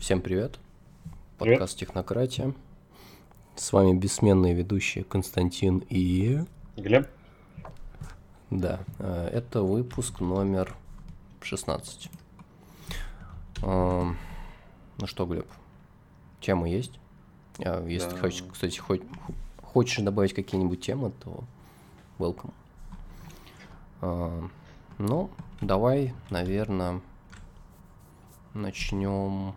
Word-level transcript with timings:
Всем 0.00 0.22
привет. 0.22 0.58
Подкаст 1.36 1.78
Технократия. 1.78 2.54
С 3.54 3.70
вами 3.70 3.92
бессменные 3.92 4.54
ведущие 4.54 5.04
Константин 5.04 5.84
и... 5.90 6.42
Глеб. 6.78 7.06
Да, 8.48 8.80
э, 8.98 9.28
это 9.30 9.60
выпуск 9.60 10.20
номер 10.20 10.74
16. 11.42 12.08
Эм, 13.62 14.16
ну 14.96 15.06
что, 15.06 15.26
Глеб, 15.26 15.46
темы 16.40 16.70
есть? 16.70 16.98
А, 17.58 17.86
если 17.86 18.10
да. 18.10 18.16
хочешь, 18.16 18.42
кстати, 18.50 18.78
хоть, 18.78 19.02
хочешь 19.62 20.02
добавить 20.02 20.32
какие-нибудь 20.32 20.80
темы, 20.80 21.12
то 21.22 21.44
welcome. 22.18 22.54
Эм, 24.00 24.50
ну, 24.96 25.28
давай, 25.60 26.14
наверное, 26.30 27.02
начнем 28.54 29.54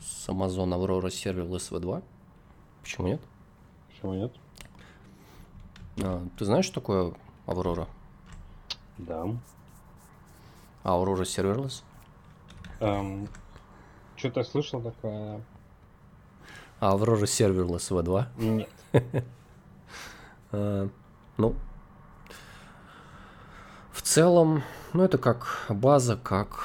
с 0.00 0.28
Amazon 0.28 0.72
Aurora 0.72 1.08
Serverless 1.08 1.70
V2. 1.70 2.02
Почему 2.82 3.08
нет? 3.08 3.20
Почему 3.88 4.14
нет? 4.14 4.32
А, 6.02 6.26
ты 6.38 6.44
знаешь, 6.44 6.64
что 6.64 6.80
такое 6.80 7.14
Aurora? 7.46 7.86
Да. 8.98 9.24
А 10.82 10.96
Aurora 10.96 11.22
Serverless? 11.22 11.82
Эм, 12.80 13.28
что-то 14.16 14.42
слышал 14.44 14.80
такое. 14.80 15.42
А 16.80 16.94
Aurora 16.94 17.24
Serverless 17.24 17.90
V2? 17.90 18.26
Нет. 18.38 18.70
а, 20.52 20.88
ну, 21.36 21.54
в 23.92 24.02
целом, 24.02 24.62
ну 24.94 25.04
это 25.04 25.18
как 25.18 25.66
база, 25.68 26.16
как 26.16 26.64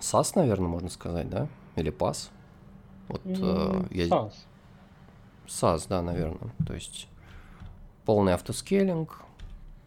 SAS, 0.00 0.32
наверное, 0.36 0.68
можно 0.68 0.88
сказать, 0.88 1.28
да? 1.28 1.48
Или 1.74 1.92
PAS? 1.92 2.30
Вот 3.08 3.22
э, 3.24 3.84
я... 3.90 4.06
SAS. 4.06 4.32
SAS, 5.46 5.86
да, 5.88 6.02
наверное. 6.02 6.52
То 6.66 6.74
есть 6.74 7.08
полный 8.04 8.34
автоскейлинг, 8.34 9.22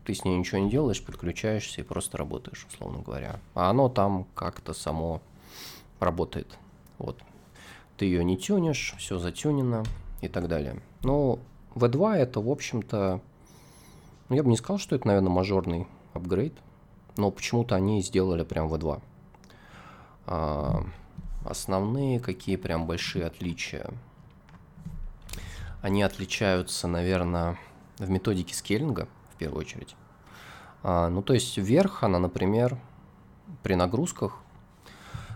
ты 0.05 0.13
с 0.13 0.25
ней 0.25 0.37
ничего 0.37 0.59
не 0.59 0.69
делаешь, 0.69 1.03
подключаешься 1.03 1.81
и 1.81 1.83
просто 1.83 2.17
работаешь, 2.17 2.65
условно 2.71 3.01
говоря. 3.01 3.39
А 3.53 3.69
оно 3.69 3.89
там 3.89 4.25
как-то 4.35 4.73
само 4.73 5.21
работает. 5.99 6.57
Вот. 6.97 7.17
Ты 7.97 8.05
ее 8.05 8.23
не 8.23 8.37
тюнишь, 8.37 8.95
все 8.97 9.19
затюнено 9.19 9.83
и 10.21 10.27
так 10.27 10.47
далее. 10.47 10.81
Но 11.03 11.39
V2 11.75 12.15
это, 12.15 12.41
в 12.41 12.49
общем-то, 12.49 13.21
ну, 14.29 14.35
я 14.35 14.43
бы 14.43 14.49
не 14.49 14.57
сказал, 14.57 14.79
что 14.79 14.95
это, 14.95 15.07
наверное, 15.07 15.29
мажорный 15.29 15.87
апгрейд, 16.13 16.53
но 17.17 17.31
почему-то 17.31 17.75
они 17.75 18.01
сделали 18.01 18.43
прям 18.43 18.67
V2. 18.67 19.01
А, 20.27 20.83
основные 21.43 22.19
какие 22.19 22.55
прям 22.55 22.85
большие 22.85 23.25
отличия? 23.25 23.89
Они 25.81 26.03
отличаются, 26.03 26.87
наверное, 26.87 27.57
в 27.97 28.09
методике 28.09 28.53
скейлинга, 28.53 29.07
в 29.33 29.37
первую 29.37 29.61
очередь. 29.61 29.95
А, 30.83 31.09
ну, 31.09 31.21
то 31.21 31.33
есть 31.33 31.57
вверх 31.57 32.03
она, 32.03 32.19
например, 32.19 32.77
при 33.63 33.75
нагрузках 33.75 34.37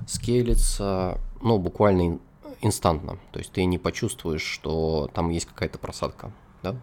скейлится, 0.08 1.20
ну, 1.42 1.58
буквально 1.58 2.20
инстантно. 2.62 3.18
То 3.32 3.40
есть 3.40 3.52
ты 3.52 3.66
не 3.66 3.78
почувствуешь, 3.78 4.44
что 4.44 5.10
там 5.14 5.30
есть 5.30 5.46
какая-то 5.46 5.78
просадка, 5.78 6.32
да? 6.64 6.76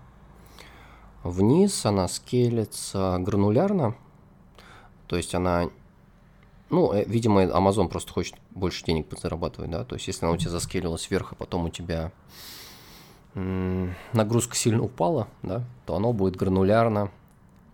Вниз 1.23 1.87
она 1.87 2.09
скейлится 2.09 3.17
гранулярно, 3.21 3.95
то 5.07 5.17
есть 5.17 5.35
она 5.37 5.71
ну, 6.73 6.93
э, 6.93 7.05
видимо, 7.05 7.45
Amazon 7.45 7.89
просто 7.89 8.13
хочет 8.13 8.35
больше 8.51 8.85
денег 8.85 9.07
зарабатывать, 9.17 9.71
да. 9.71 9.85
То 9.85 9.95
есть, 9.95 10.09
если 10.09 10.25
она 10.25 10.35
у 10.35 10.37
тебя 10.39 10.51
заскелилась 10.51 11.09
вверх, 11.09 11.33
а 11.33 11.35
потом 11.37 11.67
у 11.67 11.71
тебя 11.71 12.11
нагрузка 13.35 14.57
сильно 14.57 14.83
упала, 14.83 15.29
да, 15.43 15.65
то 15.87 15.97
оно 15.97 16.13
будет 16.13 16.37
гранулярно 16.37 17.11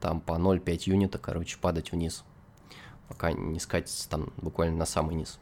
там 0.00 0.20
по 0.20 0.32
0,5 0.32 0.82
юнита, 0.84 1.18
короче, 1.18 1.58
падать 1.58 1.90
вниз, 1.90 2.24
пока 3.08 3.32
не 3.32 3.58
скатится 3.58 4.08
там 4.08 4.32
буквально 4.36 4.76
на 4.76 4.86
самый 4.86 5.16
низ. 5.16 5.40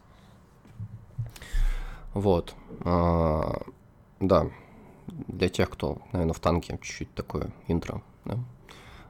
Вот. 2.13 2.55
А, 2.81 3.61
да. 4.19 4.49
Для 5.07 5.49
тех, 5.49 5.69
кто, 5.69 5.99
наверное, 6.11 6.33
в 6.33 6.39
танке, 6.39 6.79
чуть-чуть 6.81 7.13
такое 7.13 7.51
интро, 7.67 8.01
да. 8.25 8.37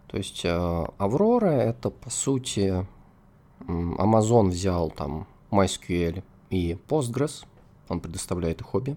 То 0.07 0.17
есть 0.17 0.43
а, 0.45 0.93
Аврора 0.97 1.47
это, 1.47 1.89
по 1.89 2.09
сути, 2.09 2.85
Amazon 3.67 4.49
взял 4.49 4.89
там 4.89 5.27
MySQL 5.51 6.23
и 6.49 6.77
Postgres, 6.87 7.45
он 7.89 7.99
предоставляет 7.99 8.61
их 8.61 8.67
хобби, 8.67 8.95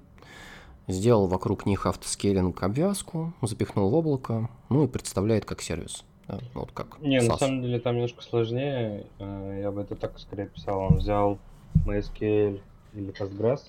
сделал 0.87 1.27
вокруг 1.27 1.67
них 1.67 1.87
автоскейлинг 1.87 2.63
обвязку, 2.63 3.33
запихнул 3.43 3.91
в 3.91 3.95
облако, 3.95 4.49
ну 4.69 4.85
и 4.85 4.89
представляет 4.89 5.45
как 5.45 5.61
сервис. 5.61 6.05
Да, 6.29 6.39
вот 6.55 6.71
как 6.73 7.01
Не, 7.01 7.19
SAS. 7.19 7.29
на 7.29 7.37
самом 7.39 7.63
деле 7.63 7.81
там 7.81 7.95
немножко 7.95 8.23
сложнее. 8.23 9.07
Э, 9.19 9.61
я 9.63 9.73
бы 9.73 9.81
это 9.81 9.97
так 9.97 10.17
скорее 10.19 10.47
писал. 10.47 10.79
Он 10.79 10.99
взял 10.99 11.39
MySQL 11.85 12.61
или 12.95 13.13
Postgres 13.13 13.63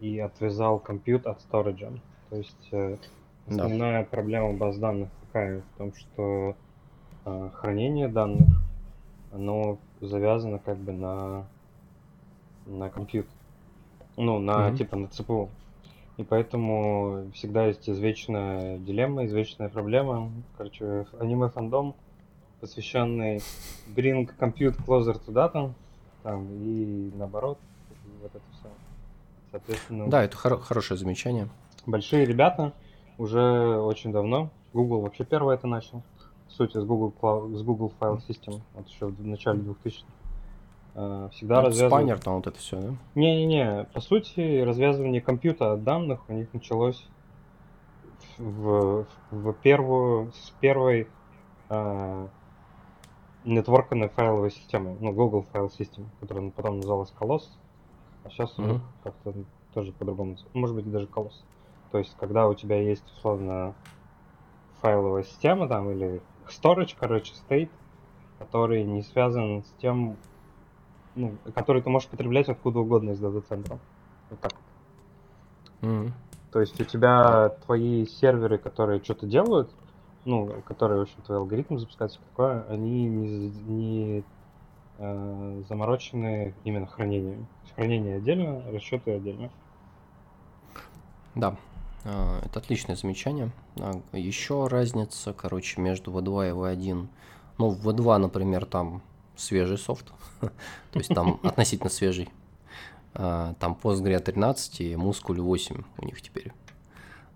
и 0.00 0.18
отвязал 0.18 0.80
компьют 0.80 1.26
от 1.26 1.38
storage. 1.40 2.00
То 2.30 2.36
есть 2.36 2.68
э, 2.72 2.96
основная 3.46 4.02
да. 4.02 4.08
проблема 4.10 4.54
баз 4.54 4.76
данных 4.78 5.08
какая? 5.26 5.60
В 5.60 5.78
том, 5.78 5.94
что 5.94 6.56
э, 7.24 7.50
хранение 7.54 8.08
данных, 8.08 8.48
оно 9.34 9.78
завязано 10.00 10.58
как 10.58 10.76
бы 10.78 10.92
на, 10.92 11.46
на 12.66 12.88
компьютер. 12.88 13.30
Ну, 14.16 14.38
на 14.38 14.68
mm-hmm. 14.68 14.76
типа 14.76 14.96
на 14.96 15.08
ЦПУ. 15.08 15.50
И 16.16 16.22
поэтому 16.22 17.30
всегда 17.34 17.66
есть 17.66 17.90
извечная 17.90 18.78
дилемма, 18.78 19.26
извечная 19.26 19.68
проблема. 19.68 20.30
Короче, 20.56 21.06
аниме 21.18 21.48
фандом, 21.48 21.94
посвященный 22.60 23.42
Bring 23.94 24.30
Compute 24.38 24.76
Closer 24.86 25.20
to 25.26 25.32
Data, 25.32 25.72
там, 26.22 26.46
и 26.62 27.10
наоборот, 27.16 27.58
вот 28.22 28.30
это 28.30 28.44
все. 28.52 28.68
Соответственно, 29.50 30.08
да, 30.08 30.22
это 30.22 30.36
хор- 30.36 30.60
хорошее 30.60 30.98
замечание. 30.98 31.48
Большие 31.84 32.24
ребята 32.24 32.72
уже 33.18 33.42
очень 33.78 34.12
давно. 34.12 34.50
Google 34.72 35.00
вообще 35.00 35.24
первый 35.24 35.56
это 35.56 35.66
начал 35.66 36.02
сути, 36.54 36.78
с 36.78 36.84
Google, 36.84 37.12
с 37.56 37.62
Google 37.62 37.92
File 38.00 38.20
System, 38.28 38.60
вот 38.74 38.88
еще 38.88 39.06
в 39.06 39.26
начале 39.26 39.60
2000-х. 39.60 40.06
Э, 40.94 41.28
всегда 41.32 41.56
ну, 41.56 41.66
развязывал... 41.68 41.90
Спанер 41.90 42.20
там 42.20 42.34
вот 42.36 42.46
это 42.46 42.58
все, 42.58 42.80
да? 42.80 42.94
Не-не-не, 43.14 43.84
по 43.92 44.00
сути, 44.00 44.60
развязывание 44.60 45.20
компьютера 45.20 45.76
данных 45.76 46.20
у 46.28 46.32
них 46.32 46.52
началось 46.52 47.04
в, 48.38 49.06
в 49.30 49.52
первую, 49.54 50.32
с 50.32 50.50
первой 50.60 51.08
э, 51.68 52.28
нетворканной 53.44 54.08
файловой 54.08 54.50
системы, 54.50 54.96
ну, 55.00 55.12
Google 55.12 55.44
File 55.52 55.70
System, 55.78 56.06
которая 56.20 56.50
потом 56.50 56.76
называлась 56.76 57.12
Colossus, 57.18 57.50
а 58.24 58.30
сейчас 58.30 58.56
mm-hmm. 58.56 58.80
как-то 59.02 59.34
тоже 59.72 59.92
по-другому, 59.92 60.36
может 60.52 60.76
быть, 60.76 60.90
даже 60.90 61.06
Colossus. 61.06 61.42
То 61.90 61.98
есть, 61.98 62.16
когда 62.18 62.48
у 62.48 62.54
тебя 62.54 62.80
есть, 62.80 63.04
условно, 63.16 63.74
файловая 64.80 65.22
система 65.24 65.68
там 65.68 65.90
или 65.90 66.20
storage, 66.48 66.96
короче, 66.98 67.32
state, 67.48 67.70
который 68.38 68.84
не 68.84 69.02
связан 69.02 69.62
с 69.62 69.80
тем, 69.80 70.16
ну, 71.14 71.34
который 71.54 71.82
ты 71.82 71.90
можешь 71.90 72.08
потреблять 72.08 72.48
откуда 72.48 72.80
угодно 72.80 73.10
из 73.10 73.18
дата-центра. 73.18 73.78
Вот 74.30 74.40
так. 74.40 74.52
Mm-hmm. 75.82 76.12
То 76.52 76.60
есть 76.60 76.80
у 76.80 76.84
тебя 76.84 77.50
твои 77.66 78.06
серверы, 78.06 78.58
которые 78.58 79.02
что-то 79.02 79.26
делают, 79.26 79.70
ну, 80.24 80.48
которые, 80.66 81.00
в 81.00 81.02
общем, 81.02 81.20
твой 81.22 81.38
алгоритм 81.38 81.78
запускается, 81.78 82.20
такое, 82.30 82.64
они 82.68 83.06
не, 83.06 83.48
не 83.48 84.24
э, 84.98 85.62
заморочены 85.68 86.54
именно 86.64 86.86
хранением. 86.86 87.46
Хранение 87.74 88.18
отдельно, 88.18 88.62
расчеты 88.70 89.16
отдельно. 89.16 89.50
Да, 91.34 91.56
это 92.04 92.58
отличное 92.60 92.96
замечание. 92.96 93.50
А, 93.76 94.00
Еще 94.12 94.66
разница, 94.66 95.32
короче, 95.32 95.80
между 95.80 96.10
V2 96.12 96.50
и 96.50 96.52
V1. 96.52 97.06
Ну, 97.58 97.68
в 97.70 97.88
V2, 97.88 98.18
например, 98.18 98.66
там 98.66 99.02
свежий 99.36 99.78
софт, 99.78 100.12
то 100.40 100.50
есть 100.98 101.14
там 101.14 101.40
относительно 101.42 101.90
свежий. 101.90 102.28
А, 103.14 103.54
там 103.54 103.78
Postgre 103.80 104.18
13 104.18 104.80
и 104.80 104.92
Muscul 104.94 105.40
8 105.40 105.82
у 105.98 106.04
них 106.04 106.20
теперь. 106.20 106.52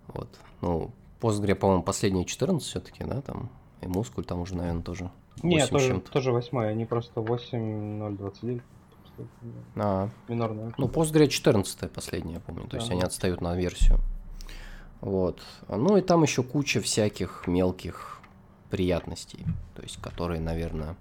Вот. 0.09 0.29
Ну, 0.61 0.91
Postgre, 1.21 1.55
по-моему, 1.55 1.83
последние 1.83 2.25
14 2.25 2.67
все-таки, 2.67 3.05
да, 3.05 3.23
там. 3.23 3.51
И 3.81 3.87
Muscul 3.87 4.25
там 4.25 4.41
уже, 4.41 4.55
наверное, 4.57 4.83
тоже. 4.83 5.11
Нет, 5.43 5.71
тоже, 5.71 6.01
тоже 6.01 6.33
8, 6.33 6.59
они 6.59 6.85
просто 6.85 7.21
8.029. 7.21 8.61
А, 9.77 10.09
Минорная. 10.29 10.75
Ну, 10.77 10.89
Postgre 10.89 11.27
14 11.29 11.91
последняя, 11.91 12.35
я 12.35 12.41
помню. 12.41 12.67
То 12.69 12.77
есть 12.77 12.91
они 12.91 13.03
отстают 13.03 13.41
на 13.41 13.57
версию. 13.57 13.99
Вот. 15.01 15.43
Ну 15.69 15.97
и 15.97 16.01
там 16.01 16.23
еще 16.23 16.43
куча 16.43 16.81
всяких 16.81 17.47
мелких 17.47 18.21
приятностей, 18.71 19.45
то 19.75 19.83
есть 19.83 20.01
которые, 20.01 20.41
наверное, 20.41 20.97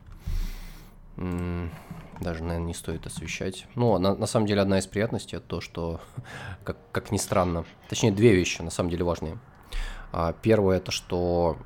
даже, 1.18 2.44
наверное, 2.44 2.68
не 2.68 2.74
стоит 2.74 3.06
освещать. 3.06 3.66
Ну, 3.76 3.98
на, 3.98 4.16
на 4.16 4.28
самом 4.28 4.46
деле, 4.46 4.62
одна 4.62 4.80
из 4.80 4.88
приятностей 4.88 5.38
это 5.38 5.48
то, 5.48 5.62
что, 5.62 6.00
как, 6.64 6.78
как 6.92 7.12
ни 7.12 7.18
странно, 7.18 7.66
точнее, 7.90 8.12
две 8.12 8.34
вещи 8.36 8.62
на 8.62 8.70
самом 8.70 8.90
деле 8.90 9.04
важные. 9.04 9.38
А, 10.12 10.34
первое 10.34 10.78
это, 10.78 10.92
что 10.92 11.58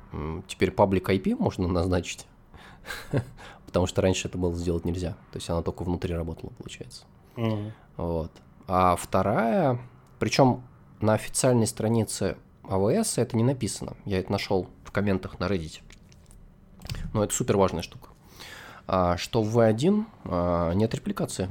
теперь 0.48 0.70
паблик 0.70 1.08
IP 1.08 1.36
можно 1.36 1.68
назначить, 1.68 2.26
потому 3.66 3.86
что 3.86 4.02
раньше 4.02 4.28
это 4.28 4.38
было 4.38 4.54
сделать 4.54 4.84
нельзя. 4.84 5.12
То 5.32 5.38
есть 5.38 5.48
она 5.50 5.62
только 5.62 5.84
внутри 5.84 6.14
работала, 6.14 6.50
получается. 6.50 7.04
Мгм. 7.36 7.72
Вот. 7.96 8.32
А 8.66 8.96
вторая, 8.96 9.78
причем 10.18 10.62
на 11.02 11.14
официальной 11.14 11.66
странице 11.66 12.36
АВС 12.62 13.18
это 13.18 13.36
не 13.36 13.44
написано. 13.44 13.96
Я 14.04 14.20
это 14.20 14.30
нашел 14.30 14.68
в 14.84 14.92
комментах 14.92 15.38
на 15.38 15.46
Reddit. 15.46 15.80
Но 17.12 17.24
это 17.24 17.34
супер 17.34 17.56
важная 17.56 17.82
штука. 17.82 18.08
А, 18.86 19.16
что 19.16 19.42
в 19.42 19.58
V1 19.58 20.04
а, 20.24 20.72
нет 20.72 20.94
репликации, 20.94 21.48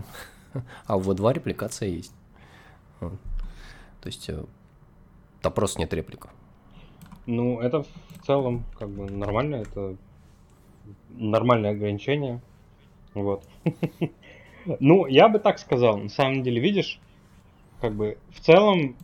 а 0.86 0.98
в 0.98 1.10
V2 1.10 1.34
репликация 1.34 1.90
есть. 1.90 2.14
То 3.00 4.08
есть 4.08 4.30
э, 4.30 4.44
там 5.42 5.54
просто 5.54 5.80
нет 5.80 5.94
реплика. 5.94 6.30
Ну, 7.26 7.60
это 7.60 7.84
в 7.84 8.26
целом 8.26 8.64
как 8.78 8.90
бы 8.90 9.10
нормально, 9.10 9.56
это 9.58 9.96
нормальное 11.10 11.72
ограничение. 11.72 12.42
Вот. 13.14 13.44
Ну, 14.80 15.08
я 15.08 15.28
бы 15.28 15.40
так 15.40 15.58
сказал, 15.58 15.98
на 15.98 16.10
самом 16.10 16.44
деле, 16.44 16.62
видишь, 16.62 17.00
как 17.80 17.96
бы 17.96 18.20
в 18.30 18.42
целом 18.42 18.96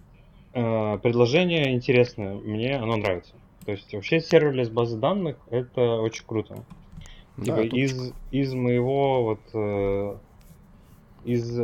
предложение 1.01 1.73
интересное, 1.73 2.35
мне 2.35 2.75
оно 2.77 2.97
нравится. 2.97 3.35
То 3.65 3.71
есть 3.71 3.93
вообще 3.93 4.19
серверлес 4.19 4.69
базы 4.69 4.97
данных 4.97 5.37
это 5.51 5.99
очень 6.01 6.25
круто. 6.25 6.65
Да, 7.37 7.43
Типа 7.45 7.61
из, 7.61 8.13
из 8.31 8.53
моего 8.53 9.23
вот 9.23 9.41
э, 9.53 10.19
из 11.23 11.59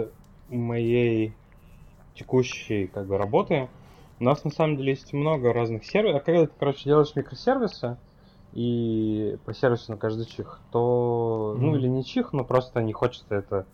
моей 0.48 1.36
текущей 2.14 2.88
как 2.88 3.08
бы 3.08 3.18
работы 3.18 3.70
у 4.20 4.24
нас 4.24 4.44
на 4.44 4.52
самом 4.52 4.78
деле 4.78 4.92
есть 4.92 5.14
много 5.14 5.52
разных 5.54 5.84
сервисов. 5.86 6.22
А 6.22 6.24
когда 6.24 6.46
ты, 6.46 6.54
короче, 6.58 6.84
делаешь 6.86 7.16
микросервисы 7.16 7.98
и 8.54 9.38
по 9.46 9.54
сервису 9.54 9.92
на 9.92 9.98
каждый 9.98 10.26
чих, 10.26 10.62
то, 10.72 11.58
ну 11.60 11.72
Мгм. 11.72 11.80
или 11.80 11.88
не 11.88 12.06
чих, 12.06 12.32
но 12.34 12.44
просто 12.46 12.82
не 12.82 12.94
хочется 12.94 13.36
это, 13.36 13.68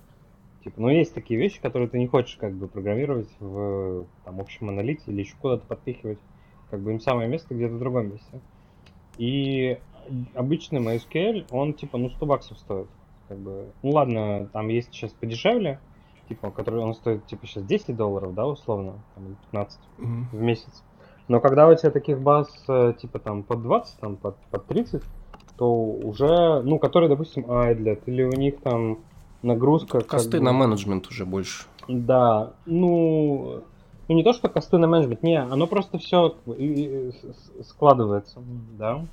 типа, 0.69 0.81
ну 0.81 0.89
есть 0.89 1.13
такие 1.13 1.39
вещи, 1.39 1.59
которые 1.59 1.89
ты 1.89 1.97
не 1.97 2.07
хочешь 2.07 2.37
как 2.37 2.53
бы 2.53 2.67
программировать 2.67 3.29
в 3.39 4.07
там 4.23 4.39
общем 4.39 4.67
монолите 4.67 5.03
или 5.07 5.21
еще 5.21 5.35
куда-то 5.39 5.65
подпихивать, 5.65 6.19
как 6.69 6.81
бы 6.81 6.91
им 6.91 6.99
самое 6.99 7.27
место 7.27 7.55
где-то 7.55 7.73
в 7.73 7.79
другом 7.79 8.11
месте. 8.11 8.41
И 9.17 9.79
обычный 10.35 10.79
MySQL, 10.79 11.47
он 11.49 11.73
типа, 11.73 11.97
ну 11.97 12.09
100 12.09 12.25
баксов 12.25 12.59
стоит. 12.59 12.87
Как 13.27 13.39
бы, 13.39 13.73
ну 13.81 13.91
ладно, 13.91 14.49
там 14.53 14.67
есть 14.69 14.93
сейчас 14.93 15.11
подешевле, 15.11 15.79
типа, 16.27 16.51
который 16.51 16.81
он 16.81 16.93
стоит 16.93 17.25
типа 17.25 17.47
сейчас 17.47 17.63
10 17.65 17.95
долларов, 17.95 18.33
да, 18.33 18.45
условно, 18.47 19.03
там, 19.15 19.27
или 19.27 19.35
15 19.35 19.79
Мгм. 19.97 20.29
в 20.31 20.41
месяц. 20.41 20.83
Но 21.27 21.39
когда 21.39 21.67
у 21.67 21.75
тебя 21.75 21.91
таких 21.91 22.21
баз 22.21 22.47
э, 22.67 22.93
типа 22.99 23.19
там 23.19 23.43
под 23.43 23.61
20, 23.63 23.99
там 23.99 24.17
под, 24.17 24.37
под 24.51 24.67
30, 24.67 25.03
то 25.57 25.71
уже, 25.73 26.61
ну, 26.63 26.79
которые, 26.79 27.09
допустим, 27.09 27.51
айдлят, 27.51 28.07
или 28.07 28.23
у 28.23 28.31
них 28.31 28.61
там 28.61 28.99
нагрузка... 29.41 29.99
как 29.99 30.07
Косты 30.07 30.37
бы- 30.39 30.43
на 30.45 30.53
менеджмент 30.53 31.07
уже 31.07 31.25
больше. 31.25 31.65
Да, 31.87 32.53
ну, 32.65 33.61
ну 34.07 34.15
не 34.15 34.23
то, 34.23 34.33
что 34.33 34.47
косты 34.49 34.77
на 34.77 34.87
менеджмент, 34.87 35.23
не, 35.23 35.41
оно 35.41 35.65
просто 35.67 35.97
все 35.97 36.35
складывается, 37.63 38.41
да, 38.77 39.05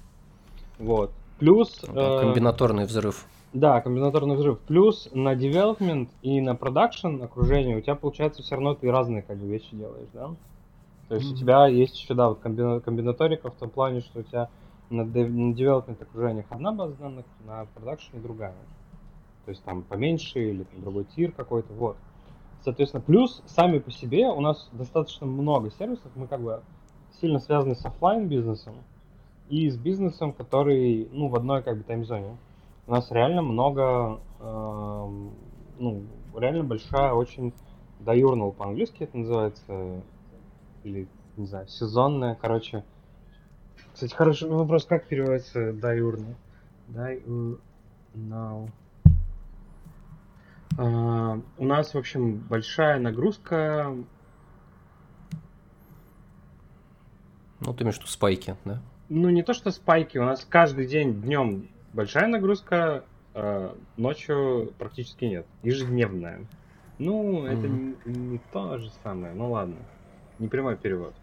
вот. 0.78 1.10
Плюс, 1.38 1.80
Да, 1.92 2.16
э, 2.16 2.20
Комбинаторный 2.20 2.86
взрыв. 2.86 3.26
да, 3.52 3.80
комбинаторный 3.82 4.36
взрыв. 4.36 4.58
Плюс 4.60 5.08
на 5.12 5.34
development 5.34 6.08
и 6.22 6.40
на 6.40 6.54
production 6.54 7.22
окружение 7.22 7.76
у 7.76 7.80
тебя 7.82 7.94
получается 7.94 8.42
все 8.42 8.54
равно 8.54 8.74
ты 8.74 8.90
разные 8.90 9.20
как 9.22 9.36
бы 9.36 9.46
вещи 9.46 9.68
делаешь, 9.76 10.08
да? 10.14 10.30
То 11.08 11.14
есть 11.14 11.26
у 11.28 11.30
Мгм. 11.32 11.36
тебя 11.38 11.66
есть 11.66 11.96
еще, 11.98 12.14
да, 12.14 12.28
вот 12.30 12.40
комбина- 12.40 12.80
комбинаторика 12.80 13.50
в 13.50 13.54
том 13.54 13.68
плане, 13.70 14.00
что 14.00 14.20
у 14.20 14.22
тебя 14.22 14.48
на, 14.90 15.04
dev- 15.04 15.30
на 15.30 15.52
development 15.52 16.02
окружениях 16.02 16.46
одна 16.48 16.72
база 16.72 16.94
данных, 16.94 17.26
на 17.46 17.66
production 17.74 18.16
другая. 18.22 18.54
То 19.46 19.50
есть 19.50 19.62
там 19.62 19.82
поменьше 19.82 20.40
или 20.40 20.64
там 20.64 20.80
другой 20.82 21.04
tier 21.04 21.30
какой-то, 21.30 21.72
вот. 21.72 21.96
Соответственно, 22.62 23.00
плюс 23.00 23.44
сами 23.46 23.78
по 23.78 23.92
себе 23.92 24.26
у 24.26 24.40
нас 24.40 24.68
достаточно 24.72 25.24
много 25.24 25.70
сервисов, 25.70 26.10
мы 26.16 26.26
как 26.26 26.40
бы 26.40 26.62
сильно 27.20 27.38
связаны 27.38 27.76
с 27.76 27.84
оффлайн 27.84 28.26
бизнесом 28.26 28.74
и 29.48 29.70
с 29.70 29.76
бизнесом, 29.76 30.32
который, 30.32 31.08
ну, 31.12 31.28
в 31.28 31.36
одной 31.36 31.62
как 31.62 31.78
бы 31.78 31.84
таймзоне. 31.84 32.36
У 32.88 32.90
нас 32.90 33.08
реально 33.12 33.42
много, 33.42 34.20
эм, 34.40 35.30
ну, 35.78 36.02
реально 36.36 36.64
большая, 36.64 37.12
очень 37.12 37.52
diurnal 38.00 38.52
по-английски 38.52 39.04
это 39.04 39.16
называется, 39.16 40.02
или, 40.82 41.06
не 41.36 41.46
знаю, 41.46 41.68
сезонная, 41.68 42.34
короче. 42.34 42.84
Кстати, 43.94 44.12
хороший 44.12 44.48
вопрос, 44.48 44.86
как 44.86 45.06
переводится 45.06 45.70
diurnal? 45.70 46.34
Diurnal. 46.88 48.70
А, 50.78 51.40
у 51.58 51.64
нас, 51.64 51.94
в 51.94 51.98
общем, 51.98 52.38
большая 52.38 52.98
нагрузка. 52.98 53.94
Ну, 57.60 57.74
ты 57.74 57.84
имеешь 57.84 57.96
в 57.96 58.00
виду 58.00 58.08
спайки, 58.08 58.56
да? 58.64 58.82
Ну, 59.08 59.30
не 59.30 59.42
то, 59.42 59.54
что 59.54 59.70
спайки, 59.70 60.18
у 60.18 60.24
нас 60.24 60.44
каждый 60.48 60.86
день 60.86 61.20
днем 61.22 61.68
большая 61.92 62.26
нагрузка, 62.26 63.04
а 63.34 63.76
ночью 63.96 64.72
практически 64.78 65.24
нет. 65.24 65.46
Ежедневная. 65.62 66.46
Ну, 66.98 67.44
это 67.44 67.68
не, 67.68 67.94
не 68.04 68.40
то 68.52 68.78
же 68.78 68.90
самое, 69.02 69.34
ну 69.34 69.50
ладно. 69.50 69.76
Не 70.38 70.48
прямой 70.48 70.76
перевод. 70.76 71.14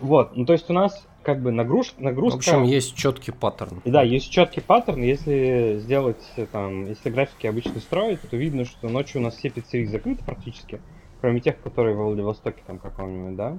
Вот, 0.00 0.36
ну 0.36 0.46
то 0.46 0.52
есть 0.52 0.70
у 0.70 0.72
нас 0.72 1.06
как 1.22 1.42
бы 1.42 1.52
нагруз, 1.52 1.94
нагрузка... 1.98 2.36
В 2.36 2.40
общем, 2.40 2.62
есть 2.64 2.94
четкий 2.96 3.32
паттерн. 3.32 3.82
Да, 3.84 4.02
есть 4.02 4.30
четкий 4.30 4.60
паттерн. 4.60 5.02
Если 5.02 5.78
сделать 5.80 6.22
э, 6.36 6.46
там, 6.46 6.86
если 6.86 7.10
графики 7.10 7.46
обычно 7.46 7.80
строить, 7.80 8.20
то 8.22 8.36
видно, 8.36 8.64
что 8.64 8.88
ночью 8.88 9.20
у 9.20 9.24
нас 9.24 9.36
все 9.36 9.50
пиццерии 9.50 9.86
закрыты 9.86 10.24
практически, 10.24 10.80
кроме 11.20 11.40
тех, 11.40 11.60
которые 11.60 11.94
во 11.96 12.06
Владивостоке 12.06 12.62
там 12.66 12.78
каком-нибудь, 12.78 13.36
да. 13.36 13.58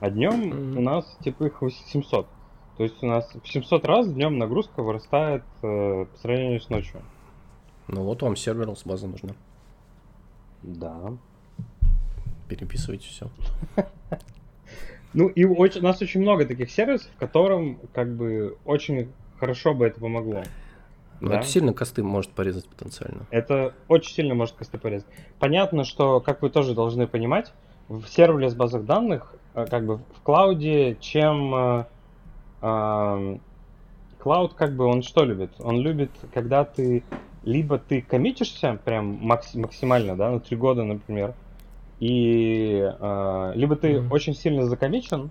А 0.00 0.10
днем 0.10 0.48
Мгм. 0.48 0.78
у 0.78 0.80
нас 0.80 1.16
типа 1.22 1.44
их 1.44 1.62
700. 1.92 2.26
То 2.76 2.82
есть 2.82 3.02
у 3.02 3.06
нас 3.06 3.30
в 3.42 3.48
700 3.48 3.84
раз 3.86 4.12
днем 4.12 4.36
нагрузка 4.36 4.82
вырастает 4.82 5.42
э, 5.62 6.04
по 6.04 6.18
сравнению 6.18 6.60
с 6.60 6.68
ночью. 6.68 7.00
Ну 7.88 8.02
вот 8.02 8.20
вам 8.22 8.36
сервер 8.36 8.76
с 8.76 8.84
базы 8.84 9.06
нужна. 9.06 9.30
Да. 10.62 11.12
Переписывайте 12.48 13.08
все. 13.08 13.30
Ну 15.16 15.28
и 15.28 15.44
очень, 15.46 15.80
у 15.80 15.84
нас 15.84 16.00
очень 16.02 16.20
много 16.20 16.44
таких 16.44 16.70
сервисов, 16.70 17.10
которым 17.18 17.78
как 17.94 18.14
бы 18.14 18.58
очень 18.66 19.08
хорошо 19.40 19.72
бы 19.72 19.86
это 19.86 19.98
помогло. 19.98 20.42
Но 21.20 21.30
Да. 21.30 21.38
это 21.38 21.46
сильно 21.46 21.72
косты 21.72 22.02
может 22.02 22.32
порезать 22.32 22.68
потенциально. 22.68 23.26
Это 23.30 23.72
очень 23.88 24.12
сильно 24.12 24.34
может 24.34 24.54
косты 24.56 24.76
порезать. 24.76 25.08
Понятно, 25.38 25.84
что, 25.84 26.20
как 26.20 26.42
вы 26.42 26.50
тоже 26.50 26.74
должны 26.74 27.06
понимать, 27.06 27.54
в 27.88 28.06
serverless 28.08 28.54
базах 28.54 28.84
данных, 28.84 29.34
э, 29.54 29.64
как 29.70 29.86
бы 29.86 29.96
в 29.96 30.20
клауде, 30.22 30.98
чем 31.00 31.54
э, 31.54 31.84
ам, 32.60 33.40
cloud, 34.18 34.52
как 34.52 34.76
бы 34.76 34.84
он 34.84 35.02
что 35.02 35.24
любит? 35.24 35.50
Он 35.60 35.80
любит, 35.80 36.10
когда 36.34 36.64
ты 36.64 37.02
либо 37.42 37.78
ты 37.78 38.02
коммитишься 38.02 38.78
прям 38.84 39.18
макси- 39.22 39.56
максимально, 39.58 40.14
да, 40.16 40.30
на 40.30 40.40
три 40.40 40.56
года, 40.58 40.82
например, 40.84 41.32
и 41.98 42.78
э, 42.82 43.52
либо 43.54 43.76
ты 43.76 44.00
Мгм. 44.00 44.10
очень 44.10 44.34
сильно 44.34 44.66
закоммичен, 44.66 45.30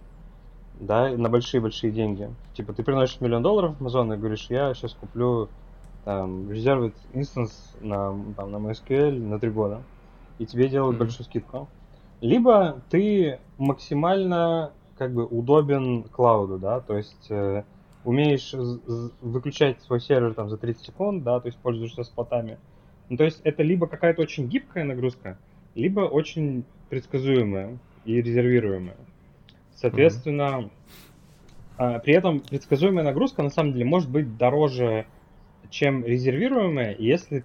да, 0.73 1.09
на 1.09 1.29
большие-большие 1.29 1.91
деньги. 1.91 2.35
Типа 2.53 2.73
ты 2.73 2.83
приносишь 2.83 3.21
миллион 3.21 3.43
долларов 3.43 3.79
в 3.79 3.83
Amazon 3.85 4.13
и 4.13 4.17
говоришь, 4.17 4.47
я 4.49 4.73
сейчас 4.73 4.93
куплю 4.93 5.51
там 6.03 6.49
reserved 6.49 6.95
instance 7.13 7.51
на, 7.79 8.33
там, 8.35 8.51
на 8.51 8.57
MySQL 8.57 9.19
на 9.19 9.39
три 9.39 9.49
года, 9.51 9.85
и 10.37 10.45
тебе 10.45 10.67
делают 10.69 10.95
Мгм. 10.95 10.99
большую 10.99 11.25
скидку. 11.25 11.69
Либо 12.21 12.83
ты 12.89 13.39
максимально 13.57 14.73
как 14.97 15.13
бы 15.13 15.25
удобен 15.25 16.03
клауду, 16.03 16.57
да, 16.57 16.79
то 16.81 16.95
есть 16.97 17.29
э, 17.29 17.63
умеешь 18.03 18.53
выключать 19.21 19.81
свой 19.81 19.99
сервер 19.99 20.33
там 20.33 20.49
за 20.49 20.57
30 20.57 20.85
секунд, 20.85 21.23
да, 21.23 21.39
то 21.39 21.47
есть 21.47 21.59
пользуешься 21.59 22.03
спотами. 22.03 22.59
Ну, 23.09 23.17
то 23.17 23.23
есть 23.23 23.41
это 23.43 23.63
либо 23.63 23.87
какая-то 23.87 24.21
очень 24.21 24.47
гибкая 24.47 24.83
нагрузка, 24.83 25.39
либо 25.75 26.01
очень 26.01 26.63
предсказуемая 26.89 27.77
и 28.05 28.21
резервируемая. 28.21 28.97
Соответственно, 29.75 30.69
а, 31.77 31.99
при 31.99 32.13
этом 32.13 32.39
предсказуемая 32.39 33.03
нагрузка 33.03 33.43
на 33.43 33.49
самом 33.49 33.73
деле 33.73 33.85
может 33.85 34.09
быть 34.09 34.37
дороже, 34.37 35.05
чем 35.69 36.05
резервируемая, 36.05 36.95
если 36.97 37.43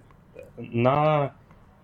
на 0.57 1.35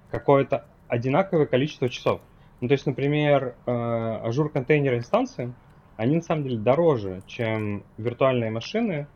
какое-то 0.10 0.66
одинаковое 0.88 1.46
количество 1.46 1.90
часов. 1.90 2.22
Ну, 2.62 2.68
то 2.68 2.74
есть, 2.74 2.86
например, 2.86 3.56
э, 3.66 3.72
Azure 3.72 4.50
контейнер 4.50 4.96
инстанции, 4.96 5.54
они 5.96 6.16
на 6.16 6.22
самом 6.22 6.44
деле 6.44 6.58
дороже, 6.58 7.22
чем 7.28 7.84
виртуальные 7.98 8.50
машины, 8.50 9.08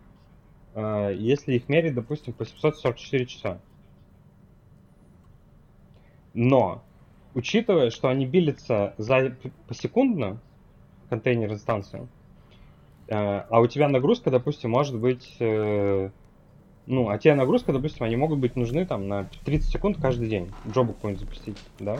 э, 0.75 1.15
если 1.17 1.53
их 1.53 1.69
мерить, 1.69 1.95
допустим, 1.95 2.33
по 2.33 2.45
744 2.45 3.25
часа. 3.25 3.59
Но, 6.33 6.83
учитывая, 7.33 7.89
что 7.89 8.07
они 8.07 8.25
билятся 8.25 8.93
за 8.97 9.35
посекундно, 9.67 10.39
контейнер 11.09 11.51
инстанцию, 11.51 12.07
э, 13.07 13.15
а 13.15 13.59
у 13.59 13.67
тебя 13.67 13.89
нагрузка, 13.89 14.31
допустим, 14.31 14.71
может 14.71 14.97
быть, 14.97 15.35
э, 15.39 16.09
ну, 16.87 17.09
а 17.09 17.17
тебе 17.17 17.35
нагрузка, 17.35 17.73
допустим, 17.73 18.05
они 18.05 18.15
могут 18.15 18.39
быть 18.39 18.55
нужны 18.55 18.85
там 18.85 19.07
на 19.07 19.29
30 19.45 19.71
секунд 19.71 19.97
каждый 20.01 20.27
день, 20.29 20.51
джобу 20.69 20.93
какой-нибудь 20.93 21.21
запустить, 21.21 21.57
да? 21.79 21.99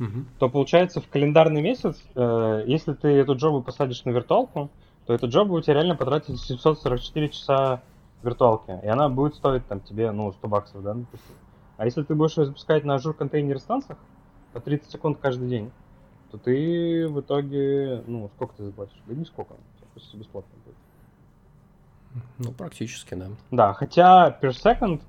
Угу. 0.00 0.24
То 0.38 0.48
получается 0.48 1.00
в 1.00 1.08
календарный 1.08 1.60
месяц, 1.60 2.02
э, 2.14 2.64
если 2.66 2.94
ты 2.94 3.08
эту 3.08 3.36
джобу 3.36 3.62
посадишь 3.62 4.04
на 4.04 4.10
виртуалку, 4.10 4.70
то 5.06 5.14
эта 5.14 5.26
джоба 5.26 5.54
у 5.54 5.60
тебя 5.60 5.74
реально 5.74 5.96
потратит 5.96 6.38
744 6.38 7.28
часа 7.30 7.82
виртуалки, 8.22 8.78
и 8.82 8.86
она 8.86 9.08
будет 9.08 9.34
стоить 9.34 9.66
там 9.66 9.80
тебе, 9.80 10.10
ну, 10.12 10.32
100 10.32 10.48
баксов, 10.48 10.82
да, 10.82 10.94
допустим. 10.94 11.34
А 11.76 11.84
если 11.84 12.02
ты 12.02 12.14
будешь 12.14 12.36
ее 12.36 12.46
запускать 12.46 12.84
на 12.84 12.96
Azure 12.96 13.14
контейнер 13.14 13.58
станциях 13.58 13.98
по 14.52 14.60
30 14.60 14.90
секунд 14.90 15.18
каждый 15.20 15.48
день, 15.48 15.70
то 16.30 16.38
ты 16.38 17.08
в 17.08 17.20
итоге, 17.20 18.02
ну, 18.06 18.30
сколько 18.36 18.54
ты 18.56 18.64
заплатишь? 18.64 19.00
Да 19.06 19.14
не 19.14 19.24
сколько, 19.24 19.54
почти 19.94 20.16
бесплатно 20.16 20.50
будет. 20.64 22.22
Ну, 22.38 22.52
практически, 22.52 23.14
да. 23.14 23.28
Да, 23.50 23.72
хотя 23.74 24.36
per 24.40 24.50
second, 24.50 25.00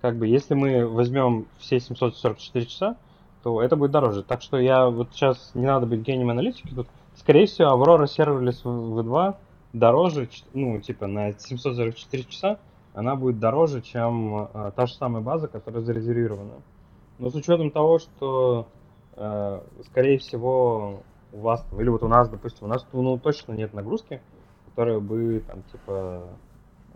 как 0.00 0.16
бы, 0.16 0.26
если 0.26 0.54
мы 0.54 0.86
возьмем 0.86 1.46
все 1.58 1.80
744 1.80 2.66
часа, 2.66 2.96
то 3.42 3.60
это 3.60 3.76
будет 3.76 3.90
дороже. 3.90 4.22
Так 4.22 4.42
что 4.42 4.58
я 4.58 4.88
вот 4.88 5.10
сейчас, 5.12 5.50
не 5.54 5.66
надо 5.66 5.86
быть 5.86 6.00
гением 6.00 6.30
аналитики, 6.30 6.74
тут, 6.74 6.88
скорее 7.16 7.46
всего, 7.46 7.70
Aurora 7.70 8.04
Serverless 8.04 8.62
V2 8.64 9.36
дороже, 9.72 10.28
ну, 10.54 10.80
типа, 10.80 11.06
на 11.06 11.32
744 11.32 12.24
часа, 12.24 12.58
она 12.94 13.16
будет 13.16 13.38
дороже, 13.38 13.82
чем 13.82 14.48
э, 14.54 14.72
та 14.74 14.86
же 14.86 14.94
самая 14.94 15.22
база, 15.22 15.48
которая 15.48 15.82
зарезервирована. 15.82 16.52
Но 17.18 17.30
с 17.30 17.34
учетом 17.34 17.70
того, 17.70 17.98
что, 17.98 18.68
скорее 19.14 20.18
всего, 20.18 21.02
у 21.32 21.40
вас, 21.40 21.64
или 21.78 21.88
вот 21.88 22.02
у 22.02 22.08
нас, 22.08 22.28
допустим, 22.28 22.66
у 22.66 22.68
нас 22.68 22.86
ну, 22.92 23.18
точно 23.18 23.52
нет 23.52 23.74
нагрузки, 23.74 24.20
которая 24.66 25.00
бы, 25.00 25.42
там, 25.46 25.62
типа, 25.72 26.28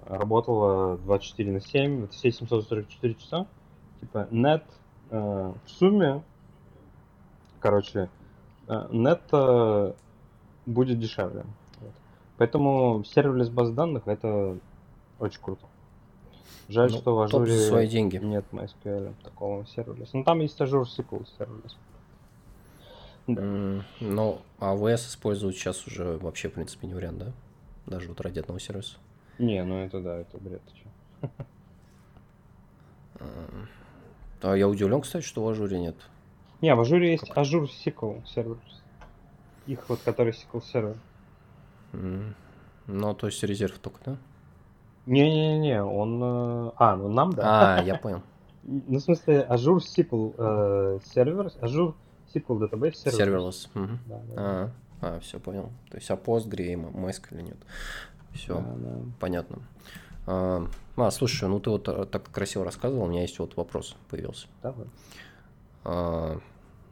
работала 0.06 0.96
24 0.98 1.52
на 1.52 1.60
7, 1.60 2.00
вот 2.02 2.12
все 2.12 2.30
744 2.30 3.14
часа, 3.14 3.46
типа, 4.00 4.28
нет 4.30 4.64
э, 5.10 5.52
в 5.64 5.70
сумме, 5.70 6.22
короче, 7.60 8.08
э, 8.68 8.88
нет 8.90 9.22
э, 9.32 9.92
будет 10.66 10.98
дешевле. 11.00 11.44
Вот. 11.80 11.92
Поэтому 12.36 13.04
serverless 13.04 13.50
баз 13.50 13.70
данных 13.70 14.06
это 14.06 14.56
очень 15.18 15.42
круто. 15.42 15.66
Жаль, 16.68 16.90
ну, 16.92 16.98
что 16.98 17.16
в 17.16 17.20
ажуре 17.22 17.58
свои 17.58 17.88
деньги. 17.88 18.18
нет 18.18 18.44
MySQL 18.52 19.14
такого 19.24 19.66
serverless 19.66 20.08
а. 20.08 20.16
Ну 20.18 20.24
там 20.24 20.40
есть 20.40 20.60
Azure 20.60 20.84
SQL 20.84 21.26
serverless. 21.38 21.76
Да. 23.28 23.42
Mm, 23.42 23.82
ну, 24.00 24.40
AWS 24.58 25.08
использовать 25.08 25.54
сейчас 25.54 25.86
уже 25.86 26.16
вообще, 26.16 26.48
в 26.48 26.54
принципе, 26.54 26.86
не 26.86 26.94
вариант, 26.94 27.18
да? 27.18 27.32
Даже 27.86 28.08
вот 28.08 28.20
ради 28.22 28.38
одного 28.38 28.58
сервиса. 28.58 28.96
Не, 29.38 29.62
ну 29.64 29.84
это 29.84 30.00
да, 30.00 30.16
это 30.16 30.38
бред. 30.38 30.62
А 34.40 34.54
я 34.54 34.68
удивлен, 34.68 35.00
кстати, 35.00 35.24
что 35.24 35.44
в 35.44 35.48
Azure 35.48 35.78
нет. 35.78 35.96
Не, 36.60 36.74
в 36.74 36.80
Azure 36.80 37.12
есть 37.12 37.30
Azure 37.30 37.68
SQL 37.68 38.26
Server. 38.26 38.56
Их 39.66 39.88
вот, 39.88 40.00
который 40.04 40.32
SQL 40.32 40.62
Server. 40.64 40.96
Mm. 41.92 42.34
Ну, 42.86 43.14
то 43.14 43.26
есть 43.26 43.42
serverless 43.42 43.78
только, 43.78 43.98
да? 44.04 44.16
Не-не-не, 45.06 45.82
он... 45.82 46.22
Э, 46.22 46.72
а, 46.76 46.96
ну 46.96 47.08
нам, 47.08 47.32
да. 47.32 47.78
А, 47.78 47.82
я 47.82 47.94
понял. 48.02 48.22
Ну, 48.62 48.98
в 48.98 49.02
смысле, 49.02 49.46
Azure 49.48 49.78
SQL 49.78 50.34
э, 50.38 50.98
Server, 51.04 51.46
Azure 51.60 51.94
SQL 52.34 52.70
Database 52.70 52.94
Server. 52.94 53.38
Serverless. 53.38 53.68
Угу. 53.74 53.98
Да, 54.06 54.22
да. 54.28 54.34
А, 54.36 54.70
а, 55.00 55.20
все 55.20 55.38
понял. 55.38 55.70
То 55.90 55.96
есть, 55.96 56.10
а 56.10 56.14
Postgre 56.14 56.66
и 56.66 56.74
MySQL 56.74 57.42
нет. 57.42 57.58
Все, 58.34 58.54
да, 58.54 58.74
да. 58.76 58.98
понятно. 59.18 59.58
А, 60.26 60.68
а, 60.96 61.10
слушай, 61.10 61.48
ну 61.48 61.58
ты 61.58 61.70
вот 61.70 61.88
э, 61.88 62.04
так 62.04 62.30
красиво 62.30 62.64
рассказывал, 62.64 63.04
у 63.04 63.08
меня 63.08 63.22
есть 63.22 63.38
вот 63.38 63.56
вопрос 63.56 63.96
появился. 64.10 64.46
Давай. 64.62 64.86
А, 65.84 66.38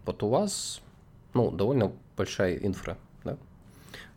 вот 0.06 0.22
у 0.22 0.28
вас, 0.28 0.80
ну, 1.34 1.50
довольно 1.50 1.92
большая 2.16 2.56
инфра, 2.56 2.96
да? 3.24 3.36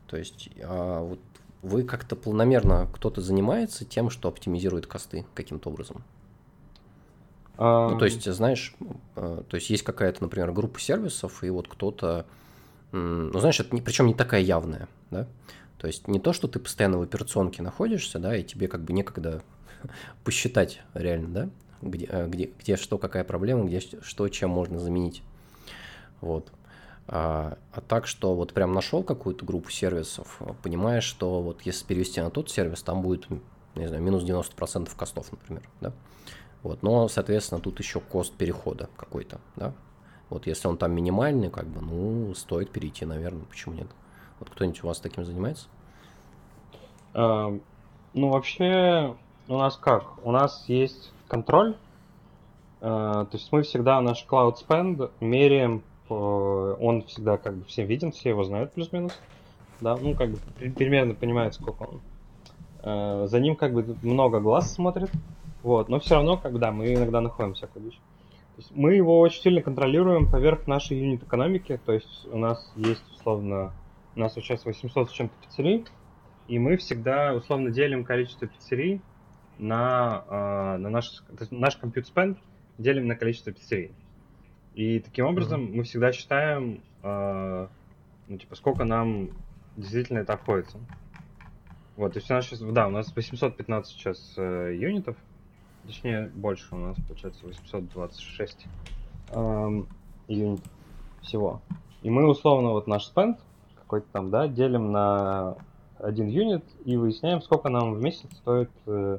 То 0.07 0.17
есть, 0.17 0.49
а 0.63 1.01
вот 1.01 1.19
вы 1.61 1.83
как-то 1.83 2.15
планомерно 2.15 2.87
кто-то 2.93 3.21
занимается 3.21 3.83
тем, 3.83 4.09
что 4.09 4.29
оптимизирует 4.29 4.87
косты 4.87 5.25
каким-то 5.33 5.69
образом? 5.69 6.03
Ну, 7.59 7.97
то 7.99 8.05
есть, 8.05 8.23
знаешь, 8.31 8.73
э, 9.17 9.43
то 9.47 9.55
есть 9.55 9.69
есть 9.69 9.83
какая-то, 9.83 10.23
например, 10.23 10.53
группа 10.53 10.79
сервисов, 10.79 11.43
и 11.43 11.49
вот 11.49 11.67
кто-то, 11.67 12.25
ну, 12.93 13.37
знаешь, 13.37 13.59
это 13.59 13.75
не, 13.75 13.81
причем 13.81 14.07
не 14.07 14.13
такая 14.13 14.41
явная, 14.41 14.87
да? 15.11 15.27
То 15.77 15.87
есть 15.87 16.07
не 16.07 16.19
то, 16.19 16.31
что 16.31 16.47
ты 16.47 16.59
постоянно 16.59 16.97
в 16.97 17.01
операционке 17.01 17.61
находишься, 17.61 18.17
да, 18.17 18.35
и 18.35 18.43
тебе 18.43 18.69
как 18.69 18.83
бы 18.83 18.93
некогда 18.93 19.41
посчитать 20.23 20.81
реально, 20.93 21.27
да, 21.29 21.49
где, 21.81 22.05
э, 22.09 22.27
где, 22.27 22.49
где 22.57 22.77
что, 22.77 22.97
какая 22.97 23.25
проблема, 23.25 23.65
где 23.65 23.81
что, 23.81 24.29
чем 24.29 24.51
можно 24.51 24.79
заменить. 24.79 25.21
Вот. 26.21 26.49
А, 27.07 27.57
а 27.73 27.81
так, 27.81 28.07
что 28.07 28.35
вот 28.35 28.53
прям 28.53 28.71
нашел 28.73 29.03
какую-то 29.03 29.43
группу 29.43 29.69
сервисов, 29.69 30.41
понимаешь, 30.63 31.03
что 31.03 31.41
вот 31.41 31.63
если 31.63 31.85
перевести 31.85 32.21
на 32.21 32.29
тот 32.29 32.49
сервис, 32.49 32.83
там 32.83 33.01
будет, 33.01 33.27
не 33.75 33.87
знаю, 33.87 34.01
минус 34.01 34.23
90% 34.23 34.89
костов, 34.95 35.31
например, 35.31 35.63
да. 35.81 35.91
Вот, 36.63 36.83
но, 36.83 37.07
соответственно, 37.07 37.61
тут 37.61 37.79
еще 37.79 37.99
кост 37.99 38.33
перехода 38.33 38.89
какой-то, 38.97 39.39
да. 39.55 39.73
Вот 40.29 40.45
если 40.45 40.67
он 40.67 40.77
там 40.77 40.91
минимальный, 40.91 41.49
как 41.49 41.65
бы, 41.65 41.81
ну, 41.81 42.33
стоит 42.35 42.69
перейти, 42.69 43.05
наверное, 43.05 43.45
почему 43.45 43.75
нет. 43.75 43.87
Вот 44.39 44.49
кто-нибудь 44.49 44.83
у 44.83 44.87
вас 44.87 44.99
таким 44.99 45.25
занимается? 45.25 45.67
А, 47.13 47.57
ну, 48.13 48.29
вообще, 48.29 49.15
у 49.47 49.57
нас 49.57 49.77
как? 49.77 50.25
У 50.25 50.31
нас 50.31 50.65
есть 50.67 51.11
контроль, 51.27 51.75
а, 52.81 53.25
то 53.25 53.37
есть 53.37 53.51
мы 53.51 53.63
всегда 53.63 53.99
наш 54.01 54.25
cloud 54.29 54.55
spend 54.65 55.11
меряем 55.19 55.83
он 56.09 57.03
всегда 57.03 57.37
как 57.37 57.55
бы 57.55 57.65
всем 57.65 57.85
виден, 57.85 58.11
все 58.11 58.29
его 58.29 58.43
знают 58.43 58.73
плюс-минус. 58.73 59.13
Да, 59.79 59.95
ну 59.95 60.15
как 60.15 60.31
бы 60.31 60.37
примерно 60.71 61.13
понимают, 61.13 61.53
сколько 61.53 61.83
он. 61.83 62.01
Э, 62.83 63.27
за 63.27 63.39
ним 63.39 63.55
как 63.55 63.73
бы 63.73 63.95
много 64.01 64.39
глаз 64.39 64.73
смотрит. 64.73 65.11
Вот, 65.63 65.89
но 65.89 65.99
все 65.99 66.15
равно, 66.15 66.37
когда 66.37 66.71
мы 66.71 66.93
иногда 66.93 67.21
находим 67.21 67.53
всякую 67.53 67.85
вещь. 67.85 67.99
Мы 68.71 68.95
его 68.95 69.19
очень 69.19 69.41
сильно 69.41 69.61
контролируем 69.61 70.29
поверх 70.29 70.67
нашей 70.67 70.99
юнит 70.99 71.23
экономики. 71.23 71.79
То 71.85 71.93
есть 71.93 72.27
у 72.31 72.37
нас 72.37 72.71
есть 72.75 73.03
условно, 73.11 73.73
у 74.15 74.19
нас 74.19 74.33
сейчас 74.33 74.65
800 74.65 75.09
с 75.09 75.13
чем-то 75.13 75.33
пиццерий, 75.41 75.85
и 76.47 76.59
мы 76.59 76.77
всегда 76.77 77.33
условно 77.33 77.71
делим 77.71 78.03
количество 78.03 78.47
пиццерий 78.47 79.01
на, 79.57 80.23
э, 80.27 80.77
на 80.77 80.89
наш, 80.89 81.09
то 81.09 81.37
есть 81.39 81.51
наш 81.51 81.77
compute 81.77 82.05
spend 82.13 82.37
делим 82.77 83.07
на 83.07 83.15
количество 83.15 83.51
пиццерий. 83.51 83.91
И 84.73 84.99
таким 84.99 85.25
образом 85.25 85.65
mm-hmm. 85.65 85.75
мы 85.75 85.83
всегда 85.83 86.11
считаем, 86.11 86.81
э, 87.03 87.67
ну, 88.27 88.37
типа, 88.37 88.55
сколько 88.55 88.85
нам 88.85 89.29
действительно 89.75 90.19
это 90.19 90.33
обходится. 90.33 90.79
Вот, 91.97 92.13
то 92.13 92.19
есть 92.19 92.31
у 92.31 92.33
нас 92.33 92.45
сейчас, 92.45 92.59
да, 92.59 92.87
у 92.87 92.91
нас 92.91 93.13
815 93.13 93.91
сейчас 93.91 94.33
э, 94.37 94.75
юнитов, 94.79 95.17
точнее, 95.89 96.31
больше 96.35 96.75
у 96.75 96.77
нас, 96.77 96.97
получается, 97.07 97.47
826 97.47 98.67
э, 99.31 99.83
юнитов 100.27 100.71
всего. 101.21 101.61
И 102.03 102.11
мы 102.11 102.29
условно 102.29 102.71
вот 102.71 102.85
наш 102.85 103.05
спенд 103.05 103.39
какой-то 103.75 104.05
там, 104.11 104.29
да, 104.29 104.47
делим 104.47 104.91
на 104.91 105.57
один 105.97 106.27
юнит 106.27 106.63
и 106.85 106.95
выясняем, 106.95 107.41
сколько 107.41 107.69
нам 107.69 107.95
в 107.95 108.01
месяц 108.01 108.29
стоит 108.37 108.69
э, 108.85 109.17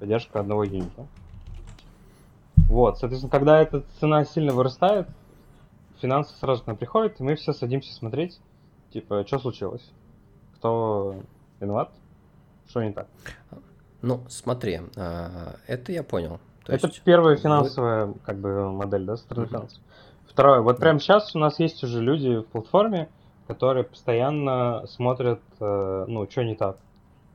поддержка 0.00 0.40
одного 0.40 0.64
юнита. 0.64 1.06
Вот, 2.68 2.98
соответственно, 2.98 3.30
когда 3.30 3.60
эта 3.60 3.84
цена 4.00 4.24
сильно 4.24 4.52
вырастает, 4.52 5.06
финансы 6.00 6.36
сразу 6.38 6.64
к 6.64 6.66
нам 6.66 6.76
приходят, 6.76 7.20
и 7.20 7.22
мы 7.22 7.36
все 7.36 7.52
садимся 7.52 7.94
смотреть, 7.94 8.40
типа, 8.92 9.24
что 9.28 9.38
случилось, 9.38 9.88
кто 10.56 11.14
виноват, 11.60 11.92
что 12.66 12.82
не 12.82 12.92
так. 12.92 13.06
Ну, 14.02 14.22
смотри, 14.28 14.80
а, 14.96 15.56
это 15.66 15.92
я 15.92 16.02
понял. 16.02 16.40
То 16.64 16.72
это 16.72 16.86
есть... 16.86 17.02
первая 17.02 17.36
финансовая 17.36 18.06
вы... 18.06 18.14
как 18.24 18.38
бы 18.38 18.70
модель, 18.70 19.04
да, 19.04 19.16
стороны 19.16 19.46
финансов. 19.46 19.80
Второе, 20.28 20.60
вот 20.60 20.76
да. 20.76 20.80
прямо 20.80 21.00
сейчас 21.00 21.34
у 21.34 21.38
нас 21.38 21.58
есть 21.58 21.82
уже 21.82 22.00
люди 22.00 22.38
в 22.38 22.44
платформе, 22.44 23.08
которые 23.46 23.84
постоянно 23.84 24.86
смотрят, 24.86 25.40
э, 25.58 26.04
ну, 26.06 26.30
что 26.30 26.44
не 26.44 26.54
так, 26.54 26.78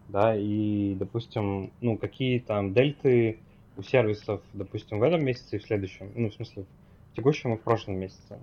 да, 0.07 0.35
и, 0.35 0.95
допустим, 0.95 1.71
ну, 1.81 1.97
какие 1.97 2.39
там 2.39 2.73
дельты 2.73 3.39
у 3.77 3.83
сервисов, 3.83 4.41
допустим, 4.53 4.99
в 4.99 5.03
этом 5.03 5.23
месяце 5.23 5.57
и 5.57 5.59
в 5.59 5.63
следующем, 5.65 6.11
ну, 6.15 6.29
в 6.29 6.33
смысле, 6.33 6.65
в 7.11 7.15
текущем 7.15 7.53
и 7.53 7.57
в 7.57 7.61
прошлом 7.61 7.97
месяце. 7.97 8.39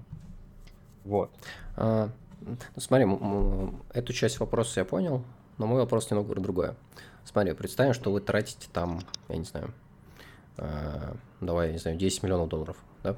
Вот. 1.05 1.31
А, 1.76 2.11
ну, 2.41 2.57
смотри, 2.76 3.07
эту 3.95 4.12
часть 4.12 4.38
вопроса 4.38 4.81
я 4.81 4.85
понял, 4.85 5.23
но 5.59 5.67
мой 5.67 5.81
вопрос 5.81 6.11
немного 6.11 6.35
другой. 6.35 6.71
Смотри, 7.25 7.52
представим, 7.55 7.95
что 7.95 8.11
вы 8.12 8.21
тратите 8.21 8.69
там, 8.73 9.00
я 9.29 9.37
не 9.37 9.45
знаю, 9.45 9.73
э, 10.59 11.14
давай, 11.41 11.73
не 11.73 11.79
знаю, 11.79 11.97
10 11.97 12.23
миллионов 12.23 12.49
долларов, 12.49 12.76
да? 13.02 13.17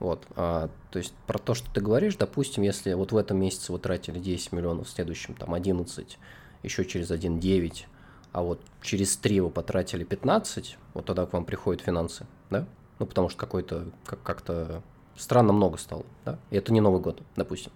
Вот, 0.00 0.26
а, 0.36 0.70
то 0.90 0.98
есть 0.98 1.14
про 1.26 1.38
то, 1.38 1.54
что 1.54 1.72
ты 1.72 1.80
говоришь, 1.80 2.16
допустим, 2.16 2.62
если 2.62 2.92
вот 2.94 3.12
в 3.12 3.16
этом 3.16 3.38
месяце 3.38 3.72
вы 3.72 3.78
тратили 3.78 4.18
10 4.18 4.52
миллионов, 4.52 4.86
в 4.86 4.90
следующем 4.90 5.34
там 5.34 5.54
11, 5.54 6.18
еще 6.62 6.84
через 6.84 7.10
один 7.10 7.38
9, 7.38 7.86
а 8.32 8.42
вот 8.42 8.60
через 8.82 9.16
3 9.16 9.40
вы 9.40 9.50
потратили 9.50 10.04
15, 10.04 10.78
вот 10.94 11.04
тогда 11.04 11.26
к 11.26 11.32
вам 11.32 11.44
приходят 11.44 11.82
финансы, 11.82 12.26
да? 12.50 12.66
Ну, 12.98 13.06
потому 13.06 13.28
что 13.28 13.38
какой-то, 13.38 13.86
как- 14.04 14.22
как-то 14.22 14.82
странно 15.16 15.52
много 15.52 15.78
стало, 15.78 16.04
да? 16.24 16.38
И 16.50 16.56
это 16.56 16.72
не 16.72 16.80
Новый 16.80 17.00
год, 17.00 17.22
допустим. 17.36 17.72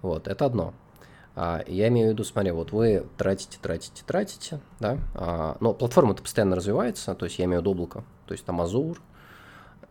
Вот, 0.00 0.26
это 0.26 0.44
одно. 0.44 0.74
А, 1.34 1.62
я 1.66 1.88
имею 1.88 2.08
в 2.08 2.12
виду, 2.12 2.24
смотри, 2.24 2.50
вот 2.50 2.72
вы 2.72 3.06
тратите, 3.16 3.58
тратите, 3.60 4.02
тратите, 4.06 4.60
да, 4.80 4.98
а, 5.14 5.56
но 5.60 5.72
платформа-то 5.72 6.22
постоянно 6.22 6.56
развивается, 6.56 7.14
то 7.14 7.24
есть 7.24 7.38
я 7.38 7.46
имею 7.46 7.60
в 7.60 7.62
виду 7.62 7.70
облако, 7.70 8.04
то 8.26 8.32
есть 8.32 8.44
там 8.44 8.60
Azure, 8.60 8.98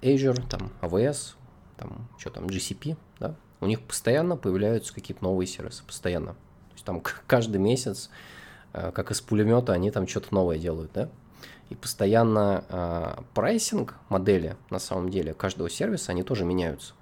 Azure, 0.01 0.47
там 0.47 0.71
AWS, 0.81 1.35
там 1.77 2.07
что 2.17 2.29
там, 2.29 2.45
GCP, 2.45 2.95
да, 3.19 3.35
у 3.59 3.65
них 3.65 3.81
постоянно 3.81 4.35
появляются 4.35 4.93
какие-то 4.93 5.23
новые 5.23 5.47
сервисы, 5.47 5.83
постоянно. 5.85 6.33
То 6.33 6.73
есть 6.73 6.85
там 6.85 7.01
каждый 7.27 7.57
месяц, 7.57 8.09
э, 8.73 8.91
как 8.91 9.11
из 9.11 9.21
пулемета, 9.21 9.73
они 9.73 9.91
там 9.91 10.07
что-то 10.07 10.33
новое 10.33 10.57
делают, 10.57 10.91
да. 10.93 11.09
И 11.69 11.75
постоянно 11.75 12.65
э, 12.67 13.21
pricing 13.33 13.95
модели, 14.09 14.57
на 14.69 14.79
самом 14.79 15.09
деле, 15.09 15.33
каждого 15.33 15.69
сервиса, 15.69 16.11
они 16.11 16.23
тоже 16.23 16.43
меняются. 16.43 16.93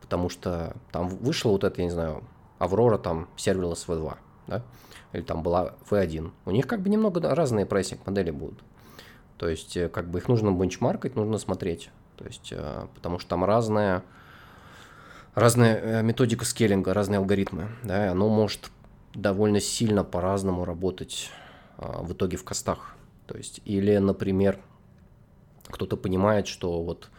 Потому 0.00 0.28
что 0.28 0.74
там 0.92 1.08
вышло 1.08 1.50
вот 1.50 1.64
это, 1.64 1.80
я 1.80 1.86
не 1.86 1.90
знаю, 1.90 2.22
Aurora 2.64 2.98
там 2.98 3.28
serverless 3.36 3.86
V2, 3.86 4.16
да, 4.46 4.62
или 5.12 5.22
там 5.22 5.42
была 5.42 5.74
V1. 5.90 6.30
У 6.44 6.50
них 6.50 6.66
как 6.66 6.80
бы 6.80 6.88
немного 6.88 7.20
разные 7.34 7.66
pricing 7.66 8.06
модели 8.06 8.30
будут. 8.30 8.62
То 9.38 9.48
есть, 9.48 9.76
э, 9.76 9.88
как 9.88 10.08
бы 10.08 10.18
их 10.18 10.28
нужно 10.28 10.50
бенчмаркать, 10.50 11.16
нужно 11.16 11.38
смотреть. 11.38 11.90
То 12.16 12.24
есть, 12.24 12.52
э, 12.52 12.86
потому 12.94 13.18
что 13.18 13.30
там 13.30 13.44
разная, 13.44 14.02
разная 15.34 15.76
э, 15.76 16.02
методика 16.02 16.44
скейлинга, 16.44 16.94
разные 16.94 17.18
алгоритмы. 17.18 17.68
Да, 17.82 18.06
и 18.06 18.08
оно 18.08 18.28
может 18.28 18.70
довольно 19.14 19.60
сильно 19.60 20.04
по-разному 20.04 20.64
работать 20.64 21.30
а, 21.78 22.02
в 22.02 22.12
итоге 22.12 22.36
в 22.36 22.44
костах. 22.44 22.96
То 23.26 23.36
есть, 23.36 23.60
или, 23.64 23.96
например, 23.98 24.58
кто-то 25.68 25.96
понимает, 25.96 26.46
что 26.46 26.82
вот 26.82 27.10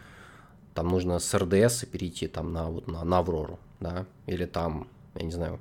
там 0.74 0.88
нужно 0.88 1.18
с 1.18 1.34
RDS 1.34 1.86
перейти 1.86 2.26
там 2.28 2.52
на, 2.52 2.68
вот, 2.68 2.86
на, 2.86 3.02
на 3.02 3.18
Аврору, 3.18 3.58
да, 3.80 4.06
или 4.26 4.44
там, 4.44 4.88
я 5.18 5.24
не 5.24 5.32
знаю, 5.32 5.60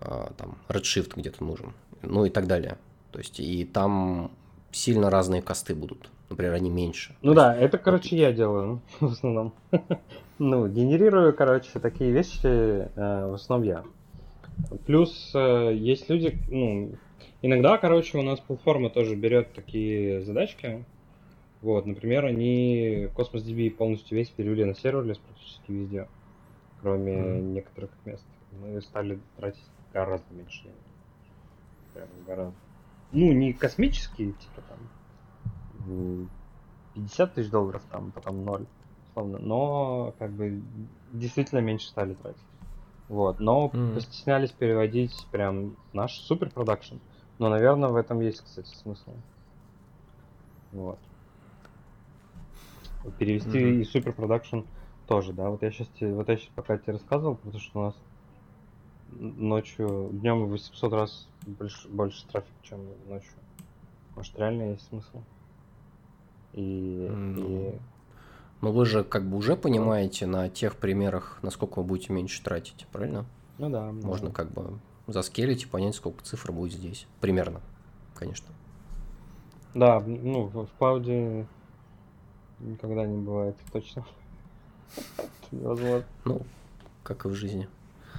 а, 0.00 0.32
там 0.36 0.58
Redshift 0.68 1.12
где-то 1.16 1.44
нужен, 1.44 1.72
ну 2.02 2.24
и 2.24 2.30
так 2.30 2.46
далее. 2.46 2.78
То 3.12 3.18
есть, 3.18 3.40
и 3.40 3.64
там 3.64 4.30
сильно 4.72 5.10
разные 5.10 5.42
cost 5.42 5.68
ы 5.68 5.74
будут. 5.74 6.10
Например, 6.30 6.54
они 6.54 6.70
меньше. 6.70 7.14
Ну 7.22 7.34
да, 7.34 7.54
это, 7.54 7.78
короче, 7.78 8.16
я 8.16 8.32
делаю 8.32 8.80
в 9.00 9.12
основном. 9.12 9.54
ну, 10.38 10.66
генерирую, 10.66 11.32
короче, 11.34 11.78
такие 11.78 12.10
вещи 12.10 12.46
э, 12.46 12.88
в 12.96 13.34
основном 13.34 13.68
я. 13.68 13.84
Плюс 14.86 15.32
э, 15.34 15.72
есть 15.74 16.08
люди, 16.08 16.38
ну, 16.48 16.92
иногда, 17.42 17.78
короче, 17.78 18.18
у 18.18 18.22
нас 18.22 18.40
платформа 18.40 18.90
тоже 18.90 19.14
берет 19.16 19.52
такие 19.52 20.22
задачки. 20.22 20.84
Вот, 21.62 21.86
например, 21.86 22.26
они 22.26 23.08
Cosmos 23.16 23.44
DB 23.44 23.70
полностью 23.70 24.18
весь 24.18 24.28
перевели 24.28 24.64
на 24.64 24.74
serverless 24.74 25.18
практически 25.18 25.72
везде, 25.72 26.08
кроме 26.82 27.12
mm. 27.14 27.40
некоторых 27.40 27.90
мест. 28.04 28.24
Мы 28.60 28.80
стали 28.82 29.20
тратить 29.36 29.64
гораздо 29.92 30.34
меньше 30.34 30.62
денег. 30.62 30.76
Прям 31.92 32.08
гораздо. 32.26 32.54
Ну, 33.12 33.32
не 33.32 33.52
космические, 33.52 34.32
типа 34.32 34.62
там 34.68 36.28
50 36.94 37.34
тысяч 37.34 37.50
долларов, 37.50 37.82
там, 37.90 38.10
потом 38.12 38.44
0, 38.44 38.66
условно, 39.08 39.38
но 39.38 40.14
как 40.18 40.32
бы 40.32 40.62
действительно 41.12 41.60
меньше 41.60 41.88
стали 41.88 42.14
тратить. 42.14 42.42
Вот, 43.08 43.38
но 43.38 43.70
mm. 43.72 43.94
постеснялись 43.94 44.50
переводить 44.50 45.26
прям 45.30 45.76
наш 45.92 46.18
супер 46.20 46.50
продакшн. 46.50 46.96
Но, 47.38 47.48
наверное, 47.48 47.90
в 47.90 47.96
этом 47.96 48.20
есть, 48.20 48.40
кстати, 48.40 48.74
смысл. 48.74 49.12
Вот. 50.72 50.98
Перевести 53.18 53.58
mm-hmm. 53.58 53.80
и 53.80 53.84
супер 53.84 54.12
продакшн 54.12 54.60
тоже, 55.06 55.32
да. 55.32 55.50
Вот 55.50 55.62
я 55.62 55.70
сейчас 55.70 55.88
вот 56.00 56.28
я 56.28 56.36
сейчас 56.36 56.50
пока 56.54 56.78
тебе 56.78 56.94
рассказывал, 56.94 57.36
потому 57.36 57.60
что 57.60 57.78
у 57.78 57.82
нас 57.82 57.94
ночью, 59.18 60.10
днем 60.12 60.46
800 60.46 60.92
раз 60.92 61.28
больше, 61.46 61.88
больше 61.88 62.26
трафика, 62.26 62.54
чем 62.62 62.80
ночью. 63.08 63.32
Может, 64.16 64.38
реально 64.38 64.72
есть 64.72 64.86
смысл? 64.88 65.22
И, 66.52 67.08
mm-hmm. 67.10 67.74
и... 67.74 67.78
Но 68.60 68.72
вы 68.72 68.86
же 68.86 69.04
как 69.04 69.28
бы 69.28 69.36
уже 69.36 69.56
понимаете 69.56 70.26
на 70.26 70.48
тех 70.48 70.76
примерах, 70.76 71.38
насколько 71.42 71.80
вы 71.80 71.84
будете 71.84 72.12
меньше 72.12 72.42
тратить, 72.42 72.86
правильно? 72.92 73.26
Ну 73.58 73.68
да. 73.68 73.90
Можно 73.92 74.28
да. 74.28 74.34
как 74.34 74.52
бы 74.52 74.78
заскелить 75.06 75.64
и 75.64 75.66
понять, 75.66 75.94
сколько 75.94 76.24
цифр 76.24 76.52
будет 76.52 76.72
здесь. 76.72 77.06
Примерно, 77.20 77.60
конечно. 78.14 78.48
Да, 79.74 80.00
ну, 80.00 80.46
в 80.46 80.68
клауде 80.78 81.46
никогда 82.60 83.04
не 83.04 83.18
бывает 83.18 83.56
точно. 83.72 84.06
невозможно. 85.50 86.04
Ну, 86.24 86.42
как 87.02 87.26
и 87.26 87.28
в 87.28 87.34
жизни. 87.34 87.68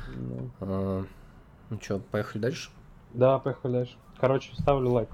Ну, 0.08 0.50
а, 0.60 1.06
ну 1.70 1.82
что, 1.82 2.00
поехали 2.00 2.42
дальше? 2.42 2.70
Да, 3.14 3.40
поехали 3.40 3.74
дальше. 3.74 3.98
Короче, 4.20 4.54
ставлю 4.56 4.92
лайк. 4.92 5.10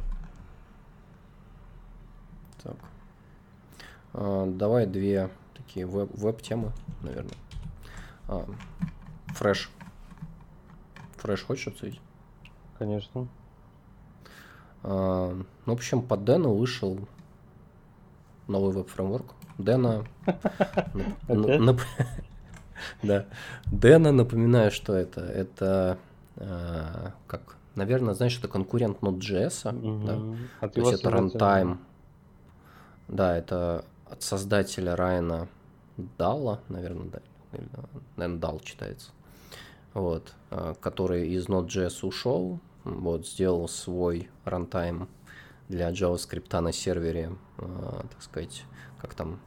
Так. 2.64 2.76
А, 4.14 4.46
давай 4.48 4.86
две 4.86 5.30
такие 5.56 5.86
веб- 5.86 6.12
веб-темы, 6.14 6.72
наверное. 7.02 7.34
А, 8.28 8.46
фреш. 9.28 9.70
Фреш 11.18 11.44
хочешь 11.44 11.68
обсудить? 11.68 12.02
Конечно. 12.78 13.28
А, 14.84 15.34
ну, 15.34 15.46
в 15.66 15.78
общем, 15.78 16.02
под 16.02 16.24
Дэну 16.24 16.54
вышел 16.54 17.00
новый 18.48 18.74
веб-фреймворк. 18.74 19.34
Дэна... 19.58 20.06
Да. 23.04 23.26
Дэна, 23.72 24.12
напоминаю, 24.12 24.72
что 24.72 24.94
это. 24.94 25.22
Это 25.22 25.98
а, 26.38 27.14
как, 27.28 27.58
наверное, 27.76 28.14
знаешь, 28.14 28.38
это 28.38 28.48
конкурент 28.48 29.00
Node.js. 29.02 30.38
Да? 30.62 30.68
То 30.68 30.80
есть 30.80 30.94
это 30.94 31.10
runtime. 31.10 31.78
Да, 33.08 33.38
это 33.38 33.86
от 34.10 34.24
создателя 34.24 34.96
Райана 34.96 35.48
Дала, 36.18 36.62
наверное, 36.70 37.10
да, 37.10 37.20
наверное, 38.16 38.40
Дал 38.40 38.60
читается, 38.62 39.12
вот, 39.94 40.34
а, 40.50 40.74
который 40.76 41.30
из 41.30 41.48
Node.js 41.48 42.06
ушел, 42.06 42.60
вот, 42.84 43.28
сделал 43.28 43.68
свой 43.68 44.30
рантайм 44.46 45.10
для 45.68 45.90
JavaScript 45.92 46.60
на 46.60 46.72
сервере, 46.72 47.32
э, 47.58 48.02
так 48.12 48.22
сказать, 48.22 48.66
как 49.00 49.14
там, 49.14 49.40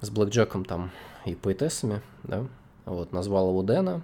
с 0.00 0.10
блэкджеком 0.10 0.64
там 0.64 0.90
и 1.26 1.34
поэтессами, 1.34 2.00
да, 2.22 2.46
вот, 2.86 3.12
назвал 3.12 3.50
его 3.50 3.62
Дэна, 3.62 4.02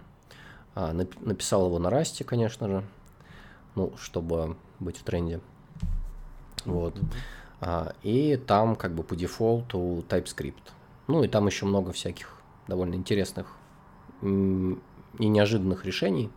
а, 0.74 0.92
написал 0.92 1.66
его 1.66 1.78
на 1.78 1.88
расте, 1.88 2.24
конечно 2.24 2.68
же, 2.68 2.85
ну, 3.74 3.94
чтобы 3.96 4.56
быть 4.78 4.98
в 4.98 5.02
тренде, 5.02 5.40
вот, 6.66 7.00
а, 7.61 7.94
и 8.02 8.37
там 8.37 8.76
как 8.76 8.94
бы 8.94 9.02
по 9.02 9.16
дефолту 9.16 10.04
TypeScript, 10.08 10.72
ну, 11.06 11.22
и 11.22 11.28
там 11.28 11.46
еще 11.46 11.64
много 11.64 11.92
всяких 11.92 12.42
довольно 12.68 12.96
интересных 12.96 13.46
и 14.20 14.26
неожиданных 15.18 15.87
решений, 15.87 16.30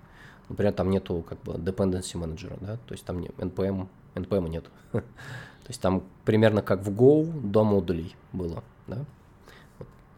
Например, 0.50 0.74
там 0.74 0.90
нету 0.90 1.24
как 1.28 1.42
бы 1.42 1.54
dependency 1.54 2.18
менеджера, 2.18 2.58
да, 2.62 2.78
то 2.78 2.94
есть 2.94 3.06
там 3.06 3.20
не, 3.20 3.28
NPM, 3.30 3.88
NPM 4.14 4.50
нет. 4.50 4.66
то 4.92 5.02
есть 5.68 5.82
там 5.82 6.04
примерно 6.24 6.62
как 6.62 6.82
в 6.82 6.92
Go 6.92 7.26
до 7.42 7.64
модулей 7.64 8.16
было, 8.32 8.64
да. 8.88 9.06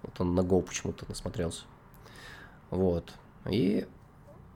Вот, 0.07 0.19
он 0.19 0.33
на 0.35 0.41
Go 0.41 0.61
почему-то 0.61 1.05
насмотрелся. 1.07 1.63
Вот. 2.69 3.13
И 3.49 3.87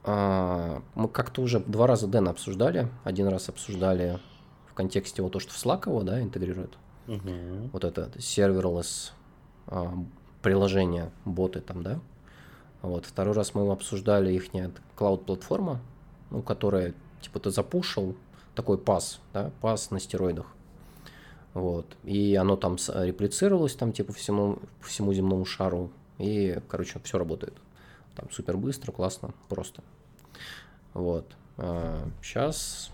а, 0.04 0.82
мы 0.94 1.08
как-то 1.08 1.42
уже 1.42 1.60
два 1.60 1.86
раза 1.86 2.06
Дэн 2.06 2.28
обсуждали. 2.28 2.88
Один 3.04 3.28
раз 3.28 3.48
обсуждали 3.48 4.18
в 4.66 4.74
контексте 4.74 5.22
вот 5.22 5.32
то, 5.32 5.38
что 5.38 5.52
в 5.52 5.56
Slack 5.56 5.88
его, 5.88 6.02
да, 6.02 6.20
интегрирует. 6.20 6.76
Uh-huh. 7.06 7.70
Вот 7.72 7.84
это 7.84 8.10
серверлess 8.16 9.12
а, 9.66 9.92
приложение, 10.42 11.10
боты 11.24 11.60
там, 11.60 11.82
да. 11.82 12.00
Вот. 12.80 13.06
Второй 13.06 13.34
раз 13.34 13.54
мы 13.54 13.70
обсуждали 13.70 14.32
их 14.32 14.50
клауд-платформа, 14.96 15.80
ну, 16.30 16.42
которая, 16.42 16.94
типа, 17.20 17.38
ты 17.38 17.50
запушил, 17.50 18.16
такой 18.54 18.78
пас, 18.78 19.20
да, 19.32 19.52
пас 19.60 19.90
на 19.90 20.00
стероидах. 20.00 20.46
Вот. 21.54 21.96
И 22.04 22.34
оно 22.34 22.56
там 22.56 22.76
реплицировалось, 22.94 23.74
там, 23.74 23.92
типа, 23.92 24.12
всему, 24.12 24.58
всему 24.80 25.12
земному 25.12 25.44
шару. 25.44 25.90
И, 26.18 26.58
короче, 26.68 26.98
все 27.04 27.18
работает. 27.18 27.54
Там 28.14 28.30
супер 28.30 28.56
быстро, 28.56 28.92
классно, 28.92 29.32
просто. 29.48 29.82
Вот. 30.94 31.26
А, 31.58 32.06
сейчас 32.22 32.90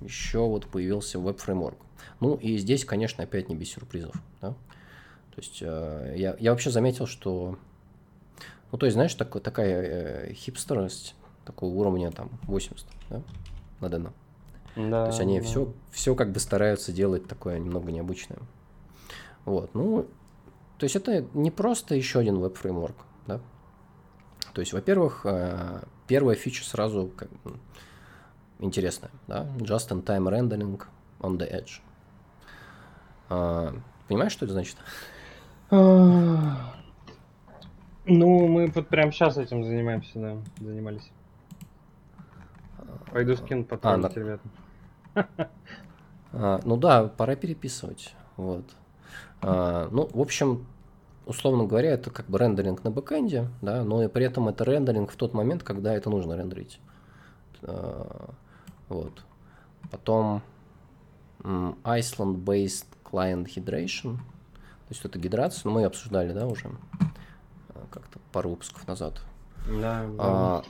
еще 0.00 0.40
вот 0.40 0.66
появился 0.66 1.18
веб-фреймворк. 1.18 1.78
Ну 2.20 2.36
и 2.36 2.56
здесь, 2.58 2.84
конечно, 2.84 3.24
опять 3.24 3.48
не 3.48 3.56
без 3.56 3.70
сюрпризов. 3.70 4.14
Да? 4.40 4.50
То 4.50 5.40
есть 5.40 5.58
э, 5.62 6.14
я, 6.16 6.36
я 6.38 6.50
вообще 6.52 6.70
заметил, 6.70 7.06
что 7.06 7.58
Ну, 8.70 8.78
то 8.78 8.86
есть, 8.86 8.94
знаешь, 8.94 9.14
так, 9.14 9.40
такая 9.42 9.82
э, 9.82 10.32
хипстерность 10.34 11.14
такого 11.44 11.74
уровня 11.74 12.10
там 12.12 12.30
80, 12.42 12.86
да, 13.10 13.22
на 13.80 13.88
Дэна. 13.88 14.12
Да, 14.76 15.04
То 15.04 15.08
есть 15.10 15.20
они 15.20 15.38
да. 15.40 15.44
все, 15.46 15.72
все 15.92 16.14
как 16.14 16.32
бы 16.32 16.40
стараются 16.40 16.92
делать 16.92 17.26
такое 17.28 17.58
немного 17.58 17.92
необычное. 17.92 18.38
Вот, 19.44 19.74
ну, 19.74 20.06
то 20.78 20.84
есть 20.84 20.96
это 20.96 21.24
не 21.34 21.50
просто 21.50 21.94
еще 21.94 22.18
один 22.18 22.38
веб-фреймворк, 22.38 22.96
да. 23.26 23.40
То 24.52 24.60
есть, 24.60 24.72
во-первых, 24.72 25.22
э, 25.24 25.80
первая 26.06 26.34
фича 26.36 26.64
сразу 26.64 27.10
как 27.16 27.28
бы 27.42 27.58
интересная, 28.58 29.10
да, 29.28 29.46
just-in-time 29.58 30.28
rendering 30.28 30.82
on 31.20 31.38
the 31.38 31.50
edge. 31.50 31.80
А, 33.28 33.74
Понимаешь, 34.08 34.32
что 34.32 34.44
это 34.44 34.52
значит? 34.54 34.76
А, 35.70 36.74
Ну, 38.06 38.46
мы 38.48 38.66
вот 38.74 38.88
прямо 38.88 39.12
сейчас 39.12 39.36
этим 39.38 39.64
занимаемся, 39.64 40.10
да, 40.18 40.36
занимались. 40.60 41.10
Пойду 43.10 43.36
скину 43.36 43.62
А, 43.62 43.64
потом 43.64 44.00
на- 44.00 44.08
ребята. 44.08 44.42
А, 46.36 46.60
ну 46.64 46.76
да, 46.76 47.06
пора 47.06 47.36
переписывать. 47.36 48.12
Вот. 48.36 48.64
А, 49.40 49.88
ну, 49.92 50.10
в 50.12 50.20
общем, 50.20 50.66
условно 51.26 51.64
говоря, 51.64 51.92
это 51.92 52.10
как 52.10 52.26
бы 52.26 52.38
рендеринг 52.38 52.82
на 52.82 52.90
бэкэнде, 52.90 53.48
да, 53.62 53.84
но 53.84 54.02
и 54.02 54.08
при 54.08 54.24
этом 54.24 54.48
это 54.48 54.64
рендеринг 54.64 55.12
в 55.12 55.16
тот 55.16 55.32
момент, 55.32 55.62
когда 55.62 55.94
это 55.94 56.10
нужно 56.10 56.36
рендерить. 56.36 56.80
А, 57.62 58.30
вот. 58.88 59.22
Потом 59.92 60.42
Iceland-based 61.44 62.86
client 63.04 63.46
hydration. 63.46 64.16
То 64.16 64.90
есть 64.90 65.04
это 65.04 65.18
гидрация, 65.20 65.62
но 65.68 65.70
мы 65.70 65.84
обсуждали, 65.84 66.32
да, 66.32 66.46
уже 66.46 66.68
как-то 67.90 68.18
пару 68.32 68.50
выпусков 68.50 68.88
назад. 68.88 69.22
Да, 69.68 70.04
да. 70.18 70.64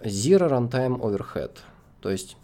Zero 0.00 0.50
runtime 0.50 1.00
overhead. 1.00 1.58
То 2.00 2.10
есть 2.10 2.36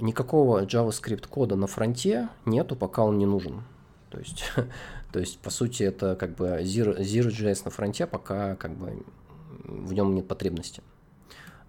никакого 0.00 0.64
JavaScript 0.64 1.28
кода 1.28 1.56
на 1.56 1.66
фронте 1.66 2.28
нету, 2.44 2.76
пока 2.76 3.04
он 3.04 3.18
не 3.18 3.26
нужен. 3.26 3.62
То 4.10 4.18
есть, 4.18 4.44
то 5.12 5.18
есть 5.18 5.38
по 5.38 5.50
сути, 5.50 5.82
это 5.82 6.16
как 6.16 6.34
бы 6.36 6.46
Zero, 6.62 6.98
Zero.js 6.98 7.62
на 7.64 7.70
фронте, 7.70 8.06
пока 8.06 8.56
как 8.56 8.76
бы 8.76 9.04
в 9.64 9.92
нем 9.92 10.14
нет 10.14 10.28
потребности. 10.28 10.82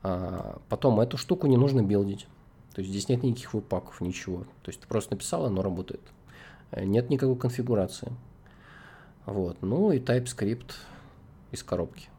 А, 0.01 0.59
потом 0.69 0.99
эту 0.99 1.17
штуку 1.17 1.47
не 1.47 1.57
нужно 1.57 1.81
билдить. 1.81 2.27
То 2.73 2.81
есть 2.81 2.91
здесь 2.91 3.07
нет 3.07 3.23
никаких 3.23 3.53
выпаков, 3.53 4.01
ничего. 4.01 4.45
То 4.63 4.69
есть 4.69 4.81
ты 4.81 4.87
просто 4.87 5.13
написал, 5.13 5.45
оно 5.45 5.61
работает. 5.61 6.01
Э, 6.71 6.83
Нет 6.83 7.09
никакой 7.09 7.37
конфигурации. 7.37 8.11
Вот. 9.25 9.57
Ну 9.61 9.91
и 9.91 9.99
TypeScript 9.99 10.73
из 11.51 11.63
коробки. 11.63 12.09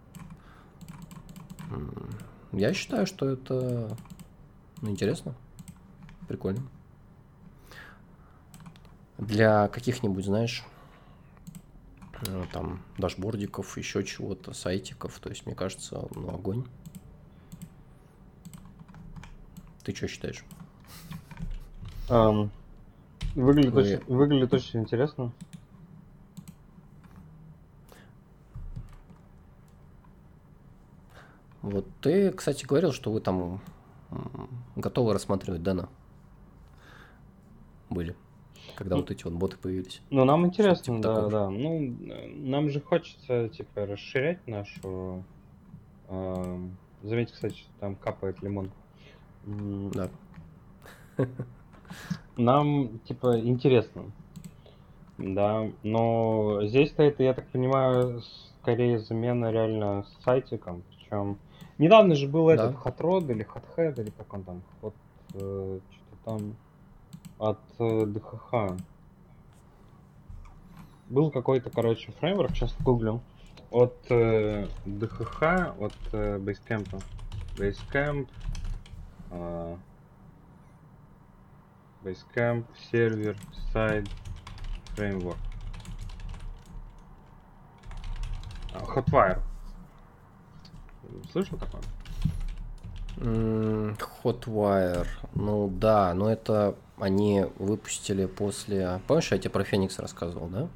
Я 2.53 2.73
считаю, 2.73 3.07
что 3.07 3.29
это 3.29 3.97
ну, 4.81 4.91
интересно. 4.91 5.35
Прикольно. 6.29 6.63
Для 9.19 9.69
каких-нибудь, 9.69 10.25
знаешь, 10.25 10.65
э, 12.27 12.45
там, 12.53 12.83
дашбордиков, 12.99 13.77
еще 13.79 14.05
чего-то, 14.05 14.53
сайтиков. 14.53 15.19
То 15.19 15.29
есть, 15.29 15.47
мне 15.47 15.55
кажется, 15.55 16.09
ну, 16.15 16.29
огонь. 16.35 16.65
Ты 19.85 19.95
что 19.95 20.09
считаешь? 20.09 20.45
Ам, 22.09 22.51
Выглядит, 23.35 23.73
Вы- 23.73 23.81
очень, 23.81 24.05
выглядит 24.07 24.55
очень 24.55 24.81
интересно. 24.81 25.33
Вот 31.63 31.87
ты, 32.01 32.31
кстати, 32.31 32.65
говорил, 32.65 32.93
что 32.93 33.11
вы 33.11 33.21
там 33.21 33.61
готовы 34.77 35.15
рассматривать 35.15 35.63
Дэна. 35.63 35.89
Были. 37.95 38.15
Когда 38.77 38.97
Ну, 38.97 39.03
вот 39.03 39.11
эти 39.11 39.25
вот 39.25 39.35
боты 39.35 39.57
появились. 39.57 40.01
Ну, 40.11 40.25
нам 40.25 40.47
интересно, 40.47 40.85
типа 40.97 40.99
да, 40.99 41.15
такого. 41.15 41.31
да. 41.31 41.51
Ну, 41.51 41.97
нам 42.35 42.71
же 42.71 42.81
хочется, 42.81 43.49
типа, 43.49 43.87
расширять 43.87 44.47
нашу... 44.47 45.25
ам, 46.09 46.77
Заметьте, 47.03 47.35
кстати, 47.35 47.55
что 47.57 47.71
там 47.81 47.97
капает 47.97 48.43
лимон. 48.43 48.71
Да. 49.47 50.09
Нам, 52.37 52.99
типа, 53.01 53.39
интересно. 53.41 54.11
Да, 55.19 55.71
но 55.85 56.61
здесь-то 56.65 57.03
это, 57.05 57.23
я 57.23 57.35
так 57.35 57.47
понимаю, 57.49 58.23
скорее 58.63 58.99
замена 58.99 59.53
реально 59.53 60.03
с 60.05 60.25
сайтиком. 60.25 60.83
Причем 60.89 61.39
недавно 61.79 62.15
же 62.17 62.27
был 62.27 62.47
Да. 62.49 62.55
этот 62.55 62.75
Hotrod 62.77 63.31
или 63.31 63.47
Hothead, 63.47 64.01
или 64.03 64.11
как 64.11 64.33
он 64.35 64.43
там, 64.43 64.63
вот 64.81 64.95
э, 65.35 65.79
что-то 65.93 66.17
там 66.25 66.57
от 67.39 67.61
э, 67.79 68.07
ДХХ. 68.07 68.77
Был 71.09 71.31
какой-то, 71.31 71.71
короче, 71.71 72.13
фреймворк, 72.13 72.51
сейчас 72.53 72.75
гуглю. 72.81 73.21
От 73.71 73.97
э, 74.11 74.67
ДХХ, 74.87 75.43
от 75.79 75.95
э, 76.13 76.39
Basecamp. 76.39 77.03
Basecamp. 77.57 78.29
э, 79.31 79.77
Basecamp, 82.03 82.65
сервер, 82.91 83.37
сайт, 83.73 84.09
фреймворк. 84.95 85.39
Hotwire. 88.73 89.41
Слышал 91.31 91.59
такое? 91.59 91.83
Hotwire. 94.23 95.07
Ну 95.35 95.69
да, 95.69 96.15
но 96.15 96.31
это 96.31 96.77
они 96.99 97.45
выпустили 97.59 98.27
после... 98.27 99.01
Помнишь, 99.07 99.33
я 99.33 99.39
тебе 99.39 99.51
про 99.51 99.65
Феникс 99.65 99.99
рассказывал, 99.99 100.49
да? 100.49 100.69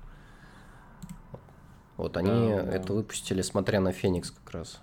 Вот 1.97 2.17
они 2.17 2.51
Да, 2.51 2.63
да. 2.63 2.73
это 2.73 2.93
выпустили, 2.93 3.43
смотря 3.43 3.81
на 3.81 3.93
Феникс 3.93 4.31
как 4.31 4.53
раз. 4.55 4.81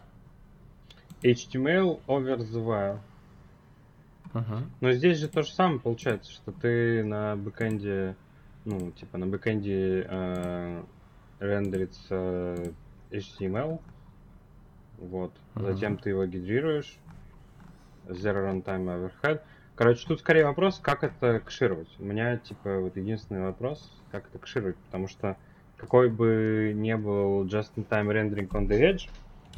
HTML 1.23 2.01
over 2.07 2.37
the 2.37 2.63
wire. 2.65 2.99
Мгм. 4.33 4.69
Но 4.81 4.91
здесь 4.91 5.17
же 5.19 5.29
то 5.29 5.41
же 5.43 5.51
самое 5.53 5.79
получается, 5.79 6.31
что 6.31 6.51
ты 6.51 7.03
на 7.05 7.37
бэкэнде, 7.37 8.15
ну, 8.65 8.91
типа 8.91 9.17
на 9.17 9.27
бэкэнде 9.27 10.05
э, 10.09 10.83
рендерится 11.39 12.73
HTML, 13.11 13.79
вот, 14.97 15.31
Мгм. 15.55 15.65
затем 15.65 15.97
ты 15.97 16.09
его 16.09 16.25
гидрируешь, 16.25 16.97
zero 18.07 18.51
runtime 18.51 18.85
overhead. 19.23 19.41
Короче, 19.75 20.07
тут 20.07 20.19
скорее 20.21 20.45
вопрос, 20.45 20.79
как 20.81 21.03
это 21.03 21.41
кэшировать. 21.41 21.89
У 21.99 22.05
меня, 22.05 22.37
типа, 22.37 22.79
вот 22.79 22.95
единственный 22.95 23.41
вопрос, 23.43 23.91
как 24.09 24.27
это 24.29 24.39
кэшировать, 24.39 24.77
потому 24.77 25.09
что 25.09 25.35
какой 25.75 26.09
бы 26.09 26.71
не 26.73 26.95
был 26.95 27.43
just-in-time 27.45 28.07
rendering 28.07 28.47
on 28.51 28.67
the 28.67 28.79
edge, 28.79 29.09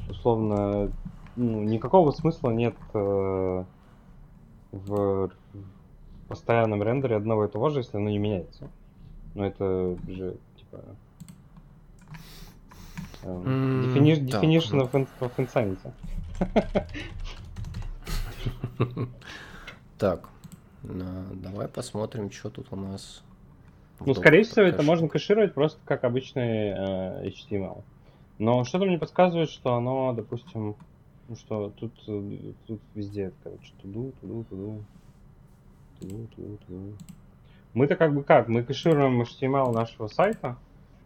условно, 0.09 0.91
ну, 1.35 1.61
никакого 1.61 2.09
смысла 2.11 2.49
нет 2.49 2.73
э, 2.95 3.63
в 4.71 5.31
постоянном 6.27 6.81
рендере 6.81 7.15
одного 7.15 7.45
и 7.45 7.47
того 7.51 7.69
же, 7.69 7.81
если 7.81 7.97
оно 7.97 8.09
не 8.09 8.17
меняется. 8.17 8.69
Но 9.35 9.45
это 9.45 9.95
же, 10.07 10.35
типа... 10.57 10.83
э, 13.21 13.27
М, 13.27 13.83
defini- 13.83 14.31
так, 14.31 14.43
Definition 14.43 14.81
of, 14.81 14.91
in- 14.93 15.07
of 15.19 15.35
insanity. 15.37 15.93
Так, 19.97 20.29
давай 20.83 21.67
посмотрим, 21.67 22.29
что 22.29 22.49
тут 22.51 22.67
у 22.71 22.75
нас. 22.75 23.23
Ну, 23.99 24.13
скорее 24.13 24.43
всего, 24.43 24.65
это 24.65 24.77
кэш. 24.77 24.85
можно 24.85 25.09
кэшировать 25.09 25.55
просто 25.55 25.79
как 25.85 26.03
обычный 26.03 26.69
э, 26.69 27.29
HTML. 27.29 27.83
Но 28.37 28.63
что-то 28.63 28.85
мне 28.85 28.99
подсказывает, 28.99 29.49
что 29.49 29.73
оно, 29.73 30.13
допустим, 30.13 30.75
ну 31.27 31.35
что, 31.35 31.71
тут, 31.71 31.93
э, 32.07 32.53
тут 32.67 32.79
везде, 32.93 33.33
короче, 33.43 33.73
туду, 33.81 34.13
туду, 34.21 34.45
туду, 34.47 34.83
туду, 35.99 36.27
туду, 36.35 36.57
туду. 36.67 36.93
Мы-то 37.73 37.95
как 37.95 38.13
бы 38.13 38.23
как? 38.23 38.47
Мы 38.47 38.61
кэшируем 38.63 39.21
HTML 39.23 39.71
нашего 39.71 40.07
сайта, 40.07 40.57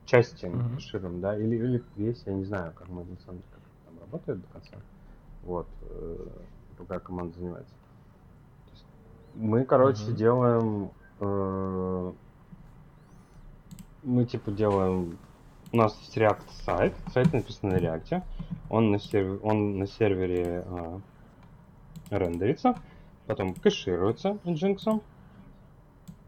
части 0.06 0.48
мы 0.48 0.64
Мгм. 0.64 0.76
кэшируем, 0.76 1.22
да, 1.22 1.38
или, 1.38 1.56
или 1.56 1.84
весь, 1.96 2.24
я 2.26 2.34
не 2.34 2.44
знаю, 2.44 2.74
как 2.76 2.90
мы 2.90 3.06
на 3.06 3.16
самом 3.26 3.40
деле, 3.40 3.50
как 3.54 3.62
это 3.62 3.86
там 3.86 4.00
работает 4.02 4.42
до 4.42 4.48
конца. 4.48 4.76
Вот, 5.44 5.68
э, 5.84 6.28
пока 6.78 7.00
команда 7.00 7.40
занимается. 7.40 7.74
То 9.34 9.40
мы, 9.40 9.64
короче, 9.66 10.04
Мгм. 10.06 10.16
делаем 10.16 10.92
э, 11.20 12.12
мы 14.04 14.26
типа 14.26 14.52
делаем. 14.52 15.18
У 15.72 15.78
нас 15.78 15.98
есть 16.00 16.18
React 16.18 16.42
сайт, 16.66 16.94
сайт 17.14 17.32
написан 17.32 17.70
на 17.70 17.76
React, 17.76 18.24
он 18.70 18.92
на, 18.92 19.00
серв... 19.00 19.40
он 19.44 19.80
на 19.80 19.88
сервере 19.88 20.66
а, 20.68 21.00
рендерится, 22.10 22.76
потом 23.26 23.54
кэшируется 23.54 24.38
Nginx, 24.44 25.02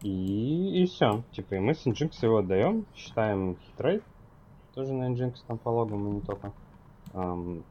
и, 0.00 0.82
и 0.82 0.86
все. 0.86 1.22
Типа, 1.32 1.54
и 1.56 1.58
мы 1.58 1.74
с 1.74 1.84
Nginx 1.84 2.12
его 2.22 2.38
отдаем, 2.38 2.86
считаем 2.94 3.58
хитрейт, 3.66 4.02
тоже 4.74 4.94
на 4.94 5.12
Nginx 5.12 5.34
там 5.46 5.58
по 5.58 5.68
логам, 5.68 6.08
и 6.08 6.12
не 6.12 6.20
только. 6.22 6.52
Ам, 7.12 7.64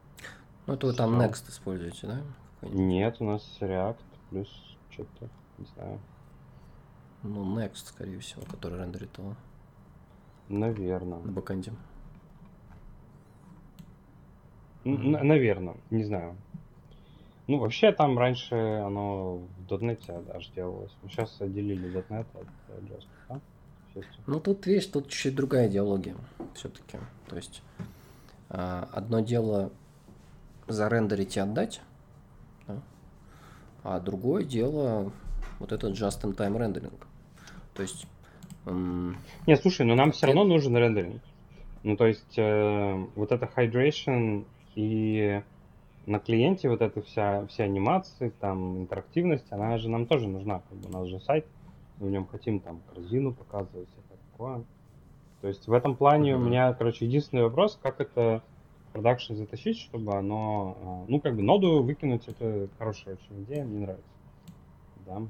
Ну, 0.66 0.74
это 0.74 0.86
вы 0.86 0.92
там. 0.92 1.20
Next 1.20 1.48
используете, 1.48 2.06
да? 2.06 2.20
Нет, 2.62 3.16
у 3.18 3.24
нас 3.24 3.42
React 3.60 3.96
плюс 4.30 4.73
что-то, 4.94 5.28
не 5.58 5.66
знаю. 5.74 6.00
Ну, 7.22 7.58
Next, 7.58 7.86
скорее 7.86 8.18
всего, 8.18 8.42
который 8.50 8.78
рендерит 8.78 9.16
его 9.18 9.34
Наверное. 10.48 11.18
на 11.18 11.32
бэкэнде. 11.32 11.72
Наверное, 14.84 15.76
не 15.90 16.04
знаю. 16.04 16.36
Ну, 17.46 17.58
вообще 17.58 17.92
там 17.92 18.18
раньше 18.18 18.54
оно 18.54 19.36
в 19.36 19.72
.NET 19.72 20.24
даже 20.26 20.52
делалось. 20.52 20.92
Сейчас 21.08 21.40
отделили 21.40 21.90
.NET 22.08 22.26
от 22.34 22.46
э, 22.68 22.80
JavaScript, 22.80 23.06
да? 23.28 23.40
Ну, 24.26 24.40
тут, 24.40 24.66
видишь, 24.66 24.86
тут 24.86 25.08
чуть 25.08 25.34
другая 25.34 25.68
идеология 25.68 26.16
все-таки. 26.54 26.98
То 27.28 27.36
есть, 27.36 27.62
а, 28.48 28.88
одно 28.92 29.20
дело 29.20 29.70
зарендерить 30.66 31.36
и 31.36 31.40
отдать, 31.40 31.80
да? 31.80 31.93
А 33.84 34.00
другое 34.00 34.44
дело 34.44 35.12
вот 35.60 35.70
этот 35.70 35.92
just-in-time 35.92 36.58
рендеринг. 36.58 37.06
То 37.74 37.82
есть, 37.82 38.06
м, 38.66 39.16
Не, 39.46 39.56
слушай, 39.56 39.86
но 39.86 39.94
нам 39.94 40.10
все 40.12 40.26
равно 40.26 40.44
нужен 40.44 40.76
рендеринг. 40.76 41.22
Ну, 41.82 41.96
то 41.96 42.06
есть, 42.06 42.38
э, 42.38 43.06
вот 43.14 43.30
это 43.30 43.48
hydration 43.54 44.46
и 44.74 45.42
на 46.06 46.18
клиенте 46.18 46.68
вот 46.70 46.80
эта 46.80 47.02
вся, 47.02 47.46
все 47.46 47.64
анимации, 47.64 48.32
там, 48.40 48.78
интерактивность, 48.78 49.46
она 49.50 49.76
же 49.78 49.88
нам 49.90 50.06
тоже 50.06 50.28
нужна. 50.28 50.62
Как 50.68 50.78
бы 50.78 50.88
у 50.88 50.92
нас 50.92 51.08
же 51.08 51.20
сайт, 51.20 51.46
мы 51.98 52.08
в 52.08 52.10
нем 52.10 52.26
хотим 52.26 52.60
там 52.60 52.80
корзину 52.92 53.32
показывать, 53.32 53.88
всякое 53.90 54.18
такое. 54.32 54.64
То 55.42 55.48
есть 55.48 55.66
в 55.66 55.72
этом 55.74 55.94
плане 55.94 56.34
у 56.34 56.38
Мгм. 56.38 56.48
меня, 56.48 56.72
короче, 56.72 57.04
единственный 57.04 57.42
вопрос, 57.42 57.78
как 57.82 58.00
это 58.00 58.42
продакшн 58.94 59.34
затащить, 59.34 59.78
чтобы 59.80 60.14
оно, 60.14 61.04
э, 61.08 61.10
ну, 61.10 61.20
как 61.20 61.34
бы 61.34 61.42
ноду 61.42 61.82
выкинуть, 61.82 62.28
это 62.28 62.68
хорошая 62.78 63.14
очень 63.16 63.42
идея, 63.42 63.64
мне 63.64 63.80
нравится. 63.80 64.08
Да. 65.04 65.22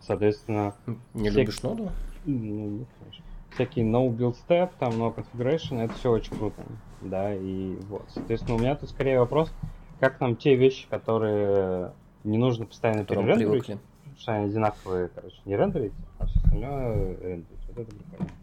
Соответственно, 0.00 0.74
не 1.12 1.28
Все- 1.28 1.40
любишь 1.40 1.60
ноду? 1.64 1.90
ну, 2.24 2.38
не 2.38 2.86
конечно. 2.98 3.24
Всякие 3.50 3.84
no 3.84 4.08
build 4.08 4.36
step, 4.48 4.70
там 4.78 4.92
no 4.92 5.12
configuration, 5.14 5.80
это 5.80 5.92
все 5.94 6.12
очень 6.12 6.32
круто. 6.38 6.64
Да, 7.00 7.34
и 7.34 7.74
вот. 7.80 8.08
Соответственно, 8.10 8.56
у 8.56 8.60
меня 8.60 8.76
тут 8.76 8.90
скорее 8.90 9.18
вопрос, 9.18 9.52
как 9.98 10.20
нам 10.20 10.36
те 10.36 10.54
вещи, 10.54 10.88
которые 10.88 11.92
не 12.22 12.38
нужно 12.38 12.66
постоянно 12.66 13.04
перерендерить, 13.04 13.66
потому 13.66 14.16
что 14.16 14.32
они 14.34 14.46
одинаковые, 14.46 15.08
короче, 15.08 15.36
не 15.44 15.56
рендерить, 15.56 15.92
а 16.18 16.26
все 16.26 16.36
остальное 16.38 17.16
рендерить. 17.16 17.66
Вот 17.68 17.78
это 17.78 17.90
прикольно. 17.92 18.41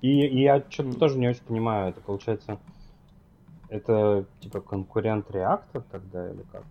И, 0.00 0.26
и 0.26 0.42
я 0.42 0.64
что-то 0.68 0.98
тоже 0.98 1.18
не 1.18 1.28
очень 1.28 1.44
понимаю, 1.44 1.90
это 1.90 2.00
получается, 2.00 2.58
это 3.68 4.24
типа 4.40 4.60
конкурент 4.60 5.30
React 5.30 5.84
тогда 5.90 6.30
или 6.30 6.42
как? 6.50 6.64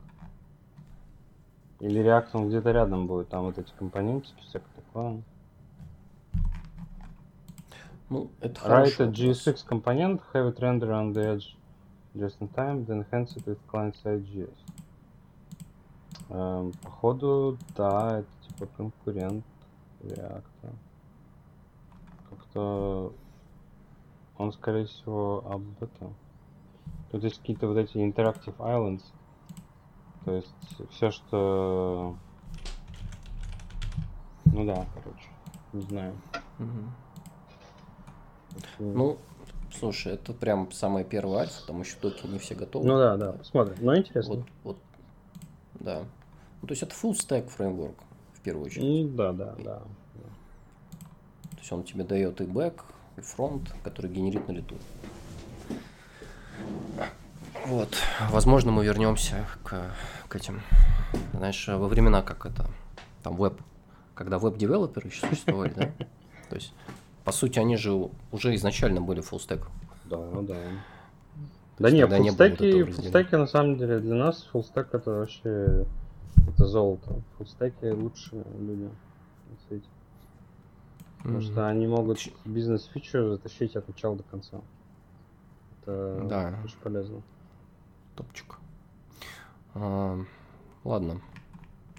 Или 1.80 2.02
React 2.04 2.30
он 2.34 2.48
где-то 2.50 2.72
рядом 2.72 3.08
будет, 3.08 3.30
там 3.30 3.44
вот 3.44 3.58
эти 3.58 3.72
компоненты, 3.78 4.28
всякое 4.42 4.70
такое. 4.76 5.22
Ну, 8.10 8.32
это 8.42 8.60
Write 8.62 9.00
a. 9.00 9.08
GSX 9.08 9.66
component, 9.68 10.22
have 10.34 10.48
it 10.48 10.60
render 10.60 10.92
on 10.92 11.14
the 11.14 11.36
edge 11.36 11.56
just 12.16 12.42
in 12.42 12.48
time, 12.50 12.84
then 12.86 13.06
enhance 13.06 13.36
it 13.38 13.46
with 13.46 13.60
client-side 13.68 14.26
JS. 14.26 14.58
Эм, 16.30 16.72
походу, 16.82 17.58
да, 17.78 18.20
это 18.20 18.48
типа 18.48 18.68
конкурент 18.76 19.46
React. 20.02 20.74
Как-то 22.54 23.14
он, 24.38 24.52
скорее 24.54 24.86
всего, 24.86 25.44
об 25.50 25.64
этом. 25.84 26.16
Тут 27.12 27.24
есть 27.24 27.40
какие-то 27.40 27.68
вот 27.68 27.78
эти 27.78 27.98
Interactive 27.98 28.56
Islands. 28.58 29.04
То 30.26 30.34
есть 30.36 30.54
все, 30.92 31.12
что... 31.12 32.16
Ну 34.46 34.66
да, 34.66 34.86
короче, 34.96 35.28
не 35.74 35.82
знаю. 35.82 36.16
Это- 38.58 38.66
Ну, 38.80 39.18
слушай, 39.72 40.14
это 40.14 40.34
прям 40.34 40.72
самая 40.72 41.04
первая 41.04 41.42
альфа, 41.42 41.68
там 41.68 41.82
еще 41.82 41.98
доки 42.02 42.26
не 42.26 42.40
все 42.40 42.56
готовы. 42.56 42.88
ну 42.88 42.98
да, 42.98 43.16
да, 43.18 43.34
посмотрим. 43.34 43.78
Ну, 43.80 43.96
интересно. 43.96 44.36
Вот, 44.38 44.46
вот, 44.64 44.78
да. 45.80 46.04
Ну, 46.62 46.68
то 46.68 46.72
есть 46.72 46.82
это 46.82 46.94
full 46.96 47.12
stack 47.12 47.48
фреймворк, 47.48 47.96
в 48.34 48.42
первую 48.42 48.66
очередь. 48.66 49.12
Ну, 49.12 49.16
да, 49.16 49.34
да, 49.34 49.56
да. 49.64 49.82
То 51.60 51.62
есть 51.62 51.72
он 51.74 51.84
тебе 51.84 52.06
дает 52.06 52.40
и 52.40 52.46
бэк, 52.46 52.86
и 53.18 53.22
фронт, 53.22 53.70
который 53.84 54.10
генерит 54.10 54.48
на 54.48 54.54
лету. 54.54 54.76
Вот. 57.66 57.98
Возможно, 58.30 58.72
мы 58.72 58.86
вернемся 58.86 59.46
к, 59.66 59.94
к 60.30 60.36
этим. 60.38 60.62
Знаешь, 61.34 61.68
во 61.68 61.90
времена, 61.90 62.22
как 62.22 62.46
это, 62.46 62.66
там 63.24 63.36
веб, 63.36 63.60
когда 64.16 64.40
веб-девелоперы 64.40 65.10
еще 65.10 65.28
существовали, 65.28 65.74
да? 65.74 65.92
То 66.50 66.56
есть, 66.56 66.74
по 67.26 67.34
сути, 67.34 67.60
они 67.60 67.76
же 67.76 68.10
уже 68.32 68.56
изначально 68.56 69.02
были 69.02 69.22
full 69.22 69.40
stack. 69.40 69.68
Да, 70.06 70.18
да. 70.42 70.56
Да 71.78 71.90
есть 71.90 71.96
не, 71.96 72.02
тогда 72.02 72.20
не 72.20 72.32
было 72.32 72.38
вот 72.38 72.58
фуллстеки, 72.58 72.64
разделения. 72.64 72.94
фуллстеки 72.94 73.36
на 73.36 73.48
самом 73.48 73.78
деле 73.78 74.00
для 74.00 74.16
нас 74.16 74.48
фуллстек 74.52 74.94
это 74.94 75.12
вообще 75.12 75.86
это 76.48 76.66
золото. 76.66 77.22
Фуллстеки 77.38 77.86
лучшие 77.90 78.46
люди 78.58 78.84
на 79.50 79.58
свете. 79.68 79.88
Потому 81.20 81.36
Мгм. 81.40 81.42
что 81.44 81.68
они 81.68 81.88
могут 81.88 82.20
бизнес-фичу 82.46 83.30
затащить 83.30 83.76
от 83.76 83.88
начала 83.88 84.16
до 84.16 84.24
конца. 84.24 84.62
Это 85.82 86.26
Да. 86.30 86.60
очень 86.64 86.78
полезно. 86.80 87.22
Топчик. 88.16 88.58
А, 89.76 90.18
ладно. 90.84 91.22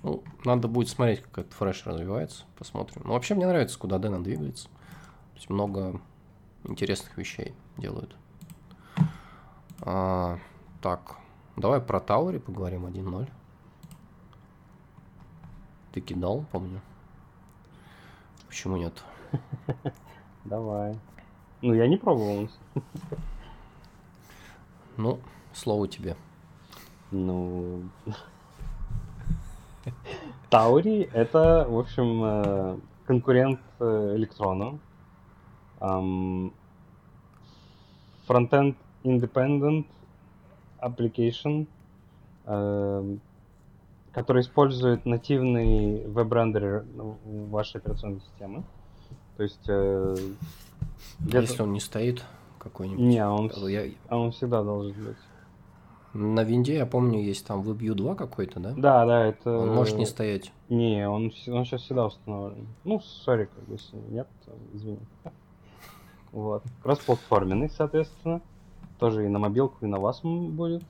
Ну, 0.02 0.22
надо 0.44 0.68
будет 0.68 0.88
смотреть, 0.88 1.20
как 1.22 1.38
этот 1.38 1.52
фреш 1.52 1.86
развивается. 1.86 2.44
Посмотрим. 2.58 3.02
Ну, 3.04 3.12
вообще, 3.12 3.34
мне 3.34 3.46
нравится, 3.46 3.78
куда 3.78 3.98
Дэна 3.98 4.22
двигается. 4.24 4.68
То 4.68 5.36
есть 5.36 5.50
много 5.50 6.00
интересных 6.64 7.16
вещей 7.18 7.54
делают. 7.76 8.16
А, 9.82 10.38
так, 10.80 11.16
давай 11.56 11.80
про 11.80 12.00
Таури 12.00 12.38
поговорим 12.38 12.86
1.0. 12.86 13.28
Ты 15.92 16.00
кидал, 16.00 16.44
помню. 16.52 16.80
Почему 18.48 18.76
нет? 18.76 19.02
Давай. 20.44 20.98
Ну, 21.62 21.74
я 21.74 21.86
не 21.88 21.96
пробовал. 21.96 22.48
Ну, 24.96 25.18
слово 25.52 25.88
тебе. 25.88 26.16
Ну... 27.10 27.82
Таури 30.50 31.08
это, 31.12 31.66
в 31.68 31.78
общем, 31.78 32.24
э, 32.24 32.78
конкурент 33.06 33.60
э, 33.78 34.14
Электрона. 34.16 34.78
Ам, 35.78 36.52
Frontend 38.28 38.76
Independent 39.02 39.86
Application, 40.80 41.66
эм, 42.46 43.20
который 44.12 44.42
использует 44.42 45.06
нативный 45.06 46.06
веб-рендер 46.06 46.84
вашей 47.24 47.78
операционной 47.78 48.20
системы. 48.20 48.62
То 49.40 49.44
есть... 49.44 49.64
э, 49.68 50.16
Если 51.20 51.62
он 51.62 51.72
не 51.72 51.80
стоит 51.80 52.22
какой-нибудь. 52.58 53.02
Не, 53.02 53.26
он, 53.26 53.50
Я- 53.68 53.90
а 54.08 54.18
он 54.18 54.32
всегда 54.32 54.62
должен 54.62 54.92
быть. 55.02 55.16
на 56.12 56.44
винде, 56.44 56.74
я 56.74 56.84
помню, 56.84 57.22
есть 57.22 57.46
там 57.46 57.62
WebView 57.62 57.94
2 57.94 58.16
какой-то, 58.16 58.60
да? 58.60 58.74
Да, 58.76 59.06
да, 59.06 59.24
это... 59.24 59.50
Он 59.56 59.74
может 59.74 59.96
не 59.96 60.04
стоять. 60.04 60.52
Не, 60.68 61.08
он, 61.08 61.32
он 61.48 61.64
сейчас 61.64 61.80
всегда 61.80 62.04
установлен. 62.04 62.66
Ну, 62.84 63.00
сори, 63.00 63.46
как 63.46 63.64
бы, 63.64 63.76
если 63.76 63.96
нет, 64.10 64.28
извини. 64.74 64.98
Вот. 66.32 66.62
Кроссплатформенный, 66.82 67.70
соответственно. 67.70 68.42
Тоже 68.98 69.24
и 69.24 69.28
на 69.28 69.38
мобилку, 69.38 69.78
и 69.80 69.86
на 69.86 69.98
вас 70.00 70.20
будет. 70.20 70.82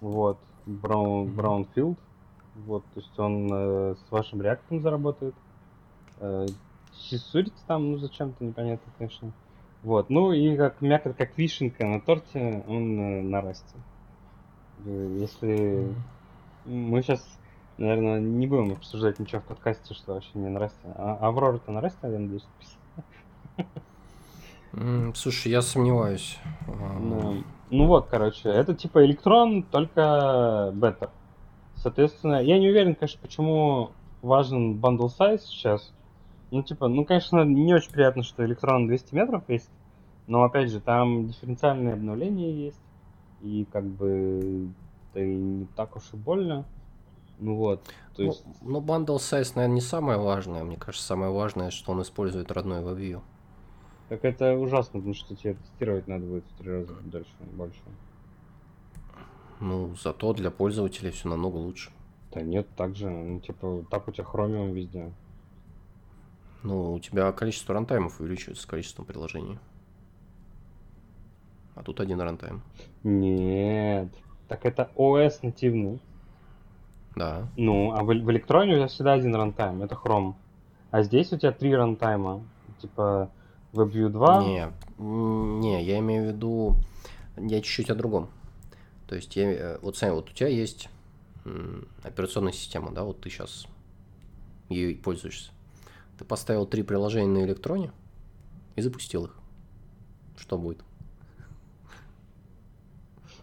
Вот. 0.00 0.38
Браун. 0.66 1.32
Браунфилд. 1.32 1.98
Вот, 2.64 2.84
то 2.94 3.00
есть 3.00 3.18
он 3.18 3.48
э, 3.52 3.94
с 3.96 4.10
вашим 4.12 4.40
реактором 4.40 4.82
заработает. 4.82 5.34
Э, 6.20 6.46
Сисурится 6.98 7.64
там, 7.66 7.92
ну, 7.92 7.98
зачем-то 7.98 8.44
непонятно, 8.44 8.92
конечно. 8.98 9.32
Вот. 9.82 10.10
Ну 10.10 10.32
и 10.32 10.56
как 10.56 10.80
мякоть, 10.80 11.16
как 11.16 11.36
вишенка 11.38 11.86
на 11.86 12.00
торте, 12.00 12.64
он 12.66 12.98
э, 12.98 13.22
на 13.22 13.40
расте. 13.40 13.76
Э, 14.84 15.16
Если 15.20 15.94
мы 16.64 17.02
сейчас, 17.02 17.24
наверное, 17.78 18.20
не 18.20 18.46
будем 18.46 18.72
обсуждать 18.72 19.18
ничего 19.18 19.40
в 19.40 19.44
подкасте, 19.44 19.94
что 19.94 20.14
вообще 20.14 20.30
не 20.34 20.48
на 20.48 20.58
расте. 20.58 20.88
А 20.96 21.18
Аврора-то 21.20 21.70
на 21.70 21.80
расте, 21.80 21.98
я 22.02 22.18
надеюсь, 22.18 22.46
Слушай, 25.14 25.52
я 25.52 25.62
сомневаюсь. 25.62 26.38
Ну, 26.66 27.44
ну 27.70 27.86
вот, 27.86 28.08
короче, 28.08 28.50
это 28.50 28.74
типа 28.74 29.04
электрон, 29.06 29.62
только 29.62 30.70
бета. 30.74 31.10
Соответственно, 31.76 32.42
я 32.42 32.58
не 32.58 32.68
уверен, 32.68 32.94
конечно, 32.94 33.18
почему 33.22 33.90
важен 34.20 34.78
bundle 34.78 35.08
size 35.08 35.40
сейчас. 35.46 35.92
Ну, 36.50 36.62
типа, 36.62 36.88
ну, 36.88 37.04
конечно, 37.04 37.44
не 37.44 37.74
очень 37.74 37.90
приятно, 37.92 38.22
что 38.22 38.44
электрон 38.46 38.86
200 38.86 39.14
метров 39.14 39.48
весит, 39.48 39.70
но, 40.26 40.44
опять 40.44 40.70
же, 40.70 40.80
там 40.80 41.26
дифференциальные 41.26 41.94
обновления 41.94 42.52
есть, 42.66 42.82
и 43.40 43.64
как 43.66 43.84
бы 43.86 44.74
это 45.12 45.20
и 45.20 45.36
не 45.36 45.66
так 45.66 45.96
уж 45.96 46.12
и 46.14 46.16
больно. 46.16 46.68
Ну 47.38 47.56
вот, 47.56 47.84
то 48.14 48.22
Ну, 48.22 48.24
есть, 48.24 48.44
ну, 48.60 48.80
bundle 48.80 49.16
size, 49.16 49.52
наверное, 49.56 49.74
не 49.76 49.80
самое 49.80 50.18
важное. 50.18 50.64
Мне 50.64 50.76
кажется, 50.76 51.06
самое 51.06 51.32
важное, 51.32 51.70
что 51.70 51.92
он 51.92 52.02
использует 52.02 52.50
родной 52.50 52.82
WebView. 52.82 53.22
как 54.08 54.24
это 54.24 54.54
ужасно, 54.58 54.98
потому 55.00 55.14
что 55.14 55.36
тебе 55.36 55.54
тестировать 55.54 56.08
надо 56.08 56.26
будет 56.26 56.44
в 56.48 56.54
три 56.58 56.70
раза 56.70 56.94
дальше, 57.02 57.32
больше. 57.40 57.82
Ну, 59.60 59.94
зато 59.96 60.32
для 60.32 60.50
пользователей 60.50 61.10
все 61.10 61.28
намного 61.28 61.56
лучше. 61.56 61.90
Да 62.32 62.40
нет, 62.42 62.68
так 62.76 62.94
же, 62.94 63.10
ну, 63.10 63.40
типа, 63.40 63.84
так 63.90 64.06
у 64.08 64.12
тебя 64.12 64.24
Chromium 64.24 64.72
везде. 64.72 65.12
Ну, 66.62 66.94
у 66.94 67.00
тебя 67.00 67.30
количество 67.32 67.74
runtime 67.74 68.10
ов 68.10 68.20
увеличивается 68.20 68.62
с 68.62 68.66
количеством 68.66 69.04
приложений. 69.04 69.58
А 71.74 71.82
тут 71.82 72.00
один 72.00 72.20
runtime. 72.20 72.62
Нет, 73.04 74.08
так 74.48 74.64
это 74.64 74.90
OS 74.96 75.40
нативный. 75.42 76.00
Да. 77.14 77.48
Ну, 77.56 77.92
а 77.92 78.02
в, 78.02 78.06
в 78.06 78.30
электроне 78.30 78.74
у 78.74 78.76
тебя 78.76 78.88
всегда 78.88 79.12
один 79.12 79.34
runtime, 79.34 79.82
это 79.82 79.94
Chrome. 79.94 80.34
А 80.90 81.02
здесь 81.02 81.32
у 81.32 81.38
тебя 81.38 81.52
три 81.52 81.74
runtime 81.74 82.27
а. 82.27 82.42
Типа 82.80 83.30
WebView 83.72 84.08
2. 84.08 84.44
Не, 84.44 84.72
не, 84.98 85.84
я 85.84 85.98
имею 85.98 86.24
в 86.24 86.26
виду, 86.28 86.76
я 87.36 87.60
чуть-чуть 87.60 87.90
о 87.90 87.94
другом. 87.94 88.28
То 89.06 89.14
есть, 89.14 89.36
я, 89.36 89.52
э, 89.52 89.78
вот 89.82 89.96
смотри, 89.96 90.16
вот 90.16 90.30
у 90.30 90.32
тебя 90.32 90.48
есть 90.48 90.88
операционная 92.02 92.52
система, 92.52 92.90
да, 92.92 93.04
вот 93.04 93.20
ты 93.20 93.30
сейчас 93.30 93.66
ей 94.68 94.96
пользуешься. 94.96 95.52
Ты 96.18 96.24
поставил 96.24 96.66
три 96.66 96.82
приложения 96.82 97.28
на 97.28 97.44
электроне 97.44 97.92
и 98.74 98.82
запустил 98.82 99.26
их. 99.26 99.36
Что 100.36 100.58
будет? 100.58 100.82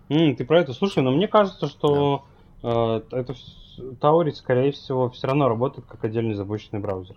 М, 0.09 0.35
ты 0.35 0.45
про 0.45 0.59
это 0.59 0.73
слушай, 0.73 1.01
но 1.01 1.11
мне 1.11 1.27
кажется, 1.27 1.67
что 1.67 2.25
э, 2.61 3.01
это 3.11 3.35
Таури, 3.99 4.31
скорее 4.31 4.71
всего, 4.71 5.09
все 5.09 5.27
равно 5.27 5.47
работает 5.47 5.87
как 5.87 6.03
отдельный 6.03 6.35
запущенный 6.35 6.81
браузер. 6.81 7.15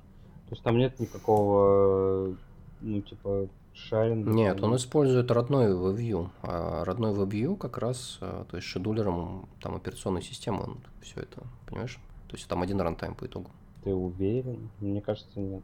То 0.49 0.53
есть 0.53 0.63
там 0.63 0.79
нет 0.79 0.99
никакого, 1.01 2.29
э, 2.29 2.35
ну, 2.81 3.01
типа, 3.03 3.49
шаринга. 3.75 4.31
Нет, 4.31 4.63
он 4.63 4.77
использует 4.77 5.31
родной 5.31 5.73
WebView. 5.73 6.31
А 6.43 6.85
родной 6.85 7.13
WebView 7.13 7.57
как 7.57 7.79
раз, 7.79 8.19
э, 8.21 8.45
то 8.49 8.57
есть 8.57 8.67
шедулером 8.69 9.49
там 9.61 9.75
операционной 9.75 10.23
системы 10.23 10.63
он 10.63 10.79
все 11.03 11.21
это, 11.21 11.43
понимаешь? 11.67 11.99
То 12.29 12.37
есть 12.37 12.49
там 12.49 12.63
один 12.63 12.81
рантайм 12.81 13.15
по 13.15 13.27
итогу. 13.27 13.51
Ты 13.87 13.95
уверен? 13.95 14.69
Мне 14.81 15.01
кажется, 15.01 15.39
нет. 15.39 15.63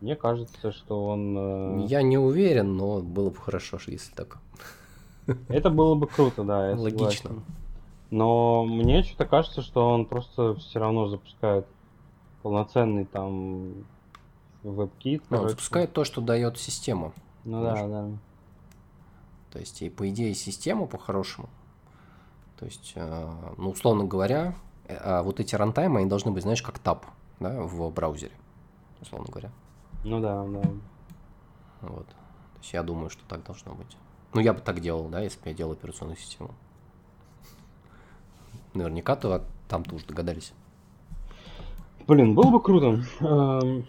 Мне 0.00 0.16
кажется, 0.16 0.72
что 0.72 1.06
он... 1.06 1.36
э, 1.38 1.86
Я 1.86 2.02
не 2.02 2.18
уверен, 2.18 2.76
но 2.76 2.98
было 2.98 3.30
бы 3.30 3.36
хорошо, 3.36 3.78
если 3.86 4.12
так. 4.16 4.38
Это 5.48 5.70
было 5.70 5.94
бы 5.94 6.08
круто, 6.08 6.42
да, 6.42 6.70
Логично. 6.76 6.90
согласен. 6.90 7.44
Но 8.10 8.64
мне 8.64 9.04
что-то 9.04 9.26
кажется, 9.26 9.62
что 9.62 9.88
он 9.90 10.06
просто 10.06 10.56
все 10.56 10.80
равно 10.80 11.06
запускает 11.06 11.68
полноценный 12.42 13.04
там 13.04 13.84
WebKit. 14.64 15.22
Ну, 15.30 15.42
он 15.42 15.48
запускает 15.50 15.92
то, 15.92 16.02
что 16.02 16.20
дает 16.20 16.58
система. 16.58 17.12
Ну 17.44 17.62
да, 17.62 17.86
да. 17.86 18.08
То 19.52 19.60
есть, 19.60 19.82
и 19.82 19.88
по 19.88 20.10
идее, 20.10 20.34
система 20.34 20.88
по-хорошему. 20.88 21.48
То 22.58 22.64
есть, 22.64 22.94
э, 22.96 23.30
ну, 23.56 23.70
условно 23.70 24.02
говоря, 24.04 24.56
э, 24.88 24.96
а 24.96 25.22
вот 25.22 25.38
эти 25.38 25.54
рантаймы, 25.54 26.00
они 26.00 26.08
должны 26.08 26.32
быть, 26.32 26.42
знаешь, 26.42 26.62
как 26.62 26.80
таб, 26.80 27.06
да, 27.40 27.60
в 27.62 27.90
браузере, 27.90 28.32
условно 29.00 29.26
говоря. 29.30 29.50
Ну 30.04 30.20
да, 30.20 30.44
да. 30.44 30.62
Вот. 31.82 32.06
То 32.06 32.58
есть, 32.60 32.72
я 32.72 32.82
думаю, 32.82 33.10
что 33.10 33.24
так 33.26 33.44
должно 33.44 33.74
быть. 33.74 33.96
Ну, 34.32 34.40
я 34.40 34.52
бы 34.52 34.60
так 34.60 34.80
делал, 34.80 35.08
да, 35.08 35.20
если 35.20 35.40
бы 35.40 35.48
я 35.48 35.54
делал 35.54 35.72
операционную 35.72 36.16
систему. 36.16 36.54
Наверняка 38.74 39.16
то 39.16 39.42
там-то 39.68 39.94
уже 39.96 40.06
догадались. 40.06 40.52
Блин, 42.06 42.34
было 42.34 42.50
бы 42.50 42.60
круто. 42.62 43.00
Эм, 43.20 43.86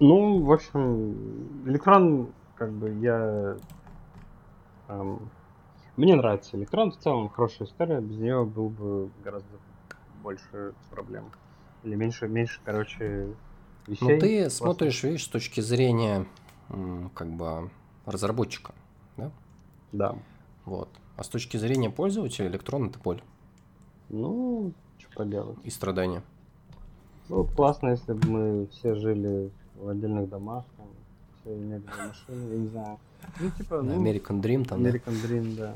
Ну, 0.00 0.44
в 0.44 0.52
общем, 0.52 1.64
электрон, 1.66 2.28
как 2.54 2.70
бы 2.72 2.90
я... 3.00 3.56
эм, 4.88 5.28
Мне 5.96 6.14
нравится 6.14 6.56
электрон, 6.56 6.92
в 6.92 6.98
целом 6.98 7.28
хорошая 7.28 7.66
история, 7.66 8.00
без 8.00 8.16
нее 8.18 8.44
был 8.44 8.68
бы 8.68 9.10
гораздо 9.24 9.48
больше 10.22 10.74
проблем. 10.90 11.30
Или 11.84 11.94
меньше, 11.94 12.28
меньше, 12.28 12.60
короче, 12.64 13.28
вещей. 13.86 14.04
Ну, 14.14 14.18
ты 14.18 14.40
классных. 14.40 14.52
смотришь, 14.52 15.02
видишь, 15.02 15.24
с 15.24 15.28
точки 15.28 15.60
зрения, 15.60 16.26
как 17.14 17.28
бы, 17.30 17.70
разработчика, 18.06 18.74
да? 19.16 19.30
Да. 19.92 20.16
Вот. 20.64 20.88
А 21.16 21.22
с 21.24 21.28
точки 21.28 21.56
зрения 21.56 21.90
пользователя 21.90 22.46
электрон 22.48 22.88
это 22.88 22.98
боль 22.98 23.22
Ну, 24.08 24.72
что 24.98 25.10
поделать. 25.16 25.58
и 25.64 25.70
страдания. 25.70 26.22
Ну, 27.28 27.44
классно, 27.44 27.88
если 27.90 28.12
бы 28.12 28.28
мы 28.28 28.66
все 28.68 28.94
жили 28.94 29.50
в 29.76 29.88
отдельных 29.88 30.28
домах, 30.28 30.64
там, 30.76 30.86
все 31.40 31.54
имели 31.54 31.82
машины, 31.86 32.52
я 32.52 32.58
не 32.58 32.68
знаю. 32.68 32.98
Ну, 33.40 33.50
типа, 33.50 33.82
ну, 33.82 34.02
American 34.02 34.40
Dream 34.40 34.64
там, 34.64 34.82
да? 34.82 34.90
American 34.90 35.22
Dream, 35.24 35.56
да. 35.56 35.74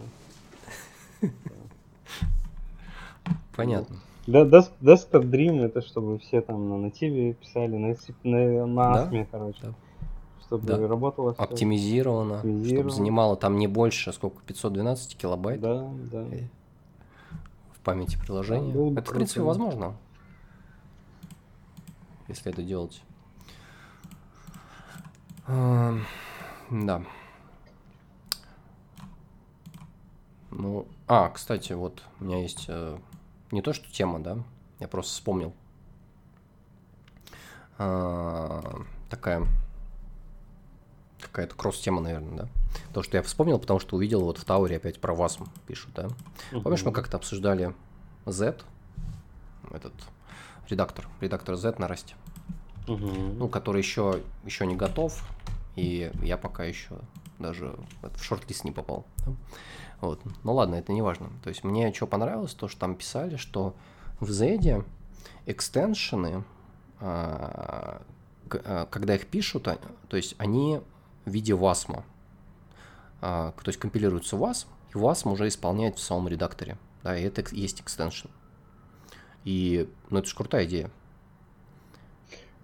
Понятно. 3.55 3.97
Да, 4.27 4.43
Desk- 4.45 4.73
Desktop 4.81 5.23
Dream 5.25 5.61
это 5.65 5.81
чтобы 5.83 6.19
все 6.21 6.41
там 6.41 6.69
на 6.69 6.79
нативе 6.79 7.35
писали, 7.35 7.77
на, 7.77 7.97
на, 8.23 8.67
на 8.67 8.95
Да, 8.95 9.05
ASME, 9.11 9.27
короче. 9.31 9.59
да. 9.63 9.75
Чтобы 10.47 10.67
Да. 10.67 10.87
работало 10.87 11.35
все. 11.35 11.43
Оптимизировано, 11.43 12.39
чтобы 12.39 12.53
Оптимизировано. 12.55 12.91
занимало 12.91 13.37
там 13.37 13.57
не 13.59 13.67
больше, 13.67 14.13
сколько, 14.13 14.41
512 14.43 15.17
килобайт 15.17 15.61
Да, 15.61 15.91
да. 16.13 16.25
в 17.73 17.81
памяти 17.83 18.17
приложения. 18.19 18.73
бы 18.73 19.01
это, 19.01 19.11
в 19.11 19.15
принципе, 19.15 19.41
круто. 19.41 19.49
возможно, 19.49 19.97
если 22.29 22.53
это 22.53 22.63
делать. 22.63 23.03
Эм, 25.49 26.05
Да. 26.71 27.03
Ну, 30.51 30.87
а, 31.09 31.29
кстати, 31.31 31.73
вот 31.73 32.03
у 32.21 32.25
меня 32.25 32.41
есть 32.43 32.67
э, 32.69 32.99
не 33.53 33.63
то, 33.63 33.73
что 33.73 33.91
тема, 33.93 34.19
да, 34.19 34.39
я 34.81 34.89
просто 34.89 35.13
вспомнил. 35.13 35.55
А, 37.79 38.83
такая 39.09 39.47
какая-то 41.21 41.55
кросс-тема, 41.55 42.01
наверное, 42.01 42.37
да. 42.45 42.49
То, 42.93 43.03
что 43.03 43.17
я 43.17 43.23
вспомнил, 43.23 43.59
потому 43.59 43.79
что 43.81 43.97
увидел 43.97 44.23
вот 44.23 44.39
в 44.39 44.45
Тауре 44.45 44.77
опять 44.77 45.01
про 45.01 45.15
Васм 45.15 45.45
пишут, 45.67 45.93
да. 45.95 46.09
Помнишь, 46.51 46.83
мы 46.85 46.93
как-то 46.93 47.17
обсуждали 47.17 47.75
Z, 48.27 48.59
этот 49.71 49.93
редактор, 50.69 51.09
редактор 51.21 51.57
Z 51.57 51.79
на 51.79 51.89
расте, 51.89 52.15
Мгм. 52.89 53.39
ну, 53.39 53.49
который 53.49 53.79
еще, 53.81 54.23
еще 54.45 54.67
не 54.67 54.75
готов, 54.75 55.23
и 55.77 56.11
я 56.23 56.37
пока 56.37 56.65
еще 56.65 56.99
даже 57.39 57.77
в 58.03 58.17
в 58.19 58.23
шорт-лист 58.25 58.65
не 58.65 58.73
попал. 58.73 59.07
да. 59.25 59.33
Вот. 60.03 60.21
Ну 60.43 60.53
ладно, 60.53 60.75
это 60.75 60.93
не 60.93 61.01
важно. 61.01 61.31
То 61.43 61.49
есть 61.49 61.63
мне 61.63 61.93
что 61.95 62.07
понравилось, 62.09 62.55
то, 62.55 62.67
что 62.67 62.81
там 62.81 62.97
писали, 62.97 63.37
что 63.37 63.75
в 64.19 64.31
Z 64.31 64.85
экстеншены, 65.47 66.45
а, 67.01 68.03
а, 68.51 68.87
когда 68.91 69.15
их 69.15 69.29
пишут, 69.29 69.69
а, 69.69 69.79
то 70.09 70.17
есть 70.17 70.35
они 70.39 70.81
в 71.25 71.31
виде 71.31 71.55
WASM. 71.55 72.03
То 73.21 73.55
есть 73.67 73.79
компилируются 73.79 74.37
в 74.37 74.43
WASM, 74.43 74.67
и 74.93 74.99
WASM 74.99 75.33
уже 75.33 75.47
исполняет 75.47 75.97
в 75.99 76.03
самом 76.03 76.27
редакторе. 76.27 76.77
Да, 77.05 77.17
и 77.17 77.23
это 77.23 77.45
есть 77.55 77.81
экстеншн. 77.81 78.27
И, 79.45 79.89
ну, 80.11 80.19
это 80.19 80.29
же 80.29 80.35
крутая 80.35 80.65
идея. 80.65 80.91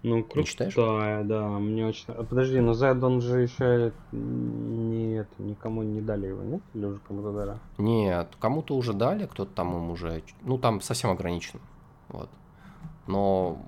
Ну, 0.01 0.23
круто. 0.23 0.47
считаешь? 0.47 0.75
Да, 0.75 1.23
да, 1.23 1.47
мне 1.59 1.85
очень... 1.85 2.13
Подожди, 2.13 2.59
но 2.61 2.73
Z 2.73 3.03
он 3.03 3.21
же 3.21 3.41
еще 3.41 3.91
не, 4.11 5.15
это, 5.17 5.41
никому 5.41 5.83
не 5.83 6.01
дали 6.01 6.27
его, 6.27 6.41
нет? 6.41 6.61
Или 6.73 6.85
уже 6.85 6.99
кому-то 6.99 7.33
дали? 7.33 7.59
Нет, 7.77 8.29
кому-то 8.39 8.75
уже 8.75 8.93
дали, 8.93 9.25
кто-то 9.25 9.51
там 9.53 9.75
им 9.75 9.89
уже, 9.89 10.23
ну 10.41 10.57
там 10.57 10.79
совсем 10.79 11.09
ограничено, 11.09 11.61
вот. 12.07 12.29
Но 13.07 13.61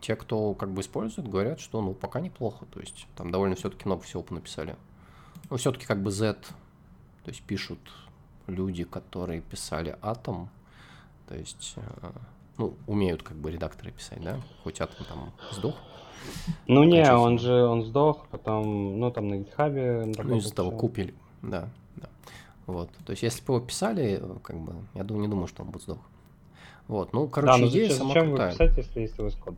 те, 0.00 0.16
кто 0.16 0.54
как 0.54 0.70
бы 0.70 0.80
использует, 0.80 1.28
говорят, 1.28 1.60
что 1.60 1.82
ну 1.82 1.92
пока 1.92 2.20
неплохо, 2.20 2.64
то 2.66 2.80
есть 2.80 3.06
там 3.14 3.30
довольно 3.30 3.54
все-таки 3.56 3.84
много 3.84 4.02
всего 4.02 4.22
понаписали. 4.22 4.76
Ну 5.50 5.56
все-таки 5.58 5.86
как 5.86 6.02
бы 6.02 6.10
Z, 6.10 6.34
то 7.24 7.30
есть 7.30 7.42
пишут 7.42 7.80
люди, 8.46 8.84
которые 8.84 9.42
писали 9.42 9.98
Atom, 10.00 10.48
то 11.28 11.34
есть 11.34 11.74
э, 11.76 12.10
ну 12.58 12.74
умеют 12.86 13.22
как 13.22 13.36
бы 13.36 13.50
редакторы 13.50 13.92
писать, 13.92 14.22
да, 14.22 14.40
хоть 14.62 14.80
Atom 14.80 15.04
там 15.08 15.32
сдох, 15.52 15.76
Ну 16.66 16.84
не, 16.84 17.00
Окончательно. 17.00 17.20
он 17.20 17.38
же, 17.38 17.52
он 17.52 17.84
сдох, 17.84 18.26
потом, 18.30 18.98
ну 18.98 19.10
там 19.10 19.28
на 19.28 19.38
гитхабе... 19.38 20.12
ну 20.22 20.36
из-за 20.36 20.54
того 20.54 20.72
купили, 20.72 21.14
да, 21.42 21.68
да. 21.96 22.08
Вот, 22.66 22.90
то 23.06 23.12
есть 23.12 23.22
если 23.22 23.44
бы 23.44 23.54
его 23.54 23.64
писали, 23.64 24.22
как 24.42 24.58
бы, 24.58 24.74
я 24.94 25.04
думаю, 25.04 25.22
не 25.22 25.28
думаю, 25.28 25.46
что 25.46 25.62
он 25.62 25.70
бы 25.70 25.80
сдох. 25.80 25.98
Вот, 26.88 27.12
ну, 27.12 27.28
короче, 27.28 27.52
да, 27.52 27.58
ну 27.58 27.68
идея 27.68 27.88
зачем, 27.88 27.98
сама 27.98 28.08
зачем 28.08 28.30
вы 28.30 28.36
крутая. 28.36 28.52
писать, 28.52 28.76
если 28.78 29.00
есть 29.00 29.20
у 29.20 29.22
вас 29.24 29.34
код? 29.34 29.54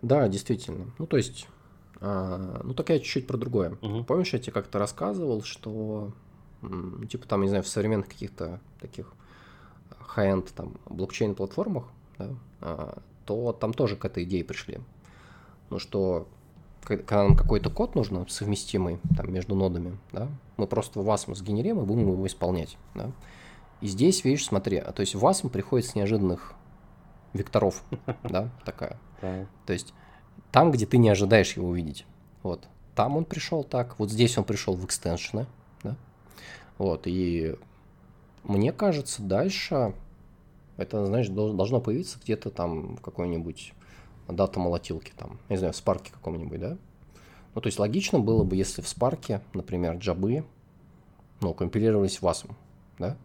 Да, 0.00 0.28
действительно. 0.28 0.86
Ну, 0.98 1.06
то 1.06 1.16
есть, 1.16 1.48
а, 2.00 2.60
ну, 2.64 2.74
так 2.74 2.90
я 2.90 2.98
чуть-чуть 2.98 3.26
про 3.26 3.36
другое. 3.36 3.76
Мгм. 3.80 4.04
Помнишь, 4.04 4.32
я 4.32 4.38
тебе 4.38 4.52
как-то 4.52 4.78
рассказывал, 4.78 5.42
что, 5.42 6.12
типа, 7.08 7.26
там, 7.26 7.42
не 7.42 7.48
знаю, 7.48 7.62
в 7.62 7.68
современных 7.68 8.08
каких-то 8.08 8.60
таких 8.80 9.12
high-end 10.16 10.50
там 10.54 10.74
блокчейн-платформах, 10.86 11.84
да, 12.18 12.30
а, 12.60 12.98
то 13.24 13.52
там 13.52 13.72
тоже 13.72 13.96
к 13.96 14.04
этой 14.04 14.24
идее 14.24 14.44
пришли. 14.44 14.80
Ну, 15.70 15.78
что 15.78 16.28
когда 16.84 17.22
нам 17.22 17.36
какой-то 17.36 17.70
код 17.70 17.94
нужно 17.94 18.26
совместимый 18.28 18.98
там 19.16 19.32
между 19.32 19.54
нодами, 19.54 19.98
да, 20.12 20.28
мы 20.56 20.66
просто 20.66 21.00
в 21.00 21.08
WASM 21.08 21.34
сгенерим 21.34 21.80
и 21.80 21.84
будем 21.84 22.10
его 22.10 22.26
исполнять, 22.26 22.76
да. 22.94 23.12
И 23.80 23.86
здесь, 23.86 24.24
видишь, 24.24 24.46
смотри, 24.46 24.78
а 24.78 24.92
то 24.92 25.00
есть 25.00 25.14
WASM 25.14 25.48
приходит 25.48 25.86
с 25.86 25.94
неожиданных 25.94 26.54
векторов, 27.32 27.82
да, 28.22 28.50
такая. 28.64 28.98
Так. 29.20 29.48
То 29.66 29.72
есть 29.72 29.94
там, 30.50 30.70
где 30.70 30.86
ты 30.86 30.98
не 30.98 31.08
ожидаешь 31.08 31.56
его 31.56 31.68
увидеть. 31.68 32.04
Вот. 32.42 32.68
Там 32.94 33.16
он 33.16 33.24
пришел 33.24 33.64
так, 33.64 33.98
вот 33.98 34.10
здесь 34.10 34.36
он 34.36 34.44
пришел 34.44 34.74
в 34.74 34.84
экстеншены, 34.84 35.46
да. 35.82 35.96
Вот, 36.78 37.02
и 37.06 37.56
мне 38.44 38.72
кажется, 38.72 39.22
дальше 39.22 39.94
это, 40.76 41.06
знаешь, 41.06 41.28
дол- 41.28 41.54
должно 41.54 41.80
появиться 41.80 42.18
где-то 42.22 42.50
там 42.50 42.96
в 42.96 43.00
какой-нибудь 43.00 43.72
дата 44.28 44.58
молотилки, 44.58 45.12
там, 45.16 45.38
не 45.48 45.56
знаю, 45.56 45.72
в 45.72 45.76
спарке 45.76 46.12
каком-нибудь, 46.12 46.60
да. 46.60 46.78
Ну, 47.54 47.60
то 47.60 47.66
есть 47.66 47.78
логично 47.78 48.18
было 48.18 48.44
бы, 48.44 48.56
если 48.56 48.80
в 48.80 48.88
спарке, 48.88 49.42
например, 49.52 49.96
джабы, 49.96 50.44
ну, 51.40 51.52
компилировались 51.54 52.20
в 52.20 52.24
WASM, 52.24 52.52
да? 52.98 53.16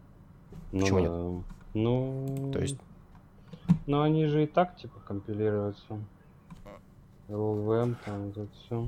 Ну, 0.71 0.79
Почему 0.81 0.99
нет? 0.99 1.11
да. 1.11 1.43
Ну, 1.73 2.51
То 2.51 2.59
есть, 2.59 2.77
ну 3.85 4.01
они 4.01 4.25
же 4.25 4.43
и 4.43 4.47
так, 4.47 4.75
типа, 4.77 4.99
компилируются. 4.99 5.99
LLVM, 7.29 7.95
там, 8.05 8.29
это 8.29 8.47
все. 8.53 8.85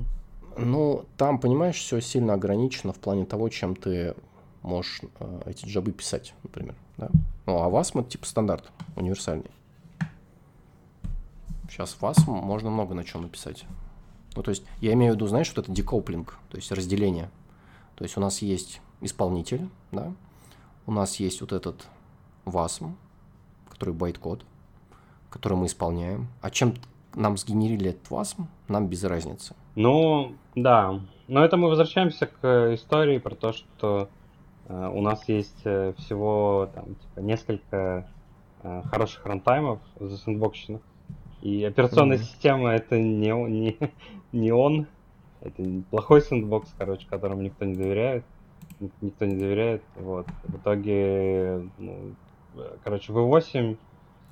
Ну, 0.57 1.05
там, 1.17 1.39
понимаешь, 1.39 1.77
все 1.77 1.99
сильно 2.01 2.33
ограничено 2.33 2.93
в 2.93 2.99
плане 2.99 3.25
того, 3.25 3.49
чем 3.49 3.75
ты 3.75 4.15
можешь 4.61 5.01
э, 5.19 5.41
эти 5.45 5.65
джабы 5.65 5.91
писать, 5.91 6.33
например. 6.43 6.75
Да? 6.97 7.09
Ну, 7.45 7.61
а 7.61 7.69
WASM 7.69 8.01
это 8.01 8.09
типа 8.09 8.25
стандарт, 8.25 8.71
универсальный. 8.95 9.51
Сейчас 11.69 11.97
WASM 11.99 12.29
можно 12.29 12.69
много 12.69 12.93
на 12.93 13.03
чем 13.03 13.21
написать. 13.21 13.65
Ну, 14.35 14.43
то 14.43 14.49
есть, 14.49 14.63
я 14.81 14.93
имею 14.93 15.13
в 15.13 15.15
виду, 15.15 15.27
знаешь, 15.27 15.51
вот 15.55 15.65
это 15.65 15.71
декоплинг, 15.71 16.37
то 16.49 16.57
есть 16.57 16.71
разделение. 16.71 17.29
То 17.95 18.03
есть, 18.03 18.17
у 18.17 18.21
нас 18.21 18.41
есть 18.41 18.81
исполнитель, 19.01 19.67
да, 19.91 20.13
у 20.85 20.91
нас 20.91 21.17
есть 21.17 21.41
вот 21.41 21.51
этот 21.51 21.87
WASM, 22.45 22.93
который 23.69 23.93
байт-код, 23.93 24.43
который 25.29 25.57
мы 25.57 25.67
исполняем. 25.67 26.27
А 26.41 26.49
чем 26.49 26.73
нам 27.15 27.37
сгенерили 27.37 27.91
этот 27.91 28.07
WASM, 28.09 28.45
нам 28.67 28.87
без 28.87 29.03
разницы. 29.03 29.55
Ну, 29.75 30.35
да. 30.55 30.99
Но 31.27 31.45
это 31.45 31.57
мы 31.57 31.69
возвращаемся 31.69 32.27
к 32.27 32.73
истории 32.73 33.19
про 33.19 33.35
то, 33.35 33.53
что 33.53 34.09
у 34.69 35.01
нас 35.01 35.27
есть 35.29 35.61
э, 35.65 35.93
всего 35.97 36.71
там, 36.73 36.95
типа, 36.95 37.19
несколько 37.21 38.11
э, 38.61 38.83
хороших 38.83 39.25
runtime 39.25 39.69
ов 39.69 39.81
за 39.99 40.10
sandbox 40.10 40.45
енных. 40.45 40.81
И 41.41 41.63
операционная 41.63 42.17
Мгм. 42.17 42.25
система 42.25 42.71
это 42.73 42.99
не, 42.99 43.29
не, 43.49 43.79
не 44.31 44.51
он. 44.51 44.87
Это 45.41 45.63
плохой 45.89 46.21
сэндбокс, 46.21 46.73
короче, 46.77 47.07
которому 47.07 47.41
никто 47.41 47.65
не 47.65 47.75
доверяет. 47.75 48.25
Ник- 48.79 48.93
Никто 49.01 49.25
не 49.25 49.37
доверяет. 49.37 49.83
Вот. 49.95 50.27
В 50.43 50.57
итоге, 50.57 51.71
ну, 51.77 52.15
э, 52.55 52.77
короче, 52.83 53.13
V8, 53.13 53.77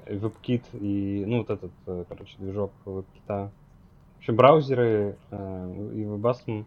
WebKit 0.08 0.66
и, 0.74 1.26
ну, 1.26 1.40
вот 1.40 1.50
этот, 1.50 1.74
э, 1.88 2.06
короче, 2.10 2.36
движок 2.40 2.74
WebKit. 2.86 3.28
В 3.28 4.20
общем, 4.20 4.36
браузеры 4.36 5.20
э, 5.32 5.36
и 5.96 6.04
WebAssm 6.04 6.66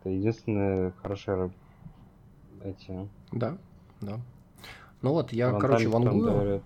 это 0.00 0.10
единственные 0.10 0.92
хорошие 0.92 1.52
эти 2.64 3.08
Да, 3.32 3.58
да. 4.00 4.20
Ну 5.02 5.12
вот, 5.12 5.32
я, 5.32 5.50
рантаймы, 5.50 5.60
короче, 5.60 5.88
вангую, 5.88 6.62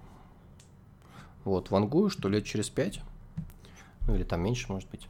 вот, 1.44 1.70
вангую, 1.70 2.08
что 2.08 2.28
лет 2.28 2.44
через 2.44 2.70
пять, 2.70 3.00
ну 4.06 4.14
или 4.14 4.22
там 4.22 4.40
меньше, 4.42 4.72
может 4.72 4.88
быть, 4.90 5.08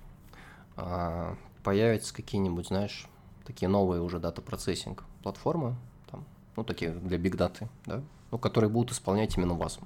а, 0.77 1.37
появятся 1.63 2.15
какие-нибудь, 2.15 2.69
знаешь, 2.69 3.07
такие 3.45 3.69
новые 3.69 4.01
уже 4.01 4.19
дата-процессинг 4.19 5.05
платформы, 5.23 5.77
там, 6.11 6.25
ну, 6.57 6.65
такие 6.65 6.91
для 6.93 7.19
биг-даты, 7.19 7.69
да, 7.85 8.03
ну, 8.31 8.39
которые 8.39 8.71
будут 8.71 8.93
исполнять 8.93 9.37
именно 9.37 9.53
WASM. 9.53 9.85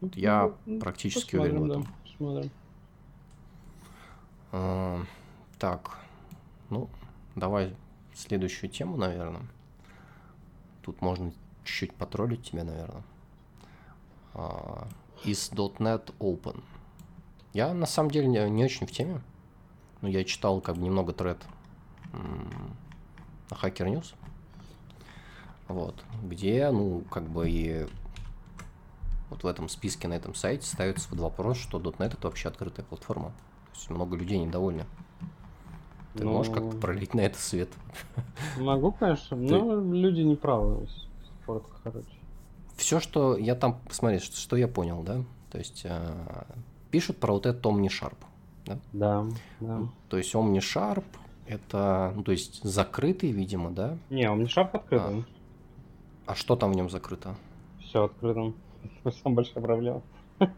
Вот 0.00 0.16
я 0.16 0.52
Ну, 0.66 0.80
практически 0.80 1.36
уверен 1.36 1.60
в 1.60 1.70
этом. 1.70 1.82
да, 1.84 1.88
посмотрим. 2.02 2.50
А, 4.52 5.02
так, 5.58 5.98
ну, 6.68 6.88
давай 7.36 7.76
следующую 8.14 8.70
тему, 8.70 8.96
наверное. 8.96 9.42
Тут 10.84 11.00
можно 11.00 11.32
чуть-чуть 11.64 11.94
потроллить 11.94 12.50
тебя, 12.50 12.62
наверное. 12.64 13.02
А, 14.34 14.86
Is 15.24 15.52
.NET 15.54 16.14
Open? 16.18 16.62
Я 17.54 17.72
на 17.72 17.86
самом 17.86 18.10
деле 18.10 18.26
не, 18.26 18.50
не 18.50 18.64
очень 18.64 18.86
в 18.86 18.92
теме. 18.92 19.22
Но 20.02 20.08
я 20.08 20.24
читал 20.24 20.60
как 20.60 20.76
бы 20.76 20.82
немного 20.82 21.14
тред 21.14 21.38
на 22.12 23.54
Hacker 23.54 23.86
News. 23.86 24.14
Вот, 25.68 26.04
где, 26.22 26.70
ну, 26.70 27.00
как 27.10 27.24
бы 27.24 27.48
и 27.48 27.86
вот 29.30 29.42
в 29.42 29.46
этом 29.46 29.70
списке 29.70 30.08
на 30.08 30.12
этом 30.12 30.34
сайте 30.34 30.66
ставится 30.66 31.08
под 31.08 31.20
вопрос, 31.20 31.56
что 31.56 31.80
.NET 31.80 32.12
это 32.12 32.26
вообще 32.26 32.48
открытая 32.48 32.84
платформа. 32.84 33.30
То 33.72 33.78
есть 33.78 33.90
много 33.90 34.16
людей 34.16 34.38
недовольны. 34.38 34.84
Ты 36.14 36.24
можешь 36.24 36.52
Ну, 36.52 36.60
как-то 36.60 36.76
пролить 36.78 37.14
на 37.14 37.20
это 37.22 37.38
свет? 37.38 37.68
Могу, 38.58 38.92
конечно, 38.92 39.36
но 39.36 39.80
люди 39.94 40.20
не 40.20 40.36
правы. 40.36 40.86
Спорт, 41.42 41.64
короче. 41.82 42.08
Все, 42.76 43.00
что 43.00 43.36
я 43.36 43.54
там, 43.54 43.80
смотри, 43.90 44.18
что, 44.18 44.36
что 44.36 44.56
я 44.56 44.68
понял, 44.68 45.02
да? 45.02 45.22
То 45.50 45.58
есть 45.58 45.82
э, 45.84 46.44
пишут 46.90 47.18
про 47.18 47.32
вот 47.32 47.46
этот 47.46 47.64
OmniSharp. 47.64 48.16
Да? 48.66 48.78
Да, 48.92 49.26
да. 49.60 49.80
То 50.08 50.16
есть 50.16 50.34
OmniSharp 50.34 51.04
это, 51.46 52.12
ну, 52.16 52.22
то 52.22 52.32
есть 52.32 52.62
закрытый, 52.62 53.30
видимо, 53.30 53.70
да? 53.70 53.98
Не, 54.10 54.30
он 54.30 54.40
не 54.40 54.48
шарп 54.48 54.76
открытым. 54.76 55.26
А 56.26 56.34
что 56.34 56.56
там 56.56 56.72
в 56.72 56.76
нем 56.76 56.88
закрыто? 56.88 57.34
Все 57.80 58.04
открытым. 58.04 58.54
Это 59.04 59.14
самая 59.22 59.36
большая 59.36 59.62
проблема. 59.62 60.02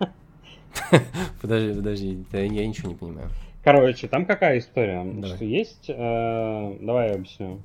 Подожди, 1.40 1.74
подожди, 1.74 2.26
я 2.32 2.66
ничего 2.66 2.88
не 2.88 2.94
понимаю. 2.94 3.30
Короче, 3.66 4.06
там 4.06 4.26
какая 4.26 4.58
история? 4.58 5.02
Давай. 5.02 5.34
Что 5.34 5.44
есть, 5.44 5.90
э, 5.90 6.78
давай 6.80 7.08
я 7.08 7.14
объясню. 7.16 7.60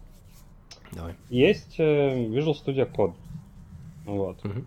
Давай. 0.92 1.16
Есть 1.30 1.76
э, 1.80 2.26
Visual 2.26 2.56
Studio 2.56 2.92
Code. 2.92 3.14
Вот. 4.06 4.44
Мгм. 4.44 4.66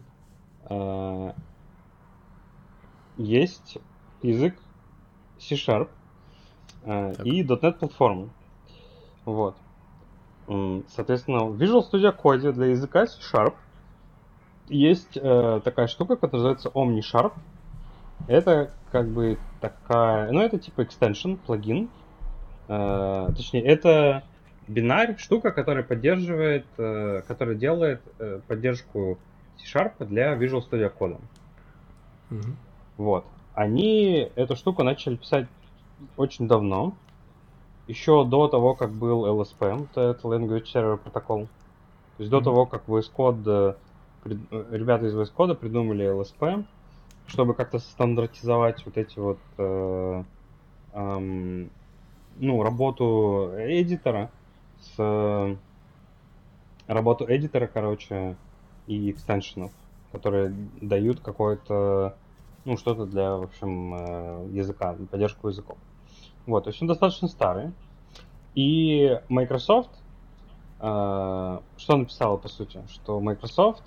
Э, 0.71 1.33
Есть 3.17 3.79
язык 4.23 4.55
C-Sharp 5.41 5.89
э, 6.85 7.15
Так. 7.17 7.27
и 7.27 7.43
.NET 7.43 7.79
платформы. 7.81 8.29
Вот. 9.25 9.57
Соответственно, 10.47 11.47
в 11.47 11.61
Visual 11.61 11.83
Studio 11.83 12.17
Code 12.17 12.53
для 12.53 12.67
языка 12.67 13.07
C-Sharp 13.07 13.55
есть 14.69 15.17
э, 15.17 15.61
такая 15.65 15.89
штука, 15.89 16.15
которая 16.15 16.55
называется 16.55 16.69
OmniSharp. 16.69 17.33
Это 18.29 18.71
как 18.95 19.09
бы 19.09 19.39
такая, 19.61 20.31
ну 20.31 20.41
это 20.41 20.57
типа 20.57 20.83
extension, 20.83 21.37
плагин. 21.37 21.91
Э, 22.69 23.27
точнее, 23.37 23.65
это 23.65 24.23
бинарь, 24.69 25.19
штука, 25.19 25.51
которая 25.51 25.83
поддерживает, 25.83 26.65
э, 26.79 27.23
которая 27.27 27.57
делает 27.57 28.01
э, 28.21 28.41
поддержку 28.47 29.19
C-Sharp 29.57 29.95
для 30.07 30.35
Visual 30.37 30.63
Studio 30.71 30.93
Code. 30.97 31.19
Мгм. 32.31 32.57
Вот. 32.97 33.25
Они 33.53 34.31
эту 34.37 34.55
штуку 34.55 34.85
начали 34.85 35.17
писать 35.17 35.49
очень 36.17 36.47
давно. 36.47 36.93
Еще 37.89 38.25
до 38.25 38.47
того, 38.47 38.77
как 38.77 38.93
был 38.93 39.27
LSP, 39.27 39.75
вот 39.75 39.91
это 39.97 40.29
Language 40.29 40.67
Server 40.73 41.01
Protocol. 41.03 41.47
То 41.47 42.21
есть 42.21 42.31
до 42.31 42.37
Мгм. 42.37 42.45
того, 42.45 42.67
как 42.67 42.87
VS 42.87 43.11
Code, 43.13 43.77
э, 44.25 44.31
э, 44.53 44.65
ребята 44.71 45.07
из 45.07 45.17
VS 45.17 45.33
Code 45.37 45.57
придумали 45.57 46.07
LSP, 46.07 46.65
чтобы 47.27 47.55
как-то 47.55 47.79
стандартизовать 47.79 48.85
вот 48.85 48.97
эти 48.97 49.19
вот, 49.19 49.39
э, 49.59 50.25
ам, 50.93 51.71
ну, 52.37 52.63
работу 52.63 53.53
эдитора 53.57 54.31
с 54.81 54.95
э, 54.99 55.57
работу 56.87 57.25
эдитора, 57.29 57.67
короче, 57.67 58.37
и 58.87 59.11
экстеншенов, 59.11 59.73
которые 60.13 60.55
дают 60.81 61.21
какое-то, 61.21 62.17
ну, 62.65 62.77
что-то 62.77 63.07
для, 63.07 63.37
в 63.37 63.45
общем, 63.45 63.95
э, 63.95 64.49
языка, 64.53 64.97
поддержку 65.11 65.49
языков. 65.49 65.79
Вот, 66.47 66.65
то 66.65 66.71
есть 66.71 66.81
он 66.83 66.89
достаточно 66.89 67.29
старый. 67.29 67.73
И 68.55 69.21
Microsoft, 69.29 69.91
э, 70.81 71.61
что 71.77 71.97
написала, 71.97 72.37
по 72.37 72.49
сути, 72.49 72.83
что 72.89 73.21
Microsoft 73.21 73.83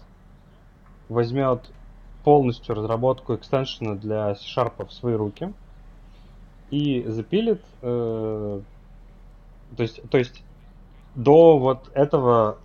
возьмет 1.07 1.71
полностью 2.28 2.75
разработку 2.75 3.36
экстеншена 3.36 3.95
для 3.95 4.36
C-Sharp 4.36 4.86
в 4.86 4.91
свои 4.91 5.13
руки, 5.13 5.53
и 6.69 7.01
запилит, 7.07 7.63
э, 7.82 8.59
то 9.78 9.82
есть, 9.82 10.01
то 10.09 10.17
есть 10.17 10.43
до 11.15 11.57
вот 11.57 11.89
этого 11.93 12.57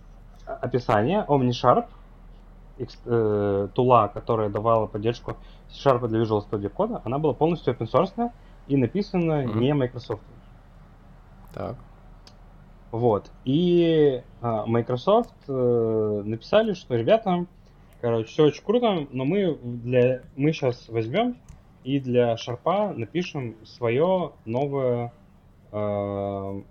описания 0.45 1.25
OmniSharp, 1.29 1.85
э, 2.77 3.67
тула, 3.73 4.09
которая 4.09 4.49
давала 4.49 4.85
поддержку 4.87 5.37
C-Sharp 5.69 6.09
для 6.09 6.23
Visual 6.23 6.43
Studio 6.45 6.69
Code, 6.69 6.99
она 7.05 7.17
была 7.17 7.33
полностью 7.33 7.73
open 7.73 7.89
source 7.89 8.31
и 8.67 8.75
написана 8.75 9.45
mm-hmm. 9.45 9.59
не 9.59 9.73
Microsoft. 9.73 10.23
Так. 11.53 11.77
Вот. 12.91 13.31
И 13.45 14.23
а, 14.41 14.65
Microsoft 14.65 15.33
э, 15.47 16.21
написали, 16.25 16.73
что 16.73 16.95
ребята, 16.95 17.45
короче, 18.03 18.27
все 18.27 18.43
очень 18.43 18.63
круто, 18.65 19.07
но 19.11 19.23
мы 19.23 19.57
для 19.63 20.23
мы 20.35 20.51
сейчас 20.51 20.89
возьмем 20.89 21.37
и 21.85 22.01
для 22.01 22.35
шарпа 22.35 22.91
напишем 22.91 23.55
свое 23.63 24.33
новое 24.43 25.13
э, 25.71 26.61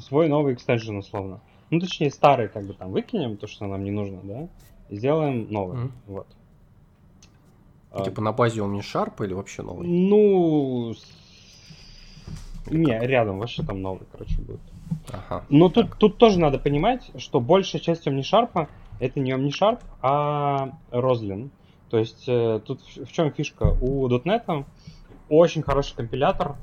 свой 0.00 0.28
новый 0.28 0.54
экстеншн 0.54 0.96
условно. 0.96 1.40
Ну, 1.70 1.78
точнее, 1.78 2.10
старый 2.10 2.48
как 2.48 2.64
бы 2.66 2.74
там 2.74 2.90
выкинем, 2.90 3.36
то, 3.36 3.46
что 3.46 3.66
нам 3.66 3.84
не 3.84 3.92
нужно, 3.92 4.18
да, 4.24 4.48
и 4.88 4.96
сделаем 4.96 5.46
новый. 5.48 5.84
Mm-hmm. 5.84 5.90
Вот. 6.08 6.26
Типа 8.04 8.22
а, 8.22 8.24
на 8.24 8.32
базе 8.32 8.60
OmniSharp 8.60 9.24
или 9.24 9.34
вообще 9.34 9.62
новый? 9.62 9.86
Ну, 9.86 10.94
или 12.66 12.78
не, 12.78 12.98
как? 12.98 13.02
рядом 13.04 13.38
вообще 13.38 13.62
там 13.62 13.80
новый, 13.80 14.06
короче, 14.10 14.40
будет. 14.42 14.60
Ага. 15.12 15.44
Но 15.48 15.68
тут, 15.68 15.96
тут 15.96 16.18
тоже 16.18 16.40
надо 16.40 16.58
понимать, 16.58 17.08
что 17.18 17.38
большая 17.38 17.80
часть 17.80 18.08
OmniSharp 18.08 18.66
это 19.02 19.18
не 19.18 19.32
OmniSharp, 19.32 19.80
а 20.00 20.78
Roslyn. 20.92 21.50
То 21.90 21.98
есть 21.98 22.24
э, 22.28 22.60
тут 22.64 22.80
в, 22.80 23.04
в 23.04 23.12
чем 23.12 23.32
фишка? 23.32 23.76
У 23.80 24.08
.NET 24.08 24.64
очень 25.28 25.62
хороший 25.62 25.96
компилятор, 25.96 26.54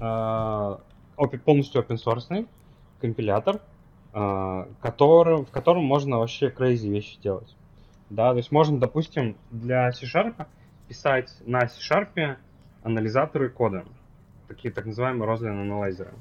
э, 0.00 0.76
полностью 1.44 1.82
open 1.82 1.96
source 2.04 2.48
компилятор, 3.00 3.60
э, 4.12 4.66
который, 4.80 5.44
в 5.44 5.50
котором 5.50 5.84
можно 5.84 6.18
вообще 6.18 6.48
crazy 6.48 6.88
вещи 6.88 7.20
делать. 7.22 7.54
Да, 8.10 8.32
то 8.32 8.38
есть 8.38 8.50
можно, 8.50 8.78
допустим, 8.78 9.36
для 9.52 9.90
C-Sharp 9.92 10.46
писать 10.88 11.32
на 11.46 11.68
C-Sharp 11.68 12.36
анализаторы 12.82 13.50
кода, 13.50 13.84
такие 14.48 14.74
так 14.74 14.84
называемые 14.84 15.30
Roslyn 15.30 15.60
анализеры. 15.60 16.12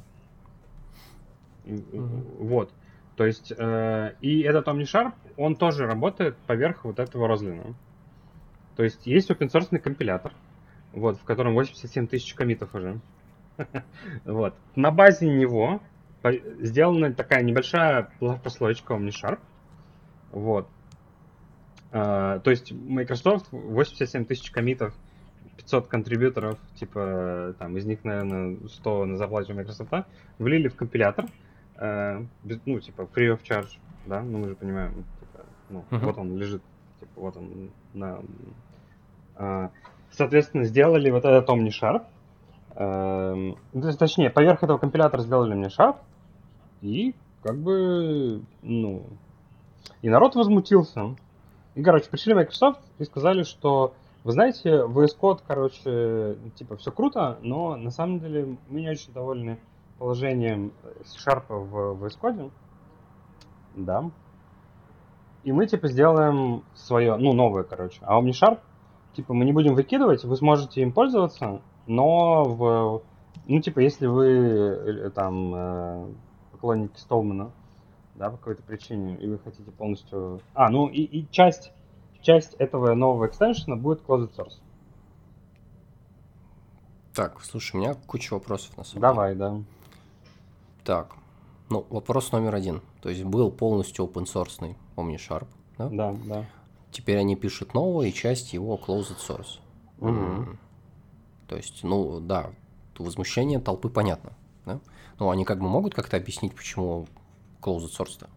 Mm-hmm. 1.66 2.48
Вот. 2.48 2.70
То 3.16 3.26
есть, 3.26 3.54
э, 3.56 4.16
и 4.22 4.42
этот 4.42 4.68
OmniSharp, 4.68 5.14
он 5.38 5.56
тоже 5.56 5.86
работает 5.86 6.36
поверх 6.48 6.84
вот 6.86 7.00
этого 7.00 7.32
Roslyn. 7.32 7.76
То 8.76 8.84
есть, 8.84 9.06
есть 9.06 9.30
open 9.30 9.52
source 9.52 9.78
компилятор, 9.78 10.34
вот, 10.94 11.18
в 11.18 11.24
котором 11.24 11.54
87 11.54 12.08
тысяч 12.08 12.34
комитов 12.34 12.74
уже. 12.74 13.00
вот. 14.26 14.56
На 14.76 14.92
базе 14.92 15.30
него 15.30 15.82
сделана 16.60 17.14
такая 17.14 17.44
небольшая 17.44 18.10
прослоечка 18.20 18.94
OmniSharp. 18.94 19.40
Вот. 20.32 20.68
Uh, 21.92 22.40
то 22.40 22.50
есть 22.50 22.72
Microsoft 22.72 23.50
87 23.52 24.26
тысяч 24.26 24.50
комитов, 24.50 24.96
500 25.58 25.88
контрибьюторов, 25.88 26.58
типа 26.74 27.56
там 27.60 27.78
из 27.78 27.86
них, 27.86 28.04
наверное, 28.04 28.58
100 28.68 29.06
на 29.06 29.18
зарплате 29.18 29.54
у 29.54 29.56
Microsoft, 29.56 29.92
влили 30.40 30.70
в 30.70 30.76
компилятор, 30.76 31.26
uh, 31.80 32.26
без, 32.44 32.60
ну, 32.66 32.80
типа 32.80 33.02
free 33.02 33.36
of 33.36 33.42
charge, 33.44 33.80
да, 34.06 34.22
ну 34.22 34.40
мы 34.40 34.50
же 34.50 34.56
понимаем, 34.56 35.06
типа, 35.20 35.46
ну, 35.70 35.86
uh-huh. 35.90 36.06
вот 36.06 36.18
он 36.18 36.38
лежит, 36.38 36.62
типа, 37.00 37.22
вот 37.22 37.38
он 37.38 37.72
на... 37.94 38.20
Uh, 39.36 39.70
соответственно, 40.12 40.64
сделали 40.66 41.10
вот 41.10 41.26
этот 41.26 41.50
OmniSharp, 41.50 42.04
uh, 42.76 43.98
точнее, 43.98 44.30
поверх 44.30 44.64
этого 44.64 44.78
компилятора 44.78 45.22
сделали 45.22 45.56
OmniSharp, 45.56 45.98
и 46.82 47.16
как 47.42 47.58
бы, 47.58 48.42
ну, 48.62 49.04
и 50.02 50.10
народ 50.10 50.36
возмутился. 50.36 51.16
И, 51.76 51.84
короче, 51.84 52.10
пришли 52.10 52.34
Microsoft 52.34 52.82
и 53.00 53.04
сказали, 53.04 53.44
что, 53.44 53.94
вы 54.24 54.32
знаете, 54.32 54.70
VS 54.70 55.18
Code, 55.20 55.40
короче, 55.46 56.38
типа, 56.56 56.78
все 56.78 56.92
круто, 56.92 57.40
но 57.42 57.76
на 57.76 57.90
самом 57.90 58.20
деле 58.20 58.58
мы 58.70 58.82
не 58.82 58.90
очень 58.90 59.12
довольны 59.12 59.60
положением 60.04 60.74
C-Sharp 61.06 61.46
в 61.48 62.04
VS 62.04 62.20
Code. 62.22 62.52
Да. 63.74 64.12
И 65.46 65.54
мы, 65.54 65.66
типа, 65.66 65.88
сделаем 65.88 66.66
свое, 66.74 67.16
ну, 67.16 67.32
новое, 67.32 67.64
короче. 67.64 68.02
А 68.02 68.20
OmniSharp, 68.20 68.60
типа, 69.14 69.34
мы 69.34 69.46
не 69.46 69.54
будем 69.54 69.76
выкидывать, 69.76 70.26
вы 70.26 70.36
сможете 70.36 70.82
им 70.82 70.92
пользоваться, 70.92 71.62
но 71.88 72.44
в, 72.44 73.02
ну, 73.48 73.62
типа, 73.62 73.80
если 73.80 74.08
вы 74.08 74.28
э, 74.28 75.10
там 75.12 75.56
э, 75.56 76.14
поклонники 76.52 76.98
Столмана, 76.98 77.54
да, 78.16 78.30
по 78.30 78.36
какой-то 78.36 78.62
причине, 78.62 79.16
и 79.16 79.28
вы 79.30 79.40
хотите 79.40 79.72
полностью... 79.72 80.42
А, 80.54 80.70
ну 80.70 80.88
и, 80.88 81.02
и 81.02 81.32
часть, 81.32 81.72
часть 82.22 82.56
этого 82.56 82.94
нового 82.94 83.28
экстеншена 83.28 83.78
будет 83.78 84.02
closed 84.02 84.36
source. 84.36 84.60
Так, 87.16 87.40
слушай, 87.42 87.78
у 87.78 87.80
меня 87.80 87.96
куча 88.06 88.34
вопросов 88.34 88.76
на 88.76 88.84
самом 88.84 89.02
Давай, 89.02 89.34
деле. 89.34 89.40
да. 89.40 89.64
Так, 90.84 91.14
ну, 91.70 91.86
вопрос 91.90 92.32
номер 92.32 92.56
один. 92.56 92.82
То 93.02 93.10
есть 93.10 93.24
был 93.24 93.52
полностью 93.52 94.06
open 94.06 94.26
source 94.26 94.76
OmniSharp, 94.96 95.48
да? 95.78 95.90
Да, 95.90 96.16
да. 96.26 96.46
Теперь 96.92 97.18
они 97.18 97.36
пишут 97.36 97.74
новое, 97.74 98.08
и 98.08 98.14
часть 98.14 98.54
его 98.54 98.76
closed 98.76 99.18
source. 99.18 99.60
Угу. 100.00 100.10
Mm-hmm. 100.10 100.58
То 101.48 101.56
есть, 101.56 101.84
ну, 101.84 102.20
да, 102.20 102.52
возмущение 102.98 103.60
толпы 103.60 103.90
понятно, 103.90 104.34
да? 104.66 104.80
Ну, 105.20 105.30
они 105.30 105.46
как 105.46 105.60
бы 105.60 105.68
могут 105.68 105.94
как-то 105.94 106.18
объяснить, 106.18 106.56
почему 106.56 107.08
closed 107.62 107.90
source-то? 107.98 108.30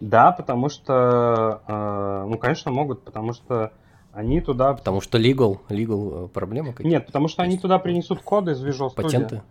Да, 0.00 0.32
потому 0.32 0.68
что, 0.68 1.62
э, 1.66 2.26
ну, 2.28 2.38
конечно, 2.38 2.72
могут, 2.72 3.04
потому 3.04 3.32
что 3.32 3.72
они 4.12 4.40
туда... 4.40 4.74
Потому 4.74 5.00
что 5.00 5.18
legal, 5.18 5.60
legal 5.68 6.26
э, 6.26 6.28
проблема 6.28 6.72
какие-то? 6.72 6.88
Нет, 6.88 7.06
потому 7.06 7.28
что 7.28 7.42
они 7.42 7.58
туда 7.58 7.78
принесут 7.78 8.22
коды 8.22 8.52
из 8.52 8.64
Visual 8.64 8.88
Studio. 8.88 8.94
Патенты? 8.94 9.42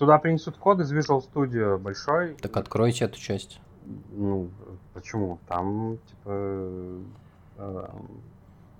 Туда 0.00 0.18
принесут 0.18 0.56
код 0.56 0.80
из 0.80 0.90
Visual 0.94 1.22
Studio 1.22 1.76
большой. 1.76 2.34
Так 2.36 2.56
откройте 2.56 3.04
эту 3.04 3.20
часть. 3.20 3.60
Ну, 4.12 4.48
почему? 4.94 5.38
Там, 5.46 5.98
типа, 6.08 7.02
э, 7.58 7.88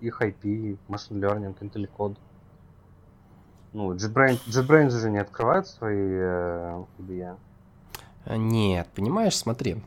их 0.01 0.23
IP, 0.23 0.79
Machine 0.89 1.21
Learning, 1.21 1.55
IntelliCode. 1.61 2.17
Ну, 3.75 3.93
JetBrains, 3.93 4.41
JetBrains 4.47 4.89
же 4.99 5.11
не 5.11 5.19
открывает 5.19 5.67
свои 5.67 6.09
э, 6.11 6.85
IDE. 7.01 7.37
А, 8.25 8.37
нет, 8.39 8.89
понимаешь, 8.95 9.37
смотри. 9.37 9.83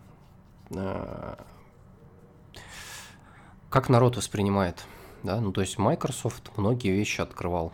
А, 0.76 1.40
как 3.72 3.90
народ 3.90 4.18
воспринимает, 4.18 4.86
да? 5.24 5.42
Ну, 5.42 5.52
то 5.52 5.62
есть 5.62 5.80
Microsoft 5.80 6.56
многие 6.58 6.92
вещи 6.92 7.22
открывал 7.22 7.74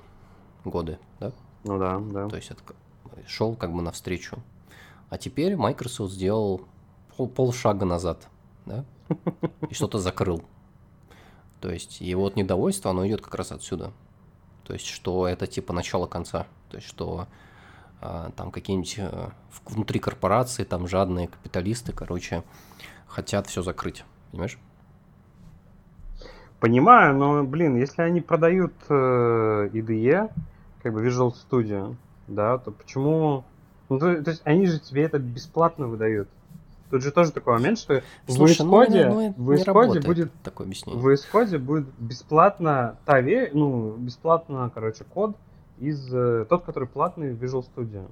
годы, 0.63 0.97
да? 1.19 1.33
Ну 1.65 1.77
да, 1.77 1.99
да. 1.99 2.29
То 2.29 2.37
есть. 2.37 2.53
Шел 3.27 3.55
как 3.55 3.73
бы 3.73 3.81
навстречу. 3.81 4.37
А 5.09 5.17
теперь 5.17 5.55
Microsoft 5.55 6.13
сделал 6.13 6.67
пол 7.15 7.27
полшага 7.27 7.85
назад, 7.85 8.27
да? 8.65 8.85
И 9.69 9.73
что-то 9.73 9.99
закрыл. 9.99 10.43
То 11.61 11.71
есть 11.71 11.99
его 11.99 12.21
вот 12.21 12.35
недовольство, 12.35 12.91
оно 12.91 13.05
идет 13.07 13.21
как 13.21 13.35
раз 13.35 13.51
отсюда. 13.51 13.91
То 14.63 14.73
есть, 14.73 14.85
что 14.85 15.27
это 15.27 15.47
типа 15.47 15.73
начало 15.73 16.05
конца. 16.05 16.45
То 16.69 16.77
есть, 16.77 16.87
что 16.87 17.27
а, 18.01 18.31
там 18.35 18.51
какие-нибудь 18.51 18.95
э, 18.97 19.29
внутри 19.65 19.99
корпорации, 19.99 20.63
там 20.63 20.87
жадные 20.87 21.27
капиталисты, 21.27 21.91
короче, 21.91 22.43
хотят 23.07 23.47
все 23.47 23.61
закрыть, 23.61 24.05
понимаешь? 24.31 24.57
Понимаю, 26.59 27.17
но, 27.17 27.43
блин, 27.43 27.75
если 27.77 28.01
они 28.01 28.21
продают 28.21 28.73
э, 28.89 29.69
IDE, 29.73 30.31
как 30.81 30.93
бы 30.93 31.05
Visual 31.05 31.33
Studio, 31.33 31.95
да, 32.29 32.57
то 32.57 32.71
почему... 32.71 33.43
Ну, 33.89 33.99
то, 33.99 34.23
то 34.23 34.29
есть 34.29 34.41
они 34.45 34.67
же 34.67 34.79
тебе 34.79 35.03
это 35.03 35.19
бесплатно 35.19 35.87
выдают. 35.87 36.29
Тут 36.89 37.03
же 37.03 37.11
тоже 37.11 37.31
такой 37.31 37.53
момент, 37.53 37.77
что 37.77 38.01
Слушай, 38.27 38.65
в 38.65 38.71
Code, 38.71 39.09
ну, 39.09 39.33
в 39.37 39.51
VS 39.51 39.65
Code 39.65 40.05
будет 40.05 40.31
такое 40.41 40.65
объяснение. 40.65 41.01
В 41.01 41.07
Code 41.07 41.57
будет 41.59 41.87
бесплатно 41.99 42.97
та 43.05 43.21
ве, 43.21 43.51
ну, 43.53 43.95
бесплатно, 43.95 44.71
короче, 44.73 45.03
код, 45.03 45.35
из 45.77 46.13
э, 46.13 46.45
тот, 46.49 46.63
который 46.63 46.87
платный 46.87 47.33
в 47.33 47.43
Visual 47.43 47.63
Studio. 47.63 48.09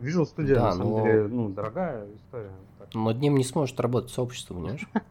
Visual 0.00 0.24
Studio, 0.24 0.54
да, 0.54 0.66
на 0.66 0.72
самом 0.72 0.90
но... 0.90 1.02
деле, 1.02 1.28
ну, 1.28 1.48
дорогая 1.48 2.06
история. 2.14 2.50
Так. 2.78 2.88
Но 2.94 3.04
над 3.04 3.20
ним 3.20 3.36
не 3.36 3.44
сможет 3.44 3.78
работать 3.80 4.10
сообщество, 4.10 4.54
понимаешь? 4.54 4.86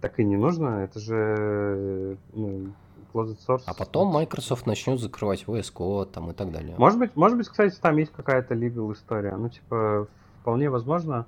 Так 0.00 0.20
и 0.20 0.24
не 0.24 0.36
нужно, 0.36 0.84
это 0.84 1.00
же 1.00 2.18
ну, 2.34 2.74
closed 3.14 3.38
source. 3.46 3.62
А 3.66 3.74
потом 3.74 4.08
Microsoft 4.08 4.66
начнет 4.66 5.00
закрывать 5.00 5.44
VS 5.44 5.72
Code 5.72 6.06
там 6.06 6.30
и 6.30 6.34
так 6.34 6.50
далее. 6.50 6.74
Может 6.76 6.98
быть, 6.98 7.16
может 7.16 7.38
быть, 7.38 7.48
кстати, 7.48 7.78
там 7.80 7.96
есть 7.96 8.12
какая-то 8.12 8.54
legal 8.54 8.92
история. 8.92 9.36
Ну, 9.36 9.48
типа, 9.48 10.08
вполне 10.40 10.68
возможно. 10.68 11.26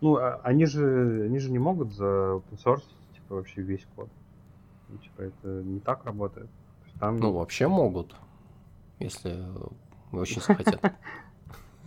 Ну, 0.00 0.16
а, 0.16 0.40
они 0.42 0.66
же, 0.66 1.24
они 1.24 1.38
же 1.38 1.50
не 1.50 1.58
могут 1.58 1.92
за 1.92 2.04
open 2.04 2.58
source, 2.64 2.84
типа, 3.14 3.36
вообще 3.36 3.62
весь 3.62 3.86
код. 3.96 4.08
Ну, 4.88 4.98
типа, 4.98 5.22
это 5.22 5.48
не 5.48 5.80
так 5.80 6.04
работает. 6.04 6.48
Там... 6.98 7.16
Ну, 7.16 7.32
вообще 7.32 7.68
могут 7.68 8.14
если 8.98 9.44
очень 10.12 10.42
захотят. 10.42 10.80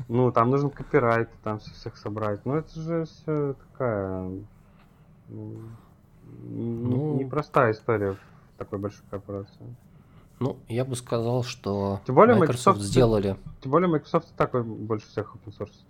Ну, 0.08 0.32
там 0.32 0.50
нужен 0.50 0.72
копирайт, 0.72 1.30
там 1.44 1.60
всех 1.60 1.96
собрать. 1.96 2.44
Ну, 2.44 2.56
это 2.56 2.80
же 2.80 3.06
все 3.06 3.54
такая... 3.54 4.32
Ну, 5.28 5.62
ну, 6.40 7.20
непростая 7.20 7.74
история 7.74 8.18
такой 8.64 8.80
большой 8.80 9.04
корпорации. 9.10 9.76
Ну, 10.40 10.58
я 10.68 10.86
бы 10.86 10.96
сказал, 10.96 11.44
что 11.44 12.02
тем 12.06 12.16
более 12.16 12.36
Microsoft, 12.36 12.66
Microsoft 12.68 12.82
сделали. 12.82 13.38
Тем 13.62 13.72
более 13.72 13.90
Microsoft 13.90 14.34
такой 14.36 14.64
больше 14.64 15.08
всех 15.08 15.36
open 15.36 15.58
source. 15.58 15.86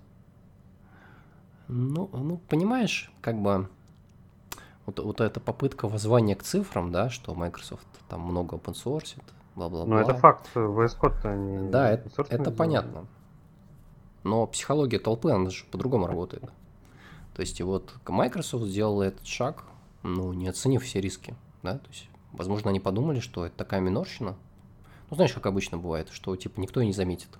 Ну, 1.67 2.09
ну, 2.11 2.37
понимаешь, 2.49 3.11
как 3.21 3.41
бы 3.41 3.69
вот, 4.85 4.99
вот 4.99 5.21
эта 5.21 5.39
попытка 5.39 5.87
воззвания 5.87 6.35
к 6.35 6.43
цифрам, 6.43 6.91
да, 6.91 7.09
что 7.09 7.33
Microsoft 7.33 7.87
там 8.09 8.21
много 8.21 8.57
open 8.57 8.73
source, 8.73 9.17
бла-бла-бла. 9.55 9.95
Ну, 9.95 9.97
это 9.97 10.13
факт, 10.13 10.49
VS 10.53 10.99
Code 10.99 11.25
они 11.25 11.69
Да, 11.69 11.89
это, 11.89 12.09
это 12.29 12.51
понятно. 12.51 13.07
Но 14.23 14.45
психология 14.47 14.99
толпы, 14.99 15.31
она 15.31 15.49
же 15.49 15.63
по-другому 15.71 16.07
работает. 16.07 16.51
То 17.33 17.41
есть, 17.41 17.59
и 17.59 17.63
вот 17.63 17.93
Microsoft 18.07 18.65
сделала 18.65 19.03
этот 19.03 19.25
шаг, 19.25 19.63
ну, 20.03 20.33
не 20.33 20.47
оценив 20.47 20.83
все 20.83 20.99
риски, 20.99 21.35
да, 21.63 21.77
то 21.77 21.87
есть, 21.89 22.09
возможно, 22.33 22.69
они 22.69 22.79
подумали, 22.79 23.19
что 23.19 23.45
это 23.45 23.55
такая 23.55 23.81
минорщина, 23.81 24.35
ну, 25.09 25.15
знаешь, 25.15 25.33
как 25.33 25.45
обычно 25.45 25.77
бывает, 25.77 26.09
что, 26.09 26.35
типа, 26.35 26.59
никто 26.59 26.79
и 26.79 26.85
не 26.85 26.93
заметит. 26.93 27.37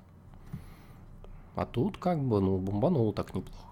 А 1.56 1.66
тут, 1.66 1.98
как 1.98 2.20
бы, 2.20 2.42
ну, 2.42 2.58
бомбануло 2.58 3.14
так 3.14 3.34
неплохо. 3.34 3.68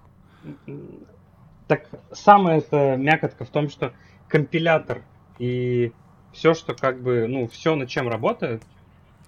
Так 1.68 1.88
самая 2.12 2.60
это 2.60 2.96
мякотка 2.98 3.46
в 3.46 3.50
том, 3.50 3.70
что 3.70 3.94
компилятор 4.28 5.04
и 5.38 5.92
все, 6.32 6.54
что 6.54 6.74
как 6.74 7.02
бы, 7.02 7.28
ну, 7.28 7.48
все, 7.48 7.76
над 7.76 7.90
чем 7.90 8.08
работает, 8.08 8.64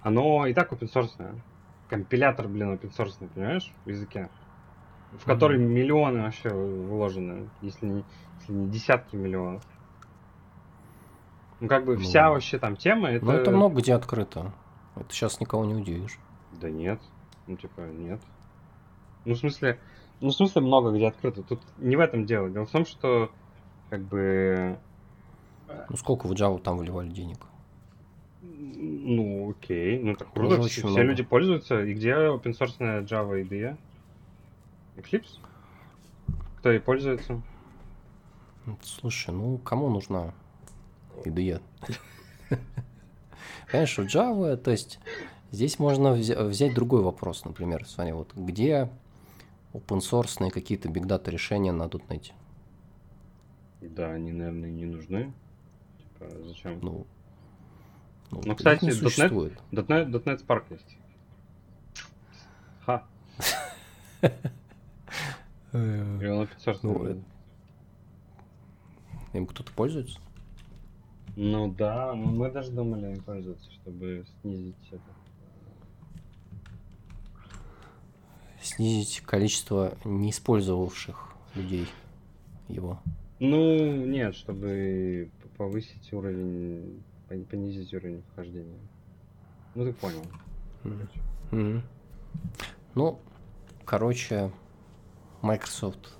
оно 0.00 0.46
и 0.46 0.54
так 0.54 0.72
open 0.72 0.90
source. 0.92 1.38
Компилятор, 1.88 2.48
блин, 2.48 2.72
open 2.74 2.90
source, 2.96 3.28
понимаешь, 3.34 3.72
в 3.84 3.88
языке. 3.88 4.28
В 5.12 5.24
который 5.26 5.58
mm-hmm. 5.58 5.68
миллионы 5.68 6.22
вообще 6.22 6.48
вложены, 6.48 7.50
если 7.60 7.86
не, 7.86 8.04
если 8.40 8.52
не 8.54 8.70
десятки 8.70 9.16
миллионов. 9.16 9.62
Ну, 11.62 11.68
как 11.68 11.84
бы 11.84 11.94
ну, 11.94 12.02
вся 12.02 12.28
вообще 12.28 12.58
там 12.58 12.74
тема, 12.74 13.08
это... 13.08 13.24
Ну, 13.24 13.30
это 13.30 13.52
много 13.52 13.80
где 13.80 13.94
открыто. 13.94 14.52
Это 14.96 15.12
сейчас 15.12 15.38
никого 15.38 15.64
не 15.64 15.76
удивишь. 15.76 16.18
Да 16.60 16.68
нет. 16.68 17.00
Ну, 17.46 17.56
типа, 17.56 17.82
нет. 17.82 18.20
Ну, 19.24 19.34
в 19.34 19.38
смысле, 19.38 19.78
ну, 20.20 20.30
в 20.30 20.32
смысле, 20.32 20.62
много 20.62 20.90
где 20.90 21.06
открыто. 21.06 21.44
Тут 21.44 21.60
не 21.78 21.94
в 21.94 22.00
этом 22.00 22.26
дело. 22.26 22.50
Дело 22.50 22.66
в 22.66 22.70
том, 22.72 22.84
что 22.84 23.30
как 23.90 24.00
бы... 24.02 24.76
Ну, 25.88 25.96
сколько 25.96 26.26
в 26.26 26.32
Java 26.32 26.60
там 26.60 26.78
выливали 26.78 27.10
денег? 27.10 27.38
Ну, 28.40 29.50
окей. 29.50 30.00
Ну, 30.00 30.16
так 30.16 30.32
круто. 30.32 30.60
Все, 30.62 30.88
все 30.88 31.02
люди 31.04 31.22
пользуются. 31.22 31.84
И 31.84 31.94
где 31.94 32.10
open 32.10 32.58
source 32.58 33.06
Java 33.06 33.40
IDE? 33.40 33.76
Eclipse? 34.96 35.38
Кто 36.58 36.72
ей 36.72 36.80
пользуется? 36.80 37.40
Слушай, 38.82 39.32
ну, 39.32 39.58
кому 39.58 39.90
нужна 39.90 40.34
IDE? 41.24 41.60
Понимаешь, 43.70 43.96
в 43.96 44.02
Java, 44.02 44.56
то 44.56 44.70
есть 44.70 44.98
здесь 45.50 45.78
можно 45.78 46.12
взять 46.12 46.74
другой 46.74 47.02
вопрос, 47.02 47.44
например, 47.44 47.86
смотри, 47.86 48.12
вот 48.12 48.34
где 48.34 48.90
open 49.72 50.00
source 50.00 50.50
какие-то 50.50 50.88
big 50.88 51.04
data 51.04 51.30
решения 51.30 51.72
на 51.72 51.84
.NET. 51.84 52.32
Да, 53.80 54.12
они, 54.12 54.32
наверное, 54.32 54.70
не 54.70 54.84
нужны. 54.84 55.32
Типа, 55.98 56.26
зачем? 56.44 56.78
Ну, 56.82 57.06
ну, 58.30 58.42
ну 58.44 58.54
кстати, 58.54 58.84
.NET, 58.84 59.58
.NET, 59.72 60.24
.NET 60.24 60.46
Spark 60.46 60.64
есть. 60.70 60.96
Ха. 62.84 63.06
И 65.72 65.76
он 65.76 66.42
open 66.42 66.58
source. 66.64 66.78
Ну, 66.82 67.22
им 69.32 69.46
кто-то 69.46 69.72
пользуется? 69.72 70.20
Ну 71.36 71.72
да, 71.72 72.14
мы 72.14 72.50
даже 72.50 72.70
думали 72.70 73.14
им 73.14 73.22
пользоваться, 73.22 73.70
чтобы 73.72 74.24
снизить 74.42 74.76
это. 74.90 75.02
снизить 78.62 79.20
количество 79.20 79.94
не 80.04 80.30
использовавших 80.30 81.34
людей 81.54 81.86
его. 82.68 83.00
Ну, 83.38 84.06
нет, 84.06 84.34
чтобы 84.34 85.30
повысить 85.56 86.12
уровень, 86.12 87.02
понизить 87.50 87.92
уровень 87.92 88.22
вхождения. 88.32 88.78
Ну, 89.74 89.84
ты 89.84 89.92
понял. 89.92 90.22
Mm-hmm. 91.50 91.82
Ну, 92.94 93.18
короче, 93.84 94.52
Microsoft 95.42 96.14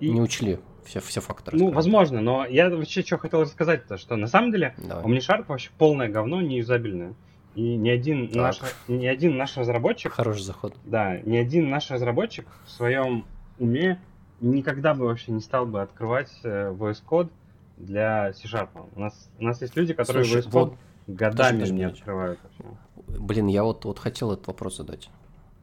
И... 0.00 0.10
не 0.10 0.20
учли 0.20 0.58
все, 0.86 1.00
все 1.00 1.20
факторы. 1.20 1.58
Ну, 1.58 1.70
возможно, 1.70 2.20
но 2.20 2.46
я 2.46 2.70
вообще 2.70 3.02
что 3.02 3.18
хотел 3.18 3.42
рассказать-то, 3.42 3.98
что 3.98 4.16
на 4.16 4.28
самом 4.28 4.52
деле 4.52 4.74
Давай. 4.78 5.04
OmniSharp 5.04 5.46
вообще 5.48 5.70
полное 5.76 6.08
говно, 6.08 6.40
неюзабельное. 6.40 7.14
И 7.54 7.76
ни 7.76 7.88
один, 7.88 8.30
наш, 8.32 8.60
ни 8.86 9.06
один 9.06 9.36
наш 9.36 9.56
разработчик... 9.56 10.12
Хороший 10.12 10.42
заход. 10.42 10.74
Да, 10.84 11.18
ни 11.18 11.36
один 11.36 11.70
наш 11.70 11.90
разработчик 11.90 12.46
в 12.66 12.70
своем 12.70 13.24
уме 13.58 13.98
никогда 14.40 14.94
бы 14.94 15.06
вообще 15.06 15.32
не 15.32 15.40
стал 15.40 15.66
бы 15.66 15.80
открывать 15.80 16.30
э, 16.42 16.70
VS 16.72 17.02
Code 17.08 17.30
для 17.78 18.32
C-Sharp. 18.34 18.68
У 18.94 19.00
нас, 19.00 19.30
у 19.38 19.44
нас 19.44 19.60
есть 19.62 19.74
люди, 19.74 19.94
которые 19.94 20.24
Слушай, 20.24 20.42
VS 20.42 20.50
Code 20.50 20.50
вот, 20.52 20.74
годами 21.06 21.66
не 21.68 21.84
открывают. 21.84 22.38
Вообще. 22.42 22.76
Блин, 23.18 23.46
я 23.46 23.64
вот, 23.64 23.84
вот 23.86 23.98
хотел 23.98 24.32
этот 24.32 24.46
вопрос 24.46 24.76
задать. 24.76 25.08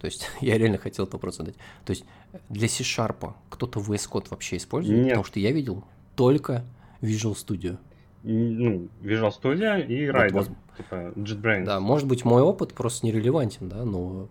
То 0.03 0.07
есть 0.07 0.29
я 0.41 0.57
реально 0.57 0.77
хотел 0.77 1.05
этот 1.05 1.13
вопрос 1.13 1.37
задать. 1.37 1.55
То 1.85 1.91
есть 1.91 2.03
для 2.49 2.67
C-Sharp 2.67 3.33
кто-то 3.49 3.79
VS 3.79 4.09
Code 4.11 4.27
вообще 4.31 4.57
использует? 4.57 4.99
Нет. 4.99 5.07
Потому 5.11 5.23
что 5.23 5.39
я 5.39 5.53
видел 5.53 5.85
только 6.17 6.65
Visual 7.01 7.35
Studio 7.35 7.77
ну, 8.23 8.87
Visual 9.01 9.31
Studio 9.31 9.85
и 9.85 10.07
Rider, 10.07 10.31
вот, 10.31 10.49
типа 10.77 10.95
JetBrains. 11.15 11.65
Да, 11.65 11.79
может 11.79 12.07
быть, 12.07 12.23
мой 12.23 12.41
опыт 12.41 12.73
просто 12.73 13.05
нерелевантен, 13.05 13.69
да, 13.69 13.83
но... 13.83 14.27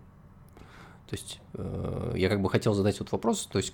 То 1.07 1.15
есть, 1.15 1.41
э, 1.53 2.13
я 2.15 2.29
как 2.29 2.41
бы 2.41 2.49
хотел 2.49 2.73
задать 2.73 2.99
вот 2.99 3.11
вопрос, 3.11 3.45
то 3.45 3.59
есть, 3.59 3.71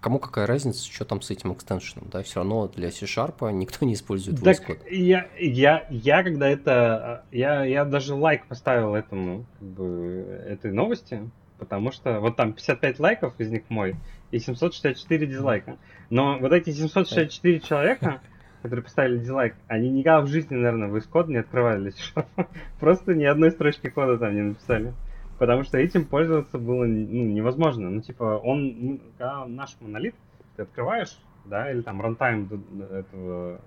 кому 0.00 0.18
какая 0.18 0.46
разница, 0.46 0.84
что 0.84 1.06
там 1.06 1.22
с 1.22 1.30
этим 1.30 1.54
экстеншеном, 1.54 2.08
да, 2.12 2.22
все 2.22 2.40
равно 2.40 2.68
для 2.68 2.90
C-Sharp 2.90 3.50
никто 3.52 3.86
не 3.86 3.94
использует 3.94 4.38
VS 4.38 4.66
Code. 4.66 4.90
Я, 4.90 5.26
я, 5.38 5.86
я 5.88 6.22
когда 6.22 6.50
это, 6.50 7.24
я, 7.32 7.64
я 7.64 7.86
даже 7.86 8.14
лайк 8.14 8.46
поставил 8.46 8.94
этому, 8.94 9.46
как 9.58 9.68
бы, 9.68 10.44
этой 10.46 10.70
новости, 10.70 11.30
потому 11.62 11.92
что 11.92 12.18
вот 12.18 12.34
там 12.34 12.54
55 12.54 12.98
лайков, 12.98 13.34
из 13.38 13.48
них 13.48 13.62
мой, 13.68 13.94
и 14.32 14.40
764 14.40 15.26
дизлайка. 15.28 15.76
Но 16.10 16.36
вот 16.40 16.52
эти 16.52 16.70
764 16.70 17.60
человека, 17.60 18.20
которые 18.62 18.82
поставили 18.82 19.18
дизлайк, 19.18 19.54
они 19.68 19.88
никогда 19.90 20.22
в 20.22 20.26
жизни, 20.26 20.56
наверное, 20.56 20.88
в 20.88 21.08
код 21.08 21.28
не 21.28 21.36
открывали 21.36 21.92
Просто 22.80 23.14
ни 23.14 23.22
одной 23.22 23.52
строчки 23.52 23.88
кода 23.90 24.18
там 24.18 24.34
не 24.34 24.42
написали. 24.42 24.92
Потому 25.38 25.62
что 25.62 25.78
этим 25.78 26.04
пользоваться 26.04 26.58
было 26.58 26.84
ну, 26.84 27.26
невозможно. 27.26 27.90
Ну, 27.90 28.00
типа, 28.00 28.40
он, 28.42 28.76
ну, 28.80 29.00
когда 29.16 29.46
наш 29.46 29.76
монолит, 29.80 30.16
ты 30.56 30.62
открываешь, 30.62 31.16
да, 31.44 31.70
или 31.70 31.82
там 31.82 32.02
runtime 32.02 32.48
этого 32.90 33.60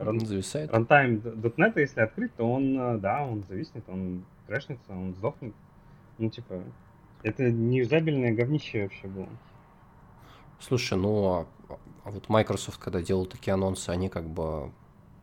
run, 0.00 0.22
зависает. 0.22 0.70
runtime.net, 0.70 1.72
если 1.76 2.02
открыть, 2.02 2.34
то 2.34 2.44
он, 2.44 3.00
да, 3.00 3.24
он 3.24 3.42
зависнет, 3.48 3.84
он 3.88 4.24
крэшнется, 4.46 4.92
он 4.92 5.14
сдохнет. 5.14 5.54
Ну, 6.18 6.28
типа, 6.28 6.62
это 7.22 7.50
неюзабельное 7.50 8.32
говнище 8.32 8.84
вообще 8.84 9.06
было. 9.08 9.28
Слушай, 10.60 10.98
ну, 10.98 11.26
а 11.26 11.46
а 12.08 12.10
вот 12.10 12.30
Microsoft, 12.30 12.78
когда 12.78 13.02
делал 13.02 13.26
такие 13.26 13.52
анонсы, 13.52 13.90
они 13.90 14.08
как 14.08 14.26
бы 14.26 14.70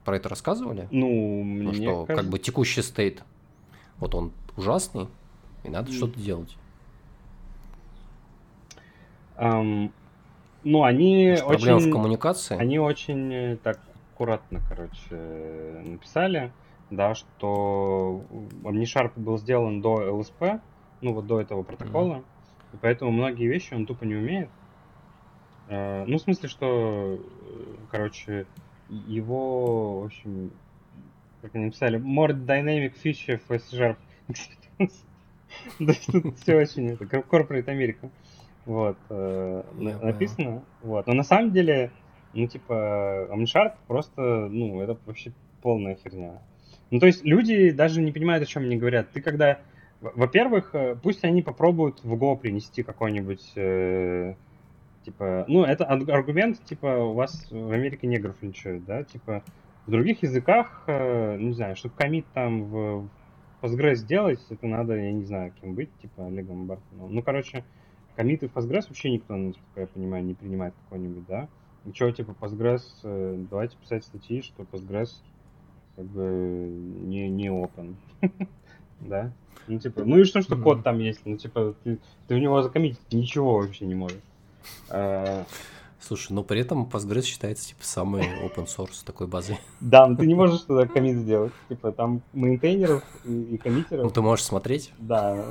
про 0.04 0.18
это 0.18 0.30
рассказывали? 0.30 0.88
Ну, 0.92 1.44
мне 1.44 1.64
ну, 1.64 1.74
что 1.74 2.06
кажется... 2.06 2.16
как 2.16 2.30
бы 2.30 2.38
текущий 2.38 2.84
стейт, 2.84 3.24
вот 3.98 4.14
он 4.14 4.32
ужасный, 4.56 5.08
и 5.64 5.70
надо 5.70 5.90
mm. 5.90 5.94
что-то 5.96 6.20
делать. 6.20 6.56
Um, 9.38 9.92
ну, 10.64 10.84
они 10.84 11.30
Может, 11.30 11.46
очень... 11.46 11.58
Проблема 11.58 11.80
в 11.80 11.92
коммуникации? 11.92 12.56
Они 12.56 12.78
очень 12.78 13.34
э, 13.34 13.58
так 13.58 13.80
аккуратно, 14.14 14.62
короче, 14.70 15.82
написали, 15.84 16.52
да, 16.92 17.16
что 17.16 18.22
OmniSharp 18.62 19.14
был 19.16 19.40
сделан 19.40 19.82
до 19.82 20.04
LSP, 20.04 20.62
ну, 21.02 21.14
вот 21.14 21.28
до 21.28 21.42
этого 21.42 21.64
протокола, 21.64 22.16
mm. 22.16 22.24
и 22.74 22.78
поэтому 22.82 23.12
многие 23.12 23.48
вещи 23.48 23.74
он 23.74 23.86
тупо 23.86 24.04
не 24.04 24.16
умеет. 24.16 24.50
А, 25.68 26.06
ну, 26.06 26.18
в 26.18 26.22
смысле, 26.22 26.50
что, 26.50 27.20
э, 27.20 27.76
короче, 27.92 28.46
его, 28.90 30.02
в 30.02 30.06
общем, 30.06 30.52
как 31.42 31.56
они 31.56 31.66
написали, 31.66 32.00
more 32.00 32.34
dynamic 32.34 32.94
feature 33.04 33.40
for 33.48 33.60
C-Sharp 33.60 33.98
То 35.78 35.84
есть 35.86 36.06
тут 36.12 36.38
все 36.40 36.58
очень, 36.58 36.90
это 36.90 37.06
Corporate 37.06 37.66
America. 37.66 38.10
Вот, 38.66 38.98
э, 39.10 39.64
написано. 39.74 40.64
Вот, 40.82 41.06
но 41.08 41.14
на 41.14 41.24
самом 41.24 41.52
деле, 41.52 41.92
ну, 42.34 42.48
типа, 42.48 43.28
OmniSharp 43.32 43.74
просто, 43.88 44.48
ну, 44.50 44.82
это 44.82 44.98
вообще 45.06 45.32
полная 45.62 45.96
херня. 45.96 46.42
Ну, 46.92 47.00
то 47.00 47.06
есть 47.06 47.24
люди 47.24 47.72
даже 47.72 48.02
не 48.02 48.12
понимают, 48.12 48.44
о 48.44 48.48
чем 48.48 48.64
они 48.64 48.78
говорят. 48.78 49.12
Ты 49.12 49.22
когда 49.22 49.60
во-первых, 50.02 50.74
э, 50.74 50.96
пусть 51.02 51.24
они 51.24 51.42
попробуют 51.42 52.04
в 52.04 52.14
Go 52.14 52.38
принести 52.38 52.84
какой-нибудь, 52.84 53.54
э, 53.56 54.36
типа, 55.04 55.46
ну, 55.48 55.64
это 55.64 55.86
аргумент, 55.86 56.64
типа, 56.64 56.88
у 56.98 57.14
вас 57.14 57.48
в 57.50 57.72
Америке 57.72 58.08
негров 58.08 58.42
линчуют, 58.42 58.86
да, 58.86 59.04
типа, 59.04 59.44
в 59.86 59.92
других 59.92 60.24
языках, 60.24 60.84
э, 60.88 61.38
не 61.38 61.54
знаю, 61.54 61.76
чтобы 61.76 61.96
комит 61.96 62.26
там 62.34 62.64
в 62.66 63.10
Postgres 63.62 63.96
сделать, 63.96 64.40
это 64.50 64.68
надо, 64.68 64.96
я 64.96 65.12
не 65.12 65.24
знаю, 65.24 65.54
кем 65.62 65.76
быть, 65.76 65.90
типа 66.02 66.28
Олегом 66.28 66.66
Бартоном. 66.66 67.14
Ну, 67.14 67.22
короче, 67.22 67.64
комиты 68.16 68.48
в 68.48 68.54
Postgres 68.54 68.86
вообще 68.88 69.12
никто, 69.12 69.36
насколько 69.36 69.82
я 69.82 69.88
понимаю, 69.88 70.24
не 70.24 70.34
принимает 70.34 70.74
какой-нибудь, 70.84 71.26
да? 71.28 71.48
Ничего, 71.86 72.12
типа 72.12 72.36
Postgres, 72.40 72.82
э, 73.04 73.46
давайте 73.50 73.78
писать 73.78 74.04
статьи, 74.04 74.42
что 74.42 74.64
Postgres 74.64 75.10
как 75.96 76.06
бы 76.06 76.22
не, 76.24 77.30
не 77.30 77.48
open. 77.48 77.96
да? 79.00 79.32
Ну, 79.68 79.80
типа, 79.80 80.04
ну 80.04 80.20
и 80.20 80.24
что, 80.26 80.42
что 80.42 80.56
код 80.58 80.84
там 80.84 81.00
есть? 81.00 81.22
Ну, 81.26 81.38
типа, 81.38 81.76
ты, 81.84 82.00
ты 82.28 82.36
в 82.36 82.40
него 82.40 82.62
закоммитить 82.62 83.00
ничего 83.12 83.58
вообще 83.58 83.86
не 83.86 83.96
можешь. 83.96 84.20
А, 84.90 85.46
Слушай, 86.08 86.34
но 86.34 86.44
при 86.44 86.62
этом 86.62 86.88
Postgres 86.92 87.24
считается 87.24 87.70
типа 87.70 87.84
самый 87.84 88.22
open 88.44 88.68
source 88.68 89.04
такой 89.04 89.26
базой. 89.26 89.58
Да, 89.80 90.06
но 90.06 90.16
ты 90.16 90.28
не 90.28 90.36
можешь 90.36 90.62
туда 90.62 90.86
commit 90.86 91.18
сделать. 91.18 91.52
Типа 91.68 91.92
там 91.92 92.22
maintainer 92.34 92.92
ов 92.92 93.04
и, 93.24 93.56
и 93.56 93.58
committer 93.58 93.92
ов. 93.92 94.04
Ну 94.04 94.10
ты 94.12 94.22
можешь 94.22 94.46
смотреть. 94.46 94.94
Да. 95.00 95.44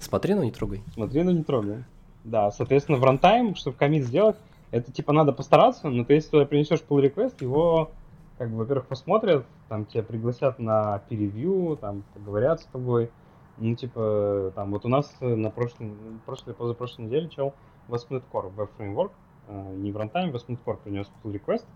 Смотри, 0.00 0.32
но 0.32 0.44
не 0.44 0.50
трогай. 0.50 0.82
Смотри, 0.94 1.22
но 1.24 1.30
не 1.30 1.42
трогай. 1.42 1.84
Да, 2.24 2.50
соответственно, 2.50 2.96
в 2.96 3.04
runtime, 3.04 3.54
чтобы 3.54 3.76
commit 3.76 4.06
сделать, 4.06 4.36
это 4.70 4.90
типа 4.92 5.12
надо 5.12 5.32
постараться, 5.32 5.90
но 5.90 6.04
ты 6.04 6.14
если 6.14 6.30
туда 6.30 6.46
принесешь 6.46 6.80
pull 6.88 7.02
request, 7.02 7.34
его 7.40 7.90
как 8.38 8.50
бы, 8.50 8.58
во-первых, 8.58 8.86
посмотрят, 8.86 9.46
там 9.68 9.84
тебя 9.84 10.02
пригласят 10.02 10.58
на 10.58 11.00
PR 11.08 11.23
review, 11.23 11.76
там 11.76 12.04
поговорят 12.14 12.60
с 12.60 12.64
тобой. 12.66 13.10
Ну, 13.58 13.74
типа, 13.74 14.52
там 14.54 14.70
вот 14.70 14.84
у 14.84 14.88
нас 14.88 15.12
на 15.20 15.50
прошлой, 15.50 15.92
прошлой, 16.24 16.54
позапрошлой 16.54 17.06
неделе 17.06 17.28
чел 17.28 17.54
ASP.NET 17.88 18.22
Core 18.32 18.54
Web 18.54 18.70
Framework, 18.78 19.10
э, 19.48 19.74
не 19.76 19.90
в 19.92 19.96
рантайме, 19.96 20.32
ASP.NET 20.32 20.58
Core 20.64 20.78
принес 20.82 21.10
pull 21.22 21.32
request, 21.32 21.66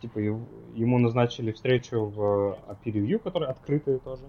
типа 0.00 0.18
ему 0.18 0.98
назначили 0.98 1.52
встречу 1.52 2.06
в 2.06 2.58
API 2.68 2.92
Review, 2.92 3.18
которая 3.18 3.50
открытая 3.50 3.98
тоже, 3.98 4.24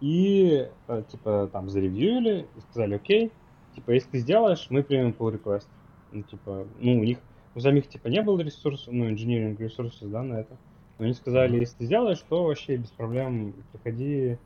и 0.00 0.68
э, 0.86 1.02
типа 1.08 1.50
там 1.52 1.68
заревьюили 1.68 2.48
и 2.56 2.60
сказали, 2.60 2.94
окей, 2.94 3.32
типа 3.74 3.90
если 3.90 4.10
ты 4.10 4.18
сделаешь, 4.18 4.68
мы 4.70 4.82
примем 4.82 5.14
pull 5.18 5.32
request. 5.32 5.66
Ну, 6.10 6.22
типа, 6.22 6.66
ну, 6.78 7.00
у 7.00 7.04
них, 7.04 7.18
у 7.54 7.60
самих 7.60 7.88
типа 7.88 8.08
не 8.08 8.22
было 8.22 8.40
ресурсов, 8.40 8.92
ну, 8.92 9.10
инженеринг 9.10 9.60
ресурсов, 9.60 10.10
да, 10.10 10.22
на 10.22 10.40
это. 10.40 10.56
Но 10.98 11.04
они 11.04 11.14
сказали, 11.14 11.58
если 11.58 11.76
ты 11.78 11.84
сделаешь, 11.86 12.22
то 12.28 12.44
вообще 12.44 12.76
без 12.76 12.88
проблем 12.90 13.54
приходи, 13.72 14.36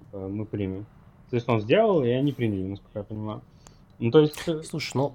типа, 0.00 0.28
мы 0.28 0.44
примем. 0.44 0.86
Соответственно, 1.22 1.56
он 1.56 1.62
сделал, 1.62 2.04
и 2.04 2.08
они 2.10 2.32
приняли, 2.32 2.62
насколько 2.62 2.98
я 2.98 3.04
понимаю. 3.04 3.42
Ну, 3.98 4.10
то 4.10 4.20
есть... 4.20 4.36
Э, 4.46 4.62
Слушай, 4.62 4.92
ну, 4.94 5.14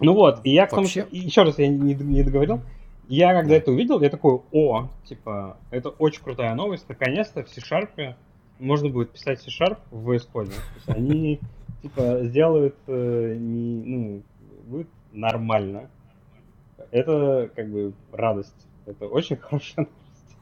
ну 0.00 0.14
вот, 0.14 0.40
и 0.44 0.50
я 0.50 0.66
к 0.66 0.70
тому, 0.70 0.82
Вообще... 0.82 1.06
еще 1.10 1.42
раз 1.42 1.58
я 1.58 1.68
не, 1.68 1.94
не 1.94 2.22
договорил. 2.22 2.60
Я 3.08 3.34
когда 3.34 3.54
это 3.54 3.70
увидел, 3.70 4.00
я 4.00 4.08
такой, 4.08 4.40
о, 4.52 4.88
типа, 5.04 5.58
это 5.70 5.90
очень 5.90 6.22
крутая 6.22 6.54
новость, 6.54 6.88
наконец-то 6.88 7.44
в 7.44 7.48
C-Sharp 7.50 8.14
можно 8.58 8.88
будет 8.88 9.10
писать 9.10 9.40
C-Sharp 9.42 9.78
в 9.90 10.10
VS 10.10 10.28
Code. 10.32 10.46
То 10.46 10.74
есть 10.76 10.88
они, 10.88 11.40
типа, 11.82 12.20
сделают, 12.22 12.76
э, 12.86 13.36
не, 13.38 13.82
ну, 13.84 14.22
будет 14.64 14.88
нормально. 15.12 15.90
Это, 16.90 17.50
как 17.54 17.68
бы, 17.70 17.92
радость. 18.12 18.66
Это 18.86 19.06
очень 19.06 19.36
хорошая 19.40 19.86
новость. 19.86 20.36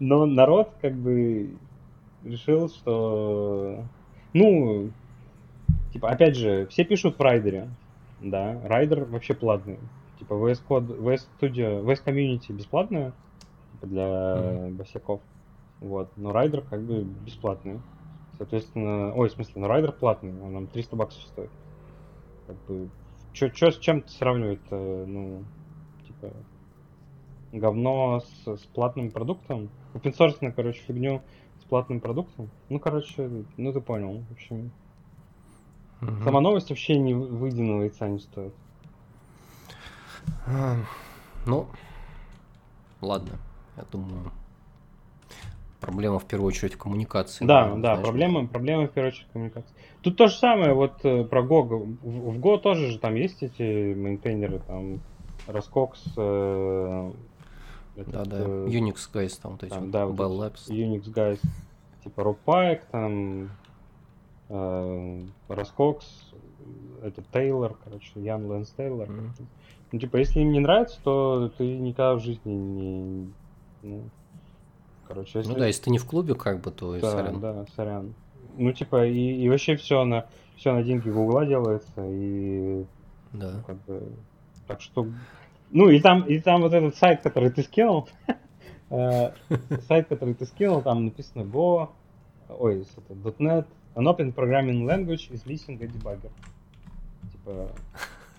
Но 0.00 0.26
народ, 0.26 0.70
как 0.80 0.94
бы, 0.94 1.56
решил, 2.24 2.68
что, 2.68 3.84
ну, 4.32 4.90
типа, 5.92 6.10
опять 6.10 6.36
же, 6.36 6.66
все 6.66 6.84
пишут 6.84 7.18
в 7.18 7.22
Rider 7.22 7.55
е, 7.55 7.68
да, 8.20 8.60
Rider 8.64 9.04
вообще 9.04 9.34
платный. 9.34 9.78
Типа 10.18 10.34
VS 10.34 10.62
Code, 10.68 10.98
VS 10.98 11.26
Studio, 11.40 11.84
VS 11.84 12.04
Community 12.04 12.52
бесплатная 12.52 13.12
типа 13.72 13.86
для 13.86 14.04
mm-hmm. 14.04 14.70
босиков. 14.76 15.20
Вот. 15.80 16.10
Но 16.16 16.32
Rider 16.32 16.62
как 16.62 16.80
бы 16.82 17.02
бесплатный. 17.02 17.80
Соответственно, 18.38 19.12
ой, 19.14 19.28
в 19.28 19.32
смысле, 19.32 19.54
но 19.56 19.68
Rider 19.68 19.92
платный, 19.92 20.32
он 20.40 20.52
нам 20.52 20.66
300 20.68 20.96
баксов 20.96 21.22
стоит. 21.22 21.50
Как 22.46 22.56
бы, 22.66 22.88
чё, 23.32 23.48
чё 23.48 23.70
с 23.70 23.78
чем 23.78 24.06
сравнивать 24.06 24.60
ну, 24.70 25.44
типа, 26.06 26.32
говно 27.52 28.20
с, 28.20 28.56
с 28.56 28.62
платным 28.66 29.10
продуктом? 29.10 29.68
Open 29.94 30.16
source, 30.16 30.52
короче, 30.52 30.80
фигню 30.80 31.22
с 31.60 31.64
платным 31.64 32.00
продуктом? 32.00 32.50
Ну, 32.68 32.78
короче, 32.78 33.30
ну 33.56 33.72
ты 33.72 33.80
понял, 33.80 34.24
в 34.28 34.32
общем. 34.32 34.70
Угу. 36.00 36.24
Сама 36.24 36.40
новость 36.40 36.70
вообще 36.70 36.98
не 36.98 37.14
выеденного 37.14 37.82
яйца 37.82 38.08
не 38.08 38.18
стоит. 38.18 38.54
Ну, 41.46 41.66
ладно, 43.00 43.38
я 43.76 43.84
думаю, 43.90 44.30
проблема 45.80 46.18
в 46.18 46.24
первую 46.24 46.48
очередь 46.48 46.76
коммуникации. 46.76 47.44
Да, 47.44 47.62
наверное, 47.62 47.82
да, 47.82 47.88
знаешь, 47.94 48.08
проблема, 48.08 48.46
проблема 48.46 48.86
в 48.86 48.90
первую 48.90 49.12
очередь 49.12 49.28
коммуникации. 49.32 49.74
Тут 50.02 50.16
то 50.16 50.28
же 50.28 50.34
самое, 50.36 50.72
вот 50.74 51.04
э, 51.04 51.24
про 51.24 51.42
Go. 51.42 51.62
В, 51.62 52.30
в 52.32 52.38
Go 52.38 52.58
тоже 52.58 52.90
же 52.90 52.98
там 52.98 53.14
есть 53.16 53.42
эти 53.42 53.94
мейнтейнеры, 53.94 54.60
там, 54.60 55.00
э, 56.16 57.12
этот, 57.96 58.12
да, 58.12 58.24
да, 58.24 58.38
э, 58.38 58.66
Unix 58.68 58.96
Guys, 59.12 59.40
там 59.40 59.52
вот 59.52 59.62
эти, 59.62 59.70
там, 59.70 59.90
да, 59.90 60.06
вот 60.06 60.16
Bell 60.16 60.38
Labs. 60.38 60.68
Unix 60.68 61.04
Guys, 61.12 61.40
типа 62.02 62.20
Rob 62.20 62.36
Pike, 62.44 62.82
там, 62.90 63.50
э, 64.48 65.24
Раскокс, 65.48 66.32
это 67.02 67.22
Тейлор, 67.32 67.76
короче, 67.84 68.10
Ян 68.16 68.46
Лэнс 68.46 68.70
Тейлор. 68.70 69.08
Ну, 69.92 69.98
типа, 69.98 70.16
если 70.16 70.40
им 70.40 70.52
не 70.52 70.60
нравится, 70.60 70.98
то 71.02 71.52
ты 71.58 71.76
никогда 71.76 72.14
в 72.14 72.20
жизни 72.20 72.52
не... 72.52 73.32
Ну, 73.82 74.04
короче, 75.06 75.38
если... 75.40 75.52
Ну 75.52 75.58
да, 75.58 75.66
если 75.66 75.82
ты 75.82 75.90
не 75.90 75.98
в 75.98 76.06
клубе, 76.06 76.34
как 76.34 76.62
бы, 76.62 76.70
то 76.70 76.98
да, 76.98 77.10
сорян. 77.10 77.40
Да, 77.40 77.66
сорян. 77.76 78.14
Ну, 78.56 78.72
типа, 78.72 79.06
и, 79.06 79.42
и 79.42 79.48
вообще 79.50 79.76
все 79.76 80.04
на, 80.04 80.26
все 80.56 80.72
на 80.72 80.82
деньги 80.82 81.10
Гугла 81.10 81.44
делается, 81.44 82.06
и... 82.08 82.86
Да. 83.32 83.62
Как 83.66 83.76
бы, 83.84 84.12
так 84.66 84.80
что... 84.80 85.06
Ну, 85.72 85.88
и 85.88 86.00
там, 86.00 86.22
и 86.22 86.38
там 86.38 86.60
вот 86.60 86.72
этот 86.72 86.96
сайт, 86.96 87.22
который 87.22 87.50
ты 87.50 87.62
скинул, 87.62 88.08
э, 88.90 89.32
сайт, 89.88 90.08
который 90.08 90.34
ты 90.34 90.44
скинул, 90.44 90.82
там 90.82 91.06
написано 91.06 91.42
Go, 91.42 91.88
ой, 92.48 92.82
это 92.82 93.34
.NET, 93.38 93.66
An 93.94 94.06
open 94.06 94.32
programming 94.32 94.86
language 94.86 95.30
is 95.30 95.44
missing 95.44 95.82
a 95.82 95.86
debugger. 95.86 96.30
Типа, 97.32 97.72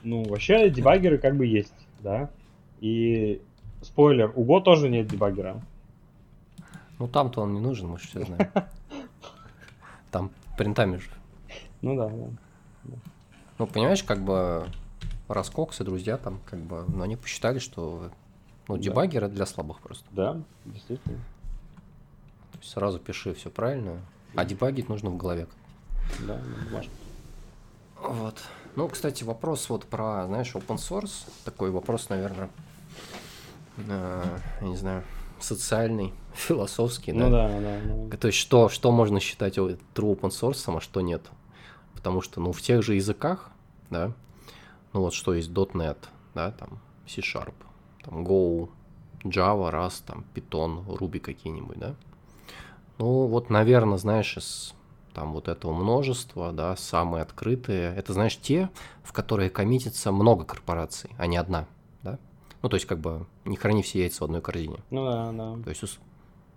ну, 0.04 0.24
вообще 0.24 0.70
дебаггеры 0.70 1.20
как 1.20 1.36
бы 1.36 1.46
есть, 1.46 1.74
да. 2.00 2.30
И 2.82 3.42
спойлер, 3.82 4.32
у 4.36 4.44
Go 4.46 4.62
тоже 4.62 4.90
нет 4.90 5.08
дебаггера. 5.08 5.62
Ну 7.00 7.08
там-то 7.08 7.42
он 7.42 7.54
не 7.54 7.60
нужен, 7.60 7.88
мы 7.88 8.00
же 8.00 8.08
все 8.08 8.24
знаем. 8.24 8.50
Там 10.12 10.32
принтами 10.58 10.98
же. 10.98 11.10
Ну 11.82 11.96
да, 11.96 12.08
да. 12.10 12.96
Ну, 13.60 13.68
понимаешь, 13.68 14.04
как 14.04 14.20
бы 14.20 14.68
Раскокс 15.28 15.80
и 15.82 15.84
друзья 15.84 16.18
там, 16.18 16.40
как 16.46 16.60
бы, 16.60 16.86
ну, 16.88 17.04
они 17.04 17.16
посчитали, 17.16 17.60
что 17.60 18.12
ну, 18.68 18.78
дебаггеры 18.78 19.28
да. 19.28 19.36
для 19.36 19.46
слабых 19.46 19.80
просто. 19.80 20.06
Да, 20.12 20.42
действительно. 20.66 21.18
То 22.52 22.60
есть 22.60 22.72
сразу 22.72 23.00
пиши 23.00 23.34
все 23.34 23.50
правильно, 23.50 24.02
а 24.36 24.46
дебагить 24.46 24.90
нужно 24.90 25.10
в 25.10 25.18
голове. 25.18 25.48
Да, 26.28 26.40
важно. 26.72 26.92
Вот. 28.02 28.42
Ну, 28.76 28.88
кстати, 28.90 29.24
вопрос 29.24 29.70
вот 29.70 29.86
про, 29.86 30.26
знаешь, 30.28 30.54
open 30.56 30.78
source. 30.78 31.30
Такой 31.46 31.72
вопрос, 31.72 32.10
наверное, 32.10 32.50
э, 33.78 34.40
я 34.62 34.68
не 34.68 34.76
знаю, 34.76 35.04
социальный, 35.40 36.14
философский. 36.34 37.14
Ну 37.14 37.30
да, 37.30 37.48
да, 37.60 37.80
да. 38.10 38.18
То 38.18 38.28
есть, 38.28 38.40
что, 38.40 38.70
что 38.70 38.92
можно 38.92 39.20
считать 39.20 39.58
true 39.58 39.80
open 39.96 40.30
source, 40.30 40.76
а 40.76 40.82
что 40.82 41.02
нет. 41.02 41.22
Потому 41.94 42.22
что, 42.22 42.42
ну, 42.42 42.52
в 42.52 42.62
тех 42.62 42.84
же 42.84 42.96
языках, 42.96 43.52
да, 43.90 44.12
ну 44.94 45.02
вот 45.02 45.14
что 45.14 45.34
есть 45.34 45.50
.NET, 45.50 45.98
да, 46.34 46.52
там 46.52 46.80
C-Sharp, 47.08 47.56
там 48.04 48.26
Go, 48.26 48.70
Java, 49.24 49.72
Rust, 49.72 50.04
там 50.06 50.26
Python, 50.34 50.86
Ruby 50.86 51.20
какие-нибудь, 51.20 51.78
да, 51.78 51.96
ну, 52.98 53.28
вот, 53.28 53.50
наверное, 53.50 53.98
знаешь, 53.98 54.38
из 54.38 54.74
там 55.14 55.34
вот 55.34 55.48
этого 55.48 55.74
множества, 55.74 56.52
да, 56.52 56.76
самые 56.76 57.22
открытые, 57.22 57.96
это, 57.96 58.14
знаешь, 58.14 58.38
те, 58.38 58.70
в 59.04 59.14
которые 59.14 59.50
коммитится 59.50 60.12
много 60.12 60.44
корпораций, 60.44 61.12
а 61.18 61.28
не 61.28 61.38
одна, 61.38 61.68
да? 62.02 62.18
Ну, 62.62 62.70
то 62.70 62.76
есть, 62.76 62.86
как 62.86 63.00
бы, 63.00 63.26
не 63.46 63.56
храни 63.56 63.84
все 63.84 64.00
яйца 64.00 64.22
в 64.22 64.26
одной 64.26 64.42
корзине. 64.42 64.80
Ну, 64.90 65.06
да, 65.06 65.32
да. 65.32 65.64
То 65.64 65.70
есть, 65.70 65.84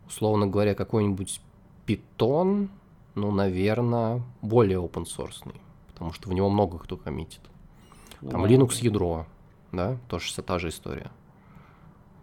условно 0.06 0.46
говоря, 0.46 0.74
какой-нибудь 0.74 1.40
питон, 1.84 2.70
ну, 3.14 3.30
наверное, 3.30 4.22
более 4.40 4.78
open 4.78 5.04
source, 5.04 5.54
потому 5.88 6.12
что 6.12 6.28
в 6.28 6.32
него 6.32 6.48
много 6.48 6.78
кто 6.78 6.96
коммитит. 6.96 7.40
Ну, 8.20 8.30
Там 8.30 8.42
да, 8.42 8.48
Linux 8.48 8.82
ядро, 8.82 9.26
да, 9.72 9.98
тоже 10.08 10.34
та 10.42 10.58
же 10.58 10.68
история. 10.68 11.10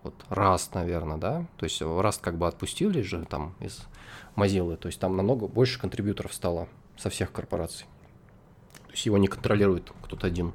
Вот 0.03 0.13
Rust, 0.29 0.71
наверное, 0.73 1.17
да? 1.17 1.45
То 1.57 1.63
есть 1.63 1.81
Rust 1.81 2.19
как 2.21 2.37
бы 2.37 2.47
отпустили 2.47 3.01
же 3.01 3.25
там 3.25 3.53
из 3.59 3.87
Mozilla, 4.35 4.75
то 4.75 4.87
есть 4.87 4.99
там 4.99 5.15
намного 5.15 5.47
больше 5.47 5.79
контрибьюторов 5.79 6.33
стало 6.33 6.67
со 6.97 7.09
всех 7.09 7.31
корпораций. 7.31 7.85
То 8.87 8.93
есть 8.93 9.05
его 9.05 9.17
не 9.17 9.27
контролирует 9.27 9.91
кто-то 10.01 10.27
один. 10.27 10.51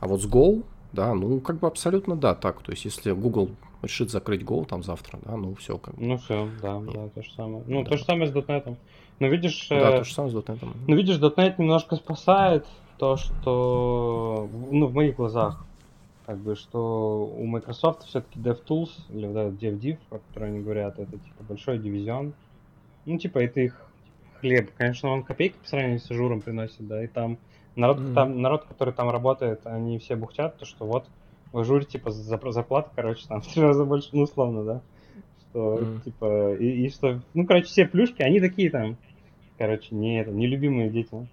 А 0.00 0.08
вот 0.08 0.20
с 0.22 0.26
Go, 0.26 0.64
да, 0.92 1.14
ну 1.14 1.40
как 1.40 1.58
бы 1.58 1.66
абсолютно 1.66 2.16
да, 2.16 2.34
так. 2.34 2.62
То 2.62 2.72
есть 2.72 2.84
если 2.84 3.12
Google 3.12 3.50
решит 3.82 4.10
закрыть 4.10 4.42
Go 4.42 4.64
там 4.66 4.82
завтра, 4.82 5.18
да, 5.22 5.36
ну 5.36 5.54
все 5.54 5.78
как 5.78 5.94
бы. 5.94 6.04
Ну 6.04 6.16
все, 6.16 6.48
да, 6.60 6.80
да, 6.80 7.08
то 7.08 7.22
же 7.22 7.32
самое. 7.34 7.64
Ну, 7.66 7.84
да. 7.84 7.90
то 7.90 7.96
же 7.96 8.04
самое 8.04 8.26
с 8.26 8.34
.NET. 8.34 8.76
Но 9.18 9.26
видишь... 9.26 9.66
Да, 9.68 9.76
э, 9.76 9.98
то 9.98 10.04
же 10.04 10.14
самое 10.14 10.32
с 10.32 10.36
.NET. 10.36 10.76
Ну 10.88 10.96
видишь, 10.96 11.18
.NET 11.18 11.54
немножко 11.58 11.96
спасает 11.96 12.66
то, 13.02 13.16
что, 13.16 14.48
ну, 14.70 14.86
в 14.86 14.94
моих 14.94 15.16
глазах, 15.16 15.66
как 16.24 16.38
бы, 16.38 16.54
что 16.54 17.24
у 17.36 17.44
Microsoft 17.46 18.04
все-таки 18.04 18.38
DevTools, 18.38 18.90
или 19.10 19.26
вот 19.26 19.36
этот 19.36 19.60
DevDiv, 19.60 19.98
о 20.10 20.18
котором 20.18 20.50
они 20.50 20.60
говорят, 20.60 21.00
это 21.00 21.10
типа 21.10 21.42
большой 21.48 21.80
дивизион. 21.80 22.32
Ну, 23.04 23.18
типа, 23.18 23.40
это 23.40 23.58
их 23.58 23.90
хлеб. 24.38 24.70
Конечно, 24.76 25.08
он 25.08 25.24
копейки 25.24 25.56
по 25.60 25.66
сравнению 25.66 25.98
с 25.98 26.08
Azure 26.12 26.33
ом 26.33 26.42
приносит, 26.42 26.86
да, 26.86 27.02
и 27.02 27.08
там 27.08 27.38
народ, 27.74 27.98
mm-hmm. 27.98 28.14
там, 28.14 28.40
народ, 28.40 28.66
который 28.66 28.94
там 28.94 29.10
работает, 29.10 29.66
они 29.66 29.98
все 29.98 30.14
бухтят, 30.14 30.58
то 30.58 30.64
что 30.64 30.86
вот 30.86 31.04
в 31.50 31.58
Azure, 31.58 31.84
типа, 31.84 32.12
зарплата, 32.12 32.92
короче, 32.94 33.26
там 33.26 33.40
в 33.40 33.52
три 33.52 33.62
раза 33.62 33.84
больше, 33.84 34.10
ну, 34.12 34.22
условно, 34.22 34.62
да, 34.62 34.80
что, 35.40 35.78
mm-hmm. 35.80 36.04
типа, 36.04 36.54
и, 36.54 36.86
и 36.86 36.88
что, 36.88 37.20
ну, 37.34 37.46
короче, 37.46 37.66
все 37.66 37.84
плюшки, 37.84 38.22
они 38.22 38.38
такие 38.38 38.70
там, 38.70 38.96
короче, 39.58 39.92
не, 39.92 40.20
это, 40.20 40.30
нелюбимые 40.30 40.88
дети, 40.88 41.26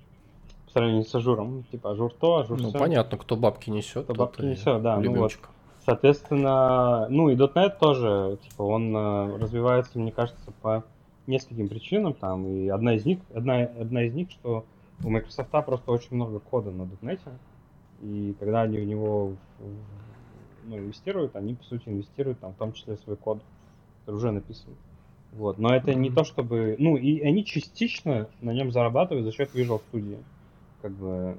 по 0.70 0.74
сравнению 0.74 1.06
с 1.06 1.16
Azure 1.16 1.46
ом, 1.46 1.64
типа, 1.72 1.92
Azure 1.92 2.14
то, 2.14 2.38
Azure 2.38 2.62
Ну, 2.62 2.70
все. 2.70 2.80
понятно, 2.80 3.18
кто 3.18 3.36
бабки 3.36 3.72
несет, 3.72 4.04
кто 4.04 4.14
бабки 4.14 4.42
несет, 4.44 4.82
да, 4.82 4.98
ну 5.00 5.16
вот. 5.16 5.38
Соответственно, 5.86 7.08
ну 7.10 7.30
и 7.30 7.36
.NET 7.36 7.80
тоже, 7.80 8.38
типа, 8.44 8.62
он 8.62 8.96
э, 8.96 9.38
развивается, 9.38 9.98
мне 9.98 10.12
кажется, 10.12 10.52
по 10.62 10.84
нескольким 11.26 11.68
причинам 11.68 12.14
там, 12.14 12.46
и 12.46 12.68
одна 12.68 12.94
из 12.94 13.06
них, 13.06 13.20
одна, 13.34 13.62
одна 13.62 14.04
из 14.04 14.14
них, 14.14 14.30
что 14.30 14.66
у 15.04 15.10
Microsoft 15.10 15.50
просто 15.50 15.92
очень 15.92 16.16
много 16.16 16.40
кода 16.40 16.70
на 16.70 16.84
.NET, 17.02 17.20
и 18.02 18.36
когда 18.40 18.62
они 18.62 18.78
в 18.78 18.86
него 18.86 19.34
ну, 20.66 20.78
инвестируют, 20.78 21.36
они, 21.36 21.56
по 21.56 21.64
сути, 21.64 21.90
инвестируют 21.90 22.40
там, 22.40 22.54
в 22.54 22.58
том 22.58 22.74
числе 22.74 22.98
свой 22.98 23.16
код, 23.16 23.42
который 24.02 24.18
уже 24.18 24.32
написан. 24.32 24.76
Вот. 25.32 25.58
Но 25.58 25.74
это 25.74 25.94
не 25.94 26.10
то, 26.10 26.24
чтобы... 26.24 26.76
Ну, 26.80 26.98
и 26.98 27.22
они 27.22 27.46
частично 27.46 28.28
на 28.42 28.52
нем 28.52 28.72
зарабатывают 28.72 29.26
за 29.26 29.32
счет 29.32 29.54
Visual 29.54 29.82
Studio. 29.92 30.20
Как 30.82 30.92
бы, 30.92 31.38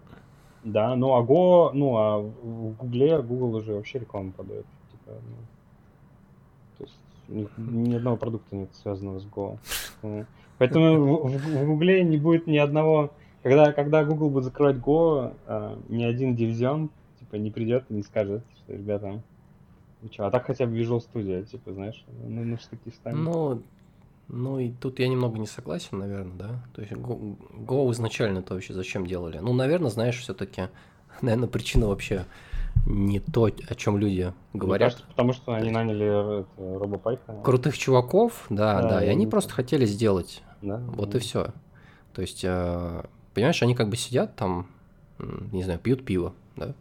да, 0.64 0.94
ну 0.96 1.14
а 1.14 1.22
Go, 1.22 1.70
ну 1.72 1.96
а 1.96 2.18
в 2.18 2.76
Гугле, 2.76 3.22
Google 3.22 3.56
уже 3.56 3.74
вообще 3.74 3.98
рекламу 3.98 4.32
продает. 4.32 4.66
Типа, 4.90 5.12
ну, 5.12 5.36
то 6.78 6.84
есть 6.84 6.98
ни, 7.28 7.48
ни 7.58 7.94
одного 7.94 8.16
продукта 8.16 8.54
нет 8.54 8.70
связанного 8.74 9.18
с 9.18 9.26
Go. 9.26 9.58
Поэтому 10.58 11.26
в, 11.26 11.66
Гугле 11.66 12.04
не 12.04 12.18
будет 12.18 12.46
ни 12.46 12.58
одного... 12.58 13.10
Когда, 13.42 13.72
когда 13.72 14.04
Google 14.04 14.28
будет 14.28 14.44
закрывать 14.44 14.76
Go, 14.76 15.34
э, 15.46 15.76
ни 15.88 16.04
один 16.04 16.36
дивизион 16.36 16.90
типа 17.18 17.36
не 17.36 17.50
придет 17.50 17.84
и 17.88 17.94
не 17.94 18.02
скажет, 18.02 18.42
что, 18.56 18.74
ребята, 18.74 19.22
ну 20.02 20.08
что, 20.12 20.26
а 20.26 20.30
так 20.30 20.46
хотя 20.46 20.66
бы 20.66 20.78
Visual 20.78 21.00
Studio, 21.00 21.44
типа, 21.44 21.72
знаешь, 21.72 22.04
ну, 22.22 22.44
ну 22.44 22.58
штуки 22.58 22.90
ставим. 22.90 23.24
Ну, 23.24 23.62
ну 24.32 24.58
и 24.60 24.70
тут 24.70 25.00
я 25.00 25.08
немного 25.08 25.38
не 25.38 25.46
согласен, 25.46 25.98
наверное, 25.98 26.36
да. 26.36 26.64
То 26.74 26.82
есть 26.82 26.92
Go, 26.92 27.36
Go 27.52 27.90
изначально-то 27.92 28.54
вообще 28.54 28.74
зачем 28.74 29.06
делали? 29.06 29.38
Ну, 29.38 29.52
наверное, 29.52 29.90
знаешь, 29.90 30.18
все-таки, 30.18 30.68
наверное, 31.20 31.48
причина 31.48 31.88
вообще 31.88 32.26
не 32.86 33.18
то, 33.18 33.46
о 33.46 33.74
чем 33.74 33.98
люди 33.98 34.32
говорят. 34.54 34.92
кажется, 34.92 35.08
потому 35.08 35.32
что 35.32 35.52
они 35.54 35.70
наняли 35.70 36.44
робопайка. 36.56 37.34
Крутых 37.42 37.76
чуваков, 37.76 38.46
да, 38.48 38.82
да, 38.82 38.88
да 38.88 39.04
и 39.04 39.08
они 39.08 39.26
просто 39.26 39.52
хотели 39.52 39.84
сделать. 39.84 40.42
Да, 40.62 40.76
вот 40.78 41.10
да. 41.10 41.18
и 41.18 41.20
все. 41.20 41.48
То 42.14 42.22
есть, 42.22 42.44
э, 42.44 43.02
понимаешь, 43.34 43.62
они 43.62 43.74
как 43.74 43.88
бы 43.88 43.96
сидят 43.96 44.36
там, 44.36 44.68
не 45.18 45.64
знаю, 45.64 45.80
пьют 45.80 46.04
пиво, 46.04 46.34
да. 46.56 46.74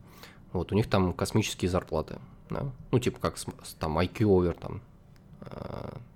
Вот, 0.53 0.71
у 0.71 0.75
них 0.75 0.87
там 0.87 1.13
космические 1.13 1.69
зарплаты, 1.69 2.19
да. 2.49 2.65
Ну, 2.91 2.99
типа 2.99 3.19
как 3.19 3.37
там 3.79 3.97
IQ 3.97 4.19
over 4.19 4.53
там 4.53 4.81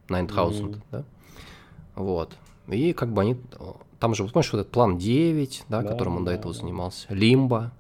9000, 0.10 0.62
mm-hmm. 0.62 0.82
да. 0.92 1.04
Вот. 1.96 2.36
И 2.68 2.94
как 2.94 3.12
бы 3.14 3.22
они... 3.22 3.38
Там 4.00 4.16
же, 4.16 4.26
помнишь, 4.26 4.52
вот 4.52 4.60
этот 4.60 4.72
план 4.72 4.98
9, 4.98 5.66
да, 5.70 5.82
да 5.82 5.88
которым 5.88 6.18
он 6.18 6.26
да, 6.26 6.32
до 6.32 6.38
этого 6.38 6.54
да. 6.54 6.60
занимался, 6.60 7.08
Лимба, 7.14 7.72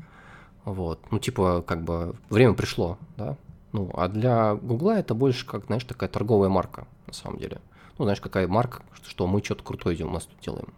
вот. 0.66 1.00
Ну, 1.12 1.20
типа, 1.20 1.64
как 1.66 1.84
бы 1.84 2.16
время 2.30 2.54
пришло, 2.54 2.98
да. 3.18 3.38
Ну, 3.74 3.90
а 3.94 4.08
для 4.08 4.56
Гугла 4.56 4.98
это 4.98 5.14
больше 5.14 5.46
как, 5.46 5.66
знаешь, 5.66 5.84
такая 5.84 6.10
торговая 6.10 6.50
марка, 6.50 6.88
на 7.08 7.14
самом 7.14 7.40
деле. 7.40 7.60
Ну, 7.98 8.06
знаешь, 8.06 8.22
какая 8.22 8.48
марка, 8.48 8.84
что 9.06 9.28
мы 9.28 9.44
что-то 9.44 9.64
крутое 9.64 10.06
у 10.06 10.10
нас 10.10 10.26
тут 10.26 10.40
делаем. 10.40 10.74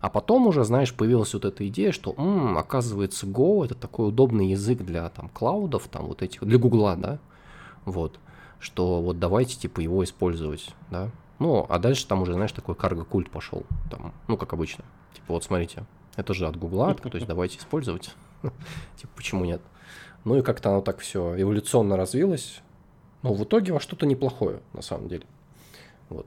А 0.00 0.08
потом 0.08 0.46
уже, 0.46 0.64
знаешь, 0.64 0.94
появилась 0.94 1.34
вот 1.34 1.44
эта 1.44 1.66
идея, 1.68 1.92
что, 1.92 2.14
м-м, 2.16 2.56
оказывается, 2.56 3.26
Go 3.26 3.64
это 3.64 3.74
такой 3.74 4.08
удобный 4.08 4.48
язык 4.48 4.82
для 4.82 5.08
там 5.10 5.28
клаудов, 5.28 5.88
там 5.88 6.06
вот 6.06 6.22
этих, 6.22 6.42
для 6.42 6.58
Гугла, 6.58 6.96
да, 6.96 7.18
вот, 7.84 8.18
что 8.58 9.02
вот 9.02 9.18
давайте 9.18 9.58
типа 9.58 9.80
его 9.80 10.02
использовать, 10.02 10.70
да. 10.90 11.10
Ну, 11.40 11.64
а 11.68 11.78
дальше 11.78 12.06
там 12.06 12.20
уже, 12.20 12.34
знаешь, 12.34 12.52
такой 12.52 12.74
карго-культ 12.74 13.30
пошел, 13.30 13.64
там, 13.90 14.12
ну, 14.28 14.36
как 14.36 14.52
обычно. 14.52 14.84
Типа, 15.14 15.32
вот 15.32 15.42
смотрите, 15.42 15.86
это 16.14 16.34
же 16.34 16.46
от 16.46 16.56
Гугла, 16.56 16.94
то 16.94 17.10
есть 17.14 17.26
давайте 17.26 17.56
использовать. 17.56 18.14
Типа, 18.96 19.12
почему 19.16 19.46
нет? 19.46 19.62
Ну 20.24 20.36
и 20.36 20.42
как-то 20.42 20.68
оно 20.68 20.82
так 20.82 20.98
все 20.98 21.40
эволюционно 21.40 21.96
развилось. 21.96 22.60
Но 23.22 23.32
в 23.32 23.42
итоге 23.42 23.72
во 23.72 23.80
что-то 23.80 24.04
неплохое, 24.04 24.60
на 24.74 24.82
самом 24.82 25.08
деле. 25.08 25.24
Вот. 26.10 26.26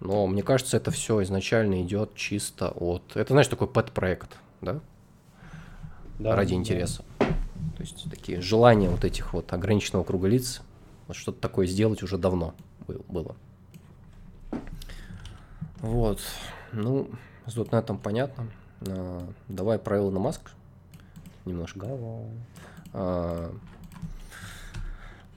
Но 0.00 0.26
мне 0.26 0.42
кажется, 0.42 0.76
это 0.76 0.90
все 0.90 1.22
изначально 1.22 1.82
идет 1.82 2.14
чисто 2.14 2.68
от... 2.68 3.16
Это, 3.16 3.32
знаешь, 3.32 3.48
такой 3.48 3.68
пэт-проект, 3.68 4.36
да? 4.60 4.80
да 6.18 6.36
Ради 6.36 6.50
да. 6.50 6.56
интереса. 6.56 7.04
То 7.18 7.80
есть 7.80 8.04
такие 8.10 8.42
желания 8.42 8.90
вот 8.90 9.04
этих 9.04 9.32
вот 9.32 9.50
ограниченного 9.54 10.04
круга 10.04 10.28
лиц, 10.28 10.60
вот 11.06 11.16
что-то 11.16 11.40
такое 11.40 11.66
сделать 11.66 12.02
уже 12.02 12.18
давно 12.18 12.54
было. 12.86 13.34
Вот. 15.82 16.20
Ну, 16.70 17.10
с 17.46 17.56
.NET 17.56 17.98
понятно. 17.98 18.46
А, 18.86 19.28
давай 19.48 19.80
про 19.80 19.98
Илона 19.98 20.20
Маск 20.20 20.52
немножко. 21.44 21.80
Давай. 21.80 22.30
А, 22.92 23.52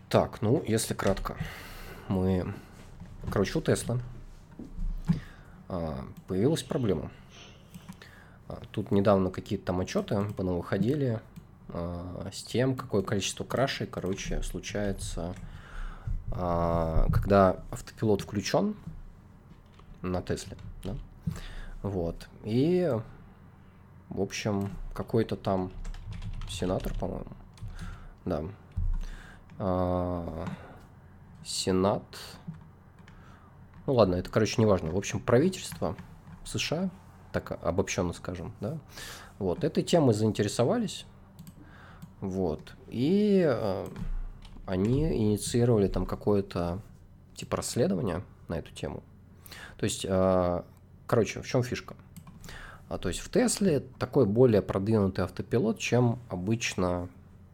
так, 0.07 0.43
ну, 0.43 0.63
если 0.67 0.93
кратко, 0.93 1.35
мы... 2.07 2.53
Короче, 3.31 3.57
у 3.57 3.61
Тесла 3.61 3.99
а, 5.67 6.05
появилась 6.27 6.61
проблема. 6.61 7.11
А, 8.47 8.61
тут 8.71 8.91
недавно 8.91 9.31
какие-то 9.31 9.65
там 9.65 9.79
отчеты 9.79 10.15
выходили 10.37 11.21
а, 11.69 12.29
с 12.31 12.43
тем, 12.43 12.75
какое 12.75 13.01
количество 13.01 13.43
крашей, 13.43 13.87
короче, 13.87 14.43
случается, 14.43 15.33
а, 16.31 17.07
когда 17.11 17.63
автопилот 17.71 18.21
включен 18.21 18.75
на 20.11 20.21
Тесле. 20.21 20.57
Да? 20.83 20.95
Вот. 21.81 22.27
И, 22.43 22.91
в 24.09 24.21
общем, 24.21 24.69
какой-то 24.93 25.35
там 25.35 25.71
сенатор, 26.49 26.93
по-моему. 26.99 27.31
Да. 28.25 28.43
А, 29.59 30.45
Сенат. 31.45 32.03
Ну 33.85 33.93
ладно, 33.93 34.15
это, 34.15 34.29
короче, 34.31 34.55
не 34.57 34.65
важно. 34.65 34.91
В 34.91 34.97
общем, 34.97 35.19
правительство 35.19 35.95
США, 36.43 36.89
так 37.31 37.51
обобщенно 37.63 38.13
скажем, 38.13 38.53
да, 38.61 38.79
вот, 39.37 39.63
этой 39.63 39.83
темой 39.83 40.15
заинтересовались, 40.15 41.05
вот, 42.19 42.73
и 42.87 43.43
э, 43.45 43.87
они 44.65 45.03
инициировали 45.15 45.87
там 45.87 46.07
какое-то 46.07 46.79
типа 47.35 47.57
расследование 47.57 48.23
на 48.47 48.57
эту 48.57 48.71
тему. 48.73 49.03
То 49.77 49.83
есть, 49.83 50.05
э, 50.07 50.63
короче, 51.07 51.41
в 51.41 51.47
чем 51.47 51.63
фишка? 51.63 51.95
А, 52.87 52.97
то 52.97 53.09
есть 53.09 53.19
в 53.19 53.29
Тесле 53.29 53.83
такой 53.99 54.25
более 54.25 54.61
продвинутый 54.61 55.23
автопилот, 55.23 55.79
чем 55.79 56.19
обычно 56.29 57.09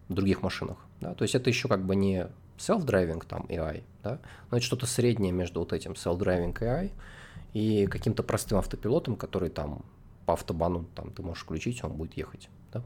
в 0.10 0.14
других 0.14 0.42
машинах. 0.42 0.78
Да? 1.00 1.14
То 1.14 1.24
есть 1.24 1.36
это 1.36 1.50
еще 1.50 1.68
как 1.68 1.86
бы 1.86 1.96
не 1.96 2.28
self-driving 2.58 3.26
там 3.28 3.46
AI, 3.50 3.84
да? 4.04 4.20
но 4.50 4.58
это 4.58 4.66
что-то 4.66 4.86
среднее 4.86 5.32
между 5.32 5.60
вот 5.62 5.74
этим 5.74 5.94
self-driving 5.94 6.54
AI 6.60 6.92
и 7.54 7.88
каким-то 7.88 8.24
простым 8.24 8.58
автопилотом, 8.58 9.16
который 9.16 9.50
там 9.50 9.84
по 10.26 10.34
автобану 10.34 10.86
там 10.96 11.12
ты 11.12 11.24
можешь 11.24 11.44
включить, 11.44 11.84
он 11.84 11.94
будет 11.94 12.16
ехать. 12.18 12.50
Да? 12.74 12.82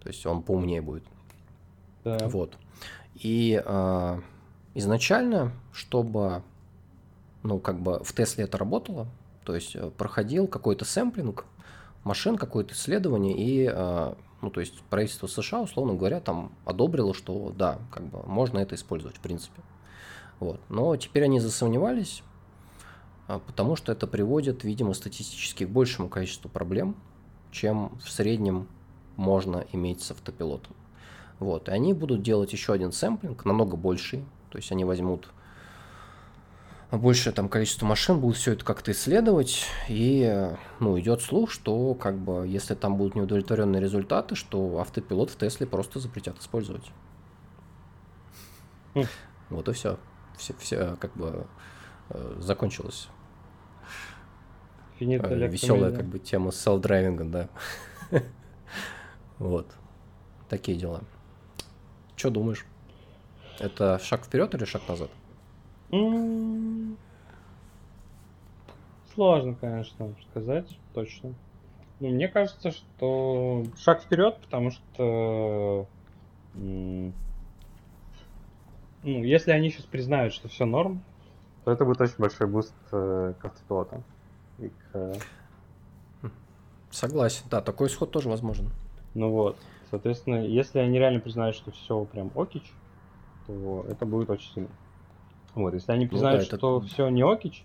То 0.00 0.08
есть 0.08 0.24
он 0.26 0.42
поумнее 0.42 0.80
будет. 0.80 1.04
Да. 2.04 2.28
Вот. 2.28 2.56
И 3.14 3.60
э, 3.62 4.20
изначально, 4.74 5.52
чтобы 5.72 6.42
ну, 7.42 7.58
как 7.58 7.80
бы 7.80 8.02
в 8.02 8.12
Тесле 8.12 8.44
это 8.44 8.58
работало, 8.58 9.06
то 9.44 9.54
есть 9.54 9.76
э, 9.76 9.90
проходил 9.96 10.46
какой-то 10.46 10.84
сэмплинг 10.84 11.44
машин, 12.04 12.36
какое-то 12.36 12.74
исследование, 12.74 13.36
и, 13.36 13.70
э, 13.72 14.14
ну, 14.42 14.50
то 14.50 14.60
есть 14.60 14.80
правительство 14.90 15.26
США, 15.26 15.60
условно 15.60 15.94
говоря, 15.94 16.20
там 16.20 16.52
одобрило, 16.64 17.14
что 17.14 17.52
да, 17.56 17.78
как 17.92 18.04
бы 18.04 18.22
можно 18.26 18.58
это 18.58 18.74
использовать, 18.74 19.16
в 19.16 19.20
принципе. 19.20 19.62
Вот. 20.40 20.60
Но 20.68 20.96
теперь 20.96 21.24
они 21.24 21.40
засомневались, 21.40 22.22
а, 23.26 23.40
потому 23.40 23.74
что 23.74 23.90
это 23.90 24.06
приводит, 24.06 24.62
видимо, 24.62 24.94
статистически 24.94 25.64
к 25.64 25.68
большему 25.68 26.08
количеству 26.08 26.48
проблем 26.48 26.96
чем 27.50 27.98
в 28.04 28.10
среднем 28.10 28.68
можно 29.16 29.64
иметь 29.72 30.02
с 30.02 30.10
автопилотом. 30.10 30.74
Вот, 31.38 31.68
и 31.68 31.72
они 31.72 31.92
будут 31.92 32.22
делать 32.22 32.52
еще 32.52 32.72
один 32.72 32.92
сэмплинг, 32.92 33.44
намного 33.44 33.76
больший, 33.76 34.24
то 34.50 34.58
есть 34.58 34.72
они 34.72 34.84
возьмут 34.84 35.28
большее 36.96 37.34
там 37.34 37.48
количество 37.48 37.84
машин, 37.84 38.18
будут 38.18 38.38
все 38.38 38.52
это 38.52 38.64
как-то 38.64 38.92
исследовать, 38.92 39.66
и, 39.88 40.48
ну, 40.80 40.98
идет 40.98 41.20
слух, 41.20 41.50
что, 41.50 41.94
как 41.94 42.16
бы, 42.18 42.46
если 42.48 42.74
там 42.74 42.96
будут 42.96 43.14
неудовлетворенные 43.14 43.82
результаты, 43.82 44.34
что 44.34 44.78
автопилот 44.78 45.30
в 45.30 45.36
Тесле 45.36 45.66
просто 45.66 46.00
запретят 46.00 46.38
использовать. 46.38 46.90
Хм. 48.94 49.04
Вот 49.50 49.68
и 49.68 49.72
все. 49.72 49.98
Все, 50.38 50.54
все 50.58 50.96
как 51.00 51.14
бы 51.14 51.46
э, 52.10 52.36
закончилось. 52.38 53.08
Э, 55.00 55.48
веселая 55.48 55.94
как 55.94 56.06
бы 56.06 56.18
тема 56.18 56.50
с 56.52 56.66
селф-драйвингом, 56.66 57.30
да. 57.30 57.48
вот. 59.38 59.66
Такие 60.48 60.78
дела. 60.78 61.02
Что 62.16 62.30
думаешь? 62.30 62.64
Это 63.58 63.98
шаг 63.98 64.24
вперед 64.24 64.54
или 64.54 64.64
шаг 64.64 64.82
назад? 64.88 65.10
Сложно, 69.14 69.54
конечно, 69.60 70.14
сказать 70.30 70.78
точно. 70.94 71.34
Ну, 72.00 72.10
мне 72.10 72.28
кажется, 72.28 72.70
что 72.70 73.64
шаг 73.76 74.02
вперед, 74.02 74.38
потому 74.42 74.70
что 74.70 75.86
ну, 76.54 77.12
если 79.02 79.52
они 79.52 79.70
сейчас 79.70 79.86
признают, 79.86 80.34
что 80.34 80.48
все 80.48 80.66
норм, 80.66 81.02
то 81.64 81.72
это 81.72 81.84
будет 81.84 82.00
очень 82.00 82.16
большой 82.18 82.46
boost 82.46 82.74
э, 82.92 83.34
к 83.38 83.44
автопилотам. 83.44 84.02
И 84.58 84.70
к... 84.70 85.14
Согласен, 86.90 87.44
да, 87.50 87.60
такой 87.60 87.88
исход 87.88 88.10
тоже 88.10 88.28
возможен. 88.28 88.70
Ну 89.14 89.30
вот, 89.30 89.56
соответственно, 89.90 90.44
если 90.44 90.78
они 90.78 90.98
реально 90.98 91.20
признают, 91.20 91.56
что 91.56 91.70
все 91.70 92.04
прям 92.06 92.30
окич, 92.34 92.72
то 93.46 93.84
это 93.88 94.06
будет 94.06 94.30
очень 94.30 94.52
сильно. 94.52 94.70
Вот, 95.62 95.74
если 95.74 95.92
они 95.92 96.06
признают, 96.06 96.42
ну, 96.42 96.50
да, 96.50 96.56
что 96.56 96.78
это... 96.78 96.86
все 96.86 97.08
не 97.08 97.22
окич, 97.22 97.64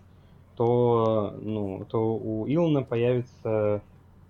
то, 0.56 1.36
ну, 1.42 1.86
то 1.90 2.16
у 2.16 2.48
Илона 2.48 2.84
появится 2.84 3.82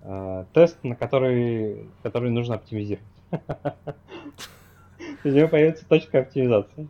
э, 0.01 0.45
тест, 0.53 0.77
на 0.83 0.95
который, 0.95 1.87
который 2.01 2.29
нужно 2.31 2.55
оптимизировать. 2.55 3.07
У 5.23 5.29
него 5.29 5.47
появится 5.47 5.87
точка 5.87 6.19
оптимизации. 6.19 6.87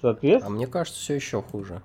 Соответственно. 0.00 0.54
А 0.54 0.56
мне 0.56 0.66
кажется, 0.66 1.00
все 1.00 1.14
еще 1.14 1.42
хуже. 1.42 1.82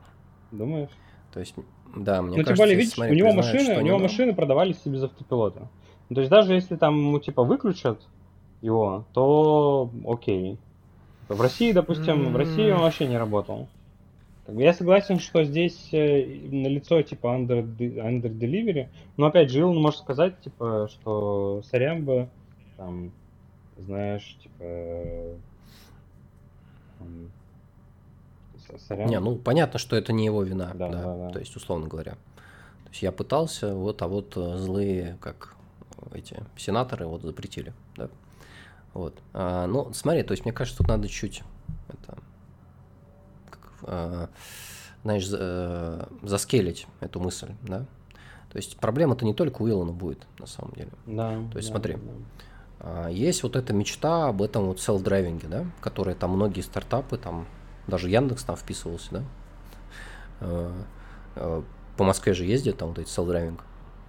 Думаешь? 0.52 0.92
То 1.34 1.40
есть, 1.40 1.56
да, 1.96 2.22
мне 2.22 2.38
ну, 2.38 2.44
кажется, 2.44 2.54
тем 2.54 2.58
более, 2.58 2.78
видишь, 2.78 2.98
у 2.98 3.14
него 3.14 3.34
машины, 3.34 3.78
у 3.78 3.82
него 3.82 3.98
машины 3.98 4.36
продавались 4.36 4.78
без 4.86 5.04
автопилота. 5.04 5.68
То 6.14 6.20
есть 6.20 6.30
даже 6.30 6.54
если 6.54 6.76
там, 6.76 7.12
ну, 7.12 7.20
типа, 7.20 7.44
выключат 7.44 8.00
его, 8.62 9.06
то 9.14 9.90
окей. 10.08 10.60
В 11.28 11.42
России, 11.42 11.72
допустим, 11.72 12.32
в 12.32 12.36
России 12.36 12.70
он 12.70 12.82
вообще 12.82 13.08
не 13.08 13.18
работал. 13.18 13.68
Я 14.48 14.74
согласен, 14.74 15.20
что 15.20 15.44
здесь 15.46 15.90
э, 15.94 16.26
на 16.52 16.68
лицо 16.68 17.02
типа 17.02 17.28
under, 17.28 17.64
under 17.78 18.30
delivery, 18.30 18.90
но 19.16 19.28
опять 19.28 19.50
же, 19.50 19.66
он 19.66 19.78
может 19.82 20.00
сказать, 20.00 20.40
типа, 20.42 20.90
что 20.92 21.62
сорян 21.70 22.04
бы, 22.04 22.30
там, 22.76 23.14
знаешь, 23.78 24.38
типа, 24.44 25.38
там, 27.00 27.32
сорян. 28.80 29.10
Не, 29.10 29.20
ну 29.22 29.38
понятно, 29.38 29.80
что 29.80 29.96
это 29.96 30.12
не 30.12 30.26
его 30.26 30.44
вина, 30.44 30.72
да, 30.74 30.90
да, 30.90 31.02
да, 31.02 31.18
да. 31.18 31.30
то 31.30 31.40
есть 31.40 31.56
условно 31.56 31.88
говоря. 31.88 32.12
То 32.84 32.90
есть 32.90 33.02
я 33.02 33.14
пытался, 33.14 33.74
вот, 33.74 34.02
а 34.02 34.10
вот 34.10 34.36
э, 34.36 34.58
злые, 34.58 35.18
как 35.22 35.56
эти 36.12 36.44
сенаторы, 36.58 37.08
вот 37.08 37.22
запретили, 37.22 37.74
да. 37.96 38.10
Вот. 38.94 39.18
А, 39.34 39.68
ну, 39.68 39.92
смотри, 39.94 40.24
то 40.24 40.34
есть 40.34 40.44
мне 40.44 40.54
кажется, 40.54 40.80
тут 40.80 40.88
надо 40.88 41.08
чуть 41.08 41.44
это, 41.88 42.18
знаешь, 45.04 45.28
э, 45.32 46.06
за 46.22 46.35
scale 46.35 46.68
ить 46.68 46.88
эту 47.00 47.20
мысль, 47.20 47.52
да. 47.62 47.86
То 48.50 48.58
есть 48.58 48.78
проблема-то 48.78 49.26
не 49.26 49.34
только 49.34 49.62
у 49.62 49.70
Илона 49.70 49.92
будет, 49.92 50.28
на 50.40 50.46
самом 50.46 50.74
деле. 50.74 50.92
Да. 51.06 51.32
То 51.52 51.58
есть 51.58 51.70
да, 51.70 51.74
смотри, 51.74 51.98
да. 52.80 53.10
есть 53.10 53.44
вот 53.44 53.56
эта 53.56 53.74
мечта 53.74 54.28
об 54.30 54.42
этом 54.42 54.66
вот 54.66 54.80
self-driving 54.80 55.38
е, 55.38 55.48
да, 55.48 55.66
которые 55.82 56.16
там 56.16 56.32
многие 56.32 56.62
стартапы, 56.62 57.18
там 57.18 57.48
даже 57.88 58.10
Яндекс 58.10 58.44
там 58.44 58.56
вписывался, 58.56 59.12
да. 59.12 59.24
Э, 60.42 60.72
э, 61.36 61.62
по 61.98 62.04
Москве 62.04 62.34
же 62.34 62.46
ездят 62.46 62.78
там 62.78 62.90
вот 62.90 63.00
эти 63.00 63.10
self-driving. 63.10 63.62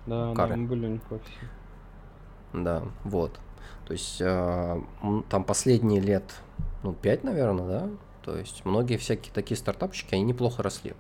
Да, 0.07 0.35
car 0.35 0.44
ы. 0.44 0.51
да, 0.51 0.57
мы 0.57 0.67
были 0.69 1.01
в 1.09 2.63
Да, 2.65 2.83
вот. 3.05 3.41
То 3.87 3.93
есть 3.93 4.21
э, 4.21 4.83
там 5.29 5.45
последние 5.45 6.01
лет, 6.01 6.35
ну, 6.83 6.93
пять, 6.93 7.25
наверное, 7.25 7.67
да, 7.67 7.91
то 8.25 8.37
есть 8.37 8.65
многие 8.65 8.97
всякие 8.97 9.33
такие 9.33 9.57
стартапчики, 9.57 10.15
они 10.15 10.25
неплохо 10.25 10.63
росли 10.63 10.95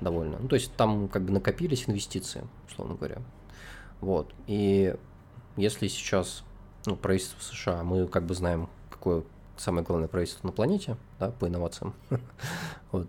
довольно. 0.00 0.38
Ну, 0.40 0.48
то 0.48 0.56
есть 0.56 0.72
там 0.74 1.08
как 1.08 1.22
бы 1.22 1.32
накопились 1.32 1.88
инвестиции, 1.88 2.46
условно 2.68 2.94
говоря. 2.94 3.18
Вот. 4.00 4.32
И 4.46 4.94
если 5.56 5.88
сейчас 5.88 6.44
ну, 6.86 6.96
правительство 6.96 7.40
США, 7.42 7.82
мы 7.84 8.08
как 8.08 8.24
бы 8.24 8.34
знаем, 8.34 8.68
какое 8.90 9.22
самое 9.56 9.84
главное 9.84 10.08
правительство 10.08 10.46
на 10.46 10.52
планете, 10.52 10.96
да, 11.20 11.30
по 11.30 11.46
инновациям, 11.46 11.94
вот, 12.92 13.08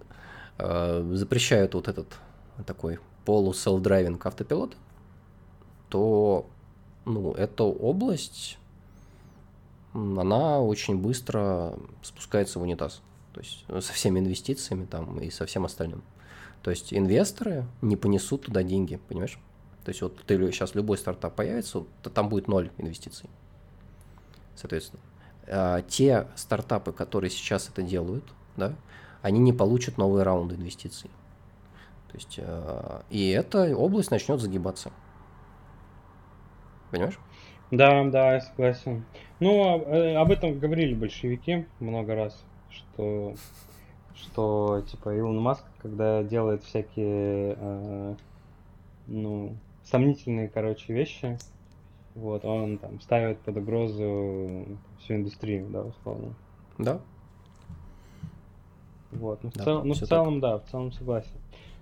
э, 0.57 1.11
запрещают 1.14 1.74
вот 1.74 1.88
этот 1.88 2.07
такой 2.66 2.99
полу-селф-драйвинг 3.26 4.26
автопилот, 4.26 4.76
то 5.89 6.45
ну, 7.05 7.32
эта 7.32 7.64
область, 7.64 8.57
она 9.93 10.59
очень 10.59 10.97
быстро 10.97 11.76
спускается 12.01 12.59
в 12.59 12.64
унитаз. 12.64 13.01
То 13.34 13.41
есть 13.41 13.65
э, 13.67 13.81
со 13.81 13.93
всеми 13.93 14.19
инвестициями 14.19 14.86
там 14.86 15.19
и 15.19 15.29
со 15.29 15.45
всем 15.45 15.65
остальным. 15.65 16.03
То 16.61 16.71
есть 16.71 16.93
инвесторы 16.93 17.65
не 17.81 17.97
понесут 17.97 18.45
туда 18.45 18.63
деньги, 18.63 18.99
понимаешь? 19.09 19.38
То 19.84 19.89
есть 19.89 20.01
вот 20.01 20.23
ты 20.23 20.38
сейчас 20.51 20.75
любой 20.75 20.97
стартап 20.97 21.36
появится, 21.36 21.84
то 22.01 22.09
там 22.09 22.29
будет 22.29 22.47
ноль 22.47 22.71
инвестиций. 22.77 23.29
Соответственно, 24.55 25.01
а, 25.47 25.81
те 25.81 26.27
стартапы, 26.36 26.93
которые 26.93 27.29
сейчас 27.29 27.69
это 27.69 27.81
делают, 27.81 28.23
да, 28.55 28.73
они 29.21 29.39
не 29.39 29.51
получат 29.51 29.97
новые 29.97 30.23
раунды 30.23 30.55
инвестиций. 30.55 31.09
То 32.09 32.17
есть, 32.17 32.39
а, 32.39 33.03
и 33.09 33.29
эта 33.29 33.75
область 33.75 34.11
начнет 34.11 34.39
загибаться. 34.39 34.91
Понимаешь? 36.91 37.19
Да, 37.71 38.03
да, 38.05 38.36
я 38.36 38.41
согласен. 38.41 39.03
Ну, 39.39 39.81
э, 39.81 40.15
об 40.15 40.31
этом 40.31 40.59
говорили 40.59 40.93
большевики 40.93 41.65
много 41.79 42.15
раз 42.15 42.39
что, 42.74 43.36
что 44.15 44.84
типа 44.89 45.15
Илон 45.15 45.39
Маск, 45.39 45.63
когда 45.82 46.24
делает 46.24 46.63
всякие, 46.63 47.55
э, 47.57 48.15
ну, 49.07 49.55
сомнительные, 49.84 50.49
короче, 50.49 50.93
вещи, 50.93 51.38
вот, 52.15 52.45
он 52.45 52.78
там 52.78 53.01
ставит 53.01 53.39
под 53.39 53.57
угрозу 53.57 54.65
всю 54.99 55.15
индустрию, 55.15 55.67
да, 55.69 55.82
условно. 55.82 56.34
Да. 56.78 56.99
Вот, 59.11 59.43
ну, 59.43 59.49
в, 59.49 59.53
да, 59.53 59.63
цел, 59.63 59.84
ну, 59.84 59.93
в 59.93 59.97
целом, 59.97 60.41
так. 60.41 60.51
да, 60.51 60.59
в 60.59 60.69
целом 60.69 60.91
согласен. 60.91 61.32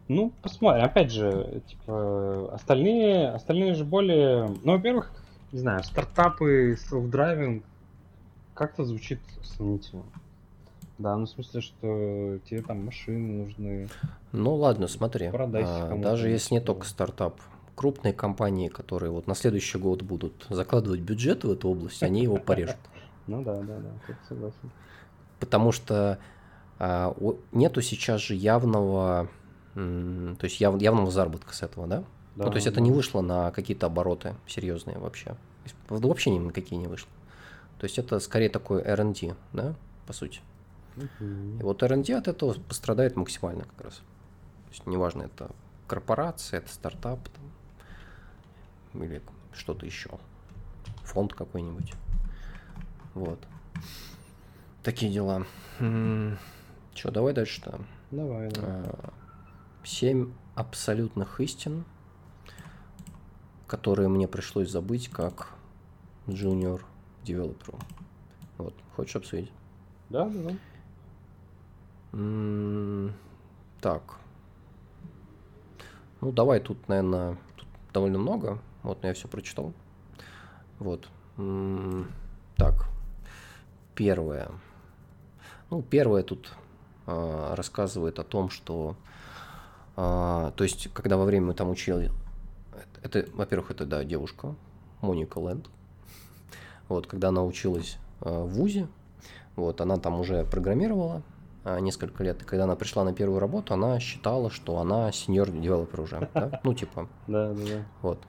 Ну, 0.08 0.32
посмотрим, 0.42 0.84
опять 0.84 1.12
же, 1.12 1.62
типа, 1.68 2.54
остальные, 2.54 3.30
остальные 3.30 3.76
же 3.76 3.86
более, 3.86 4.50
ну, 4.64 4.74
во-первых, 4.74 5.12
не 5.52 5.60
знаю, 5.60 5.84
стартапы, 5.84 6.74
self-driving, 6.74 7.64
как-то 8.54 8.84
звучит 8.84 9.20
сомнительно. 9.44 10.04
Да, 11.02 11.18
ну 11.18 11.26
в 11.26 11.30
смысле, 11.30 11.62
что 11.62 12.40
тебе 12.46 12.62
там 12.62 12.86
машины 12.86 13.46
нужны. 13.46 13.90
Ну 14.32 14.56
ладно, 14.56 14.88
смотри. 14.88 15.32
А, 15.34 15.98
даже 15.98 16.30
если 16.30 16.56
не 16.56 16.62
только 16.62 16.86
стартап, 16.86 17.40
крупные 17.76 18.14
компании, 18.14 18.68
которые 18.68 19.12
вот 19.12 19.26
на 19.26 19.34
следующий 19.34 19.80
год 19.80 20.04
будут 20.04 20.46
закладывать 20.50 21.00
бюджет 21.00 21.44
в 21.44 21.52
эту 21.52 21.70
область, 21.70 22.04
они 22.04 22.24
его 22.24 22.38
порежут. 22.38 22.78
Ну 23.28 23.44
да, 23.44 23.62
да, 23.62 23.78
да, 23.78 23.90
тут 24.08 24.16
согласен. 24.28 24.72
Потому 25.40 25.72
что 25.72 26.18
а, 26.80 27.16
нету 27.52 27.82
сейчас 27.82 28.20
же 28.20 28.34
явного, 28.34 29.30
то 29.76 30.38
есть 30.42 30.60
яв, 30.60 30.82
явного 30.82 31.12
заработка 31.12 31.54
с 31.54 31.62
этого, 31.62 31.86
да? 31.86 32.04
да 32.36 32.46
ну, 32.46 32.50
то 32.50 32.56
есть 32.56 32.66
это 32.66 32.82
не 32.82 32.92
вышло 32.92 33.22
на 33.22 33.52
какие-то 33.52 33.86
обороты 33.86 34.34
серьезные 34.48 34.98
вообще. 34.98 35.36
Вообще 35.88 36.32
ни 36.32 36.40
на 36.40 36.52
какие 36.52 36.80
не 36.80 36.88
вышло. 36.88 37.10
То 37.78 37.86
есть 37.86 38.00
это 38.00 38.20
скорее 38.20 38.50
такой 38.50 38.82
R&D, 38.82 39.36
да, 39.54 39.76
по 40.08 40.14
сути. 40.14 40.42
И 40.98 41.64
вот 41.64 41.84
R&D 41.84 42.14
от 42.16 42.28
этого 42.28 42.54
пострадает 42.54 43.16
максимально 43.16 43.64
как 43.64 43.82
раз. 43.82 43.96
То 43.96 44.72
есть 44.72 44.86
неважно, 44.88 45.24
это 45.24 45.52
корпорация, 45.88 46.60
это 46.60 46.72
стартап 46.72 47.28
там, 47.30 49.04
или 49.04 49.22
что-то 49.54 49.86
еще. 49.86 50.10
Фонд 51.04 51.34
какой-нибудь. 51.34 51.94
Вот. 53.14 53.40
Такие 54.84 55.12
дела. 55.12 55.46
Че, 55.80 57.12
давай 57.12 57.34
дальше 57.34 57.62
там. 57.62 57.86
Давай, 58.12 58.50
давай. 58.50 58.72
А, 58.72 59.14
семь 59.84 60.34
абсолютных 60.56 61.40
истин, 61.40 61.86
которые 63.68 64.10
мне 64.10 64.28
пришлось 64.28 64.70
забыть 64.70 65.10
как 65.10 65.50
junior 66.28 66.82
девелоперу. 67.24 67.80
Вот, 68.58 68.74
хочешь 68.96 69.16
обсудить? 69.16 69.52
Да, 70.10 70.26
да, 70.30 70.50
да. 70.50 70.56
Так. 72.12 74.04
Ну, 76.20 76.32
давай 76.32 76.60
тут, 76.60 76.88
наверное, 76.88 77.38
тут 77.56 77.68
довольно 77.94 78.20
много. 78.20 78.60
Вот, 78.84 79.02
но 79.02 79.08
я 79.08 79.14
все 79.14 79.28
прочитал. 79.28 79.74
Вот. 80.80 81.08
Так. 82.58 82.88
Первое. 83.96 84.50
Ну, 85.70 85.82
первое 85.82 86.24
тут 86.24 86.54
а, 87.06 87.56
рассказывает 87.56 88.20
о 88.20 88.24
том, 88.24 88.50
что... 88.50 88.96
а, 89.96 90.52
то 90.52 90.64
есть, 90.64 90.92
когда 90.94 91.18
во 91.18 91.26
время 91.26 91.48
мы 91.48 91.54
там 91.54 91.70
учили... 91.70 92.12
Это, 93.04 93.20
это, 93.20 93.32
во-первых, 93.36 93.72
это, 93.72 93.86
да, 93.86 94.04
девушка, 94.04 94.56
Моника 95.02 95.38
Лэнд. 95.40 95.70
Вот, 96.90 97.08
когда 97.08 97.30
она 97.30 97.44
училась 97.44 97.98
а, 98.20 98.44
в 98.44 98.50
ВУЗе, 98.50 98.88
вот, 99.56 99.80
она 99.82 99.98
там 99.98 100.20
уже 100.20 100.44
программировала 100.46 101.22
несколько 101.64 102.24
лет, 102.24 102.42
и 102.42 102.46
когда 102.46 102.64
она 102.64 102.76
пришла 102.76 103.04
на 103.04 103.14
первую 103.14 103.40
работу, 103.40 103.74
она 103.74 104.00
считала, 104.00 104.50
что 104.50 104.78
она 104.80 105.12
сеньор 105.12 105.50
девелопер 105.52 106.02
уже, 106.02 106.30
да? 106.34 106.60
Ну, 106.64 106.74
типа, 106.74 107.08
Да, 107.28 107.54
да, 107.54 107.64
да. 107.64 107.86
вот. 108.02 108.20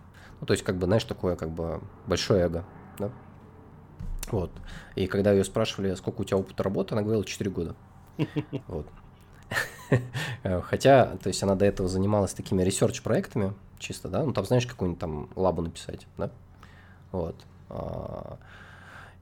Ну, 0.41 0.47
то 0.47 0.53
есть, 0.53 0.65
как 0.65 0.77
бы, 0.77 0.87
знаешь, 0.87 1.05
такое, 1.05 1.37
как 1.37 1.51
бы, 1.51 1.81
большое 2.07 2.43
эго, 2.45 2.65
да? 2.99 3.11
Вот. 4.31 4.51
И 4.97 5.07
когда 5.07 5.33
ее 5.33 5.45
спрашивали, 5.45 5.95
сколько 5.95 6.21
у 6.21 6.25
тебя 6.25 6.37
опыта 6.39 6.63
работы, 6.63 6.95
она 6.95 7.03
говорила 7.03 7.25
4 7.25 7.51
года. 7.51 7.75
Вот. 8.67 8.87
Хотя, 10.65 11.17
то 11.23 11.29
есть, 11.29 11.43
она 11.43 11.55
до 11.55 11.65
этого 11.65 11.89
занималась 11.89 12.33
такими 12.33 12.63
ресерч-проектами, 12.63 13.53
чисто, 13.79 14.09
да? 14.09 14.23
Ну, 14.25 14.33
там, 14.33 14.45
знаешь, 14.45 14.67
какую-нибудь 14.67 15.01
там 15.01 15.29
лабу 15.37 15.63
написать, 15.63 16.07
да? 16.19 16.31
Вот. 17.13 17.37
А, 17.69 18.39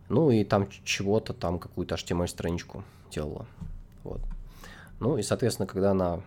Ну, 0.08 0.30
и 0.30 0.44
там 0.44 0.68
чего-то, 0.84 1.32
там 1.32 1.58
какую-то 1.58 1.94
HTML-страничку 1.96 2.82
делала. 3.11 3.46
Вот. 4.05 4.20
Ну, 4.98 5.16
и, 5.16 5.22
соответственно, 5.22 5.66
когда 5.66 5.92
она 5.92 6.20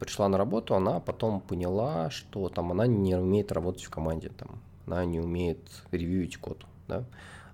пришла 0.00 0.28
на 0.28 0.38
работу, 0.38 0.74
она 0.74 0.98
потом 0.98 1.40
поняла, 1.40 2.10
что 2.10 2.48
там 2.48 2.72
она 2.72 2.86
не 2.86 3.14
умеет 3.14 3.52
работать 3.52 3.84
в 3.84 3.90
команде, 3.90 4.30
там, 4.30 4.60
она 4.86 5.04
не 5.04 5.20
умеет 5.20 5.60
ревьюить 5.92 6.38
код, 6.38 6.64
да, 6.88 7.04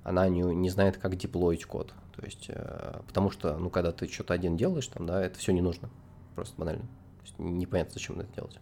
она 0.04 0.28
не, 0.28 0.42
не 0.42 0.70
знает, 0.70 0.96
как 0.96 1.16
деплоить 1.16 1.64
код, 1.66 1.92
то 2.14 2.24
есть, 2.24 2.46
э, 2.48 3.00
потому 3.06 3.30
что, 3.30 3.58
ну, 3.58 3.68
когда 3.68 3.90
ты 3.90 4.06
что-то 4.06 4.32
один 4.32 4.56
делаешь, 4.56 4.86
там, 4.86 5.06
да, 5.06 5.22
это 5.22 5.38
все 5.38 5.52
не 5.52 5.60
нужно, 5.60 5.90
просто 6.36 6.54
банально, 6.56 6.82
то 6.82 7.22
есть 7.22 7.38
непонятно, 7.38 7.94
зачем 7.94 8.20
это 8.20 8.32
делать, 8.32 8.60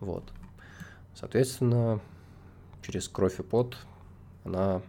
вот, 0.00 0.24
соответственно, 1.14 2.00
через 2.82 3.08
кровь 3.08 3.38
и 3.38 3.42
пот 3.44 3.76
она 4.44 4.82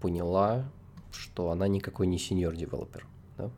поняла, 0.00 0.64
что 1.12 1.50
она 1.50 1.68
никакой 1.68 2.06
не 2.06 2.18
senior 2.18 2.51
developer, 2.51 3.06
да, 3.36 3.50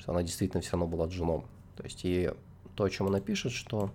что 0.00 0.12
она 0.12 0.22
действительно 0.22 0.62
все 0.62 0.72
равно 0.72 0.86
была 0.86 1.06
джуном, 1.06 1.44
то 1.76 1.84
есть 1.84 2.04
и 2.04 2.30
то, 2.74 2.84
о 2.84 2.90
чем 2.90 3.06
она 3.06 3.20
пишет, 3.20 3.52
что 3.52 3.90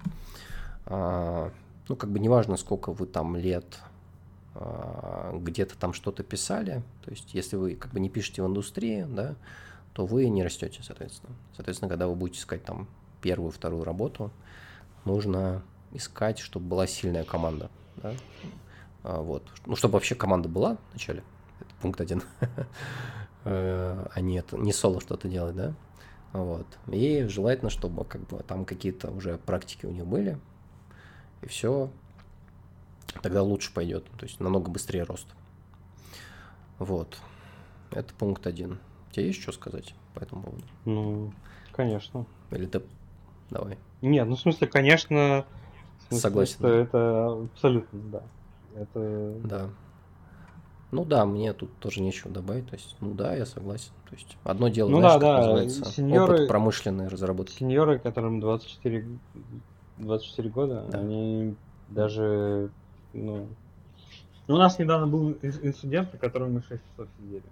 а, 0.85 1.51
ну, 1.89 1.95
как 1.95 2.11
бы 2.11 2.19
неважно, 2.19 2.57
сколько 2.57 2.91
вы 2.93 3.07
там 3.07 3.35
лет 3.35 3.79
а, 4.53 5.37
где-то 5.37 5.77
там 5.77 5.93
что-то 5.93 6.23
писали, 6.23 6.83
то 7.03 7.09
есть 7.11 7.33
если 7.33 7.55
вы 7.55 7.75
как 7.75 7.91
бы 7.91 7.99
не 7.99 8.09
пишете 8.09 8.43
в 8.43 8.47
индустрии, 8.47 9.05
да, 9.09 9.35
то 9.93 10.05
вы 10.05 10.29
не 10.29 10.43
растете, 10.43 10.83
соответственно. 10.83 11.33
Соответственно, 11.55 11.89
когда 11.89 12.07
вы 12.07 12.15
будете 12.15 12.39
искать 12.39 12.63
там 12.63 12.87
первую, 13.21 13.51
вторую 13.51 13.83
работу, 13.83 14.29
нужно 15.05 15.63
искать, 15.91 16.37
чтобы 16.37 16.67
была 16.67 16.85
сильная 16.85 17.23
команда, 17.23 17.69
да, 17.95 18.13
А, 19.03 19.21
вот. 19.21 19.43
Ну, 19.65 19.75
чтобы 19.75 19.93
вообще 19.93 20.13
команда 20.13 20.49
была 20.49 20.77
вначале, 20.91 21.23
это 21.59 21.69
пункт 21.81 21.99
один, 22.01 22.21
Э, 23.47 24.07
а 24.11 24.21
не, 24.21 24.39
это- 24.39 24.57
не 24.57 24.73
соло 24.73 24.99
что-то 24.99 25.27
делать, 25.27 25.55
да, 25.55 25.75
вот. 26.43 26.67
И 26.91 27.23
желательно, 27.27 27.69
чтобы 27.69 28.03
как 28.03 28.27
бы 28.27 28.39
там 28.43 28.65
какие-то 28.65 29.09
уже 29.11 29.37
практики 29.37 29.85
у 29.85 29.91
них 29.91 30.05
были, 30.05 30.37
и 31.41 31.47
все, 31.47 31.89
тогда 33.21 33.41
лучше 33.41 33.73
пойдет, 33.73 34.05
то 34.17 34.25
есть 34.25 34.39
намного 34.39 34.69
быстрее 34.69 35.03
рост. 35.03 35.27
Вот. 36.77 37.17
Это 37.91 38.13
пункт 38.15 38.47
один. 38.47 38.79
У 39.09 39.13
тебя 39.13 39.27
есть 39.27 39.41
что 39.41 39.53
сказать 39.53 39.95
по 40.13 40.19
этому 40.19 40.43
поводу? 40.43 40.63
Ну, 40.83 41.33
конечно. 41.71 42.25
Или 42.51 42.65
ты... 42.65 42.81
Давай. 43.49 43.77
Нет, 44.01 44.27
ну 44.27 44.35
в 44.35 44.39
смысле, 44.39 44.67
конечно, 44.67 45.45
в 45.99 46.07
смысле, 46.09 46.21
Согласен. 46.21 46.55
что 46.55 46.67
это 46.67 47.31
абсолютно, 47.53 47.99
да. 48.09 48.23
Это 48.75 49.39
Да. 49.43 49.69
Ну 50.91 51.03
да, 51.03 51.25
мне 51.25 51.51
тут 51.53 51.77
тоже 51.79 52.01
нечего 52.01 52.31
добавить. 52.31 52.69
То 52.69 52.75
есть, 52.75 52.95
ну 52.99 53.13
да, 53.13 53.35
я 53.35 53.45
согласен. 53.45 53.91
То 54.09 54.15
есть, 54.15 54.37
одно 54.43 54.69
дело, 54.69 54.89
Ну 54.89 54.99
знаешь, 54.99 55.19
да, 55.21 55.37
да, 55.37 55.41
называется, 55.41 55.85
сеньоры- 55.85 56.33
опыт 56.35 56.47
промышленной 56.47 57.07
разработки. 57.07 57.53
сеньоры, 57.59 57.99
которым 57.99 58.39
24, 58.39 59.05
24 59.97 60.49
года, 60.49 60.85
Да. 60.91 60.99
они 60.99 61.55
даже, 61.89 62.69
ну... 63.13 63.47
Ну, 64.47 64.55
у 64.55 64.57
нас 64.59 64.77
недавно 64.77 65.07
был 65.07 65.31
ин- 65.31 65.59
инцидент, 65.63 66.13
на 66.13 66.19
котором 66.19 66.53
мы 66.53 66.61
6 66.61 66.81
часов 66.91 67.07
сидели. 67.17 67.43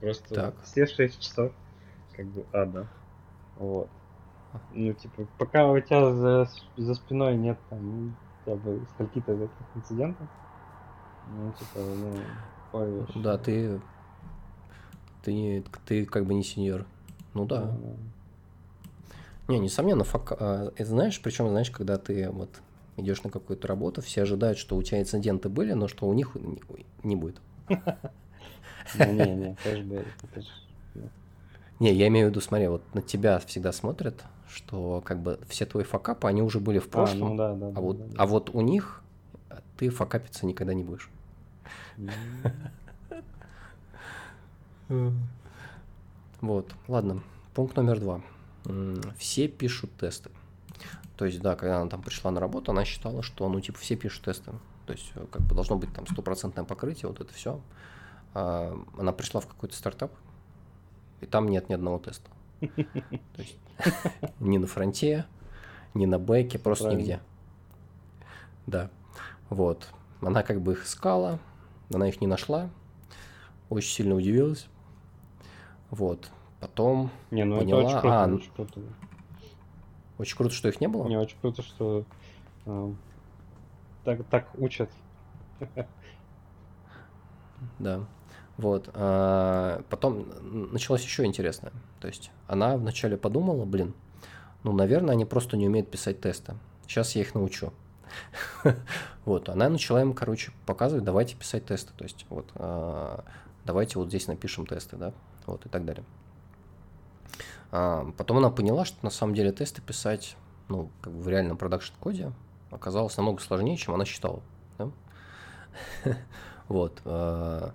Просто 0.00 0.34
Так. 0.34 0.54
все 0.64 0.86
6 0.86 1.18
часов, 1.20 1.52
как 2.12 2.26
бы, 2.26 2.44
ада. 2.52 2.86
Вот. 3.56 3.88
Ну, 4.72 4.92
типа, 4.92 5.26
пока 5.38 5.66
у 5.70 5.80
тебя 5.80 6.12
за, 6.12 6.48
за 6.76 6.94
спиной 6.94 7.36
нет 7.36 7.58
там 7.70 8.14
хотя 8.44 8.56
бы 8.56 8.82
скольки-то 8.94 9.34
таких 9.36 9.66
инцидентов, 9.76 10.28
ну, 11.26 11.52
типа, 11.52 11.78
ну, 11.78 12.14
ой, 12.72 13.06
Да, 13.22 13.38
ты... 13.38 13.80
Ты, 15.22 15.32
не- 15.32 15.64
ты 15.86 16.04
как 16.04 16.26
бы 16.26 16.34
не 16.34 16.42
сеньор. 16.42 16.84
Ну 17.32 17.46
да. 17.46 17.74
Не, 19.48 19.58
несомненно, 19.58 20.04
фак... 20.04 20.32
а, 20.38 20.72
это 20.76 20.88
знаешь, 20.90 21.20
причем, 21.20 21.48
знаешь, 21.48 21.70
когда 21.70 21.96
ты 21.96 22.30
вот 22.30 22.48
идешь 22.96 23.22
на 23.22 23.30
какую-то 23.30 23.66
работу, 23.68 24.00
все 24.02 24.22
ожидают, 24.22 24.58
что 24.58 24.76
у 24.76 24.82
тебя 24.82 25.00
инциденты 25.00 25.48
были, 25.48 25.72
но 25.72 25.88
что 25.88 26.06
у 26.06 26.14
них 26.14 26.36
не- 27.02 27.16
будет. 27.16 27.36
Ну, 28.96 29.12
не, 29.12 29.34
не, 29.34 29.56
кэшбэк, 29.64 30.06
ну, 30.94 31.02
Не, 31.80 31.92
я 31.92 32.06
имею 32.08 32.28
в 32.28 32.30
виду, 32.30 32.40
смотри, 32.40 32.68
вот 32.68 32.82
на 32.94 33.02
тебя 33.02 33.38
всегда 33.40 33.72
смотрят, 33.72 34.22
что 34.48 35.02
как 35.04 35.20
бы 35.20 35.40
все 35.48 35.66
твои 35.66 35.84
факапы, 35.84 36.28
они 36.28 36.42
уже 36.42 36.60
были 36.60 36.78
в 36.78 36.86
А, 36.86 36.88
прошлом, 36.90 37.30
ну 37.30 37.36
да, 37.36 37.54
да, 37.54 37.70
да. 37.70 37.78
а 37.78 37.80
вот, 37.80 37.98
да, 37.98 38.04
да. 38.04 38.22
а 38.22 38.26
вот 38.26 38.50
у 38.54 38.60
них 38.60 39.02
ты 39.78 39.88
факапиться 39.88 40.46
никогда 40.46 40.74
не 40.74 40.84
будешь. 40.84 41.10
Вот, 46.40 46.74
ладно. 46.88 47.22
Пункт 47.54 47.76
номер 47.76 48.00
два. 48.00 48.20
Все 49.16 49.48
пишут 49.48 49.90
тесты. 49.96 50.30
То 51.16 51.24
есть, 51.26 51.40
да, 51.40 51.54
когда 51.54 51.80
она 51.80 51.88
там 51.88 52.02
пришла 52.02 52.30
на 52.30 52.40
работу, 52.40 52.72
она 52.72 52.84
считала, 52.84 53.22
что, 53.22 53.48
ну, 53.48 53.60
типа, 53.60 53.78
все 53.78 53.96
пишут 53.96 54.24
тесты. 54.24 54.50
То 54.86 54.92
есть, 54.92 55.12
э, 55.14 55.24
как 55.30 55.42
бы 55.42 55.54
должно 55.54 55.76
быть 55.76 55.92
там 55.92 56.06
стопроцентное 56.06 56.64
покрытие, 56.64 57.08
вот 57.08 57.20
это 57.20 57.32
все. 57.32 57.60
Она 58.34 59.12
пришла 59.12 59.40
в 59.40 59.46
какой-то 59.46 59.76
стартап, 59.76 60.12
и 61.20 61.26
там 61.26 61.48
нет 61.48 61.68
ни 61.68 61.74
одного 61.74 62.00
теста. 62.00 62.28
То 62.58 62.68
есть, 63.38 63.56
ни 64.40 64.58
на 64.58 64.66
фронте, 64.66 65.24
ни 65.94 66.04
на 66.06 66.18
бэке, 66.18 66.58
просто 66.58 66.92
нигде. 66.92 67.20
Да. 68.66 68.90
Вот. 69.50 69.86
Она 70.20 70.42
как 70.42 70.60
бы 70.60 70.72
их 70.72 70.84
искала, 70.84 71.38
она 71.92 72.08
их 72.08 72.20
не 72.20 72.26
нашла, 72.26 72.70
очень 73.70 73.90
сильно 73.90 74.14
удивилась. 74.14 74.66
Вот. 75.90 76.30
Потом 76.60 77.10
Не, 77.30 77.44
ну 77.44 77.58
Поняла. 77.58 77.80
это 77.82 77.88
очень 77.88 78.00
круто, 78.00 78.24
А, 78.24 78.26
очень 78.34 78.52
круто. 78.52 78.80
очень 80.18 80.36
круто, 80.36 80.54
что 80.54 80.68
их 80.68 80.80
не 80.80 80.88
было. 80.88 81.04
Мне 81.04 81.18
очень 81.18 81.36
круто, 81.40 81.62
что 81.62 82.04
а, 82.66 82.94
так, 84.04 84.24
так 84.26 84.48
учат. 84.58 84.90
Да. 87.78 88.04
Вот. 88.56 88.90
а, 88.94 89.82
Потом 89.90 90.26
началось 90.72 91.02
еще 91.02 91.24
интересное. 91.24 91.72
То 92.00 92.08
есть 92.08 92.30
она 92.46 92.76
вначале 92.76 93.16
подумала, 93.16 93.64
блин, 93.64 93.94
ну, 94.62 94.72
наверное, 94.72 95.12
они 95.12 95.24
просто 95.24 95.56
не 95.56 95.66
умеют 95.66 95.90
писать 95.90 96.20
тесты. 96.20 96.54
Сейчас 96.86 97.14
я 97.16 97.22
их 97.22 97.34
научу. 97.34 97.72
Вот, 99.24 99.48
она 99.48 99.70
начала 99.70 100.02
им, 100.02 100.12
короче, 100.12 100.52
показывать, 100.66 101.02
давайте 101.02 101.34
писать 101.34 101.64
тесты. 101.64 101.92
То 101.96 102.04
есть, 102.04 102.26
вот, 102.28 102.46
а, 102.56 103.24
давайте 103.64 103.98
вот 103.98 104.08
здесь 104.08 104.26
напишем 104.26 104.66
тесты, 104.66 104.96
да, 104.96 105.14
вот, 105.46 105.64
и 105.64 105.68
так 105.70 105.86
далее. 105.86 106.04
А, 107.72 108.10
Потом 108.18 108.36
она 108.38 108.50
поняла, 108.50 108.84
что 108.84 108.98
на 109.02 109.10
самом 109.10 109.34
деле 109.34 109.50
тесты 109.50 109.80
писать, 109.80 110.36
ну, 110.68 110.90
как 111.00 111.12
бы 111.14 111.22
в 111.22 111.28
реальном 111.28 111.56
продакшн-коде 111.56 112.32
оказалось 112.70 113.16
намного 113.16 113.40
сложнее, 113.40 113.76
чем 113.76 113.94
она 113.94 114.04
считала. 114.04 114.42
да. 114.78 114.90
Вот. 116.68 117.00
а, 117.04 117.72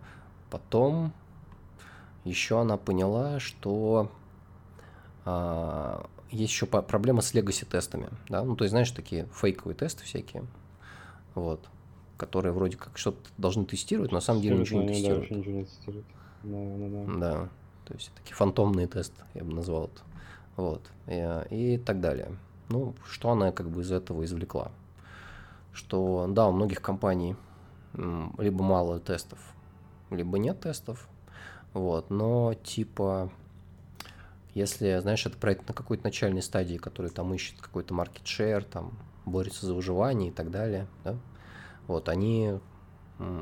Потом 0.51 1.13
еще 2.23 2.61
она 2.61 2.77
поняла, 2.77 3.39
что 3.39 4.11
есть 6.31 6.51
еще 6.53 6.65
проблема 6.65 7.21
с 7.21 7.33
легаси 7.33 7.65
тестами, 7.65 8.09
да, 8.27 8.43
ну 8.43 8.55
то 8.55 8.63
есть 8.63 8.71
знаешь 8.71 8.91
такие 8.91 9.27
фейковые 9.33 9.75
тесты 9.75 10.03
всякие, 10.03 10.45
вот, 11.35 11.67
которые 12.17 12.51
вроде 12.53 12.77
как 12.77 12.97
что-то 12.97 13.29
должны 13.37 13.65
тестировать, 13.65 14.11
но 14.11 14.17
на 14.17 14.21
самом 14.21 14.41
деле 14.41 14.57
ничего 14.57 14.81
не 14.81 14.87
Да, 14.87 14.93
тестируют. 14.93 15.19
вообще 15.21 15.35
ничего 15.35 15.53
не 15.53 15.65
тестируют. 15.65 16.05
Да, 16.43 16.57
да, 16.77 16.87
да. 16.87 17.19
Да, 17.19 17.49
то 17.85 17.93
есть 17.93 18.11
такие 18.15 18.35
фантомные 18.35 18.87
тесты, 18.87 19.21
я 19.33 19.43
бы 19.43 19.53
назвал 19.53 19.85
это. 19.85 20.01
Вот, 20.55 20.81
и, 21.07 21.73
и 21.75 21.77
так 21.77 22.01
далее. 22.01 22.35
Ну, 22.69 22.93
что 23.09 23.31
она 23.31 23.51
как 23.51 23.69
бы 23.69 23.81
из 23.81 23.91
этого 23.91 24.23
извлекла? 24.25 24.71
Что, 25.73 26.27
да, 26.29 26.47
у 26.47 26.51
многих 26.51 26.81
компаний 26.81 27.35
либо 27.93 28.63
мало 28.63 28.99
тестов, 28.99 29.39
либо 30.09 30.37
нет 30.37 30.59
тестов, 30.59 31.07
вот, 31.73 32.09
но 32.09 32.53
типа, 32.53 33.31
если, 34.53 34.99
знаешь, 34.99 35.25
это 35.25 35.37
проект 35.37 35.67
на 35.67 35.73
какой-то 35.73 36.03
начальной 36.03 36.41
стадии, 36.41 36.77
который 36.77 37.11
там 37.11 37.33
ищет 37.33 37.59
какой-то 37.59 37.93
market 37.93 38.23
share, 38.23 38.61
там, 38.61 38.97
борется 39.25 39.65
за 39.65 39.73
выживание 39.73 40.29
и 40.29 40.33
так 40.33 40.51
далее, 40.51 40.87
да, 41.03 41.15
вот, 41.87 42.09
они 42.09 42.59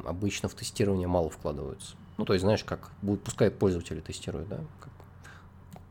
обычно 0.05 0.49
в 0.49 0.55
тестирование 0.55 1.07
мало 1.07 1.29
вкладываются. 1.29 1.95
Ну, 2.17 2.25
то 2.25 2.33
есть, 2.33 2.43
знаешь, 2.43 2.63
как 2.63 2.89
будут, 3.01 3.23
пускай 3.23 3.51
пользователи 3.51 3.99
тестируют, 3.99 4.49
да, 4.49 4.59
как 4.79 4.91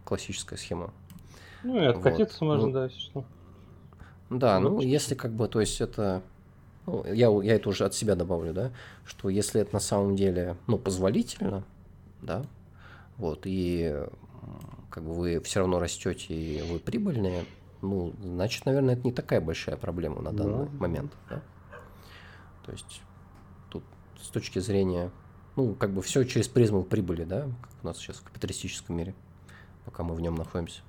классическая 0.04 0.56
схема. 0.56 0.92
Ну 1.62 1.80
и 1.80 1.84
откатиться 1.84 2.38
Вот, 2.40 2.46
можно, 2.46 2.66
ну, 2.66 2.72
да, 2.72 2.84
если 2.84 2.98
что. 2.98 3.24
Да, 4.30 4.58
ну, 4.58 4.74
Логично. 4.74 4.90
если 4.90 5.14
как 5.14 5.32
бы, 5.32 5.46
то 5.46 5.60
есть 5.60 5.80
это, 5.80 6.22
ну, 6.86 7.04
я, 7.04 7.28
я 7.42 7.54
это 7.54 7.68
уже 7.68 7.84
от 7.84 7.94
себя 7.94 8.16
добавлю, 8.16 8.52
да, 8.52 8.72
что 9.04 9.28
если 9.28 9.60
это 9.60 9.72
на 9.72 9.80
самом 9.80 10.16
деле, 10.16 10.56
ну, 10.66 10.78
позволительно, 10.78 11.62
да, 12.22 12.44
вот, 13.16 13.42
и 13.44 14.04
как 14.90 15.04
бы 15.04 15.12
вы 15.14 15.40
все 15.40 15.60
равно 15.60 15.78
растете 15.78 16.34
и 16.34 16.62
вы 16.62 16.78
прибыльные, 16.78 17.44
ну, 17.82 18.14
значит, 18.22 18.64
наверное, 18.66 18.94
это 18.94 19.04
не 19.04 19.12
такая 19.12 19.40
большая 19.40 19.76
проблема 19.76 20.22
на 20.22 20.32
данный 20.32 20.66
Да. 20.66 20.70
момент, 20.78 21.12
да. 21.28 21.42
То 22.64 22.72
есть 22.72 23.02
тут 23.68 23.84
с 24.20 24.28
точки 24.28 24.58
зрения, 24.58 25.10
ну, 25.56 25.74
как 25.74 25.90
бы 25.92 26.02
все 26.02 26.24
через 26.24 26.48
призму 26.48 26.82
прибыли, 26.82 27.24
да, 27.24 27.42
как 27.42 27.70
у 27.82 27.86
нас 27.86 27.98
сейчас 27.98 28.16
в 28.16 28.24
капиталистическом 28.24 28.96
мире, 28.96 29.14
пока 29.84 30.02
мы 30.02 30.14
в 30.14 30.20
нем 30.20 30.34
находимся. 30.34 30.80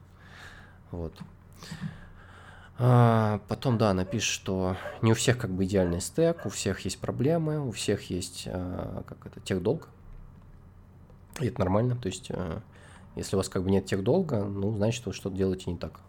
Вот. 0.91 1.13
А, 2.79 3.41
потом, 3.47 3.77
да, 3.77 3.93
напишет, 3.93 4.29
что 4.31 4.77
не 5.01 5.11
у 5.11 5.15
всех 5.15 5.37
как 5.37 5.49
бы 5.49 5.65
идеальный 5.65 5.99
стек, 5.99 6.45
у 6.45 6.49
всех 6.49 6.79
есть 6.81 6.99
проблемы, 6.99 7.59
у 7.59 7.71
всех 7.71 8.09
есть, 8.09 8.43
а, 8.47 9.03
как 9.07 9.25
это, 9.25 9.39
техдолг. 9.41 9.89
И 11.39 11.47
это 11.47 11.59
нормально, 11.59 11.95
то 11.95 12.07
есть, 12.07 12.29
а, 12.29 12.61
если 13.17 13.35
у 13.35 13.39
вас 13.39 13.49
как 13.49 13.63
бы 13.63 13.71
нет 13.71 13.85
техдолга, 13.85 14.43
ну, 14.43 14.71
значит, 14.75 15.05
вы 15.05 15.13
что-то 15.13 15.35
делаете 15.35 15.71
не 15.71 15.77
так. 15.77 15.99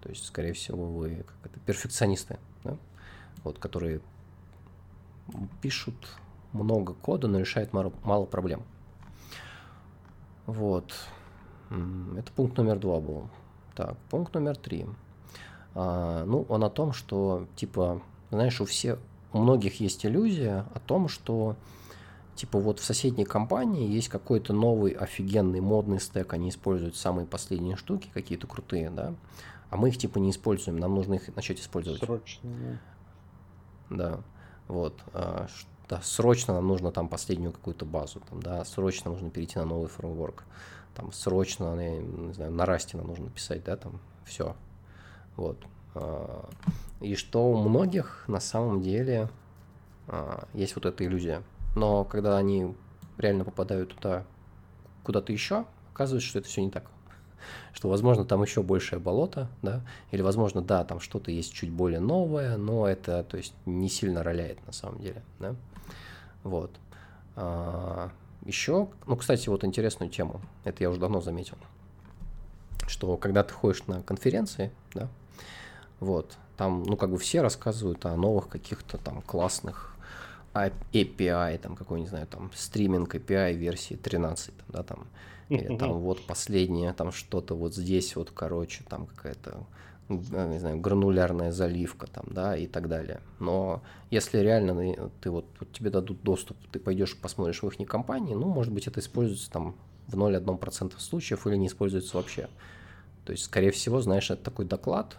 То 0.00 0.08
есть, 0.10 0.26
скорее 0.26 0.52
всего, 0.52 0.84
вы 0.84 1.24
как 1.26 1.50
это, 1.50 1.60
перфекционисты, 1.60 2.38
да? 2.64 2.76
вот, 3.44 3.58
которые 3.58 4.00
пишут 5.60 5.94
много 6.52 6.94
кода, 6.94 7.28
но 7.28 7.38
решают 7.38 7.72
мало, 7.72 7.92
мало 8.02 8.26
проблем. 8.26 8.62
Вот. 10.46 10.94
Это 11.70 12.32
пункт 12.32 12.56
номер 12.56 12.78
два 12.78 13.00
был. 13.00 13.28
Так, 13.74 13.96
пункт 14.10 14.34
номер 14.34 14.56
три. 14.56 14.86
А, 15.74 16.24
ну, 16.24 16.46
он 16.48 16.64
о 16.64 16.70
том, 16.70 16.92
что, 16.92 17.46
типа, 17.54 18.00
знаешь, 18.30 18.60
у 18.60 18.64
всех, 18.64 18.98
у 19.32 19.38
многих 19.38 19.80
есть 19.80 20.06
иллюзия 20.06 20.64
о 20.74 20.80
том, 20.80 21.08
что, 21.08 21.56
типа, 22.38 22.58
вот 22.58 22.78
в 22.78 22.84
соседней 22.84 23.24
компании 23.24 23.90
есть 23.90 24.08
какой-то 24.08 24.52
новый 24.52 24.92
офигенный 24.92 25.60
модный 25.60 26.00
стек, 26.00 26.32
они 26.32 26.50
используют 26.50 26.96
самые 26.96 27.26
последние 27.26 27.76
штуки, 27.76 28.10
какие-то 28.14 28.46
крутые, 28.46 28.90
да, 28.90 29.14
а 29.70 29.76
мы 29.76 29.88
их, 29.88 29.98
типа, 29.98 30.18
не 30.18 30.30
используем, 30.30 30.78
нам 30.78 30.94
нужно 30.94 31.14
их 31.14 31.34
начать 31.34 31.60
использовать. 31.60 32.00
Срочно, 32.00 32.78
да. 33.90 34.20
Вот. 34.68 34.94
а, 35.12 35.48
да, 35.88 36.00
срочно 36.02 36.54
нам 36.54 36.68
нужно 36.68 36.92
там 36.92 37.08
последнюю 37.08 37.52
какую-то 37.52 37.84
базу, 37.84 38.20
там, 38.30 38.40
да, 38.40 38.64
срочно 38.64 39.10
нужно 39.10 39.30
перейти 39.30 39.58
на 39.58 39.64
новый 39.64 39.88
фреймворк, 39.88 40.44
там, 40.94 41.12
срочно, 41.12 41.74
не 41.74 42.32
знаю, 42.32 42.52
на 42.52 42.66
расте 42.66 42.96
нам 42.96 43.08
нужно 43.08 43.30
писать, 43.30 43.64
да, 43.64 43.76
там, 43.76 44.00
все. 44.24 44.54
Вот. 45.36 45.58
а, 45.96 46.48
И 47.00 47.16
что 47.16 47.50
у 47.50 47.56
многих 47.56 48.24
на 48.28 48.38
самом 48.38 48.80
деле 48.80 49.28
а, 50.06 50.46
есть 50.54 50.76
вот 50.76 50.86
эта 50.86 51.04
иллюзия. 51.04 51.42
Но 51.78 52.04
когда 52.04 52.36
они 52.36 52.74
реально 53.18 53.44
попадают 53.44 53.94
туда, 53.94 54.24
куда-то 55.04 55.32
еще, 55.32 55.64
оказывается, 55.94 56.28
что 56.28 56.40
это 56.40 56.48
все 56.48 56.60
не 56.60 56.70
так. 56.70 56.90
Что, 57.72 57.88
возможно, 57.88 58.24
там 58.24 58.42
еще 58.42 58.64
большее 58.64 58.98
болото, 58.98 59.48
да, 59.62 59.82
или, 60.10 60.20
возможно, 60.20 60.60
да, 60.60 60.84
там 60.84 60.98
что-то 60.98 61.30
есть 61.30 61.52
чуть 61.52 61.70
более 61.70 62.00
новое, 62.00 62.56
но 62.56 62.88
это, 62.88 63.22
то 63.22 63.36
есть, 63.36 63.54
не 63.64 63.88
сильно 63.88 64.24
роляет 64.24 64.64
на 64.66 64.72
самом 64.72 64.98
деле, 64.98 65.22
да. 65.38 65.54
Вот. 66.42 66.72
А, 67.36 68.10
еще, 68.44 68.88
ну, 69.06 69.16
кстати, 69.16 69.48
вот 69.48 69.62
интересную 69.62 70.10
тему, 70.10 70.40
это 70.64 70.82
я 70.82 70.90
уже 70.90 70.98
давно 70.98 71.20
заметил, 71.20 71.58
что 72.88 73.16
когда 73.16 73.44
ты 73.44 73.54
ходишь 73.54 73.86
на 73.86 74.02
конференции, 74.02 74.72
да, 74.94 75.08
вот, 76.00 76.36
там, 76.56 76.82
ну, 76.82 76.96
как 76.96 77.10
бы 77.10 77.18
все 77.18 77.40
рассказывают 77.40 78.04
о 78.04 78.16
новых 78.16 78.48
каких-то 78.48 78.98
там 78.98 79.22
классных 79.22 79.87
API, 80.66 81.58
там, 81.58 81.76
какой, 81.76 82.00
не 82.00 82.06
знаю, 82.06 82.26
там, 82.26 82.50
стриминг 82.54 83.14
API 83.14 83.54
версии 83.54 83.94
13, 83.94 84.54
там, 84.56 84.66
да, 84.68 84.82
там, 84.82 85.06
или 85.48 85.68
там 85.78 85.98
вот 85.98 86.26
последнее, 86.26 86.92
там 86.92 87.12
что-то 87.12 87.54
вот 87.56 87.74
здесь 87.74 88.16
вот, 88.16 88.30
короче, 88.30 88.84
там 88.88 89.06
какая-то, 89.06 89.66
г- 90.08 90.46
не 90.48 90.58
знаю, 90.58 90.78
гранулярная 90.80 91.52
заливка 91.52 92.06
там, 92.06 92.24
да, 92.30 92.56
и 92.56 92.66
так 92.66 92.88
далее. 92.88 93.20
Но 93.40 93.82
если 94.10 94.38
реально 94.38 94.74
ты- 94.74 95.10
ты 95.20 95.30
вот, 95.30 95.46
вот 95.60 95.72
тебе 95.72 95.90
дадут 95.90 96.22
доступ, 96.22 96.56
ты 96.72 96.78
пойдешь 96.78 97.16
посмотришь 97.16 97.62
в 97.62 97.68
их 97.68 97.88
компании, 97.88 98.34
ну, 98.34 98.46
может 98.48 98.72
быть, 98.72 98.86
это 98.86 99.00
используется 99.00 99.50
там 99.50 99.74
в 100.08 100.16
0,1% 100.16 101.00
случаев 101.00 101.46
или 101.46 101.56
не 101.56 101.66
используется 101.66 102.16
вообще. 102.16 102.48
То 103.24 103.32
есть, 103.32 103.44
скорее 103.44 103.70
всего, 103.70 104.00
знаешь, 104.00 104.30
это 104.30 104.42
такой 104.42 104.64
доклад, 104.64 105.16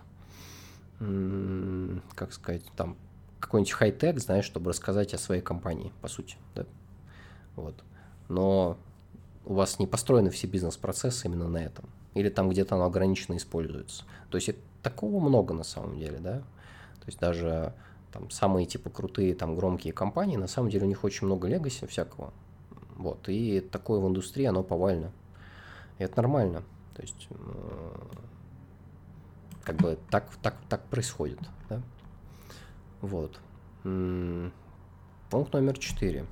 как 2.16 2.34
сказать, 2.34 2.64
там 2.76 2.98
какой-нибудь 3.40 3.72
хай-тек, 3.72 4.20
знаешь, 4.20 4.46
чтобы 4.46 4.70
рассказать 4.70 5.14
о 5.14 5.18
своей 5.18 5.42
компании, 5.42 5.92
по 6.02 6.08
сути, 6.08 6.38
да. 6.56 6.66
Вот. 7.56 7.76
Но 8.28 8.78
у 9.46 9.54
вас 9.54 9.80
не 9.80 9.88
построены 9.88 10.30
все 10.30 10.48
бизнес-процессы 10.48 11.28
именно 11.28 11.48
на 11.48 11.58
этом. 11.58 11.90
Или 12.14 12.30
там 12.30 12.50
где-то 12.50 12.76
оно 12.76 12.86
ограниченно 12.86 13.38
используется. 13.38 14.04
То 14.30 14.38
есть 14.38 14.52
такого 14.84 15.20
много 15.20 15.54
на 15.54 15.64
самом 15.64 15.98
деле, 15.98 16.20
да. 16.20 16.40
То 17.00 17.06
есть 17.08 17.20
даже 17.20 17.74
там 18.12 18.30
самые 18.30 18.66
типа 18.66 18.90
крутые 18.90 19.36
там 19.36 19.56
громкие 19.56 19.94
компании, 19.94 20.38
на 20.38 20.48
самом 20.48 20.70
деле 20.70 20.86
у 20.86 20.90
них 20.90 21.04
очень 21.04 21.28
много 21.28 21.48
легаси 21.48 21.86
всякого. 21.86 22.34
Вот. 22.96 23.30
И 23.30 23.62
такое 23.62 24.00
в 24.00 24.08
индустрии, 24.08 24.46
оно 24.46 24.64
повально. 24.64 25.12
И 25.98 26.04
это 26.04 26.18
нормально. 26.18 26.64
То 26.96 27.02
есть 27.02 27.30
как 29.64 29.78
бы 29.78 29.98
так, 30.10 30.30
так, 30.42 30.56
так 30.68 30.84
происходит, 30.86 31.40
да. 31.70 31.82
Вот. 33.02 33.40
Пункт 33.84 35.54
номер 35.54 35.78
четыре, 35.78 36.26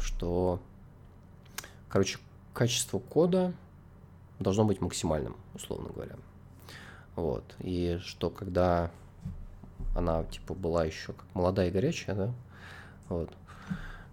что, 0.00 0.60
короче, 1.88 2.18
качество 2.52 2.98
кода 2.98 3.52
должно 4.38 4.64
быть 4.64 4.80
максимальным, 4.80 5.36
условно 5.54 5.90
говоря. 5.92 6.16
Вот. 7.16 7.44
И 7.60 7.98
что 8.02 8.30
когда 8.30 8.90
она, 9.94 10.24
типа, 10.24 10.54
была 10.54 10.84
еще 10.84 11.12
как 11.12 11.26
молодая 11.34 11.68
и 11.68 11.70
горячая, 11.70 12.16
да, 12.16 12.34
вот, 13.08 13.30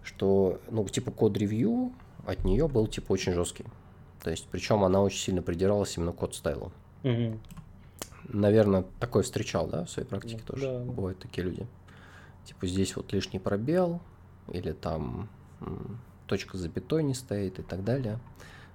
что, 0.04 0.60
ну, 0.70 0.86
типа, 0.86 1.10
код-ревью 1.10 1.92
от 2.26 2.44
нее 2.44 2.68
был, 2.68 2.86
типа, 2.86 3.12
очень 3.12 3.32
жесткий. 3.32 3.64
То 4.22 4.30
есть, 4.30 4.46
причем 4.50 4.84
она 4.84 5.00
очень 5.02 5.18
сильно 5.18 5.42
придиралась 5.42 5.96
именно 5.96 6.12
к 6.12 6.16
код-стайлу. 6.16 6.72
Мгм. 7.02 7.40
Наверное, 8.28 8.84
такое 9.00 9.24
встречал, 9.24 9.66
да, 9.66 9.84
в 9.84 9.90
своей 9.90 10.06
практике 10.06 10.42
Да, 10.46 10.52
тоже. 10.52 10.66
да. 10.66 10.84
Бывают 10.84 11.18
такие 11.18 11.42
люди. 11.44 11.66
Типа 12.44 12.66
здесь 12.66 12.96
вот 12.96 13.12
лишний 13.12 13.38
пробел, 13.38 14.00
или 14.48 14.72
там 14.72 15.28
точка 16.26 16.56
запятой 16.58 17.02
не 17.02 17.14
стоит 17.14 17.58
и 17.58 17.62
так 17.62 17.84
далее, 17.84 18.18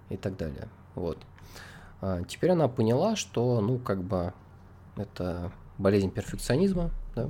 и 0.09 0.17
так 0.17 0.37
далее. 0.37 0.69
Вот. 0.95 1.17
А 2.01 2.23
теперь 2.23 2.51
она 2.51 2.67
поняла, 2.67 3.15
что, 3.15 3.59
ну, 3.61 3.79
как 3.79 4.03
бы, 4.03 4.33
это 4.95 5.51
болезнь 5.77 6.11
перфекционизма, 6.11 6.91
да, 7.15 7.29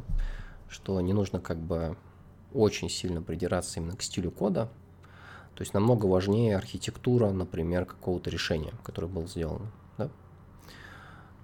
что 0.69 0.99
не 1.01 1.14
нужно 1.14 1.39
как 1.39 1.57
бы 1.57 1.97
очень 2.53 2.89
сильно 2.89 3.22
придираться 3.22 3.80
именно 3.80 3.95
к 3.95 4.01
стилю 4.01 4.31
кода. 4.31 4.69
То 5.55 5.61
есть 5.61 5.73
намного 5.73 6.05
важнее 6.05 6.55
архитектура, 6.55 7.31
например, 7.31 7.85
какого-то 7.85 8.30
решения, 8.30 8.73
которое 8.84 9.07
было 9.07 9.26
сделано. 9.26 9.72
Да? 9.97 10.09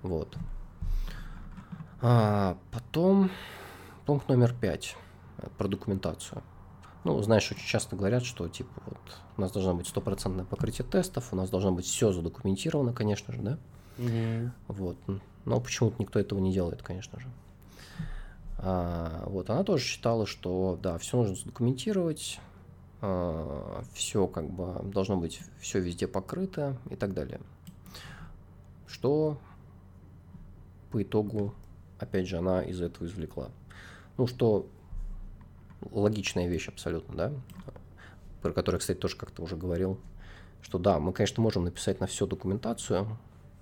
Вот. 0.03 0.37
А, 2.01 2.57
потом 2.71 3.31
пункт 4.05 4.27
номер 4.27 4.53
пять 4.53 4.95
э, 5.37 5.47
про 5.57 5.67
документацию. 5.67 6.41
Ну, 7.03 7.21
знаешь, 7.21 7.51
очень 7.51 7.65
часто 7.65 7.95
говорят, 7.95 8.23
что 8.23 8.47
типа 8.47 8.81
вот 8.85 8.99
у 9.37 9.41
нас 9.41 9.51
должно 9.51 9.73
быть 9.75 9.87
стопроцентное 9.87 10.45
покрытие 10.45 10.87
тестов, 10.87 11.33
у 11.33 11.35
нас 11.35 11.49
должно 11.49 11.71
быть 11.71 11.85
все 11.85 12.11
задокументировано, 12.11 12.93
конечно 12.93 13.33
же, 13.33 13.41
да? 13.41 13.57
Мгм. 13.97 14.53
Вот. 14.67 14.97
Но 15.45 15.59
почему-то 15.59 15.97
никто 15.99 16.19
этого 16.19 16.39
не 16.39 16.53
делает, 16.53 16.81
конечно 16.81 17.19
же. 17.19 17.27
А, 18.57 19.23
вот, 19.27 19.49
она 19.49 19.63
тоже 19.63 19.83
считала, 19.83 20.25
что 20.25 20.79
да, 20.81 20.97
все 20.97 21.17
нужно 21.17 21.35
задокументировать, 21.35 22.39
а, 23.01 23.83
все 23.93 24.27
как 24.27 24.49
бы 24.49 24.79
должно 24.83 25.17
быть 25.17 25.41
все 25.59 25.79
везде 25.79 26.07
покрыто 26.07 26.77
и 26.89 26.95
так 26.95 27.13
далее. 27.13 27.41
Что 28.87 29.37
по 30.91 31.03
итогу, 31.03 31.53
опять 31.99 32.27
же, 32.27 32.37
она 32.37 32.61
из 32.61 32.79
этого 32.79 33.05
извлекла. 33.05 33.49
Ну, 34.17 34.27
что 34.27 34.67
логичная 35.91 36.47
вещь 36.47 36.67
абсолютно, 36.69 37.15
да, 37.15 37.31
про 38.41 38.51
которую, 38.53 38.79
кстати, 38.79 38.97
тоже 38.97 39.17
как-то 39.17 39.41
уже 39.41 39.55
говорил, 39.55 39.99
что 40.61 40.77
да, 40.77 40.99
мы, 40.99 41.13
конечно, 41.13 41.41
можем 41.41 41.65
написать 41.65 41.99
на 41.99 42.07
всю 42.07 42.27
документацию, 42.27 43.17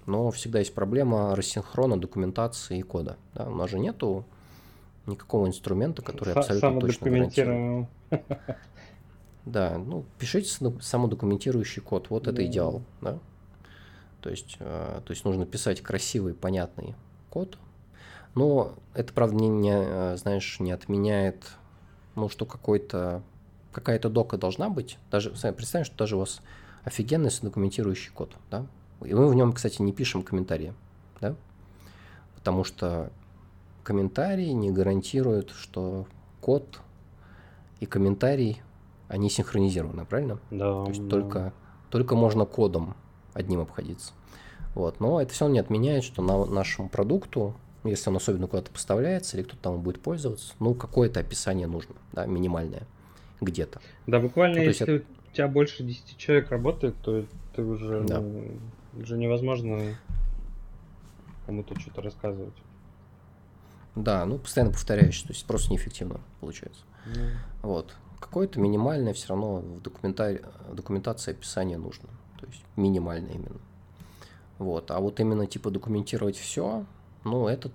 но 0.06 0.32
всегда 0.32 0.60
есть 0.60 0.74
проблема 0.74 1.36
рассинхрона 1.36 2.00
документации 2.00 2.80
и 2.80 2.82
кода. 2.82 3.18
Да? 3.34 3.48
У 3.48 3.56
нас 3.56 3.70
же 3.70 3.80
нету 3.80 4.26
никакого 5.06 5.48
инструмента, 5.48 6.02
который 6.02 6.34
абсолютно 6.34 6.80
точно 6.80 7.10
гарантирует. 7.10 7.88
Да, 9.44 9.80
ну, 9.80 10.06
пишите 10.20 10.50
самодокументирующий 10.82 11.82
код, 11.82 12.12
вот 12.12 12.28
это 12.28 12.46
идеал, 12.46 12.84
да. 13.02 13.18
То 14.22 14.30
есть, 14.30 14.58
э, 14.60 15.02
то 15.04 15.12
есть 15.12 15.26
нужно 15.26 15.48
писать 15.48 15.82
красивый, 15.82 16.36
понятный 16.36 16.94
код, 17.32 17.58
но 18.36 18.74
это, 18.94 19.14
правда, 19.14 19.36
не, 19.36 19.50
не 19.50 19.74
э, 19.74 20.18
знаешь, 20.18 20.60
не 20.60 20.72
отменяет, 20.72 21.52
ну, 22.16 22.30
что 22.30 22.46
какой-то, 22.46 23.22
какая-то 23.72 24.10
дока 24.10 24.38
должна 24.38 24.70
быть. 24.70 24.98
Даже, 25.10 25.32
представим, 25.32 25.86
что 25.86 25.98
даже 25.98 26.16
у 26.16 26.20
вас 26.20 26.42
офигенный 26.84 27.32
документирующий 27.42 28.12
код, 28.12 28.36
да, 28.50 28.66
и 29.04 29.14
мы 29.14 29.28
в 29.28 29.36
нем, 29.36 29.54
кстати, 29.54 29.82
не 29.82 29.94
пишем 29.94 30.24
комментарии, 30.24 30.74
да, 31.20 31.36
потому 32.36 32.64
что 32.64 33.12
комментарии 33.84 34.50
не 34.50 34.72
гарантируют, 34.72 35.52
что 35.52 36.08
код 36.40 36.80
и 37.80 37.86
комментарий, 37.86 38.62
они 39.08 39.30
синхронизированы, 39.30 40.06
правильно? 40.06 40.40
Да. 40.52 40.86
То 40.86 40.90
есть 40.90 41.04
да. 41.04 41.10
только, 41.10 41.54
только 41.90 42.16
можно 42.16 42.46
кодом 42.46 42.96
одним 43.34 43.62
обходиться. 43.62 44.14
Вот. 44.76 45.00
Но 45.00 45.22
это 45.22 45.34
все 45.34 45.48
не 45.48 45.60
отменяет, 45.60 46.04
что 46.04 46.22
на 46.22 46.46
нашему 46.46 46.90
продукту, 46.90 47.56
если 47.84 48.10
он 48.10 48.18
особенно 48.18 48.48
куда-то 48.48 48.72
поставляется 48.72 49.38
или 49.38 49.44
кто-то 49.44 49.62
там 49.62 49.82
будет 49.82 50.02
пользоваться, 50.02 50.54
ну, 50.60 50.74
какое-то 50.74 51.20
описание 51.20 51.68
нужно, 51.68 51.96
да, 52.14 52.26
минимальное, 52.26 52.84
где-то. 53.40 53.82
Да, 54.08 54.20
буквально, 54.20 54.58
ну, 54.58 54.64
если 54.64 54.92
есть... 54.92 55.06
у 55.32 55.36
тебя 55.36 55.48
больше 55.48 55.84
10 55.84 56.18
человек 56.18 56.52
работает, 56.52 56.96
то 57.02 57.26
ты 57.56 57.64
уже, 57.64 58.02
да. 58.02 58.20
ну, 58.20 58.52
уже 58.94 59.18
невозможно 59.18 59.98
кому-то 61.46 61.80
что-то 61.80 62.02
рассказывать. 62.02 62.54
Да, 63.96 64.26
ну, 64.26 64.38
постоянно 64.38 64.72
повторяющий, 64.72 65.28
то 65.28 65.34
есть 65.34 65.46
просто 65.46 65.72
неэффективно 65.74 66.22
получается. 66.40 66.84
Mm. 67.08 67.30
Вот. 67.64 67.96
Какое-то 68.20 68.60
минимальное 68.60 69.14
все 69.14 69.30
равно 69.30 69.58
в, 69.58 69.82
документарии, 69.82 70.42
в 70.70 70.76
документации 70.76 71.32
описание 71.32 71.78
нужно. 71.78 72.08
То 72.40 72.46
есть 72.46 72.64
минимальное 72.76 73.34
именно. 73.34 73.60
Вот. 74.60 74.92
А 74.92 75.00
вот 75.00 75.20
именно 75.20 75.48
типа 75.48 75.72
документировать 75.72 76.38
все, 76.38 76.86
ну, 77.24 77.48
это 77.48 77.72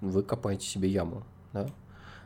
вы 0.00 0.22
копаете 0.22 0.66
себе 0.66 0.88
яму, 0.88 1.22
да. 1.52 1.68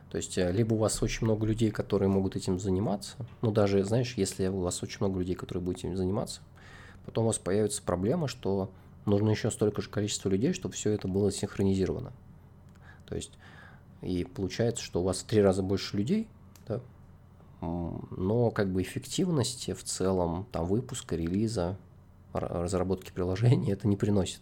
То 0.09 0.17
есть, 0.17 0.37
э, 0.37 0.51
либо 0.51 0.73
у 0.73 0.77
вас 0.77 1.03
очень 1.03 1.25
много 1.25 1.45
людей, 1.45 1.71
которые 1.71 2.09
могут 2.09 2.35
этим 2.35 2.59
заниматься, 2.59 3.15
ну, 3.41 3.51
даже, 3.51 3.83
знаешь, 3.83 4.15
если 4.17 4.47
у 4.47 4.61
вас 4.61 4.81
очень 4.81 4.97
много 5.01 5.19
людей, 5.19 5.35
которые 5.35 5.63
будут 5.63 5.79
этим 5.79 5.95
заниматься, 5.95 6.41
потом 7.05 7.25
у 7.25 7.27
вас 7.27 7.37
появится 7.37 7.81
проблема, 7.83 8.27
что 8.27 8.71
нужно 9.05 9.29
еще 9.29 9.51
столько 9.51 9.81
же 9.81 9.89
количества 9.89 10.29
людей, 10.29 10.53
чтобы 10.53 10.73
все 10.73 10.91
это 10.91 11.07
было 11.07 11.31
синхронизировано. 11.31 12.11
То 13.05 13.15
есть, 13.15 13.31
и 14.01 14.23
получается, 14.23 14.83
что 14.83 15.01
у 15.01 15.03
вас 15.03 15.19
в 15.19 15.25
три 15.25 15.41
раза 15.41 15.61
больше 15.61 15.97
людей, 15.97 16.27
да, 16.67 16.81
но 17.61 18.51
как 18.51 18.71
бы 18.71 18.81
эффективности 18.81 19.73
в 19.73 19.83
целом, 19.83 20.47
там, 20.51 20.65
выпуска, 20.65 21.15
релиза, 21.15 21.77
разработки 22.33 23.11
приложения 23.11 23.71
это 23.73 23.87
не 23.87 23.95
приносит. 23.95 24.41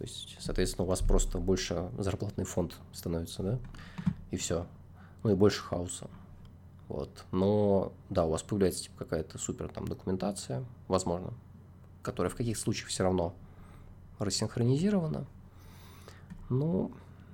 То 0.00 0.04
есть, 0.04 0.38
соответственно, 0.40 0.86
у 0.86 0.88
вас 0.88 1.02
просто 1.02 1.36
больше 1.36 1.90
зарплатный 1.98 2.46
фонд 2.46 2.74
становится, 2.90 3.42
да, 3.42 3.58
и 4.30 4.38
все. 4.38 4.66
Ну 5.22 5.32
и 5.32 5.34
больше 5.34 5.60
хаоса. 5.60 6.08
Вот. 6.88 7.26
Но 7.32 7.92
да, 8.08 8.24
у 8.24 8.30
вас 8.30 8.42
появляется 8.42 8.84
типа, 8.84 9.04
какая-то 9.04 9.36
супер 9.36 9.68
там 9.68 9.86
документация, 9.86 10.64
возможно, 10.88 11.34
которая 12.00 12.30
в 12.30 12.34
каких 12.34 12.56
случаях 12.56 12.88
все 12.88 13.02
равно 13.02 13.34
рассинхронизирована. 14.18 15.26
Ну, 16.48 16.92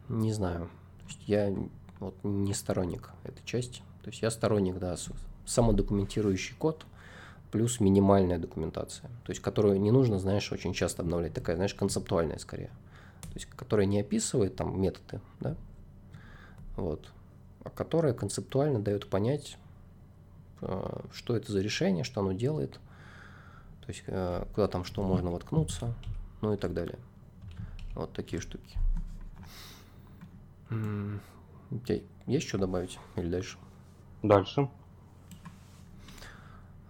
не 0.08 0.32
знаю. 0.32 0.68
Я 1.20 1.54
вот 2.00 2.16
не 2.24 2.52
сторонник 2.52 3.12
этой 3.22 3.44
части. 3.44 3.80
То 4.02 4.10
есть 4.10 4.22
я 4.22 4.30
сторонник, 4.32 4.80
да, 4.80 4.96
самодокументирующий 5.44 6.56
код 6.56 6.84
плюс 7.50 7.80
минимальная 7.80 8.38
документация. 8.38 9.08
То 9.24 9.30
есть 9.30 9.40
которую 9.40 9.80
не 9.80 9.90
нужно, 9.90 10.18
знаешь, 10.18 10.50
очень 10.52 10.72
часто 10.72 11.02
обновлять. 11.02 11.34
Такая, 11.34 11.56
знаешь, 11.56 11.74
концептуальная 11.74 12.38
скорее. 12.38 12.70
То 13.22 13.34
есть 13.34 13.46
которая 13.46 13.86
не 13.86 14.00
описывает 14.00 14.56
там 14.56 14.80
методы, 14.80 15.20
да, 15.40 15.56
вот, 16.76 17.10
а 17.64 17.70
которая 17.70 18.12
концептуально 18.12 18.80
дает 18.80 19.08
понять, 19.08 19.58
э, 20.60 21.00
что 21.12 21.36
это 21.36 21.52
за 21.52 21.60
решение, 21.60 22.04
что 22.04 22.20
оно 22.20 22.32
делает, 22.32 22.72
то 23.80 23.88
есть 23.88 24.04
э, 24.06 24.44
куда 24.54 24.68
там 24.68 24.84
что 24.84 25.02
можно 25.02 25.30
воткнуться, 25.30 25.94
ну 26.40 26.52
и 26.52 26.56
так 26.56 26.74
далее. 26.74 26.98
Вот 27.94 28.12
такие 28.12 28.40
штуки. 28.40 28.78
У 30.70 31.78
есть 32.26 32.48
что 32.48 32.58
добавить 32.58 32.98
или 33.16 33.30
дальше? 33.30 33.58
Дальше. 34.22 34.68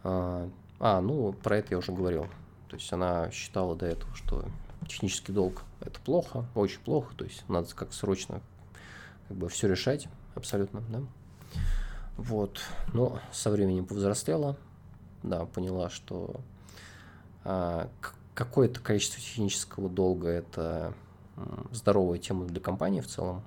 А, 0.08 0.48
а, 0.78 1.00
ну, 1.00 1.32
про 1.32 1.56
это 1.56 1.68
я 1.72 1.78
уже 1.78 1.90
говорил. 1.90 2.28
То 2.68 2.76
есть 2.76 2.92
она 2.92 3.28
считала 3.32 3.74
до 3.74 3.86
этого, 3.86 4.14
что 4.14 4.44
технический 4.86 5.32
долг 5.32 5.64
это 5.80 5.98
плохо, 6.00 6.46
очень 6.54 6.80
плохо, 6.80 7.12
то 7.16 7.24
есть 7.24 7.42
надо 7.48 7.74
как 7.74 7.92
срочно 7.92 8.40
как 9.26 9.36
бы 9.36 9.48
все 9.48 9.68
решать 9.68 10.06
абсолютно, 10.36 10.82
да. 10.88 11.02
Вот, 12.16 12.60
но 12.94 13.18
со 13.32 13.50
временем 13.50 13.84
повзрослела, 13.84 14.56
да, 15.24 15.44
поняла, 15.44 15.90
что 15.90 16.40
а, 17.42 17.90
какое-то 18.34 18.80
количество 18.80 19.20
технического 19.20 19.88
долга 19.88 20.28
это 20.28 20.94
здоровая 21.72 22.18
тема 22.18 22.46
для 22.46 22.60
компании 22.60 23.00
в 23.00 23.08
целом, 23.08 23.42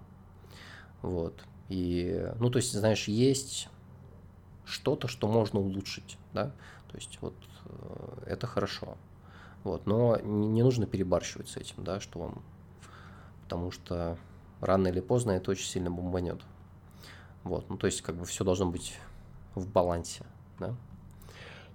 вот. 1.02 1.41
И, 1.69 2.30
ну, 2.38 2.49
то 2.49 2.57
есть, 2.57 2.73
знаешь, 2.73 3.07
есть 3.07 3.69
что-то, 4.65 5.07
что 5.07 5.27
можно 5.27 5.60
улучшить, 5.60 6.18
да, 6.34 6.51
то 6.89 6.95
есть 6.95 7.19
вот 7.22 7.35
э, 7.65 8.23
это 8.27 8.47
хорошо, 8.47 8.97
вот, 9.64 9.85
но 9.85 10.18
не 10.22 10.64
нужно 10.64 10.85
перебарщивать 10.85 11.49
с 11.49 11.57
этим, 11.57 11.84
да, 11.84 11.99
что 11.99 12.19
вам, 12.19 12.43
потому 13.43 13.72
что 13.72 14.18
рано 14.61 14.88
или 14.88 14.99
поздно 14.99 15.31
это 15.31 15.51
очень 15.51 15.68
сильно 15.68 15.91
бомбанет, 15.91 16.41
вот, 17.43 17.69
ну, 17.69 17.77
то 17.77 17.88
есть 17.88 18.01
как 18.01 18.15
бы 18.15 18.26
все 18.26 18.43
должно 18.43 18.68
быть 18.68 18.97
в 19.56 19.68
балансе, 19.68 20.26
да, 20.60 20.76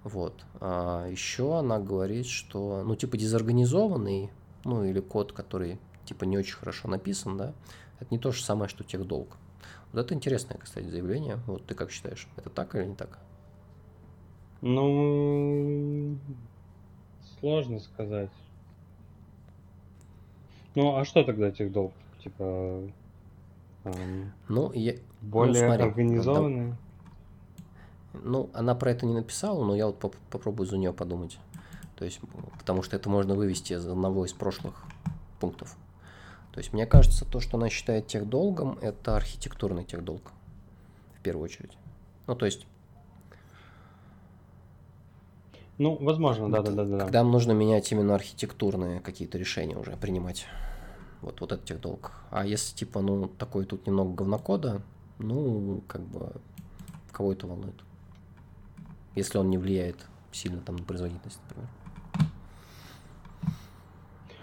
вот, 0.03 0.45
а 0.59 1.07
еще 1.07 1.57
она 1.57 1.79
говорит, 1.79 2.27
что, 2.27 2.83
ну, 2.85 2.95
типа 2.95 3.17
дезорганизованный, 3.17 4.31
ну, 4.63 4.83
или 4.83 4.99
код, 4.99 5.31
который, 5.31 5.79
типа, 6.05 6.25
не 6.25 6.37
очень 6.37 6.55
хорошо 6.55 6.87
написан, 6.87 7.37
да, 7.37 7.53
это 7.99 8.07
не 8.11 8.19
то 8.19 8.31
же 8.31 8.43
самое, 8.43 8.69
что 8.69 8.83
техдолг. 8.83 9.37
Вот 9.91 10.01
это 10.01 10.13
интересное, 10.13 10.57
кстати, 10.57 10.87
заявление. 10.89 11.37
Вот 11.47 11.65
ты 11.65 11.73
как 11.73 11.91
считаешь, 11.91 12.27
это 12.35 12.49
так 12.49 12.75
или 12.75 12.85
не 12.85 12.95
так? 12.95 13.19
Ну, 14.67 16.17
сложно 17.39 17.79
сказать. 17.79 18.31
Ну, 20.73 20.95
а 20.95 21.05
что 21.05 21.23
тогда 21.23 21.51
техдолг? 21.51 21.93
Типа, 22.23 22.81
эм, 23.83 24.33
ну, 24.47 24.71
я, 24.73 24.93
ну, 24.93 24.99
более 25.29 25.61
ну, 25.61 25.67
смотри, 25.67 25.85
организованные? 25.85 26.77
Ну, 28.13 28.49
она 28.55 28.73
про 28.73 28.89
это 28.89 29.05
не 29.05 29.13
написала, 29.13 29.63
но 29.63 29.75
я 29.75 29.85
вот 29.85 29.99
поп 29.99 30.15
попробую 30.31 30.65
за 30.65 30.79
нее 30.79 30.93
подумать. 30.93 31.37
То 31.95 32.03
есть, 32.03 32.19
потому 32.57 32.81
что 32.81 32.95
это 32.95 33.07
можно 33.07 33.35
вывести 33.35 33.73
из 33.73 33.87
одного 33.87 34.25
из 34.25 34.33
прошлых 34.33 34.83
пунктов. 35.39 35.77
То 36.53 36.57
есть, 36.57 36.73
мне 36.73 36.87
кажется, 36.87 37.23
то, 37.23 37.39
что 37.39 37.57
она 37.57 37.69
считает 37.69 38.07
техдолгом, 38.07 38.79
это 38.81 39.15
архитектурный 39.15 39.83
техдолг, 39.83 40.31
в 41.19 41.21
первую 41.21 41.43
очередь. 41.43 41.77
Ну, 42.25 42.33
то 42.33 42.47
есть... 42.47 42.65
Ну, 45.77 45.97
возможно, 45.99 46.49
да, 46.49 46.61
да, 46.61 46.71
да, 46.71 46.85
да. 46.85 46.99
Когда 46.99 47.23
нужно 47.23 47.51
менять 47.51 47.91
именно 47.91 48.15
архитектурные 48.15 49.01
какие-то 49.01 49.37
решения 49.37 49.75
уже 49.75 49.97
принимать. 49.97 50.47
Вот, 51.21 51.41
вот 51.41 51.51
этот 51.51 51.65
техдолг. 51.65 52.11
А 52.31 52.45
если, 52.45 52.75
типа, 52.75 53.01
ну, 53.01 53.27
такой 53.27 53.65
тут 53.65 53.87
немного 53.87 54.13
говнокода, 54.13 54.81
ну, 55.17 55.81
как 55.87 56.01
бы, 56.01 56.31
кого 57.11 57.33
это 57.33 57.47
волнует? 57.47 57.75
Если 59.15 59.37
он 59.37 59.49
не 59.49 59.57
влияет 59.57 60.05
сильно 60.31 60.61
там 60.61 60.75
на 60.75 60.83
производительность, 60.83 61.39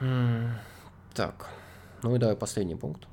например. 0.00 0.60
Так. 1.14 1.48
Ну 2.02 2.16
и 2.16 2.18
давай 2.18 2.36
последний 2.36 2.74
пункт. 2.74 3.06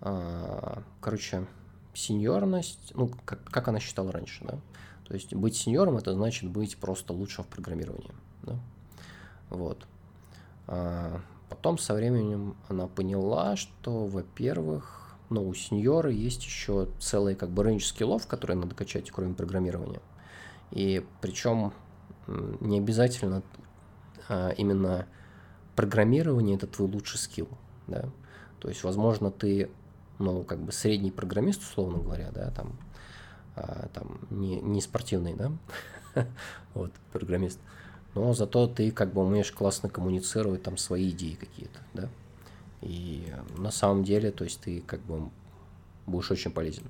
А, 0.00 0.82
короче, 1.00 1.46
сеньорность, 1.94 2.92
ну, 2.94 3.10
как, 3.24 3.42
как 3.44 3.68
она 3.68 3.78
считала 3.80 4.12
раньше, 4.12 4.44
да? 4.44 4.58
То 5.04 5.14
есть 5.14 5.34
быть 5.34 5.56
сеньором 5.56 5.96
это 5.96 6.12
значит 6.14 6.48
быть 6.50 6.76
просто 6.76 7.12
лучшим 7.12 7.44
в 7.44 7.48
программировании, 7.48 8.14
да? 8.42 8.58
Вот. 9.50 9.86
А, 10.66 11.20
потом 11.48 11.78
со 11.78 11.94
временем 11.94 12.56
она 12.68 12.86
поняла, 12.86 13.56
что, 13.56 14.06
во-первых, 14.06 15.16
ну, 15.28 15.46
у 15.46 15.54
сеньора 15.54 16.10
есть 16.10 16.44
еще 16.44 16.88
целый 16.98 17.34
как 17.34 17.50
бы 17.50 17.64
рейндж 17.64 17.84
скиллов, 17.84 18.26
которые 18.26 18.56
надо 18.56 18.74
качать, 18.74 19.10
кроме 19.10 19.34
программирования. 19.34 20.00
И 20.70 21.04
причем 21.20 21.72
не 22.26 22.78
обязательно 22.78 23.42
а, 24.28 24.50
именно 24.50 25.06
программирование 25.76 26.56
это 26.56 26.66
твой 26.66 26.88
лучший 26.88 27.18
скилл, 27.18 27.48
да. 27.86 28.08
То 28.60 28.68
есть, 28.68 28.84
возможно, 28.84 29.30
ты, 29.30 29.70
ну, 30.18 30.44
как 30.44 30.60
бы 30.60 30.70
средний 30.72 31.10
программист, 31.10 31.62
условно 31.62 31.98
говоря, 31.98 32.30
да, 32.30 32.50
там, 32.50 32.78
а, 33.54 33.88
там 33.92 34.20
не, 34.30 34.60
не 34.60 34.80
спортивный, 34.80 35.34
да, 35.34 35.52
вот, 36.74 36.92
программист, 37.12 37.58
но 38.14 38.32
зато 38.34 38.66
ты 38.66 38.90
как 38.90 39.12
бы 39.12 39.22
умеешь 39.22 39.52
классно 39.52 39.88
коммуницировать 39.88 40.62
там 40.62 40.76
свои 40.76 41.10
идеи 41.10 41.34
какие-то, 41.34 41.78
да, 41.94 42.08
и 42.80 43.32
на 43.56 43.70
самом 43.70 44.04
деле, 44.04 44.30
то 44.30 44.44
есть 44.44 44.60
ты 44.60 44.80
как 44.80 45.00
бы 45.00 45.30
будешь 46.06 46.30
очень 46.30 46.50
полезен, 46.50 46.84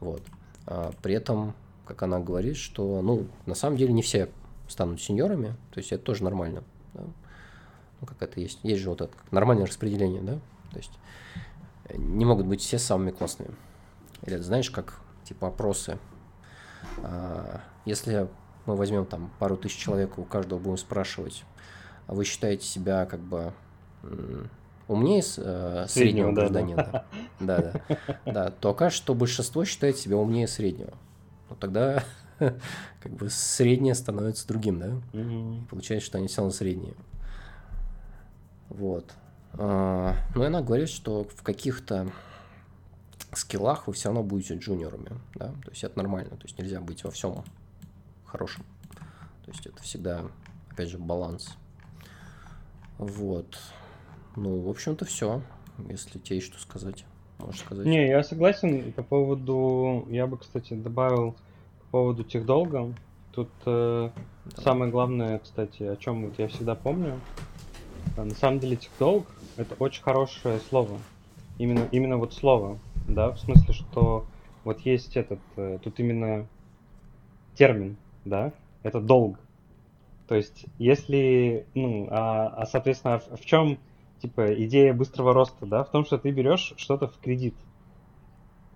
вот. 0.00 0.22
А 0.66 0.92
при 1.02 1.14
этом, 1.14 1.54
как 1.86 2.02
она 2.02 2.20
говорит, 2.20 2.56
что, 2.56 3.02
ну, 3.02 3.26
на 3.46 3.54
самом 3.54 3.76
деле 3.76 3.92
не 3.92 4.02
все 4.02 4.30
станут 4.68 5.00
сеньорами, 5.00 5.56
то 5.72 5.78
есть 5.78 5.92
это 5.92 6.02
тоже 6.04 6.24
нормально, 6.24 6.62
да? 6.94 7.02
ну, 8.00 8.06
как 8.06 8.22
это 8.22 8.40
есть, 8.40 8.60
есть 8.62 8.80
же 8.80 8.90
вот 8.90 9.00
это 9.00 9.12
нормальное 9.30 9.66
распределение, 9.66 10.22
да, 10.22 10.38
то 10.70 10.78
есть 10.78 10.92
не 11.94 12.24
могут 12.24 12.46
быть 12.46 12.60
все 12.60 12.78
самыми 12.78 13.10
классными. 13.10 13.54
Или 14.22 14.36
знаешь, 14.36 14.70
как 14.70 15.00
типа 15.30 15.48
опросы. 15.48 15.96
А, 16.98 17.60
если 17.84 18.28
мы 18.66 18.74
возьмем 18.74 19.06
там 19.06 19.30
пару 19.38 19.56
тысяч 19.56 19.76
человек, 19.76 20.18
у 20.18 20.24
каждого 20.24 20.58
будем 20.58 20.76
спрашивать, 20.76 21.44
а 22.08 22.14
вы 22.14 22.24
считаете 22.24 22.66
себя 22.66 23.06
как 23.06 23.20
бы 23.20 23.52
умнее 24.88 25.20
э, 25.20 25.22
среднего, 25.22 25.86
среднего 25.86 26.32
гражданина, 26.32 27.04
да, 27.38 27.58
да, 27.58 27.72
да, 27.88 28.32
да, 28.32 28.50
то 28.50 28.70
окажется, 28.70 29.02
что 29.04 29.14
большинство 29.14 29.64
считает 29.64 29.98
себя 29.98 30.16
умнее 30.16 30.48
среднего. 30.48 30.94
Ну 31.48 31.54
тогда 31.54 32.02
как 32.38 33.12
бы 33.12 33.30
среднее 33.30 33.94
становится 33.94 34.48
другим, 34.48 34.80
да? 34.80 35.18
Угу. 35.18 35.66
Получается, 35.70 36.06
что 36.06 36.18
они 36.18 36.26
все 36.26 36.38
равно 36.38 36.52
средние. 36.52 36.94
Вот. 38.68 39.12
А, 39.52 40.16
ну 40.34 40.42
и 40.42 40.46
она 40.46 40.60
говорит, 40.60 40.88
что 40.88 41.22
в 41.22 41.42
каких-то 41.44 42.10
скиллах 43.38 43.86
вы 43.86 43.92
все 43.92 44.08
равно 44.08 44.22
будете 44.22 44.56
джуниорами, 44.56 45.10
да, 45.34 45.48
то 45.48 45.70
есть 45.70 45.84
это 45.84 45.96
нормально, 45.98 46.30
то 46.30 46.44
есть 46.44 46.58
нельзя 46.58 46.80
быть 46.80 47.04
во 47.04 47.10
всем 47.10 47.44
хорошим, 48.24 48.64
то 49.44 49.50
есть 49.50 49.66
это 49.66 49.82
всегда, 49.82 50.24
опять 50.70 50.88
же, 50.88 50.98
баланс. 50.98 51.56
Вот. 52.98 53.58
Ну, 54.36 54.60
в 54.60 54.68
общем-то, 54.68 55.06
все. 55.06 55.42
Если 55.88 56.18
тебе 56.18 56.36
есть 56.36 56.48
что 56.48 56.60
сказать, 56.60 57.06
можешь 57.38 57.60
сказать. 57.60 57.86
Не, 57.86 58.08
я 58.08 58.22
согласен 58.22 58.92
по 58.92 59.02
поводу... 59.02 60.06
Я 60.10 60.26
бы, 60.26 60.36
кстати, 60.36 60.74
добавил 60.74 61.34
по 61.80 61.86
поводу 61.92 62.24
техдолга. 62.24 62.94
Тут 63.32 63.48
э, 63.64 64.10
да. 64.44 64.62
самое 64.62 64.90
главное, 64.90 65.38
кстати, 65.38 65.82
о 65.84 65.96
чем 65.96 66.26
вот 66.26 66.38
я 66.38 66.48
всегда 66.48 66.74
помню. 66.74 67.18
На 68.16 68.34
самом 68.34 68.60
деле, 68.60 68.76
техдолг— 68.76 69.26
это 69.56 69.74
очень 69.78 70.02
хорошее 70.02 70.60
слово. 70.68 70.98
Именно, 71.58 71.88
именно 71.90 72.18
вот 72.18 72.34
слово 72.34 72.78
да, 73.08 73.30
в 73.30 73.38
смысле, 73.38 73.74
что 73.74 74.26
вот 74.64 74.80
есть 74.80 75.16
этот, 75.16 75.40
э, 75.56 75.78
тут 75.82 75.98
именно 76.00 76.46
термин, 77.54 77.96
да, 78.24 78.52
это 78.82 79.00
долг. 79.00 79.38
То 80.28 80.36
есть, 80.36 80.66
если, 80.78 81.66
ну, 81.74 82.06
а, 82.10 82.48
а 82.48 82.66
соответственно, 82.66 83.18
в, 83.18 83.40
в 83.40 83.44
чем, 83.44 83.78
типа, 84.20 84.54
идея 84.64 84.94
быстрого 84.94 85.34
роста, 85.34 85.66
да, 85.66 85.82
в 85.82 85.90
том, 85.90 86.04
что 86.04 86.18
ты 86.18 86.30
берешь 86.30 86.74
что-то 86.76 87.08
в 87.08 87.18
кредит. 87.18 87.54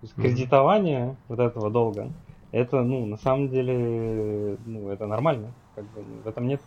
То 0.01 0.07
есть, 0.07 0.15
кредитование 0.15 1.05
mm-hmm. 1.05 1.15
вот 1.29 1.39
этого 1.39 1.71
долга, 1.71 2.11
это, 2.51 2.83
ну, 2.83 3.05
на 3.05 3.17
самом 3.17 3.49
деле, 3.49 4.57
ну, 4.65 4.89
это 4.89 5.07
нормально. 5.07 5.53
Как 5.75 5.85
бы, 5.91 6.03
в 6.23 6.27
этом 6.27 6.47
нет 6.47 6.61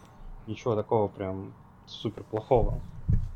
ничего 0.47 0.75
такого 0.75 1.09
прям 1.09 1.53
супер 1.87 2.25
плохого. 2.25 2.81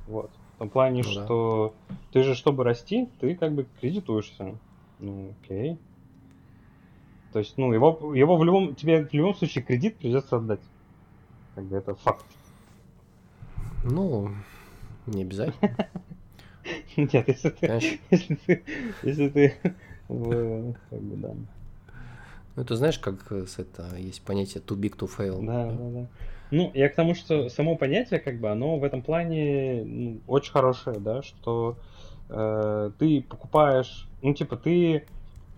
Вот 0.07 0.31
том 0.62 0.70
плане, 0.70 1.02
ну, 1.05 1.10
что 1.10 1.74
да. 1.89 1.97
ты 2.12 2.22
же, 2.22 2.36
чтобы 2.36 2.62
расти, 2.62 3.09
ты 3.18 3.34
как 3.34 3.52
бы 3.52 3.66
кредитуешься. 3.80 4.55
Ну, 5.01 5.34
окей. 5.43 5.76
То 7.32 7.40
есть, 7.40 7.59
ну, 7.59 7.72
его, 7.72 8.14
его 8.14 8.36
в 8.36 8.44
любом, 8.44 8.76
тебе 8.76 9.05
в 9.05 9.12
любом 9.12 9.34
случае 9.34 9.64
кредит 9.64 9.97
придется 9.97 10.36
отдать. 10.36 10.60
Как 11.56 11.64
бы 11.64 11.76
это 11.76 11.97
факт. 11.97 12.24
Ну, 13.82 14.30
не 15.06 15.22
обязательно. 15.22 15.76
Нет, 16.97 17.26
если 17.26 17.51
ты, 17.51 17.98
если 18.10 18.34
ты, 18.36 18.62
если 19.02 19.28
ты, 19.30 19.56
как 20.06 20.16
бы, 21.01 21.16
да. 21.16 21.34
Ну, 22.55 22.62
это 22.62 22.76
знаешь, 22.76 23.01
как 23.01 23.32
с 23.32 23.59
это 23.59 23.97
есть 23.97 24.22
понятие 24.22 24.62
too 24.62 24.78
big 24.78 24.97
to 24.97 25.10
fail. 25.10 25.44
Да, 25.44 25.72
да, 25.72 25.90
да. 26.02 26.06
Ну, 26.53 26.70
я 26.74 26.91
к 26.91 26.95
тому, 26.95 27.15
что 27.15 27.49
само 27.49 27.77
понятие, 27.77 28.20
как 28.20 28.39
бы, 28.39 28.51
оно 28.51 28.77
в 28.77 28.85
этом 28.85 29.01
плане 29.01 29.83
ну, 29.85 30.20
очень 30.27 30.53
хорошее, 30.53 31.01
да, 31.01 31.23
что 31.23 31.79
э, 32.29 32.91
ты 32.99 33.23
покупаешь, 33.23 34.07
ну, 34.20 34.35
типа, 34.35 34.59
ты, 34.59 34.97
э, 34.97 35.03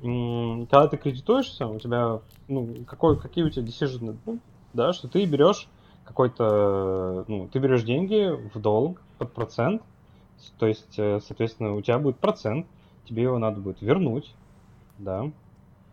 когда 0.00 0.86
ты 0.86 0.96
кредитуешься, 0.96 1.66
у 1.66 1.80
тебя, 1.80 2.20
ну, 2.46 2.84
какой, 2.86 3.18
какие 3.18 3.42
у 3.42 3.50
тебя 3.50 3.66
decision, 3.66 4.16
ну, 4.24 4.38
да, 4.72 4.92
что 4.92 5.08
ты 5.08 5.24
берешь 5.24 5.66
какой-то, 6.04 7.24
ну, 7.26 7.48
ты 7.48 7.58
берешь 7.58 7.82
деньги 7.82 8.30
в 8.54 8.60
долг 8.60 9.02
под 9.18 9.32
процент, 9.32 9.82
то 10.60 10.66
есть, 10.68 10.96
э, 10.96 11.18
соответственно, 11.18 11.74
у 11.74 11.82
тебя 11.82 11.98
будет 11.98 12.20
процент, 12.20 12.68
тебе 13.04 13.24
его 13.24 13.38
надо 13.38 13.60
будет 13.60 13.82
вернуть, 13.82 14.32
да, 14.98 15.28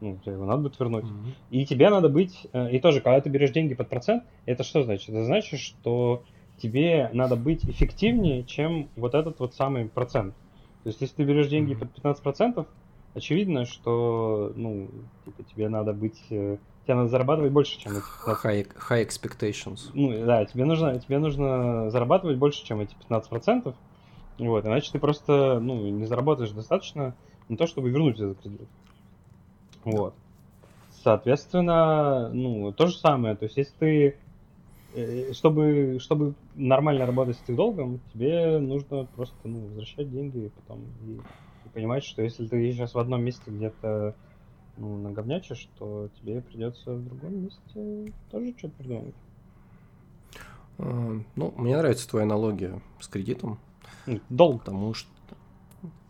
ну, 0.02 0.18
тебе 0.24 0.34
его 0.34 0.46
надо 0.46 0.64
будет 0.64 0.80
вернуть. 0.80 1.06
Mm-hmm. 1.06 1.34
И 1.52 1.66
тебе 1.66 1.90
надо 1.90 2.10
быть, 2.10 2.48
э, 2.52 2.72
и 2.72 2.80
тоже, 2.80 3.02
когда 3.02 3.22
ты 3.22 3.30
берешь 3.30 3.52
деньги 3.52 3.76
под 3.76 3.88
процент, 3.88 4.24
это 4.46 4.64
что 4.64 4.84
значит? 4.84 5.10
Это 5.10 5.24
значит, 5.24 5.60
что 5.60 6.24
тебе 6.58 7.10
надо 7.14 7.36
быть 7.36 7.64
эффективнее, 7.66 8.44
чем 8.44 8.90
вот 8.96 9.16
этот 9.16 9.40
вот 9.40 9.54
самый 9.54 9.86
процент. 9.86 10.34
То 10.84 10.90
есть, 10.90 11.00
если 11.02 11.16
ты 11.16 11.24
берешь 11.24 11.48
деньги 11.48 11.74
mm-hmm. 11.74 12.02
под 12.02 12.26
15%, 12.26 12.68
очевидно, 13.14 13.66
что, 13.66 14.52
ну, 14.56 14.90
типа, 15.26 15.44
тебе 15.44 15.70
надо 15.70 15.94
быть, 15.94 16.20
э, 16.32 16.58
тебе 16.84 16.96
надо 16.96 17.10
зарабатывать 17.10 17.52
больше, 17.52 17.80
чем 17.80 17.94
эти 17.94 18.04
15%. 18.28 18.44
High, 18.44 18.68
high 18.90 19.08
expectations. 19.08 19.92
Ну, 19.94 20.26
да, 20.26 20.46
тебе 20.46 20.66
нужно, 20.66 21.00
тебе 21.00 21.20
нужно 21.20 21.92
зарабатывать 21.92 22.38
больше, 22.38 22.66
чем 22.66 22.82
эти 22.82 22.96
15%. 23.08 23.74
Вот, 24.40 24.66
иначе 24.66 24.92
ты 24.92 24.98
просто, 24.98 25.60
ну, 25.60 25.88
не 25.90 26.06
заработаешь 26.06 26.52
достаточно 26.52 27.16
на 27.48 27.58
то, 27.58 27.68
чтобы 27.68 27.92
вернуть 27.92 28.20
этот 28.20 28.42
кредит. 28.42 28.68
Вот. 29.84 30.14
Соответственно, 31.04 32.30
ну, 32.30 32.72
то 32.72 32.88
же 32.88 32.98
самое. 32.98 33.36
То 33.36 33.46
есть, 33.46 33.58
если 33.58 33.74
ты 33.80 34.18
э, 34.94 35.34
чтобы, 35.34 35.98
чтобы 36.00 36.36
нормально 36.56 37.06
работать 37.06 37.38
с 37.38 37.54
долгом, 37.54 38.00
тебе 38.14 38.60
нужно 38.60 39.06
просто 39.16 39.36
ну, 39.44 39.62
возвращать 39.62 40.12
деньги 40.12 40.46
и 40.46 40.50
потом 40.50 40.84
и, 41.08 41.14
и 41.14 41.70
понимать, 41.74 42.04
что 42.04 42.22
если 42.22 42.46
ты 42.46 42.72
сейчас 42.72 42.94
в 42.94 43.00
одном 43.00 43.24
месте 43.24 43.44
где-то 43.48 44.16
ну, 44.78 44.98
наговнячишь, 44.98 45.70
то 45.80 46.10
тебе 46.20 46.42
придется 46.42 46.94
в 46.94 47.04
другом 47.04 47.46
месте 47.46 48.14
тоже 48.30 48.54
что-то 48.58 48.76
придумать. 48.78 49.16
А, 50.78 51.20
ну, 51.36 51.54
мне 51.58 51.78
нравится 51.78 52.08
твоя 52.08 52.26
аналогия 52.26 52.80
с 53.00 53.08
кредитом. 53.08 53.60
Долг. 54.30 54.60
Потому 54.60 54.94
что, 54.94 55.10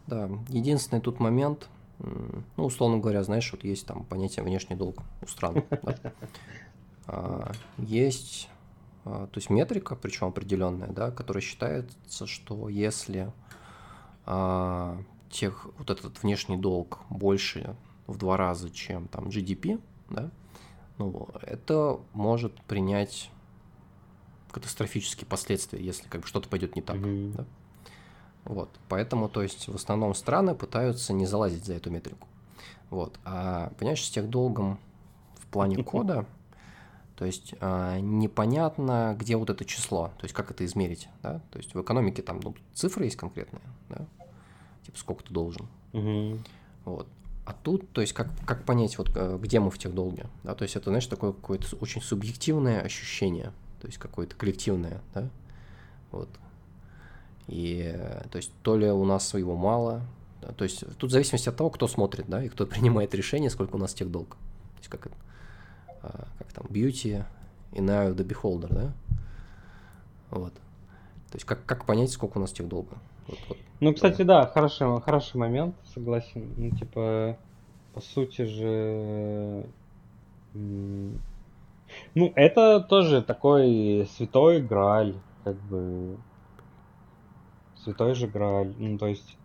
да, 0.07 0.29
единственный 0.49 1.01
тут 1.01 1.21
момент– 1.21 1.69
ну, 2.57 2.65
условно 2.65 2.97
говоря, 2.97 3.23
знаешь, 3.23 3.51
вот 3.51 3.63
есть 3.63 3.85
там 3.85 4.03
понятие 4.03 4.43
внешний 4.43 4.75
долг 4.75 4.97
у 5.21 5.27
стран. 5.27 5.63
А, 7.07 7.51
есть, 7.77 8.47
а, 9.05 9.25
то 9.25 9.37
есть 9.37 9.49
метрика, 9.49 9.95
причем 9.95 10.27
определенная, 10.27 10.89
да, 10.89 11.09
которая 11.09 11.41
считается, 11.41 12.27
что 12.27 12.69
если 12.69 13.33
а, 14.25 15.01
тех, 15.29 15.67
вот 15.79 15.89
этот 15.89 16.21
внешний 16.21 16.57
долг 16.57 16.99
больше 17.09 17.75
в 18.05 18.17
два 18.17 18.37
раза, 18.37 18.69
чем 18.69 19.07
там 19.07 19.29
GDP, 19.29 19.81
да, 20.09 20.29
ну, 20.99 21.27
это 21.41 21.99
может 22.13 22.53
принять 22.61 23.31
катастрофические 24.51 25.25
последствия, 25.25 25.83
если 25.83 26.07
как 26.07 26.21
бы 26.21 26.27
что-то 26.27 26.47
пойдет 26.49 26.75
не 26.75 26.83
так. 26.83 26.97
Mm-hmm. 26.97 27.33
Да? 27.33 27.45
Вот, 28.45 28.69
поэтому, 28.89 29.29
то 29.29 29.41
есть, 29.41 29.67
в 29.67 29.75
основном 29.75 30.15
страны 30.15 30.55
пытаются 30.55 31.13
не 31.13 31.25
залазить 31.25 31.65
за 31.65 31.73
эту 31.73 31.91
метрику. 31.91 32.27
Вот, 32.89 33.19
а, 33.23 33.71
понимаешь, 33.77 34.03
с 34.03 34.09
тех 34.09 34.29
долгом 34.29 34.79
в 35.35 35.47
плане 35.47 35.83
кода, 35.83 36.25
то 37.15 37.25
есть 37.25 37.53
а, 37.61 37.99
непонятно, 37.99 39.15
где 39.17 39.37
вот 39.37 39.49
это 39.49 39.63
число, 39.63 40.07
то 40.17 40.25
есть 40.25 40.33
как 40.33 40.51
это 40.51 40.65
измерить, 40.65 41.07
да, 41.21 41.41
то 41.51 41.59
есть 41.59 41.73
в 41.73 41.81
экономике 41.81 42.21
там 42.21 42.39
ну, 42.43 42.55
цифры 42.73 43.05
есть 43.05 43.15
конкретные, 43.15 43.61
да, 43.89 44.05
типа 44.85 44.97
сколько 44.97 45.23
ты 45.23 45.33
должен. 45.33 45.67
Мгм. 45.93 46.43
Вот. 46.85 47.07
А 47.45 47.53
тут, 47.53 47.89
то 47.91 48.01
есть, 48.01 48.13
как, 48.13 48.27
как 48.45 48.65
понять, 48.65 48.97
вот 48.97 49.11
э, 49.15 49.37
где 49.41 49.59
мы 49.59 49.71
в 49.71 49.77
техдолге? 49.77 50.27
Да? 50.43 50.53
То 50.53 50.63
есть, 50.63 50.75
это, 50.75 50.89
знаешь, 50.89 51.07
такое 51.07 51.33
какое-то 51.33 51.75
очень 51.77 52.01
субъективное 52.01 52.81
ощущение, 52.81 53.51
то 53.81 53.87
есть, 53.87 53.97
какое-то 53.97 54.35
коллективное, 54.35 55.01
да? 55.13 55.27
Вот. 56.11 56.29
И, 57.51 57.83
э, 57.93 58.23
то 58.31 58.37
есть, 58.37 58.53
то 58.63 58.77
ли 58.77 58.89
у 58.89 59.03
нас 59.03 59.33
его 59.33 59.57
мало, 59.57 60.01
да, 60.41 60.53
то 60.53 60.63
есть, 60.63 60.85
тут 60.97 61.09
в 61.09 61.13
зависимости 61.13 61.49
от 61.49 61.57
того, 61.57 61.69
кто 61.69 61.87
смотрит, 61.87 62.25
да, 62.27 62.41
и 62.41 62.47
кто 62.47 62.65
принимает 62.65 63.13
решение, 63.13 63.49
сколько 63.49 63.75
у 63.75 63.79
нас 63.79 63.93
техдолг. 63.93 64.29
То 64.29 64.77
есть, 64.77 64.87
как, 64.87 65.09
а, 66.01 66.27
как 66.39 66.53
там, 66.53 66.65
beauty 66.67 67.25
in 67.73 67.85
eye 67.85 68.09
of 68.09 68.15
the 68.15 68.25
beholder, 68.25 68.73
да? 68.73 68.93
Вот. 70.29 70.53
То 70.53 71.35
есть, 71.35 71.45
как, 71.45 71.65
как 71.65 71.85
понять, 71.85 72.09
сколько 72.11 72.37
у 72.37 72.41
нас 72.41 72.53
техдолга? 72.53 72.97
Вот, 73.27 73.39
вот. 73.49 73.57
Ну, 73.81 73.93
кстати, 73.93 74.21
да, 74.21 74.45
хороший, 74.45 75.01
хороший 75.01 75.35
момент, 75.35 75.75
согласен. 75.93 76.53
Ну, 76.55 76.71
типа, 76.71 77.37
по 77.93 77.99
сути 77.99 78.43
же... 78.43 79.65
Ну, 80.53 82.31
это 82.35 82.79
тоже 82.79 83.21
такой 83.21 84.07
святой 84.15 84.61
грааль, 84.61 85.15
как 85.43 85.57
бы... 85.63 86.17
Святой 87.83 88.13
же 88.15 88.27
грааль. 88.27 88.73
Ну, 88.77 88.97
то 88.97 89.07
есть, 89.07 89.37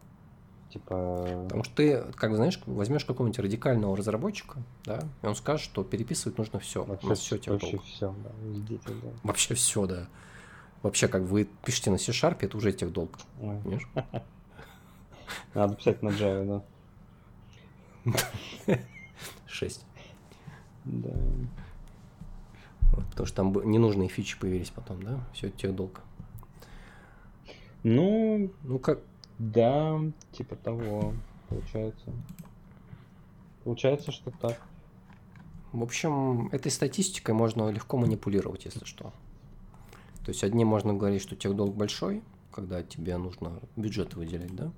типа... 0.70 1.44
Потому 1.44 1.64
что 1.64 1.74
ты, 1.74 2.02
как 2.14 2.34
знаешь, 2.34 2.60
возьмешь 2.66 3.04
какого-нибудь 3.04 3.38
радикального 3.38 3.96
разработчика, 3.96 4.62
да, 4.84 5.00
и 5.22 5.26
он 5.26 5.34
скажет, 5.34 5.64
что 5.64 5.84
переписывать 5.84 6.38
нужно 6.38 6.58
все. 6.58 6.84
Вообще, 6.84 7.14
все 7.14 7.52
вообще 7.52 7.78
все, 7.78 8.14
да, 8.24 8.30
везде 8.42 8.76
техдолг. 8.78 9.14
Вообще 9.22 9.54
все, 9.54 9.86
да. 9.86 10.08
Вообще, 10.82 11.08
как 11.08 11.22
вы 11.22 11.48
пишете 11.64 11.90
на 11.90 11.98
C-Sharp, 11.98 12.38
это 12.40 12.56
уже 12.56 12.72
техдолг, 12.72 13.10
Ой, 13.40 13.58
понимаешь? 13.62 13.88
Надо 15.54 15.74
писать 15.74 16.02
на 16.02 16.10
Java, 16.10 16.62
да. 18.04 18.78
6. 19.46 19.84
Да. 20.84 21.10
Вот, 22.92 23.04
потому 23.06 23.26
что 23.26 23.36
там 23.36 23.70
ненужные 23.70 24.08
фичи 24.08 24.38
появились 24.38 24.70
потом, 24.70 25.02
да? 25.02 25.20
Все 25.32 25.50
техдолг. 25.50 26.00
Ну, 27.88 28.50
Ну, 28.64 28.80
как, 28.80 28.98
да, 29.38 30.00
типа 30.32 30.56
того, 30.56 31.14
получается. 31.48 32.12
Получается, 33.62 34.10
что 34.10 34.32
так. 34.32 34.60
в 35.70 35.80
общем, 35.84 36.48
этой 36.48 36.72
статистикой 36.72 37.36
можно 37.36 37.70
легко 37.70 37.96
манипулировать, 37.96 38.64
если 38.64 38.84
что. 38.84 39.12
То 40.24 40.30
есть 40.32 40.42
одни 40.42 40.64
можно 40.64 40.94
говорить, 40.94 41.22
что 41.22 41.36
техдолг 41.36 41.76
большой, 41.76 42.24
когда 42.50 42.82
тебе 42.82 43.16
нужно 43.18 43.60
бюджеты 43.76 44.16
выделять, 44.16 44.56
да? 44.56 44.72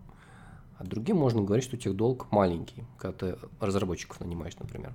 А 0.77 0.85
другим 0.85 1.17
можно 1.17 1.41
говорить, 1.41 1.65
что 1.65 1.79
техдолг 1.79 2.31
маленький, 2.31 2.85
когда 2.99 3.17
ты 3.17 3.39
разработчиков 3.59 4.21
нанимаешь, 4.21 4.59
например, 4.59 4.95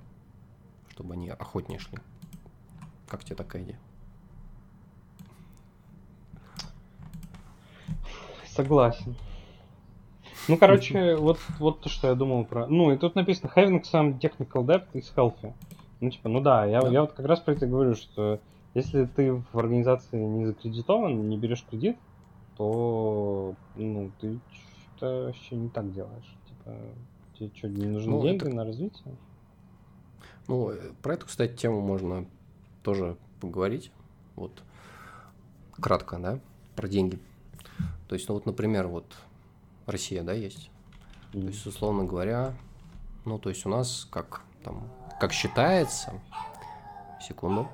чтобы 0.88 1.14
они 1.14 1.30
охотнее 1.30 1.80
шли. 1.80 1.98
Как 3.08 3.24
тебе 3.24 3.34
такая 3.34 3.64
идея? 3.64 3.80
Согласен. 8.54 9.16
Ну, 10.48 10.56
короче, 10.58 11.16
вот, 11.16 11.38
вот 11.58 11.80
то, 11.80 11.88
что 11.88 12.08
я 12.08 12.14
думал 12.14 12.44
про... 12.44 12.66
Ну, 12.66 12.92
и 12.92 12.96
тут 12.96 13.14
написано 13.14 13.50
having 13.54 13.82
some 13.82 14.18
technical 14.20 14.64
debt 14.64 14.84
is 14.92 15.06
healthy. 15.16 15.52
Ну, 16.00 16.10
типа, 16.10 16.28
ну 16.28 16.40
да, 16.40 16.64
я, 16.66 16.82
Да. 16.82 16.88
я 16.88 17.00
вот 17.02 17.12
как 17.12 17.26
раз 17.26 17.40
про 17.40 17.52
это 17.52 17.66
говорю, 17.66 17.94
что 17.94 18.40
если 18.74 19.06
ты 19.06 19.32
в 19.52 19.58
организации 19.58 20.18
не 20.18 20.46
закредитован, 20.46 21.28
не 21.28 21.36
берешь 21.38 21.64
кредит, 21.68 21.96
то, 22.56 23.54
ну, 23.76 24.10
ты 24.20 24.38
что-то 24.52 25.24
вообще 25.26 25.56
не 25.56 25.68
так 25.68 25.92
делаешь. 25.92 26.36
Типа, 26.48 26.76
тебе 27.38 27.50
что, 27.56 27.68
не 27.68 27.86
нужны 27.86 28.12
Ну, 28.12 28.22
деньги 28.22 28.44
это- 28.46 28.54
на 28.54 28.64
развитие? 28.64 29.14
Ну, 30.46 30.70
э, 30.70 30.76
про 31.02 31.14
эту, 31.14 31.26
кстати, 31.26 31.56
тему 31.56 31.80
можно 31.80 32.26
тоже 32.82 33.16
поговорить. 33.40 33.90
Вот 34.36 34.62
кратко, 35.72 36.18
да, 36.18 36.38
про 36.76 36.86
деньги. 36.86 37.18
То 38.08 38.14
есть, 38.14 38.28
ну 38.28 38.34
вот, 38.34 38.46
например, 38.46 38.86
вот 38.86 39.06
Россия, 39.86 40.22
да, 40.22 40.32
есть. 40.32 40.70
То 41.32 41.38
М. 41.38 41.46
есть, 41.48 41.66
условно 41.66 42.04
говоря, 42.04 42.54
ну, 43.24 43.38
то 43.38 43.48
есть 43.48 43.66
у 43.66 43.68
нас 43.68 44.06
как 44.10 44.42
там, 44.62 44.88
как 45.20 45.32
считается, 45.32 46.12
секунду. 47.20 47.68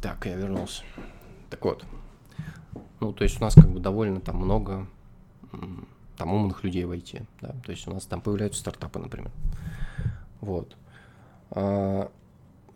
Так, 0.00 0.24
я 0.26 0.34
вернулся. 0.34 0.82
Так 1.50 1.64
вот, 1.64 1.84
ну, 3.00 3.12
то 3.12 3.19
есть 3.30 3.40
у 3.40 3.44
нас 3.44 3.54
как 3.54 3.68
бы 3.70 3.80
довольно 3.80 4.20
там 4.20 4.36
много 4.36 4.86
там 6.16 6.32
умных 6.34 6.64
людей 6.64 6.84
в 6.84 6.90
IT, 6.92 7.24
да, 7.40 7.54
то 7.64 7.72
есть 7.72 7.86
у 7.88 7.92
нас 7.92 8.04
там 8.04 8.20
появляются 8.20 8.60
стартапы, 8.60 8.98
например. 8.98 9.30
Вот. 10.40 10.76
А, 11.50 12.10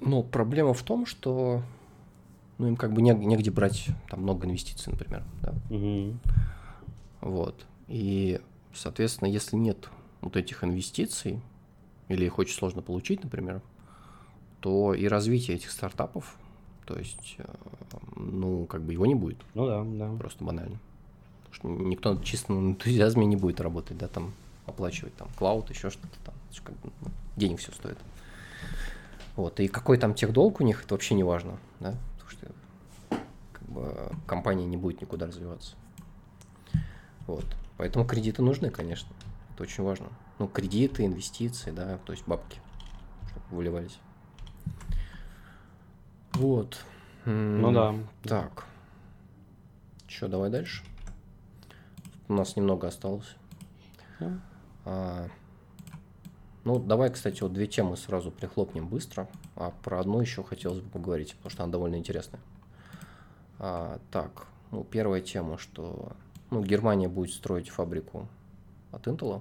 но 0.01 0.23
проблема 0.23 0.73
в 0.75 0.83
том, 0.83 1.05
что 1.07 1.63
ну, 2.59 2.69
им 2.69 2.77
как 2.77 2.93
бы 2.93 3.03
нег- 3.03 3.23
негде 3.25 3.51
брать 3.51 3.89
там 4.09 4.23
много 4.23 4.47
инвестиций, 4.47 4.93
например, 4.93 5.25
да, 5.43 5.53
Мгм. 5.71 6.19
вот. 7.21 7.67
И, 7.89 8.41
соответственно, 8.73 9.29
если 9.29 9.57
нет 9.57 9.91
вот 10.21 10.37
этих 10.37 10.65
инвестиций, 10.65 11.41
или 12.09 12.25
их 12.25 12.39
очень 12.39 12.57
сложно 12.57 12.81
получить, 12.83 13.23
например, 13.25 13.61
то 14.61 14.95
и 14.95 15.07
развитие 15.07 15.57
этих 15.57 15.71
стартапов, 15.71 16.37
то 16.87 16.99
есть, 16.99 17.37
э, 17.39 17.45
ну, 18.17 18.67
как 18.67 18.83
бы 18.83 18.93
его 18.93 19.07
не 19.07 19.15
будет. 19.15 19.39
Ну 19.55 19.67
да, 19.67 19.85
да. 19.85 20.17
Просто 20.19 20.45
банально. 20.45 20.79
Потому 21.45 21.55
что 21.55 21.85
никто 21.85 22.23
чисто 22.23 22.53
на 22.53 22.71
энтузиазме 22.71 23.27
не 23.27 23.37
будет 23.37 23.61
работать, 23.61 23.97
да, 23.97 24.09
там 24.09 24.33
оплачивать 24.67 25.15
там 25.17 25.29
клауд, 25.39 25.71
еще 25.71 25.91
что-то 25.91 26.19
там. 26.25 26.35
Как 26.63 26.75
бы, 26.81 26.91
ну, 27.01 27.09
денег 27.37 27.59
все 27.59 27.73
стоит. 27.73 27.99
Вот, 29.37 29.59
и 29.59 29.67
какой 29.67 29.99
там 29.99 30.15
техдолг 30.15 30.61
у 30.61 30.65
них, 30.65 30.85
это 30.85 30.95
вообще 30.95 31.15
не 31.15 31.25
важно, 31.25 31.59
да, 31.81 31.95
потому 32.13 32.31
что 32.31 33.21
как 33.53 33.69
бы, 33.69 34.13
компания 34.27 34.65
не 34.65 34.77
будет 34.77 35.01
никуда 35.01 35.27
развиваться. 35.27 35.75
Вот, 37.27 37.45
поэтому 37.77 38.07
кредиты 38.07 38.43
нужны, 38.43 38.71
конечно, 38.71 39.09
это 39.53 39.65
очень 39.65 39.83
важно. 39.83 40.07
Ну, 40.39 40.47
кредиты, 40.47 41.05
инвестиции, 41.05 41.73
да, 41.73 41.99
то 42.05 42.13
есть 42.13 42.25
бабки, 42.29 42.61
чтобы 43.29 43.57
выливались. 43.57 43.99
Вот. 46.35 46.85
Ну 47.25 47.73
да. 47.73 47.95
Так. 48.23 48.65
Что, 50.07 50.29
давай 50.29 50.51
дальше? 50.51 50.85
У 52.29 52.35
нас 52.35 52.57
немного 52.57 52.89
осталось. 52.89 53.37
Да. 54.21 54.41
А, 54.85 55.29
ну, 56.65 56.79
давай, 56.79 57.11
кстати, 57.11 57.43
вот 57.43 57.53
две 57.53 57.67
темы 57.67 57.97
сразу 57.97 58.31
прихлопнем 58.31 58.89
быстро, 58.89 59.29
а 59.57 59.71
про 59.71 60.01
одну 60.01 60.21
еще 60.21 60.43
хотелось 60.43 60.81
бы 60.81 60.91
поговорить, 60.91 61.35
потому 61.37 61.51
что 61.51 61.63
она 61.63 61.73
довольно 61.73 61.97
интересная. 61.97 62.41
А, 63.59 63.99
так, 64.11 64.47
ну, 64.71 64.85
первая 64.85 65.21
тема, 65.21 65.59
что 65.59 66.13
ну, 66.51 66.63
Германия 66.63 67.09
будет 67.09 67.35
строить 67.35 67.69
фабрику 67.69 68.29
от 68.93 69.07
Intel. 69.07 69.41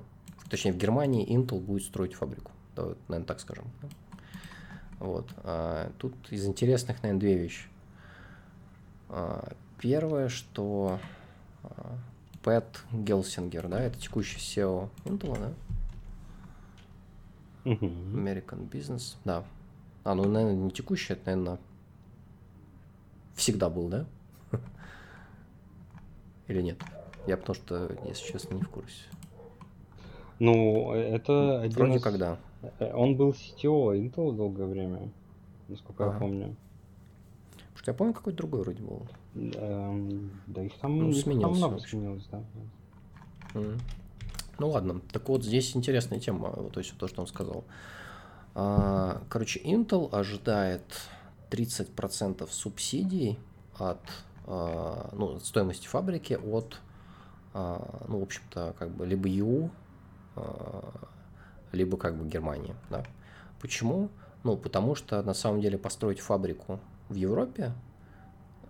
Точнее, 0.49 0.73
в 0.73 0.77
Германии 0.77 1.27
Intel 1.35 1.59
будет 1.59 1.83
строить 1.83 2.13
фабрику. 2.13 2.51
Давай, 2.75 2.95
наверное, 3.07 3.27
так 3.27 3.39
скажем. 3.39 3.65
да. 3.81 3.89
Вот. 5.03 5.27
а, 5.43 5.91
тут 5.97 6.13
из 6.31 6.45
интересных, 6.47 7.03
наверное, 7.03 7.19
две 7.19 7.37
вещи. 7.37 7.67
А, 9.09 9.51
Первое, 9.77 10.29
что 10.29 10.97
а, 11.63 11.97
Пэт 12.41 12.81
Гелсингер, 12.93 13.67
да, 13.67 13.81
это 13.83 13.99
текущий 13.99 14.37
SEO 14.37 14.87
Intel, 15.03 15.37
да? 15.37 15.51
American 17.65 18.69
Business, 18.69 19.15
да. 19.25 19.43
А, 20.05 20.15
ну, 20.15 20.23
наверное, 20.23 20.55
не 20.55 20.71
текущий, 20.71 21.11
это, 21.13 21.25
наверное, 21.31 21.59
всегда 23.35 23.69
был, 23.69 23.89
да? 23.89 24.05
Или 26.47 26.61
нет? 26.61 26.81
Я 27.27 27.35
потому 27.35 27.55
что, 27.55 27.91
если 28.05 28.31
честно, 28.31 28.55
не 28.55 28.61
в 28.61 28.69
курсе. 28.69 29.03
Ну, 30.39 30.93
это 30.93 31.61
один 31.61 31.77
Вроде 31.77 31.97
из- 31.97 32.03
когда. 32.03 32.37
Э, 32.79 32.93
Он 32.93 33.15
был 33.15 33.31
CTO 33.31 33.93
Intel 33.95 34.35
долгое 34.35 34.65
время, 34.65 35.09
насколько 35.67 36.03
я 36.03 36.09
Ага. 36.09 36.19
помню. 36.19 36.55
Потому 37.55 37.77
что 37.77 37.91
я 37.91 37.97
помню, 37.97 38.13
какой-то 38.13 38.37
другой 38.37 38.61
вроде 38.61 38.83
был. 38.83 39.07
Эм, 39.35 40.31
Да 40.47 40.63
их 40.63 40.73
там, 40.77 40.99
Ну, 40.99 41.09
их 41.09 41.15
там 41.15 41.33
сменился, 41.33 41.55
в 41.55 41.57
много 41.57 41.79
сменилось, 41.79 42.27
да. 42.31 42.43
Мгм. 43.53 43.79
Ну 44.59 44.69
ладно, 44.69 45.01
так 45.11 45.27
вот 45.29 45.43
здесь 45.43 45.75
интересная 45.75 46.19
тема, 46.19 46.53
вот, 46.55 46.73
то 46.73 46.79
есть 46.79 46.95
то, 46.97 47.07
что 47.07 47.21
он 47.21 47.27
сказал. 47.27 47.63
А, 48.55 49.21
Короче, 49.29 49.59
Intel 49.59 50.09
ожидает 50.11 50.83
30% 51.49 52.47
субсидий 52.51 53.39
от 53.77 53.99
а, 54.45 55.09
ну, 55.13 55.35
от 55.35 55.45
стоимости 55.45 55.87
фабрики 55.87 56.33
от 56.33 56.79
а, 57.53 58.05
ну, 58.07 58.19
в 58.19 58.23
общем-то, 58.23 58.75
как 58.77 58.91
бы 58.91 59.05
либо 59.05 59.27
а, 60.35 60.91
либо 61.73 61.97
как 61.97 62.17
бы 62.17 62.27
Германия, 62.27 62.75
да. 62.89 63.03
Почему? 63.59 64.09
Ну, 64.43 64.57
потому 64.57 64.95
что 64.95 65.21
на 65.21 65.33
самом 65.33 65.61
деле 65.61 65.77
построить 65.77 66.19
фабрику 66.19 66.79
в 67.09 67.15
Европе 67.15 67.73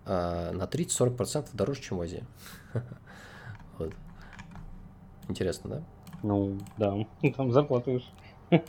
а, 0.06 0.52
на 0.52 0.64
30-40% 0.64 1.48
дороже, 1.52 1.82
чем 1.82 1.98
в 1.98 2.02
Азии. 2.02 2.24
Вот. 3.76 3.92
Интересно, 5.28 5.70
да? 5.70 5.82
Ну, 6.22 6.58
да, 6.78 6.94
там 7.36 7.52
зарплаты 7.52 7.92
выше. 7.92 8.10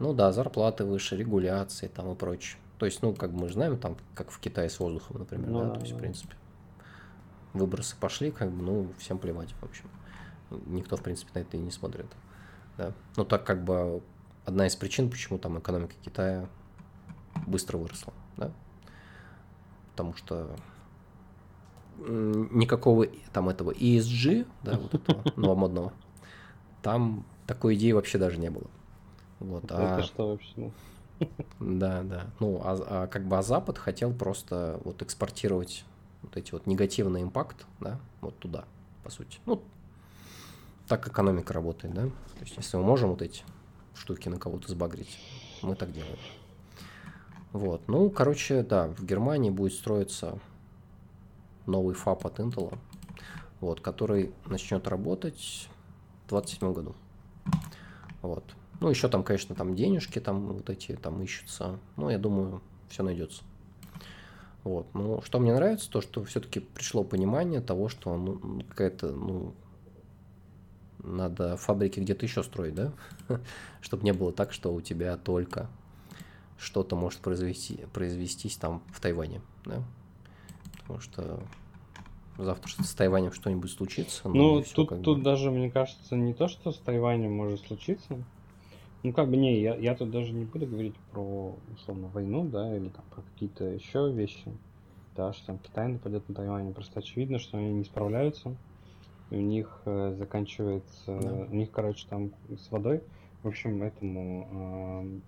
Ну 0.00 0.12
да, 0.12 0.32
зарплаты 0.32 0.84
выше, 0.84 1.16
регуляции 1.16 1.86
там 1.86 2.10
и 2.12 2.14
прочее. 2.16 2.60
То 2.78 2.86
есть, 2.86 3.00
ну, 3.02 3.14
как 3.14 3.30
мы 3.30 3.48
знаем, 3.48 3.78
там, 3.78 3.96
как 4.14 4.30
в 4.30 4.40
Китае 4.40 4.68
с 4.68 4.80
воздухом, 4.80 5.18
например, 5.18 5.48
Ну 5.48 5.60
да, 5.60 5.66
да, 5.66 5.74
то 5.74 5.80
есть, 5.80 5.92
в 5.92 5.94
да. 5.94 6.00
принципе, 6.00 6.34
выбросы 7.52 7.96
пошли, 7.96 8.32
как 8.32 8.50
бы, 8.50 8.62
ну, 8.62 8.88
всем 8.98 9.18
плевать, 9.18 9.52
в 9.52 9.62
общем. 9.64 9.88
Никто, 10.66 10.96
в 10.96 11.02
принципе, 11.02 11.30
на 11.34 11.38
это 11.38 11.56
и 11.56 11.60
не 11.60 11.70
смотрит, 11.70 12.06
да. 12.76 12.92
Ну, 13.16 13.24
так 13.24 13.44
как 13.44 13.64
бы 13.64 14.02
одна 14.44 14.66
из 14.66 14.76
причин, 14.76 15.10
почему 15.10 15.38
там 15.38 15.58
экономика 15.58 15.94
Китая 16.04 16.48
быстро 17.46 17.78
выросла, 17.78 18.12
да, 18.36 18.50
потому 19.90 20.14
что 20.14 20.56
никакого 21.98 23.06
там 23.32 23.48
этого 23.48 23.70
ESG, 23.72 24.46
да, 24.62 24.78
вот 24.78 24.94
этого 24.94 25.22
новомодного, 25.36 25.92
там 26.82 27.24
такой 27.46 27.76
идеи 27.76 27.92
вообще 27.92 28.18
даже 28.18 28.38
не 28.38 28.50
было. 28.50 28.68
Вот, 29.40 29.64
а... 29.70 29.98
Это 29.98 30.06
что 30.06 30.30
вообще? 30.30 30.52
ну? 30.56 30.72
Да, 31.60 32.02
да. 32.02 32.26
Ну, 32.40 32.60
а, 32.64 33.04
а 33.04 33.06
как 33.06 33.26
бы 33.26 33.38
а 33.38 33.42
Запад 33.42 33.78
хотел 33.78 34.12
просто 34.12 34.80
вот 34.84 35.00
экспортировать 35.02 35.84
вот 36.22 36.36
эти 36.36 36.52
вот 36.52 36.66
негативный 36.66 37.22
импакт, 37.22 37.66
да, 37.80 38.00
вот 38.20 38.36
туда, 38.38 38.64
по 39.02 39.10
сути. 39.10 39.38
Ну, 39.46 39.62
так 40.88 41.06
экономика 41.08 41.52
работает, 41.52 41.94
да. 41.94 42.02
То 42.02 42.40
есть, 42.40 42.56
если 42.56 42.76
мы 42.76 42.84
можем 42.84 43.10
вот 43.10 43.22
эти 43.22 43.42
штуки 43.94 44.28
на 44.28 44.38
кого-то 44.38 44.70
сбагрить, 44.70 45.18
мы 45.62 45.76
так 45.76 45.92
делаем. 45.92 46.18
Вот. 47.52 47.82
Ну, 47.86 48.10
короче, 48.10 48.62
да, 48.62 48.88
в 48.88 49.04
Германии 49.04 49.50
будет 49.50 49.74
строиться 49.74 50.38
новый 51.66 51.94
ФАП 51.94 52.26
от 52.26 52.40
Intel, 52.40 52.76
вот, 53.60 53.80
который 53.80 54.34
начнет 54.46 54.86
работать 54.88 55.68
в 56.26 56.28
27 56.30 56.72
году. 56.72 56.94
Вот. 58.22 58.44
Ну, 58.80 58.90
еще 58.90 59.08
там, 59.08 59.22
конечно, 59.22 59.54
там 59.54 59.74
денежки 59.74 60.18
там 60.18 60.52
вот 60.54 60.68
эти 60.68 60.96
там 60.96 61.22
ищутся. 61.22 61.78
Ну, 61.96 62.10
я 62.10 62.18
думаю, 62.18 62.60
все 62.88 63.02
найдется. 63.02 63.42
Вот. 64.64 64.86
Ну, 64.94 65.22
что 65.22 65.38
мне 65.38 65.54
нравится, 65.54 65.90
то, 65.90 66.00
что 66.00 66.24
все-таки 66.24 66.60
пришло 66.60 67.04
понимание 67.04 67.60
того, 67.60 67.88
что 67.88 68.16
ну, 68.16 68.62
какая-то, 68.68 69.12
ну, 69.12 69.54
надо 71.04 71.56
фабрики 71.56 72.00
где-то 72.00 72.26
еще 72.26 72.42
строить, 72.42 72.74
да? 72.74 72.92
Чтобы 73.80 74.04
не 74.04 74.12
было 74.12 74.32
так, 74.32 74.52
что 74.52 74.72
у 74.72 74.80
тебя 74.80 75.16
только 75.16 75.68
что-то 76.58 76.96
может 76.96 77.20
произвести, 77.20 77.80
произвестись 77.92 78.56
там 78.56 78.82
в 78.92 79.00
Тайване, 79.00 79.40
да? 79.64 79.82
Потому 80.80 81.00
что 81.00 81.40
завтра 82.38 82.68
что-то 82.68 82.88
с 82.88 82.94
Тайванем 82.94 83.32
что-нибудь 83.32 83.70
случится. 83.70 84.28
Ну, 84.28 84.60
и 84.60 84.62
всё 84.62 84.76
тут, 84.76 84.90
бы. 84.90 84.96
тут 85.02 85.22
даже, 85.22 85.50
мне 85.50 85.70
кажется, 85.70 86.16
не 86.16 86.34
то, 86.34 86.48
что 86.48 86.72
с 86.72 86.78
Тайванем 86.78 87.32
может 87.32 87.60
случиться. 87.60 88.22
Ну, 89.02 89.12
как 89.12 89.28
бы, 89.28 89.36
не, 89.36 89.60
я, 89.60 89.74
я 89.74 89.94
тут 89.94 90.10
даже 90.10 90.32
не 90.32 90.44
буду 90.44 90.66
говорить 90.66 90.96
про, 91.12 91.54
условно, 91.74 92.08
войну, 92.08 92.48
да, 92.48 92.74
или 92.74 92.88
там 92.88 93.04
про 93.10 93.22
какие-то 93.22 93.64
еще 93.64 94.10
вещи. 94.10 94.50
Да, 95.14 95.32
что 95.32 95.46
там 95.46 95.58
Китай 95.58 95.88
нападет 95.88 96.28
на 96.28 96.34
Тайвань. 96.34 96.72
Просто 96.72 97.00
очевидно, 97.00 97.38
что 97.38 97.58
они 97.58 97.72
не 97.74 97.84
справляются. 97.84 98.56
И 99.30 99.36
у 99.36 99.40
них 99.40 99.80
э, 99.84 100.14
заканчивается... 100.18 101.18
Да. 101.20 101.46
У 101.50 101.54
них, 101.54 101.70
короче, 101.70 102.06
там 102.08 102.30
с 102.48 102.70
водой. 102.70 103.02
В 103.42 103.48
общем, 103.48 103.82
этому 103.82 105.22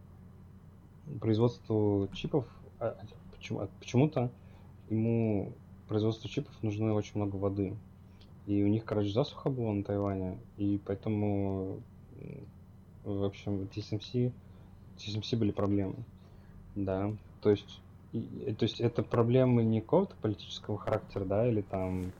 эм, 1.06 1.18
производству 1.20 2.08
чипов 2.12 2.46
а, 2.78 2.88
а, 2.88 3.06
почему, 3.36 3.60
а, 3.60 3.68
почему-то 3.80 4.30
ему 4.90 5.52
производству 5.88 6.28
чипов 6.28 6.52
нужно 6.62 6.94
очень 6.94 7.12
много 7.14 7.36
воды. 7.36 7.74
И 8.46 8.62
у 8.62 8.68
них, 8.68 8.84
короче, 8.84 9.10
засуха 9.10 9.50
была 9.50 9.72
на 9.72 9.82
Тайване, 9.82 10.38
и 10.56 10.80
поэтому, 10.84 11.80
в 13.04 13.24
общем, 13.24 13.68
TSMC, 13.74 14.32
TSMC 14.98 15.36
были 15.36 15.50
проблемы. 15.50 15.94
Да, 16.76 17.12
то 17.40 17.50
есть, 17.50 17.80
и- 18.12 18.54
то 18.56 18.64
есть 18.64 18.80
это 18.80 19.02
проблемы 19.02 19.64
не 19.64 19.80
какого-то 19.80 20.14
политического 20.20 20.78
характера, 20.78 21.24
да, 21.24 21.48
или 21.48 21.62
там 21.62 22.06
э, 22.06 22.10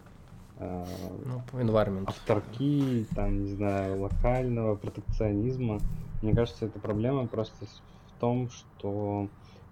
Ну, 0.59 1.43
environment. 1.53 2.05
авторки, 2.07 3.07
там, 3.15 3.43
не 3.43 3.51
знаю, 3.51 4.01
локального 4.01 4.77
протекционизма. 4.77 5.81
Мне 6.23 6.35
кажется, 6.35 6.67
эта 6.67 6.79
проблема 6.79 7.27
просто 7.27 7.67
в 7.67 8.21
том, 8.21 8.49
что, 8.49 9.31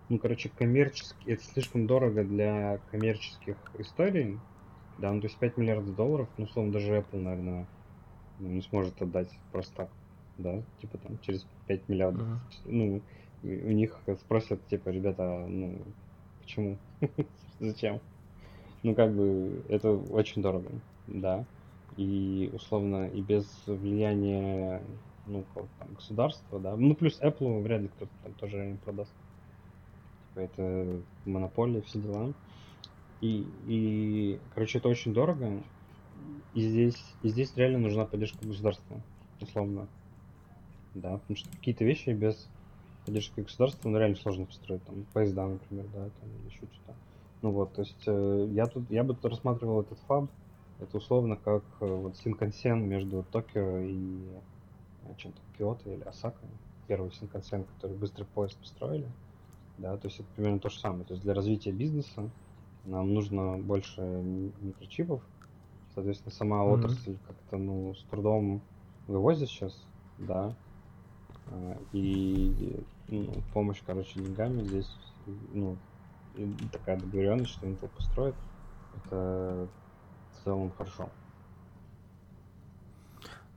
ну, 0.09 0.19
короче, 0.19 0.51
коммерчески, 0.51 1.31
это 1.31 1.43
слишком 1.43 1.87
дорого 1.87 2.23
для 2.23 2.79
коммерческих 2.91 3.57
историй, 3.79 4.41
да, 4.99 5.13
ну, 5.13 5.21
то 5.21 5.27
есть 5.27 5.39
5 5.39 5.57
миллиардов 5.57 5.95
долларов, 5.95 6.29
ну, 6.37 6.45
условно, 6.45 6.73
даже 6.73 6.99
Apple, 6.99 7.19
наверное, 7.19 7.67
ну, 8.39 8.49
не 8.49 8.63
сможет 8.63 9.01
отдать 9.01 9.31
просто 9.51 9.75
так, 9.75 9.91
да, 10.37 10.63
типа 10.81 10.99
там 10.99 11.19
через 11.21 11.47
5 11.67 11.89
миллиардов. 11.89 12.27
Мгм. 12.27 12.41
Ну, 12.65 13.03
у 13.43 13.73
них 13.73 14.03
спросят, 14.21 14.67
типа, 14.69 14.91
ребята, 14.91 15.47
ну, 15.49 15.95
почему? 16.41 16.79
Зачем? 17.59 18.01
Ну, 18.85 18.95
как 18.95 19.17
бы, 19.17 19.65
это 19.69 19.91
очень 19.93 20.43
дорого, 20.43 20.71
да. 21.07 21.47
И, 21.97 22.51
условно, 22.53 23.09
и 23.09 23.21
без 23.23 23.67
влияния, 23.67 24.85
ну, 25.25 25.47
там 25.79 25.95
государства, 25.95 26.61
да. 26.61 26.77
Ну, 26.77 26.95
плюс 26.95 27.19
Apple 27.21 27.63
вряд 27.63 27.81
ли 27.83 27.89
кто-то 27.89 28.13
там 28.23 28.35
тоже 28.35 28.59
им 28.71 28.79
продаст. 28.79 29.15
Типа, 30.29 30.41
это 30.41 31.03
монополия, 31.25 31.81
все 31.83 31.99
дела. 31.99 32.35
И, 33.21 33.43
и, 33.67 34.41
короче, 34.51 34.79
это 34.79 34.89
очень 34.89 35.15
дорого. 35.15 35.65
И 36.53 36.61
здесь, 36.61 37.17
и 37.23 37.29
здесь 37.29 37.57
реально 37.57 37.79
нужна 37.79 38.05
поддержка 38.07 38.47
государства, 38.47 39.03
условно. 39.41 39.89
Да, 40.95 41.19
потому 41.19 41.37
что 41.37 41.51
какие-то 41.51 41.85
вещи 41.85 42.11
без 42.11 42.51
поддержки 43.05 43.41
государства, 43.41 43.89
ну, 43.89 43.99
реально 43.99 44.17
сложно 44.17 44.47
построить. 44.47 44.85
Там, 44.85 45.05
поезда, 45.13 45.47
например, 45.47 45.87
да, 45.89 46.11
там, 46.11 46.31
или 46.37 46.47
еще 46.47 46.67
что-то. 46.73 46.99
Ну 47.45 47.51
вот, 47.51 47.75
то 47.75 47.83
есть 47.83 48.03
э, 48.07 48.47
я 48.53 48.65
тут, 48.67 48.89
я 48.89 49.05
бы 49.05 49.13
тут 49.13 49.27
рассматривал 49.27 49.83
этот 49.83 49.99
фаб, 50.09 50.31
это 50.79 50.97
условно 50.97 51.37
как 51.37 51.63
э, 51.83 51.85
вот 51.85 52.17
Синкансен 52.17 52.89
между 52.89 53.23
Токио 53.23 53.81
и 53.81 54.31
э, 55.03 55.15
чем-то 55.19 55.43
Киото 55.59 55.91
или 55.91 56.01
Осакой. 56.05 56.49
Первый 56.87 57.13
Синкансен, 57.13 57.65
который 57.67 57.99
быстрый 57.99 58.25
поезд 58.25 58.59
построили. 58.59 59.07
Да, 59.77 59.95
то 59.99 60.09
есть 60.09 60.21
это 60.21 60.29
примерно 60.35 60.59
то 60.59 60.71
же 60.71 60.79
самое. 60.79 61.05
То 61.05 61.13
есть 61.13 61.23
для 61.23 61.35
развития 61.35 61.73
бизнеса 61.73 62.31
нам 62.85 63.13
нужно 63.13 63.59
больше 63.59 64.01
микрочипов. 64.01 65.21
Соответственно, 65.95 66.33
сама 66.33 66.65
Мгм. 66.65 66.73
отрасль 66.73 67.19
как-то, 67.27 67.59
ну, 67.59 67.95
с 67.95 68.03
трудом 68.05 68.63
вывозит 69.07 69.51
сейчас, 69.51 69.87
да. 70.17 70.57
И 71.93 72.75
ну, 73.09 73.43
помощь, 73.53 73.83
короче, 73.85 74.19
деньгами 74.19 74.63
здесь, 74.63 74.99
ну, 75.27 75.77
и 76.37 76.53
такая 76.73 76.99
договоренность, 76.99 77.53
что 77.53 77.67
Intel 77.67 77.89
построит, 77.89 78.35
это 78.97 79.69
в 80.33 80.45
целом 80.45 80.73
хорошо. 80.77 81.09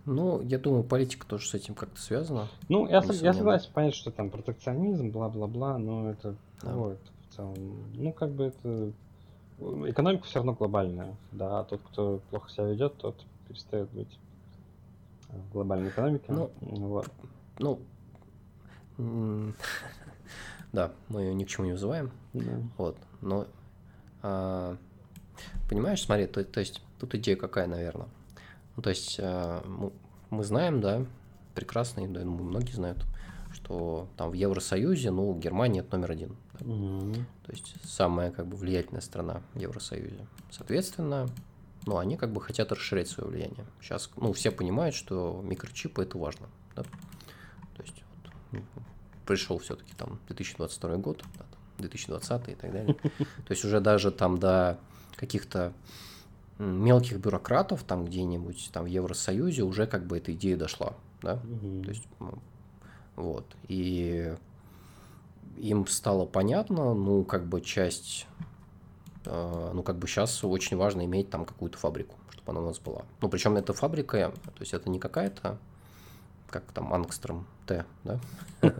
Ну, 0.06 0.42
я 0.42 0.58
думаю, 0.58 0.84
политика 0.84 1.28
тоже 1.28 1.48
с 1.48 1.54
этим 1.54 1.76
как-то 1.76 2.00
связана. 2.00 2.48
Ну, 2.70 2.88
я, 2.88 3.02
я 3.04 3.34
согласен 3.34 3.74
понять, 3.74 3.94
что 3.94 4.10
там 4.10 4.30
протекционизм, 4.30 5.10
бла-бла-бла, 5.12 5.78
но 5.78 6.10
это 6.10 6.36
Да. 6.64 6.70
это 6.70 7.12
в 7.30 7.36
целом? 7.36 7.56
Ну, 7.94 8.14
как 8.14 8.32
бы 8.32 8.46
это... 8.46 8.94
Экономика 9.60 10.24
все 10.26 10.40
равно 10.40 10.54
глобальная, 10.54 11.18
да, 11.32 11.60
а 11.60 11.64
тот, 11.66 11.82
кто 11.82 12.22
плохо 12.30 12.50
себя 12.50 12.68
ведет, 12.68 12.96
тот 12.98 13.26
перестает 13.48 13.90
быть 13.90 14.20
в 15.30 15.52
глобальной 15.52 15.90
экономике. 15.90 16.26
Ну, 16.30 16.52
вот. 16.62 17.10
Ну, 17.60 17.80
да, 20.74 20.92
мы 21.10 21.22
ее 21.22 21.34
ни 21.34 21.44
к 21.44 21.48
чему 21.48 21.66
не 21.66 21.74
вызываем. 21.74 22.12
Да. 22.34 22.62
Вот, 22.78 22.98
но 23.22 23.48
а, 24.22 24.78
понимаешь, 25.70 26.04
смотри, 26.04 26.28
то, 26.28 26.44
то 26.44 26.60
есть 26.60 26.82
тут 27.00 27.16
идея 27.16 27.36
какая, 27.36 27.68
наверное. 27.68 28.08
Ну, 28.76 28.84
то 28.84 28.90
есть 28.90 29.20
а, 29.22 29.64
мы, 29.66 29.92
мы 30.30 30.44
знаем, 30.44 30.82
да, 30.82 31.06
прекрасно, 31.56 32.08
да, 32.08 32.22
думаю, 32.22 32.44
многие 32.44 32.74
знают, 32.74 33.06
что 33.52 34.08
там 34.18 34.30
в 34.30 34.34
Евросоюзе, 34.34 35.12
ну, 35.12 35.34
Германия 35.38 35.80
это 35.80 35.98
номер 35.98 36.12
один. 36.12 36.36
да. 36.60 36.66
Мгм. 36.66 37.14
То 37.14 37.52
есть 37.52 37.76
самая 37.84 38.32
как 38.32 38.46
бы 38.48 38.58
влиятельная 38.58 39.02
страна 39.02 39.42
в 39.54 39.60
Евросоюзе. 39.60 40.28
Соответственно, 40.52 41.28
ну, 41.86 41.98
они 41.98 42.18
как 42.18 42.32
бы 42.32 42.42
хотят 42.42 42.72
расширять 42.72 43.08
свое 43.08 43.30
влияние. 43.30 43.66
Сейчас, 43.82 44.12
ну, 44.18 44.34
все 44.34 44.52
понимают, 44.52 44.94
что 44.94 45.42
микрочипы 45.44 46.04
это 46.04 46.18
важно. 46.18 46.48
да. 46.76 46.84
То 46.84 47.84
есть 47.84 48.04
вот, 48.24 48.34
м, 48.60 48.66
пришел 49.28 49.60
все-таки 49.60 49.94
там 49.96 50.20
2022 50.28 50.98
год, 50.98 51.24
да, 51.38 51.46
там, 51.52 51.60
2020 51.80 52.50
и 52.50 52.56
так 52.56 52.72
далее. 52.72 52.94
То 53.18 53.52
есть 53.52 53.64
уже 53.66 53.80
даже 53.80 54.12
там 54.12 54.40
до 54.40 54.80
каких-то 55.16 55.74
мелких 56.60 57.18
бюрократов 57.20 57.84
там 57.84 58.06
где-нибудь 58.06 58.70
там 58.74 58.86
в 58.86 58.88
Евросоюзе 58.88 59.64
уже 59.64 59.86
как 59.86 60.06
бы 60.08 60.18
эта 60.18 60.34
идея 60.34 60.58
дошла, 60.58 60.94
да, 61.22 61.36
Мгм. 61.44 61.84
то 61.84 61.90
есть 61.90 62.04
ну, 62.20 62.34
вот 63.16 63.46
и 63.68 64.36
им 65.58 65.86
стало 65.88 66.26
понятно, 66.26 66.94
ну 66.96 67.24
как 67.24 67.46
бы 67.46 67.62
часть, 67.62 68.26
э, 69.26 69.72
ну 69.74 69.84
как 69.84 69.98
бы 69.98 70.08
сейчас 70.08 70.44
очень 70.44 70.78
важно 70.78 71.06
иметь 71.06 71.30
там 71.30 71.46
какую-то 71.46 71.78
фабрику, 71.78 72.16
чтобы 72.32 72.52
она 72.52 72.62
у 72.62 72.66
нас 72.66 72.80
была. 72.80 73.04
Ну 73.22 73.30
причем 73.30 73.56
эта 73.56 73.74
фабрика, 73.74 74.32
то 74.44 74.62
есть 74.62 74.74
это 74.74 74.90
не 74.90 75.00
какая-то, 75.00 75.60
как 76.50 76.64
там 76.72 76.92
Ангстром 76.94 77.46
Т, 77.68 77.86
да, 78.04 78.20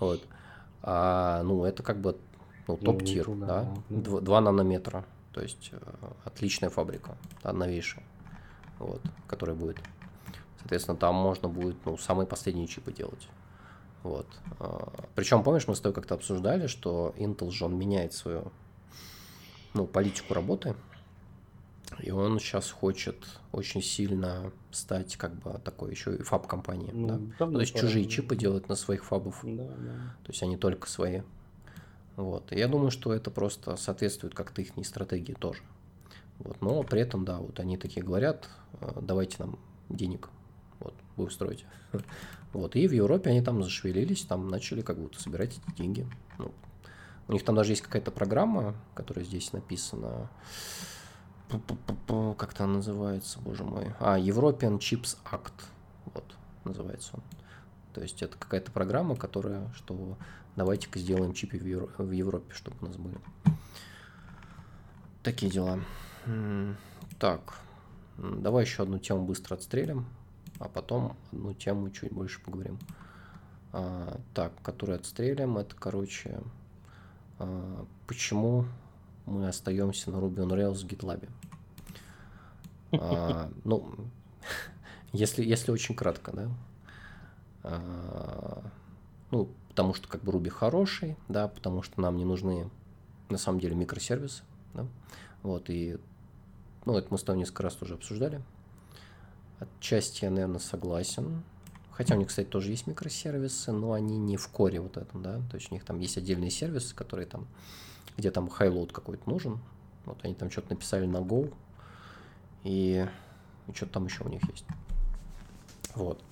вот, 0.00 0.22
а 0.82 1.42
ну 1.42 1.64
это 1.64 1.82
как 1.82 2.00
бы 2.00 2.16
ну, 2.66 2.76
топ-тир, 2.76 3.26
да, 3.26 3.46
да, 3.46 3.64
да. 3.88 3.96
Дв- 3.96 4.20
2 4.20 4.40
нанометра, 4.40 5.04
то 5.32 5.42
есть 5.42 5.70
э, 5.72 5.78
отличная 6.24 6.70
фабрика, 6.70 7.16
да, 7.42 7.52
новейшая, 7.52 8.04
вот, 8.78 9.02
которая 9.26 9.56
будет. 9.56 9.78
Соответственно, 10.60 10.96
там 10.96 11.14
можно 11.16 11.48
будет, 11.48 11.76
ну, 11.84 11.96
самые 11.98 12.26
последние 12.26 12.66
чипы 12.68 12.92
делать. 12.92 13.28
Вот. 14.02 14.26
Причем, 15.14 15.42
помнишь, 15.42 15.66
мы 15.66 15.74
с 15.74 15.80
тобой 15.80 15.94
как-то 15.94 16.14
обсуждали, 16.14 16.68
что 16.68 17.14
Intel 17.18 17.50
же 17.50 17.64
он 17.64 17.76
меняет 17.76 18.12
свою, 18.12 18.52
ну, 19.74 19.86
политику 19.86 20.34
работы, 20.34 20.74
и 21.98 22.10
он 22.10 22.38
сейчас 22.38 22.70
хочет 22.70 23.16
очень 23.52 23.82
сильно 23.82 24.52
стать 24.70 25.16
как 25.16 25.34
бы 25.34 25.58
такой 25.64 25.90
еще 25.90 26.14
и 26.16 26.22
фаб-компанией, 26.22 26.92
Ну, 26.92 27.08
да? 27.08 27.46
Ну, 27.46 27.52
то 27.52 27.60
есть 27.60 27.72
пора. 27.72 27.86
чужие 27.86 28.06
чипы 28.06 28.36
делать 28.36 28.68
на 28.68 28.76
своих 28.76 29.04
фабов, 29.04 29.40
Да, 29.42 29.64
да. 29.64 30.14
то 30.24 30.30
есть 30.32 30.42
они 30.42 30.56
только 30.56 30.88
свои. 30.88 31.22
Вот. 32.16 32.52
И 32.52 32.58
я 32.58 32.68
думаю, 32.68 32.90
что 32.90 33.12
это 33.12 33.30
просто 33.30 33.76
соответствует 33.76 34.34
как-то 34.34 34.62
их 34.62 34.72
стратегии 34.86 35.32
тоже. 35.32 35.62
Вот. 36.38 36.60
Но 36.60 36.82
при 36.82 37.00
этом, 37.00 37.24
да, 37.24 37.38
вот 37.38 37.58
они 37.60 37.76
такие 37.76 38.04
говорят, 38.04 38.48
э, 38.80 38.98
давайте 39.02 39.36
нам 39.38 39.58
денег, 39.88 40.28
вот, 40.78 40.94
будем 41.16 41.30
строить. 41.30 41.64
Вот. 42.52 42.74
И 42.74 42.88
в 42.88 42.92
Европе 42.92 43.30
они 43.30 43.42
там 43.42 43.62
зашевелились, 43.62 44.22
там 44.22 44.48
начали 44.48 44.80
как 44.82 44.98
будто 44.98 45.20
собирать 45.22 45.56
эти 45.56 45.76
деньги. 45.76 46.04
Ну, 46.36 46.52
у 47.28 47.32
них 47.32 47.44
там 47.44 47.54
даже 47.54 47.70
есть 47.70 47.82
какая-то 47.82 48.10
программа, 48.10 48.74
которая 48.94 49.24
здесь 49.24 49.52
написана. 49.52 50.28
Как-то 52.38 52.66
называется, 52.66 53.40
боже 53.40 53.64
мой. 53.64 53.92
А, 53.98 54.18
European 54.18 54.78
Chips 54.78 55.16
Act. 55.30 55.52
Вот, 56.06 56.24
называется 56.64 57.10
он. 57.14 57.22
То 57.92 58.02
есть 58.02 58.22
это 58.22 58.36
какая-то 58.36 58.70
программа, 58.70 59.16
которая, 59.16 59.70
что 59.74 60.16
давайте-ка 60.56 60.98
сделаем 60.98 61.32
чипы 61.34 61.58
в, 61.58 61.66
Евро- 61.66 61.90
в 61.98 62.10
Европе, 62.10 62.54
чтобы 62.54 62.76
у 62.80 62.86
нас 62.86 62.96
были. 62.96 63.18
Такие 65.22 65.50
дела. 65.50 65.80
Так, 67.18 67.58
давай 68.16 68.64
еще 68.64 68.82
одну 68.82 68.98
тему 68.98 69.24
быстро 69.24 69.54
отстрелим, 69.56 70.06
а 70.58 70.68
потом 70.68 71.16
одну 71.32 71.52
тему 71.54 71.90
чуть 71.90 72.12
больше 72.12 72.40
поговорим. 72.42 72.78
А, 73.72 74.20
так, 74.34 74.52
которую 74.62 74.96
отстрелим, 74.96 75.58
это, 75.58 75.74
короче, 75.76 76.40
а, 77.38 77.86
почему 78.06 78.66
мы 79.26 79.48
остаемся 79.48 80.10
на 80.10 80.16
Ruby 80.16 80.36
on 80.36 80.50
Rails 80.50 80.84
в 80.84 80.86
GitLab. 80.86 81.28
А, 82.92 83.50
ну, 83.64 83.94
если, 85.12 85.44
если 85.44 85.70
очень 85.70 85.94
кратко, 85.94 86.32
да. 86.32 86.48
А, 87.62 88.62
ну, 89.30 89.50
потому 89.68 89.94
что 89.94 90.08
как 90.08 90.22
бы 90.22 90.32
Ruby 90.32 90.50
хороший, 90.50 91.16
да, 91.28 91.48
потому 91.48 91.82
что 91.82 92.00
нам 92.00 92.16
не 92.16 92.24
нужны 92.24 92.70
на 93.28 93.38
самом 93.38 93.60
деле 93.60 93.74
микросервисы, 93.74 94.42
да. 94.74 94.86
Вот, 95.42 95.70
и, 95.70 95.98
ну, 96.84 96.96
это 96.96 97.08
мы 97.10 97.18
с 97.18 97.22
тобой 97.22 97.38
несколько 97.38 97.62
раз 97.62 97.74
тоже 97.74 97.94
обсуждали. 97.94 98.42
Отчасти 99.58 100.24
я, 100.24 100.30
наверное, 100.30 100.58
согласен. 100.58 101.42
Хотя 101.92 102.14
у 102.14 102.18
них, 102.18 102.28
кстати, 102.28 102.48
тоже 102.48 102.70
есть 102.70 102.86
микросервисы, 102.86 103.72
но 103.72 103.92
они 103.92 104.16
не 104.16 104.36
в 104.36 104.48
коре 104.48 104.80
вот 104.80 104.96
этом, 104.96 105.22
да. 105.22 105.40
То 105.50 105.56
есть 105.56 105.70
у 105.70 105.74
них 105.74 105.84
там 105.84 105.98
есть 105.98 106.16
отдельные 106.16 106.50
сервисы, 106.50 106.94
которые 106.94 107.26
там, 107.26 107.46
где 108.16 108.30
там 108.30 108.48
хайлоуд 108.48 108.92
какой-то 108.92 109.28
нужен. 109.28 109.60
Вот 110.06 110.18
они 110.22 110.34
там 110.34 110.50
что-то 110.50 110.70
написали 110.70 111.06
на 111.06 111.18
Go, 111.18 111.52
и, 112.64 113.06
и 113.66 113.72
что-то 113.74 113.92
там 113.92 114.06
еще 114.06 114.24
у 114.24 114.28
них 114.28 114.42
есть. 114.48 114.64
Вот. 115.94 116.22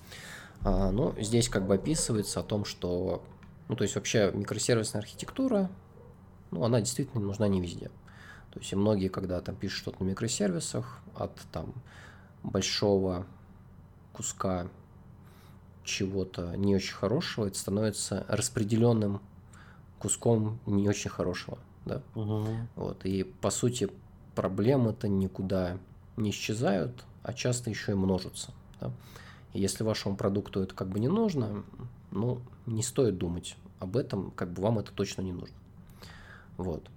А, 0.63 0.91
ну, 0.91 1.13
здесь 1.19 1.49
как 1.49 1.65
бы 1.65 1.75
описывается 1.75 2.39
о 2.39 2.43
том, 2.43 2.65
что, 2.65 3.23
ну, 3.67 3.75
то 3.75 3.83
есть 3.83 3.95
вообще 3.95 4.31
микросервисная 4.33 5.01
архитектура, 5.01 5.69
ну, 6.51 6.63
она 6.63 6.79
действительно 6.79 7.21
нужна 7.21 7.47
не 7.47 7.61
везде. 7.61 7.89
То 8.51 8.59
есть 8.59 8.71
и 8.71 8.75
многие, 8.75 9.09
когда 9.09 9.39
там 9.41 9.55
пишут 9.55 9.79
что-то 9.79 10.03
на 10.03 10.09
микросервисах, 10.09 10.99
от 11.15 11.35
там 11.51 11.73
большого 12.43 13.25
куска 14.13 14.67
чего-то 15.83 16.55
не 16.55 16.75
очень 16.75 16.95
хорошего, 16.95 17.45
это 17.45 17.57
становится 17.57 18.25
распределенным 18.27 19.21
куском 19.99 20.59
не 20.65 20.87
очень 20.87 21.09
хорошего, 21.09 21.59
да. 21.85 22.01
Мгм. 22.15 22.67
Вот, 22.75 23.05
и 23.05 23.23
по 23.23 23.49
сути 23.49 23.89
проблемы-то 24.35 25.07
никуда 25.07 25.77
не 26.19 26.31
исчезают, 26.31 27.03
а 27.23 27.33
часто 27.33 27.69
еще 27.69 27.93
и 27.93 27.95
множатся. 27.95 28.51
Да? 28.79 28.91
И 29.53 29.59
если 29.59 29.83
вашему 29.83 30.15
продукту 30.15 30.61
это 30.61 30.75
как 30.75 30.89
бы 30.89 30.99
не 30.99 31.07
нужно, 31.07 31.63
ну, 32.11 32.41
не 32.65 32.83
стоит 32.83 33.17
думать 33.17 33.55
об 33.79 33.97
этом, 33.97 34.31
как 34.31 34.51
бы 34.51 34.61
вам 34.61 34.79
это 34.79 34.91
точно 34.91 35.21
не 35.21 35.33
нужно. 35.33 35.55
Вот. 36.57 36.87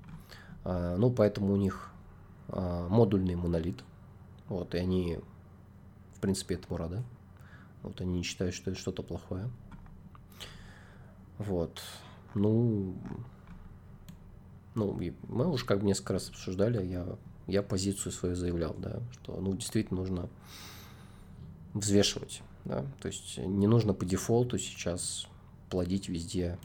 А, 0.65 0.97
Ну, 0.97 1.11
поэтому 1.11 1.53
у 1.53 1.57
них 1.57 1.91
а, 2.49 2.89
модульный 2.89 3.35
монолит. 3.35 3.83
Вот, 4.49 4.75
и 4.75 4.79
они, 4.79 5.19
в 6.15 6.21
принципе, 6.21 6.57
этому 6.57 6.77
рады. 6.77 7.03
Вот, 7.83 8.01
они 8.01 8.19
не 8.19 8.23
считают, 8.23 8.55
что 8.55 8.71
это 8.71 8.79
что-то 8.79 9.03
плохое. 9.03 9.49
Вот. 11.39 11.81
Ну, 12.35 12.95
ну, 14.75 14.99
мы 15.29 15.51
уже 15.51 15.65
как 15.65 15.81
бы 15.81 15.87
несколько 15.87 16.15
раз 16.15 16.29
обсуждали, 16.29 16.85
я, 16.85 17.17
я 17.47 17.63
позицию 17.63 18.13
свою 18.13 18.35
заявлял, 18.35 18.75
да, 18.79 19.01
что, 19.13 19.41
ну, 19.41 19.55
действительно 19.55 20.01
нужно 20.01 20.29
взвешивать, 21.75 22.43
да, 22.65 22.85
то 23.01 23.09
есть 23.09 23.39
не 23.39 23.67
нужно 23.67 23.95
по 23.95 24.05
дефолту 24.05 24.59
сейчас 24.59 25.27
плодить 25.71 26.09
везде 26.09 26.59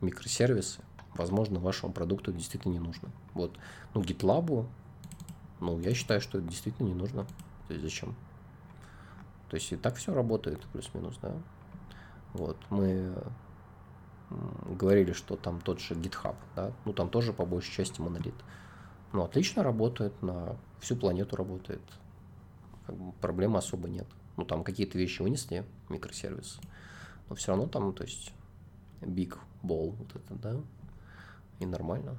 микросервисы, 0.00 0.82
возможно, 1.14 1.60
вашему 1.60 1.92
продукту 1.92 2.32
действительно 2.32 2.72
не 2.72 2.78
нужно. 2.78 3.10
Вот, 3.34 3.56
ну, 3.94 4.02
GitLab, 4.02 4.66
ну, 5.60 5.78
я 5.80 5.94
считаю, 5.94 6.20
что 6.20 6.38
это 6.38 6.48
действительно 6.48 6.88
не 6.88 6.94
нужно, 6.94 7.26
то 7.68 7.74
есть 7.74 7.82
зачем? 7.82 8.14
То 9.48 9.56
есть 9.56 9.72
и 9.72 9.76
так 9.76 9.96
все 9.96 10.14
работает, 10.14 10.60
плюс-минус, 10.72 11.18
да. 11.20 11.34
Вот, 12.32 12.56
мы 12.70 13.14
говорили, 14.78 15.12
что 15.12 15.36
там 15.36 15.60
тот 15.60 15.80
же 15.80 15.94
GitHub, 15.94 16.36
да, 16.54 16.72
ну 16.84 16.92
там 16.92 17.10
тоже 17.10 17.32
по 17.32 17.44
большей 17.44 17.72
части 17.72 18.00
монолит. 18.00 18.34
Ну, 19.12 19.22
отлично 19.22 19.62
работает, 19.62 20.20
на 20.22 20.56
всю 20.80 20.96
планету 20.96 21.36
работает. 21.36 21.82
Как 22.86 22.96
бы 22.96 23.12
проблем 23.20 23.56
особо 23.56 23.88
нет. 23.88 24.06
Ну, 24.36 24.44
там 24.44 24.64
какие-то 24.64 24.98
вещи 24.98 25.22
вынесли, 25.22 25.64
микросервис, 25.88 26.60
но 27.28 27.34
все 27.34 27.52
равно 27.52 27.66
там, 27.66 27.92
то 27.92 28.04
есть, 28.04 28.32
big 29.00 29.36
ball, 29.62 29.90
вот 29.90 30.14
это, 30.14 30.34
да, 30.34 30.56
и 31.58 31.66
нормально. 31.66 32.16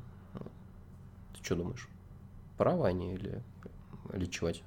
Ты 1.33 1.43
что 1.43 1.55
думаешь? 1.55 1.89
Правы 2.57 2.87
они 2.87 3.13
или, 3.13 3.41
или 4.13 4.25
чевать? 4.25 4.63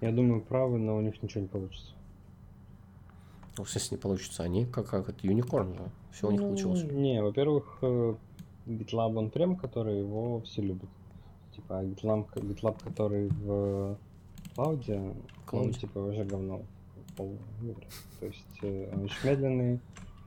Я 0.00 0.12
думаю, 0.12 0.42
правы, 0.42 0.78
но 0.78 0.96
у 0.96 1.00
них 1.00 1.20
ничего 1.22 1.40
не 1.40 1.48
получится. 1.48 1.94
Ну, 3.56 3.64
в 3.64 3.70
смысле, 3.70 3.96
не 3.96 4.00
получится. 4.02 4.42
Они 4.42 4.66
как, 4.66 4.88
как 4.88 5.08
это 5.08 5.26
юникорн 5.26 5.74
же. 5.74 5.90
Все 6.12 6.28
у 6.28 6.30
них 6.30 6.40
Ну, 6.40 6.48
получилось. 6.48 6.82
Не, 6.84 7.22
во-первых, 7.22 7.78
э, 7.82 8.14
GitLab 8.66 9.16
он 9.16 9.30
прям, 9.30 9.56
который 9.56 9.98
его 9.98 10.40
все 10.40 10.62
любят. 10.62 10.88
Типа, 11.54 11.78
а 11.80 11.84
GitLab, 11.84 12.32
GitLab 12.34 12.82
который 12.82 13.28
в 13.28 13.98
клауде, 14.54 15.14
он 15.52 15.72
типа 15.72 15.98
уже 15.98 16.24
говно. 16.24 16.62
говоря. 17.16 17.86
То 18.20 18.26
есть 18.26 18.58
э, 18.62 18.90
он 18.92 19.04
очень 19.04 19.28
медленный, 19.28 19.80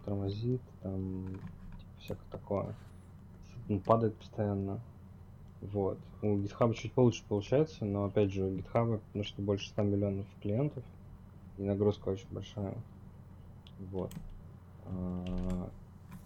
тормозит, 0.05 0.61
там 0.81 1.27
типа, 1.27 1.91
всякое 1.99 2.31
такое. 2.31 2.75
Он 3.69 3.79
падает 3.81 4.15
постоянно. 4.15 4.79
Вот. 5.61 5.97
У 6.21 6.37
GitHub 6.37 6.73
чуть 6.73 6.93
получше 6.93 7.23
получается, 7.27 7.85
но 7.85 8.05
опять 8.05 8.31
же 8.31 8.45
у 8.45 8.51
GitHub, 8.51 8.99
потому 9.07 9.23
что 9.23 9.41
больше 9.41 9.69
100 9.69 9.83
миллионов 9.83 10.25
клиентов, 10.41 10.83
и 11.57 11.63
нагрузка 11.63 12.09
очень 12.09 12.27
большая. 12.31 12.75
Вот. 13.91 14.11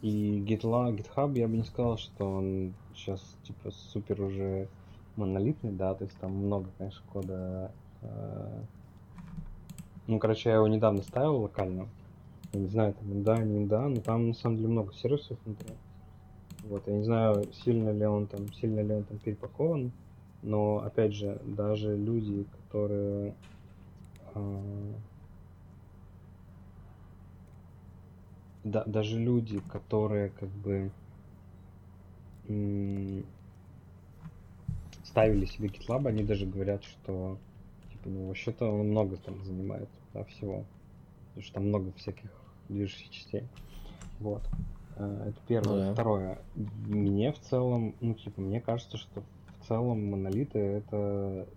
И 0.02 0.44
GitLab, 0.48 0.98
GitHub, 0.98 1.38
я 1.38 1.48
бы 1.48 1.58
не 1.58 1.64
сказал, 1.64 1.98
что 1.98 2.26
он 2.26 2.74
сейчас 2.96 3.22
типа 3.44 3.72
супер 3.72 4.22
уже 4.22 4.68
монолитный, 5.16 5.72
да, 5.72 5.94
то 5.94 6.06
есть 6.06 6.18
там 6.18 6.32
много, 6.32 6.70
конечно, 6.78 7.02
кода. 7.12 7.72
э, 8.02 8.62
Ну, 10.08 10.18
короче, 10.20 10.50
я 10.50 10.56
его 10.56 10.68
недавно 10.68 11.04
ставил 11.04 11.42
локально. 11.42 11.88
Я 12.54 12.60
не 12.60 12.68
знаю, 12.68 12.94
там 12.94 13.24
да, 13.24 13.38
не 13.44 13.66
да, 13.66 13.88
но 13.88 14.02
там 14.02 14.30
на 14.30 14.34
самом 14.34 14.58
деле 14.58 14.70
много 14.70 14.94
сервисов 14.94 15.38
внутри. 15.46 15.76
Вот, 16.64 16.88
я 16.88 16.94
не 16.94 17.04
знаю, 17.04 17.46
сильно 17.64 17.92
ли 17.92 18.06
он 18.06 18.28
там, 18.28 18.52
сильно 18.54 18.82
ли 18.82 18.94
он 18.94 19.04
там 19.04 19.20
перепакован. 19.20 19.92
Но, 20.42 20.80
опять 20.80 21.14
же, 21.14 21.40
даже 21.46 21.96
люди, 21.96 22.46
которые 22.68 23.36
а, 24.34 24.62
да, 28.64 28.84
даже 28.86 29.20
люди, 29.20 29.60
которые 29.72 30.30
как 30.30 30.50
бы 30.50 30.92
ставили 35.04 35.46
себе 35.46 35.70
GitLab, 35.70 36.08
они 36.08 36.24
даже 36.24 36.46
говорят, 36.46 36.84
что 36.84 37.38
типа, 37.92 38.10
ну, 38.10 38.28
вообще-то 38.28 38.66
он 38.66 38.90
много 38.90 39.18
там 39.18 39.44
занимает 39.44 39.90
да, 40.14 40.24
всего. 40.26 40.66
Потому 41.30 41.44
что 41.44 41.54
там 41.54 41.68
много 41.68 41.92
всяких 41.94 42.30
движущих 42.70 43.10
частей. 43.10 43.44
Вот. 44.20 44.44
А, 44.98 45.28
это 45.28 45.38
первое. 45.48 45.74
Ну, 45.74 45.86
да. 45.88 45.94
Второе. 45.94 46.40
Мне 46.56 47.32
в 47.32 47.40
целом, 47.40 47.96
ну, 48.02 48.14
типа, 48.14 48.42
мне 48.42 48.60
кажется, 48.62 48.98
что 48.98 49.24
в 49.60 49.68
целом 49.68 50.10
монолиты 50.10 50.60
это, 50.60 51.48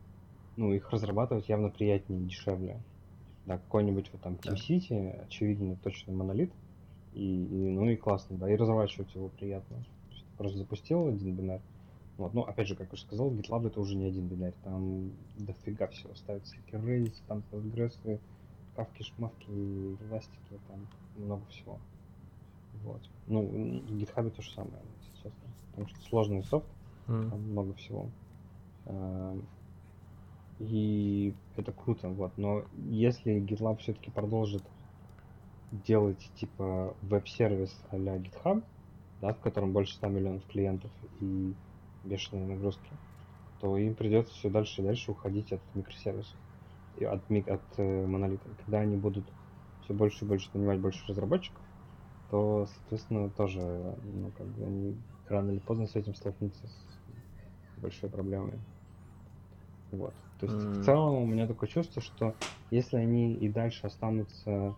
ну, 0.56 0.72
их 0.72 0.90
разрабатывать 0.90 1.48
явно 1.48 1.70
приятнее 1.70 2.20
и 2.20 2.24
дешевле. 2.24 2.80
Да, 3.46 3.58
какой-нибудь 3.58 4.10
вот 4.12 4.22
там 4.22 4.34
Team 4.34 4.54
City, 4.54 5.26
очевидно, 5.26 5.76
точно 5.82 6.12
монолит. 6.12 6.52
И, 7.14 7.44
и, 7.44 7.70
ну 7.70 7.88
и 7.88 7.96
классно, 7.96 8.36
да, 8.36 8.50
и 8.50 8.56
разворачивать 8.56 9.14
его 9.14 9.28
приятно. 9.28 9.84
Просто 10.36 10.58
запустил 10.58 11.06
один 11.06 11.34
бинар. 11.34 11.60
Вот, 12.16 12.32
ну, 12.34 12.42
опять 12.42 12.68
же, 12.68 12.76
как 12.76 12.88
я 12.88 12.92
уже 12.92 13.02
сказал, 13.02 13.32
GitLab 13.32 13.66
это 13.66 13.80
уже 13.80 13.96
не 13.96 14.06
один 14.06 14.28
бинар, 14.28 14.52
там 14.62 15.12
дофига 15.36 15.88
всего 15.88 16.14
ставится, 16.14 16.56
Redis, 16.70 17.14
там 17.26 17.42
Postgres, 17.50 18.20
кавки, 18.76 19.02
шмавки, 19.02 19.46
эластики, 19.48 20.60
там 20.68 20.86
много 21.16 21.44
всего. 21.46 21.78
Вот. 22.84 23.00
Ну, 23.26 23.42
в 23.42 23.96
GitHub 23.96 24.30
то 24.30 24.42
же 24.42 24.50
самое, 24.52 24.82
если 25.00 25.14
честно. 25.16 25.48
Потому 25.70 25.88
что 25.88 26.00
сложный 26.02 26.44
софт, 26.44 26.66
mm. 27.06 27.30
там 27.30 27.40
много 27.50 27.74
всего. 27.74 28.08
Эм, 28.86 29.46
и 30.58 31.34
это 31.56 31.72
круто, 31.72 32.08
вот. 32.08 32.32
Но 32.36 32.64
если 32.76 33.40
GitLab 33.40 33.78
все-таки 33.78 34.10
продолжит 34.10 34.62
делать 35.86 36.30
типа 36.36 36.94
веб-сервис 37.02 37.76
а-ля 37.90 38.16
GitHub, 38.16 38.62
да, 39.20 39.32
в 39.34 39.40
котором 39.40 39.72
больше 39.72 39.94
100 39.94 40.08
миллионов 40.08 40.46
клиентов 40.46 40.90
и 41.20 41.54
бешеные 42.04 42.46
нагрузки, 42.46 42.90
то 43.60 43.76
им 43.76 43.94
придется 43.94 44.32
все 44.34 44.50
дальше 44.50 44.82
и 44.82 44.84
дальше 44.84 45.10
уходить 45.10 45.52
от 45.52 45.60
микросервисов 45.74 46.36
и 46.98 47.04
от, 47.04 47.22
от 47.30 47.62
э, 47.78 48.06
монолита. 48.06 48.48
Когда 48.64 48.80
они 48.80 48.96
будут 48.96 49.24
все 49.82 49.94
больше 49.94 50.24
и 50.24 50.28
больше 50.28 50.50
нанимать 50.54 50.80
больше 50.80 51.04
разработчиков, 51.08 51.60
то, 52.30 52.66
соответственно, 52.66 53.30
тоже, 53.30 53.60
ну, 54.02 54.30
как 54.36 54.46
бы 54.46 54.64
они 54.64 54.96
рано 55.28 55.50
или 55.50 55.58
поздно 55.58 55.86
с 55.86 55.96
этим 55.96 56.14
столкнутся 56.14 56.66
с 56.66 57.80
большой 57.80 58.10
проблемой. 58.10 58.58
Вот. 59.92 60.14
То 60.40 60.46
есть 60.46 60.58
mm. 60.58 60.72
в 60.80 60.84
целом 60.84 61.22
у 61.22 61.26
меня 61.26 61.46
такое 61.46 61.68
чувство, 61.68 62.02
что 62.02 62.34
если 62.70 62.96
они 62.96 63.34
и 63.34 63.48
дальше 63.48 63.86
останутся 63.86 64.74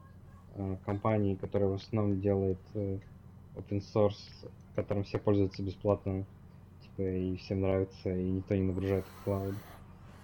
э, 0.56 0.76
компанией, 0.84 1.36
которая 1.36 1.68
в 1.68 1.74
основном 1.74 2.20
делает 2.20 2.58
э, 2.74 2.98
open 3.56 3.82
source, 3.94 4.50
которым 4.74 5.04
все 5.04 5.18
пользуются 5.18 5.62
бесплатно, 5.62 6.24
типа 6.82 7.02
и 7.02 7.36
всем 7.36 7.60
нравится, 7.60 8.10
и 8.10 8.30
никто 8.30 8.54
не 8.54 8.62
нагружает 8.62 9.04
в 9.06 9.24
клауд, 9.24 9.54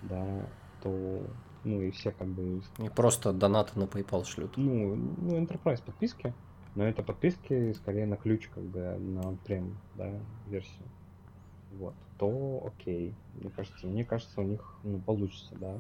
да, 0.03 0.47
то 0.83 1.23
ну 1.65 1.81
и 1.81 1.91
все 1.91 2.11
как 2.11 2.29
бы... 2.29 2.63
И 2.79 2.89
просто 2.89 3.33
донаты 3.33 3.79
на 3.79 3.85
PayPal 3.85 4.25
шлют. 4.25 4.57
Ну, 4.57 4.97
ну 4.97 5.41
Enterprise 5.41 5.83
подписки, 5.85 6.35
но 6.75 6.85
это 6.85 7.03
подписки 7.03 7.73
скорее 7.73 8.07
на 8.07 8.17
ключ, 8.17 8.49
как 8.49 8.65
бы 8.65 8.97
на 8.99 9.37
прем, 9.45 9.79
да, 9.95 10.11
версию. 10.49 10.85
Вот, 11.73 11.95
то 12.19 12.65
окей. 12.67 13.15
Мне 13.35 13.51
кажется, 13.51 13.87
мне 13.87 14.05
кажется, 14.05 14.41
у 14.41 14.45
них 14.45 14.61
ну, 14.83 14.99
получится, 14.99 15.55
да. 15.57 15.79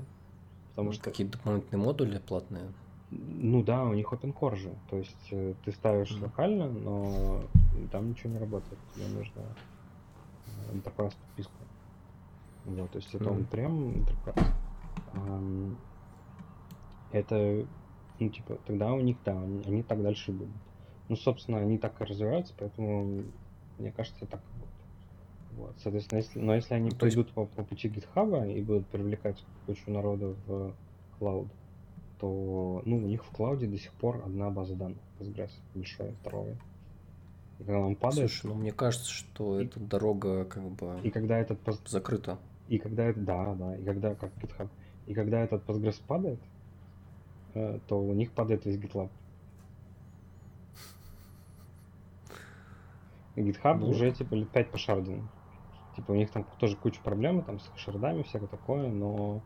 Потому 0.70 0.86
Может, 0.86 1.02
что 1.02 1.10
какие-то 1.10 1.36
дополнительные 1.36 1.84
модули 1.84 2.18
платные? 2.18 2.72
Ну 3.12 3.62
да, 3.62 3.84
у 3.84 3.93
них 3.93 4.12
open 4.12 4.32
core 4.32 4.56
же. 4.56 4.74
То 4.89 4.97
есть 4.97 5.28
э, 5.30 5.55
ты 5.64 5.72
ставишь 5.72 6.10
mm-hmm. 6.10 6.22
локально, 6.22 6.68
но 6.70 7.43
там 7.90 8.10
ничего 8.10 8.32
не 8.32 8.39
работает. 8.39 8.78
Тебе 8.94 9.06
нужно 9.09 9.43
э, 10.47 10.74
enterprise 10.74 11.14
подписку. 11.26 11.52
Вот, 12.64 12.90
то 12.90 12.98
есть 12.98 13.14
это 13.14 13.24
mm-hmm. 13.24 13.36
он 13.36 13.44
прям 13.44 13.90
enterprise. 13.90 15.76
Это, 17.12 17.66
ну, 18.18 18.28
типа, 18.30 18.59
тогда 18.64 18.93
у 18.94 19.01
них, 19.01 19.18
да, 19.24 19.32
они, 19.32 19.62
они 19.66 19.82
так 19.82 20.02
дальше 20.02 20.32
будут. 20.32 20.55
Ну, 21.10 21.16
собственно, 21.16 21.59
они 21.59 21.76
так 21.76 22.01
и 22.01 22.05
развиваются, 22.05 22.55
поэтому, 22.59 23.24
мне 23.78 23.93
кажется, 23.93 24.24
так 24.24 24.40
вот, 25.56 25.74
соответственно, 25.82 26.20
если, 26.20 26.39
но 26.39 26.55
если 26.55 26.72
они 26.72 26.90
пойдут 26.90 27.30
по, 27.32 27.44
по 27.44 27.62
пути 27.62 27.89
GitHub 27.89 28.51
и 28.51 28.62
будут 28.62 28.86
привлекать 28.86 29.44
кучу 29.66 29.90
народа 29.90 30.34
в 30.47 30.74
клауд, 31.18 31.48
то 32.22 32.82
ну, 32.84 32.98
у 32.98 33.00
них 33.00 33.24
в 33.24 33.30
клауде 33.32 33.66
до 33.66 33.76
сих 33.76 33.92
пор 33.94 34.22
одна 34.24 34.48
база 34.48 34.76
данных, 34.76 35.00
Postgres, 35.18 35.50
большая, 35.74 36.14
здоровая. 36.20 36.56
И 37.58 37.64
когда 37.64 37.80
он 37.80 37.96
падает... 37.96 38.30
Слушай, 38.30 38.46
ну 38.46 38.60
мне 38.60 38.70
кажется, 38.70 39.10
что 39.10 39.58
и, 39.58 39.64
эта 39.64 39.80
дорога 39.80 40.44
как 40.44 40.62
бы 40.62 41.00
и 41.02 41.10
когда 41.10 41.36
этот 41.36 41.58
пост... 41.58 41.88
закрыта. 41.88 42.38
И 42.68 42.78
когда 42.78 43.06
это, 43.06 43.18
да, 43.18 43.54
да, 43.56 43.76
и 43.76 43.84
когда, 43.84 44.14
как 44.14 44.30
GitHub, 44.36 44.68
и 45.08 45.14
когда 45.14 45.40
этот 45.40 45.64
Postgres 45.64 46.00
падает, 46.06 46.38
э, 47.54 47.80
то 47.88 48.00
у 48.00 48.14
них 48.14 48.30
падает 48.30 48.64
весь 48.66 48.78
GitLab. 48.78 49.10
GitHub 53.34 53.78
ну. 53.78 53.88
уже 53.88 54.12
типа 54.12 54.34
лет 54.34 54.48
5 54.50 54.70
пошарден. 54.70 55.28
Типа 55.96 56.12
у 56.12 56.14
них 56.14 56.30
там 56.30 56.46
тоже 56.60 56.76
куча 56.76 57.00
проблем 57.02 57.42
там 57.42 57.58
с 57.58 57.68
шардами, 57.74 58.22
всякое 58.22 58.46
такое, 58.46 58.88
но 58.88 59.42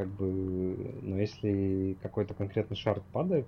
как 0.00 0.08
бы, 0.14 0.98
но 1.02 1.20
если 1.20 1.98
какой-то 2.00 2.32
конкретный 2.32 2.74
шард 2.74 3.04
падает, 3.12 3.46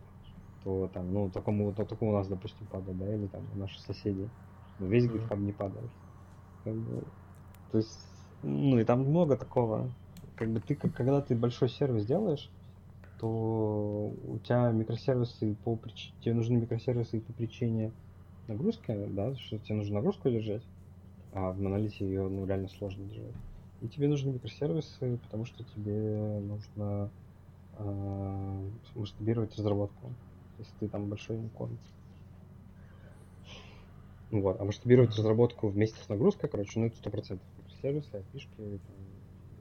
то 0.62 0.86
там, 0.88 1.10
ну, 1.10 1.30
такому, 1.30 1.72
то, 1.72 1.86
только 1.86 2.04
у 2.04 2.12
нас, 2.12 2.28
допустим, 2.28 2.66
падает, 2.66 2.98
да, 2.98 3.14
или 3.14 3.26
там 3.26 3.50
у 3.54 3.56
наших 3.56 3.80
соседей. 3.80 4.28
Но 4.78 4.86
весь 4.86 5.06
GitHub 5.06 5.38
не 5.38 5.52
падает. 5.52 5.90
Как 6.62 6.74
бы, 6.74 7.04
то 7.70 7.78
есть, 7.78 7.98
ну, 8.42 8.78
и 8.78 8.84
там 8.84 9.00
много 9.00 9.38
такого. 9.38 9.88
Как 10.34 10.50
бы 10.50 10.60
ты, 10.60 10.74
когда 10.74 11.22
ты 11.22 11.34
большой 11.34 11.70
сервис 11.70 12.04
делаешь, 12.04 12.50
то 13.18 14.14
у 14.24 14.38
тебя 14.40 14.70
микросервисы 14.72 15.54
по 15.64 15.76
причине, 15.76 16.14
тебе 16.20 16.34
нужны 16.34 16.58
микросервисы 16.58 17.22
по 17.22 17.32
причине 17.32 17.94
нагрузки, 18.46 18.94
да, 19.08 19.34
что 19.36 19.58
тебе 19.58 19.76
нужно 19.76 19.94
нагрузку 19.94 20.28
держать, 20.28 20.68
а 21.30 21.52
в 21.52 21.58
монолите 21.58 22.04
ее 22.04 22.28
ну, 22.28 22.44
реально 22.44 22.68
сложно 22.68 23.06
держать. 23.06 23.36
И 23.82 23.88
тебе 23.88 24.09
нужны 24.09 24.32
микросервисы, 24.32 25.18
потому 25.24 25.44
что 25.44 25.64
тебе 25.64 26.40
нужно 26.40 27.10
э, 27.78 28.70
масштабировать 28.94 29.56
разработку, 29.56 30.12
если 30.59 30.72
ты 30.80 30.88
там 30.88 31.09
большой 31.09 31.36
юникорн. 31.36 31.76
Вот. 34.30 34.60
А 34.60 34.64
масштабировать 34.64 35.14
разработку 35.16 35.68
вместе 35.68 36.02
с 36.02 36.09
нагрузкой, 36.09 36.48
короче, 36.48 36.78
ну 36.78 36.86
это 36.86 36.96
сто 36.96 37.10
процентов. 37.10 37.46
Микросервисы, 37.59 38.14
опишки, 38.14 38.80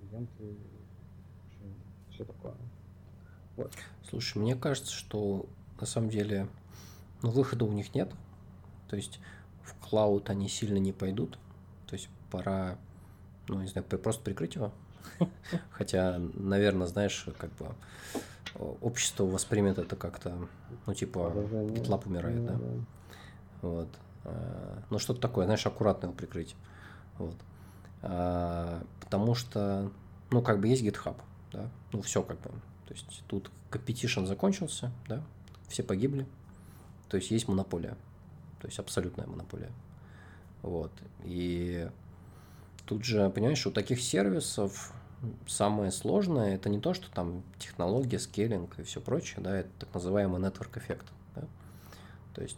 ивенты, 0.03 0.55
все 2.11 2.23
такое. 2.23 2.53
Вот. 3.57 3.71
Слушай, 4.07 4.37
мне 4.37 4.55
кажется, 4.55 4.93
что 4.93 5.45
на 5.79 5.85
самом 5.87 6.09
деле 6.09 6.47
ну, 7.21 7.31
выхода 7.31 7.65
у 7.65 7.71
них 7.71 7.93
нет. 7.95 8.13
То 8.87 8.95
есть 8.95 9.19
в 9.63 9.73
клауд 9.75 10.29
они 10.29 10.47
сильно 10.47 10.77
не 10.77 10.93
пойдут. 10.93 11.37
То 11.87 11.95
есть 11.95 12.09
пора, 12.29 12.77
ну, 13.55 13.61
не 13.61 13.67
знаю, 13.67 13.85
просто 13.85 14.23
прикрыть 14.23 14.55
его. 14.55 14.71
Хотя, 15.71 16.19
наверное, 16.33 16.87
знаешь, 16.87 17.25
как 17.37 17.51
бы 17.53 17.67
общество 18.81 19.25
воспримет 19.25 19.77
это 19.77 19.95
как-то, 19.95 20.35
ну, 20.85 20.93
типа, 20.93 21.31
GitLab 21.35 22.07
умирает, 22.07 22.45
да? 22.45 22.59
Вот. 23.61 23.89
А, 24.23 24.81
ну, 24.89 24.99
что-то 24.99 25.21
такое, 25.21 25.45
знаешь, 25.45 25.65
аккуратно 25.65 26.07
его 26.07 26.15
прикрыть. 26.15 26.55
Вот. 27.17 27.35
А, 28.01 28.83
потому 28.99 29.35
что, 29.35 29.91
ну, 30.31 30.41
как 30.41 30.59
бы 30.59 30.67
есть 30.67 30.83
GitHub, 30.83 31.15
да? 31.53 31.69
Ну, 31.93 32.01
все 32.01 32.23
как 32.23 32.39
бы. 32.41 32.49
То 32.87 32.93
есть 32.93 33.23
тут 33.27 33.51
competition 33.69 34.25
закончился, 34.25 34.91
да? 35.07 35.23
Все 35.67 35.83
погибли. 35.83 36.25
То 37.07 37.17
есть 37.17 37.31
есть 37.31 37.47
монополия 37.47 37.95
то 38.61 38.67
есть 38.67 38.79
абсолютная 38.79 39.25
монополия. 39.25 39.71
Вот. 40.61 40.91
И 41.23 41.89
тут 42.85 43.03
же, 43.03 43.29
понимаешь, 43.29 43.65
у 43.65 43.71
таких 43.71 44.01
сервисов 44.01 44.93
самое 45.47 45.91
сложное 45.91 46.55
это 46.55 46.69
не 46.69 46.79
то, 46.79 46.93
что 46.93 47.11
там 47.11 47.43
технология, 47.59 48.19
скейлинг 48.19 48.79
и 48.79 48.83
все 48.83 49.01
прочее, 49.01 49.41
да, 49.41 49.59
это 49.59 49.69
так 49.79 49.93
называемый 49.93 50.41
network 50.41 50.77
эффект. 50.79 51.05
Да? 51.35 51.43
То 52.33 52.41
есть 52.41 52.57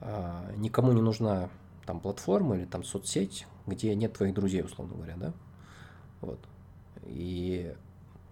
а, 0.00 0.50
никому 0.56 0.92
не 0.92 1.02
нужна 1.02 1.50
там 1.86 2.00
платформа 2.00 2.56
или 2.56 2.64
там 2.64 2.84
соцсеть, 2.84 3.46
где 3.66 3.94
нет 3.94 4.14
твоих 4.14 4.34
друзей, 4.34 4.62
условно 4.62 4.94
говоря, 4.94 5.16
да. 5.16 5.32
Вот. 6.20 6.40
И 7.04 7.74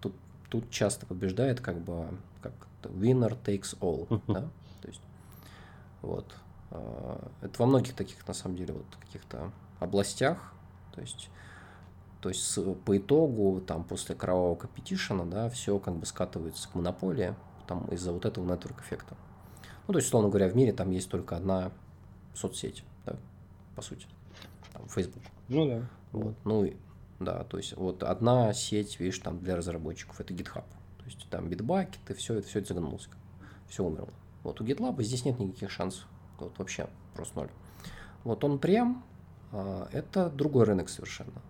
тут, 0.00 0.14
тут 0.48 0.70
часто 0.70 1.06
побеждает 1.06 1.60
как 1.60 1.78
бы 1.80 2.08
как 2.40 2.52
winner 2.82 3.38
takes 3.42 3.78
all, 3.80 4.20
да. 4.26 4.48
То 4.80 4.88
есть 4.88 5.02
вот. 6.02 6.34
А, 6.70 7.30
это 7.40 7.58
во 7.58 7.66
многих 7.66 7.94
таких, 7.94 8.26
на 8.26 8.34
самом 8.34 8.56
деле, 8.56 8.74
вот 8.74 8.86
каких-то 9.00 9.52
областях. 9.78 10.51
То 10.94 11.00
есть 11.00 11.30
То 12.22 12.28
есть 12.28 12.56
по 12.84 12.96
итогу, 12.96 13.60
там, 13.60 13.82
после 13.82 14.14
кровавого 14.14 14.54
компетишена, 14.54 15.24
да, 15.24 15.50
все 15.50 15.78
как 15.80 15.96
бы 15.96 16.06
скатывается 16.06 16.68
к 16.68 16.74
монополии, 16.76 17.34
там, 17.66 17.86
из-за 17.86 18.12
вот 18.12 18.24
этого 18.24 18.44
нетворк-эффекта. 18.44 19.16
Ну, 19.88 19.92
то 19.92 19.98
есть, 19.98 20.06
условно 20.06 20.28
говоря, 20.28 20.48
в 20.48 20.54
мире 20.54 20.72
там 20.72 20.90
есть 20.92 21.10
только 21.10 21.36
одна 21.36 21.72
соцсеть, 22.32 22.84
да, 23.04 23.16
по 23.74 23.82
сути, 23.82 24.06
там, 24.72 24.86
Facebook. 24.88 25.24
Ну 25.48 25.66
да. 25.66 25.88
Вот, 26.12 26.36
ну, 26.44 26.72
да, 27.18 27.42
то 27.42 27.56
есть, 27.56 27.76
вот 27.76 28.04
одна 28.04 28.52
сеть, 28.52 29.00
видишь, 29.00 29.18
там, 29.18 29.40
для 29.40 29.56
разработчиков, 29.56 30.20
это 30.20 30.32
GitHub. 30.32 30.64
То 30.98 31.04
есть, 31.04 31.28
там, 31.28 31.48
Bitbucket, 31.48 31.98
и 32.08 32.14
все, 32.14 32.34
это 32.34 32.46
все 32.46 32.60
это 32.60 32.74
загнулось, 32.74 33.08
все 33.66 33.84
умерло. 33.84 34.12
Вот 34.44 34.60
у 34.60 34.64
GitLab 34.64 35.02
здесь 35.02 35.24
нет 35.24 35.40
никаких 35.40 35.72
шансов, 35.72 36.06
вот 36.38 36.56
вообще 36.58 36.88
просто 37.14 37.36
ноль. 37.40 37.50
Вот 38.22 38.44
он 38.44 38.60
прям, 38.60 39.04
это 39.52 40.30
другой 40.30 40.64
рынок 40.64 40.88
совершенно. 40.88 41.42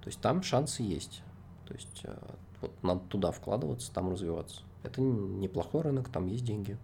То 0.00 0.08
есть 0.08 0.20
там 0.20 0.42
шансы 0.42 0.82
есть. 0.82 1.22
То 1.66 1.74
есть 1.74 2.00
э, 2.04 2.16
вот 2.60 2.70
надо 2.82 3.00
туда 3.08 3.30
вкладываться, 3.30 3.92
там 3.92 4.10
развиваться. 4.10 4.62
Это 4.82 5.00
неплохой 5.00 5.82
рынок, 5.82 6.08
там 6.08 6.26
есть 6.26 6.44
деньги. 6.44 6.76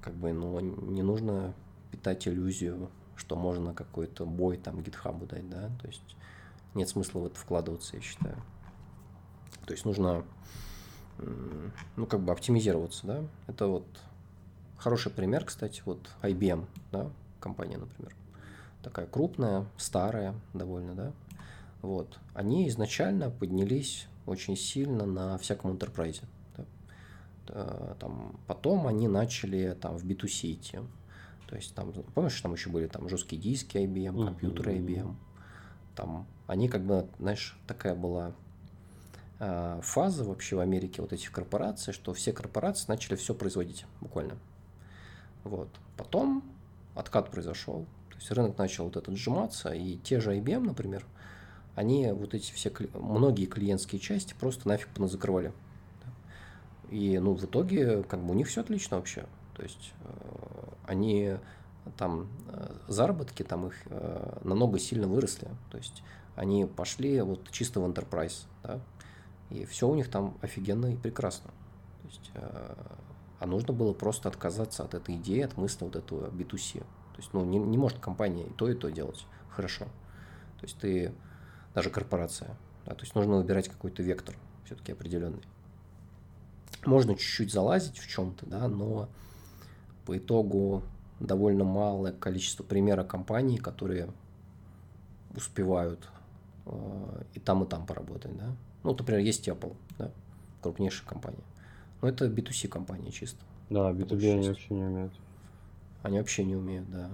Как 0.00 0.14
бы, 0.14 0.32
но 0.32 0.60
не 0.60 1.02
нужно 1.02 1.54
питать 1.90 2.26
иллюзию, 2.28 2.88
что 3.16 3.36
можно 3.36 3.74
какой-то 3.74 4.24
бой 4.26 4.56
там 4.56 4.80
гитхабу 4.80 5.26
дать, 5.26 5.48
да. 5.48 5.70
То 5.80 5.88
есть 5.88 6.16
нет 6.74 6.88
смысла 6.88 7.20
в 7.20 7.26
это 7.26 7.36
вкладываться, 7.38 7.96
я 7.96 8.02
считаю. 8.02 8.36
То 9.66 9.72
есть 9.72 9.84
нужно, 9.84 10.24
ну, 11.96 12.06
как 12.06 12.20
бы 12.20 12.32
оптимизироваться, 12.32 13.06
да. 13.06 13.24
Это 13.48 13.66
вот 13.66 13.86
хороший 14.76 15.10
пример, 15.10 15.44
кстати, 15.44 15.82
вот 15.84 16.08
IBM, 16.22 16.66
да, 16.92 17.10
компания, 17.40 17.76
например. 17.76 18.14
Такая 18.88 19.06
крупная, 19.06 19.66
старая 19.76 20.34
довольно, 20.54 20.94
да 20.94 21.12
вот, 21.82 22.18
они 22.34 22.68
изначально 22.68 23.30
поднялись 23.30 24.08
очень 24.26 24.56
сильно 24.56 25.06
на 25.06 25.38
всяком 25.38 25.72
enterprise. 25.72 26.22
Да. 26.56 26.64
Э, 27.48 27.94
там, 28.00 28.38
потом 28.46 28.86
они 28.86 29.06
начали 29.06 29.76
там, 29.80 29.96
в 29.96 30.04
B2C 30.04 30.52
идти. 30.52 30.78
То 31.46 31.56
есть 31.56 31.74
там, 31.74 31.92
помнишь, 32.14 32.40
там 32.40 32.52
еще 32.52 32.68
были 32.68 32.88
там 32.88 33.08
жесткие 33.08 33.40
диски 33.40 33.78
IBM, 33.78 34.24
компьютеры 34.24 34.76
IBM. 34.76 35.14
Там 35.94 36.26
они 36.46 36.68
как 36.68 36.84
бы, 36.84 37.08
знаешь, 37.18 37.56
такая 37.66 37.94
была 37.94 38.32
э, 39.38 39.80
фаза 39.82 40.24
вообще 40.24 40.56
в 40.56 40.60
Америке 40.60 41.00
вот 41.00 41.12
этих 41.12 41.30
корпораций, 41.30 41.92
что 41.92 42.12
все 42.12 42.32
корпорации 42.32 42.86
начали 42.88 43.14
все 43.14 43.34
производить 43.34 43.86
буквально. 44.00 44.36
Вот. 45.44 45.68
Потом 45.96 46.42
откат 46.94 47.30
произошел, 47.30 47.86
то 48.18 48.22
есть 48.22 48.30
рынок 48.32 48.58
начал 48.58 48.84
вот 48.86 48.96
этот 48.96 49.16
сжиматься, 49.16 49.70
и 49.70 49.96
те 49.96 50.18
же 50.18 50.36
IBM, 50.36 50.58
например, 50.58 51.06
они 51.76 52.10
вот 52.10 52.34
эти 52.34 52.50
все, 52.52 52.72
многие 52.94 53.46
клиентские 53.46 54.00
части 54.00 54.34
просто 54.38 54.66
нафиг 54.66 54.88
закрывали. 55.08 55.52
И, 56.90 57.16
ну, 57.20 57.34
в 57.34 57.44
итоге, 57.44 58.02
как 58.02 58.20
бы 58.24 58.32
у 58.32 58.34
них 58.34 58.48
все 58.48 58.62
отлично 58.62 58.96
вообще. 58.96 59.26
То 59.54 59.62
есть, 59.62 59.92
э, 60.00 60.68
они 60.88 61.36
там, 61.96 62.26
э, 62.48 62.74
заработки 62.88 63.44
там 63.44 63.68
их 63.68 63.74
э, 63.86 64.40
намного 64.42 64.80
сильно 64.80 65.06
выросли. 65.06 65.46
То 65.70 65.78
есть, 65.78 66.02
они 66.34 66.66
пошли 66.66 67.20
вот 67.20 67.48
чисто 67.52 67.78
в 67.78 67.88
enterprise, 67.88 68.46
да, 68.64 68.80
и 69.50 69.64
все 69.64 69.86
у 69.86 69.94
них 69.94 70.10
там 70.10 70.36
офигенно 70.40 70.92
и 70.92 70.96
прекрасно. 70.96 71.52
То 72.02 72.08
есть, 72.08 72.30
а 72.34 73.46
нужно 73.46 73.72
было 73.72 73.92
просто 73.92 74.28
отказаться 74.28 74.82
от 74.82 74.94
этой 74.94 75.14
идеи, 75.14 75.42
от 75.42 75.56
мысли 75.56 75.84
вот 75.84 75.94
этого 75.94 76.28
B2C. 76.30 76.82
То 77.18 77.22
есть, 77.22 77.34
ну, 77.34 77.44
не, 77.44 77.58
не 77.58 77.76
может 77.76 77.98
компания 77.98 78.44
и 78.44 78.52
то, 78.52 78.70
и 78.70 78.74
то 78.74 78.90
делать 78.90 79.26
хорошо. 79.50 79.86
То 80.60 80.66
есть, 80.66 80.78
ты 80.78 81.12
даже 81.74 81.90
корпорация. 81.90 82.56
Да, 82.86 82.94
то 82.94 83.02
есть 83.02 83.16
нужно 83.16 83.38
выбирать 83.38 83.68
какой-то 83.68 84.04
вектор 84.04 84.36
все-таки 84.64 84.92
определенный. 84.92 85.42
Можно 86.86 87.16
чуть-чуть 87.16 87.52
залазить 87.52 87.98
в 87.98 88.08
чем-то, 88.08 88.46
да, 88.46 88.68
но 88.68 89.08
по 90.06 90.16
итогу 90.16 90.82
довольно 91.18 91.64
малое 91.64 92.12
количество 92.12 92.62
примера 92.62 93.02
компаний, 93.02 93.58
которые 93.58 94.08
успевают 95.34 96.08
э, 96.66 97.22
и 97.34 97.40
там, 97.40 97.64
и 97.64 97.66
там 97.66 97.84
поработать, 97.84 98.36
да. 98.38 98.56
Ну, 98.84 98.94
например, 98.94 99.20
есть 99.20 99.48
Apple, 99.48 99.76
да, 99.98 100.10
крупнейшая 100.62 101.08
компания. 101.08 101.44
Но 102.00 102.08
это 102.08 102.26
B2C 102.26 102.68
компания 102.68 103.10
чисто. 103.10 103.40
Да, 103.70 103.90
B2B 103.90 104.32
они 104.32 104.48
вообще 104.48 104.74
не 104.74 104.84
умеют. 104.84 105.12
Они 106.08 106.18
вообще 106.18 106.42
не 106.42 106.56
умеют, 106.56 106.90
да. 106.90 107.10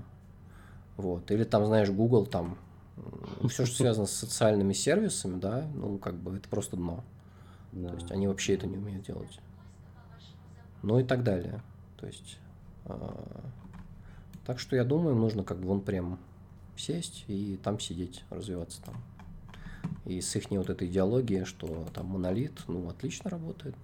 Вот. 0.97 1.29
Или 1.33 1.43
там, 1.43 1.67
знаешь, 1.67 1.91
Google 1.91 2.27
там 2.27 2.57
все, 3.49 3.67
что 3.67 3.77
связано 3.77 4.07
с 4.07 4.13
социальными 4.13 4.73
сервисами, 4.73 5.41
да, 5.41 5.67
ну, 5.75 5.99
как 5.99 6.15
бы 6.15 6.37
это 6.37 6.49
просто 6.49 6.77
дно. 6.77 7.03
Да. 7.73 7.89
То 7.89 7.95
есть 7.97 8.11
они 8.13 8.29
вообще 8.29 8.55
это 8.55 8.69
не 8.69 8.77
умеют 8.77 9.05
делать. 9.05 9.41
Ну 10.83 11.01
и 11.01 11.05
так 11.05 11.25
далее. 11.25 11.61
То 11.97 12.07
есть, 12.07 12.39
э, 12.85 13.25
так 14.47 14.61
что 14.61 14.77
я 14.77 14.85
думаю, 14.85 15.17
нужно 15.17 15.43
как 15.43 15.59
бы 15.59 15.67
вон 15.67 15.81
прям 15.81 16.21
сесть 16.77 17.25
и 17.27 17.59
там 17.65 17.81
сидеть, 17.81 18.23
развиваться 18.31 18.81
там. 18.83 18.95
И 20.05 20.21
с 20.21 20.37
их 20.37 20.51
вот 20.51 20.71
этой 20.71 20.87
идеологией, 20.87 21.45
что 21.45 21.89
там 21.93 22.07
монолит, 22.07 22.63
ну, 22.69 22.89
отлично 22.89 23.29
работает. 23.29 23.75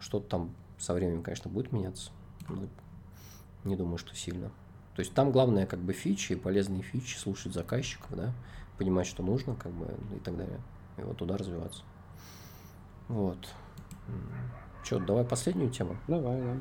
Что-то 0.00 0.26
там 0.26 0.54
со 0.78 0.94
временем, 0.94 1.22
конечно, 1.22 1.50
будет 1.50 1.70
меняться. 1.70 2.12
Но 2.48 2.66
не 3.64 3.76
думаю, 3.76 3.98
что 3.98 4.14
сильно. 4.14 4.50
То 4.94 5.00
есть 5.00 5.14
там 5.14 5.32
главное 5.32 5.66
как 5.66 5.80
бы 5.80 5.92
фичи, 5.92 6.34
полезные 6.34 6.82
фичи, 6.82 7.16
слушать 7.16 7.54
заказчиков, 7.54 8.10
да, 8.10 8.32
понимать, 8.78 9.06
что 9.06 9.22
нужно, 9.22 9.54
как 9.54 9.72
бы, 9.72 9.86
и 10.14 10.18
так 10.18 10.36
далее. 10.36 10.60
И 10.98 11.02
вот 11.02 11.16
туда 11.16 11.36
развиваться. 11.36 11.82
Вот. 13.08 13.48
Че, 14.84 14.98
давай 14.98 15.24
последнюю 15.24 15.70
тему? 15.70 15.96
Давай, 16.08 16.40
да. 16.40 16.56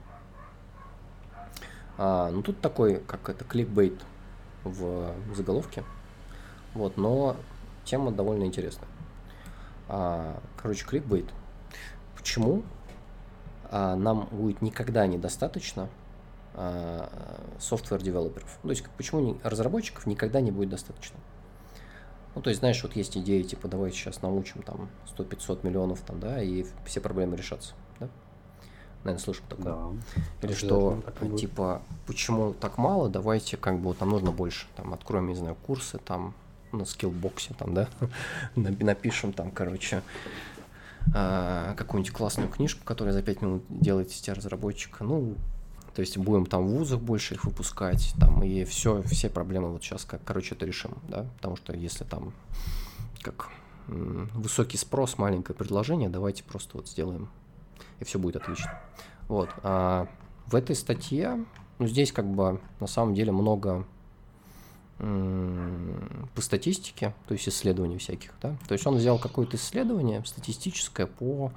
А, 1.97 2.31
ну 2.31 2.41
тут 2.41 2.61
такой, 2.61 2.99
как 2.99 3.29
это, 3.29 3.43
кликбейт 3.43 4.01
в 4.63 5.13
заголовке. 5.35 5.83
Вот, 6.73 6.97
но 6.97 7.35
тема 7.83 8.11
довольно 8.11 8.45
интересная. 8.45 8.87
А, 9.89 10.39
короче, 10.55 10.85
кликбейт. 10.85 11.29
Почему 12.15 12.63
а, 13.69 13.95
нам 13.95 14.27
будет 14.31 14.61
никогда 14.61 15.05
недостаточно 15.07 15.89
software 16.53 18.01
девелоперов. 18.01 18.57
То 18.61 18.69
есть 18.69 18.83
почему 18.97 19.37
разработчиков 19.43 20.05
никогда 20.05 20.41
не 20.41 20.51
будет 20.51 20.69
достаточно. 20.69 21.17
Ну, 22.35 22.41
то 22.41 22.49
есть, 22.49 22.59
знаешь, 22.59 22.81
вот 22.83 22.95
есть 22.95 23.17
идеи, 23.17 23.41
типа, 23.43 23.67
давай 23.67 23.91
сейчас 23.91 24.21
научим 24.21 24.61
там 24.61 24.89
100-500 25.17 25.65
миллионов, 25.65 25.99
там, 26.01 26.19
да, 26.19 26.41
и 26.41 26.65
все 26.85 27.01
проблемы 27.01 27.35
решатся, 27.35 27.73
да? 27.99 28.07
Наверное, 29.03 29.23
слышал 29.23 29.43
такое. 29.49 29.65
Да. 29.65 29.89
Или 30.41 30.53
что, 30.53 31.03
типа, 31.37 31.81
почему 32.07 32.53
так 32.53 32.77
мало, 32.77 33.09
давайте, 33.09 33.57
как 33.57 33.79
бы, 33.79 33.89
вот 33.89 33.99
нам 33.99 34.09
нужно 34.09 34.31
больше, 34.31 34.67
там, 34.77 34.93
откроем, 34.93 35.27
не 35.27 35.35
знаю, 35.35 35.55
курсы, 35.55 35.97
там, 35.97 36.33
на 36.71 36.85
скиллбоксе, 36.85 37.53
там, 37.57 37.73
да, 37.73 37.89
напишем 38.55 39.33
там, 39.33 39.51
короче, 39.51 40.01
а, 41.13 41.73
какую-нибудь 41.75 42.13
классную 42.13 42.49
книжку, 42.49 42.85
которая 42.85 43.13
за 43.13 43.23
5 43.23 43.41
минут 43.41 43.63
делает 43.67 44.09
из 44.09 44.21
тебя 44.21 44.35
разработчика, 44.35 45.03
ну, 45.03 45.35
то 45.93 46.01
есть 46.01 46.17
будем 46.17 46.45
там 46.45 46.65
в 46.65 46.71
вузах 46.71 46.99
больше 46.99 47.35
их 47.35 47.45
выпускать, 47.45 48.13
там, 48.19 48.43
и 48.43 48.63
все, 48.63 49.01
все 49.03 49.29
проблемы 49.29 49.69
вот 49.69 49.83
сейчас, 49.83 50.05
как, 50.05 50.23
короче, 50.23 50.55
это 50.55 50.65
решим, 50.65 50.93
да, 51.09 51.25
потому 51.37 51.55
что 51.55 51.75
если 51.75 52.03
там 52.03 52.33
как 53.21 53.49
высокий 53.87 54.77
спрос, 54.77 55.17
маленькое 55.17 55.55
предложение, 55.55 56.09
давайте 56.09 56.43
просто 56.43 56.77
вот 56.77 56.87
сделаем, 56.87 57.29
и 57.99 58.03
все 58.05 58.19
будет 58.19 58.37
отлично. 58.37 58.79
Вот, 59.27 59.49
а 59.63 60.07
в 60.47 60.55
этой 60.55 60.75
статье, 60.75 61.43
ну, 61.79 61.87
здесь 61.87 62.11
как 62.11 62.25
бы 62.25 62.61
на 62.79 62.87
самом 62.87 63.13
деле 63.13 63.31
много 63.31 63.85
по 64.97 66.41
статистике, 66.41 67.15
то 67.27 67.33
есть 67.33 67.49
исследований 67.49 67.97
всяких, 67.97 68.33
да, 68.41 68.55
то 68.67 68.73
есть 68.73 68.85
он 68.85 68.95
взял 68.95 69.17
какое-то 69.17 69.57
исследование 69.57 70.23
статистическое 70.23 71.07
по 71.07 71.51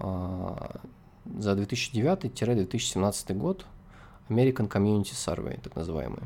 а, 0.00 0.80
за 1.24 1.52
2009-2017 1.52 3.34
год 3.34 3.66
American 4.28 4.68
Community 4.68 5.12
Survey, 5.12 5.60
так 5.60 5.76
называемый. 5.76 6.22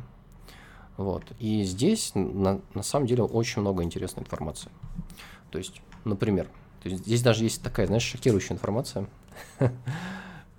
Вот. 0.97 1.25
И 1.39 1.63
здесь 1.63 2.13
на, 2.15 2.61
на 2.75 2.83
самом 2.83 3.07
деле 3.07 3.23
очень 3.23 3.61
много 3.63 3.83
интересной 3.85 4.25
информации. 4.25 4.71
То 5.51 5.59
есть, 5.59 5.81
например, 6.05 6.49
то 6.83 6.89
есть 6.89 7.05
здесь 7.05 7.23
даже 7.23 7.45
есть 7.45 7.63
такая, 7.63 7.87
знаешь, 7.87 8.03
шокирующая 8.03 8.57
информация, 8.57 9.07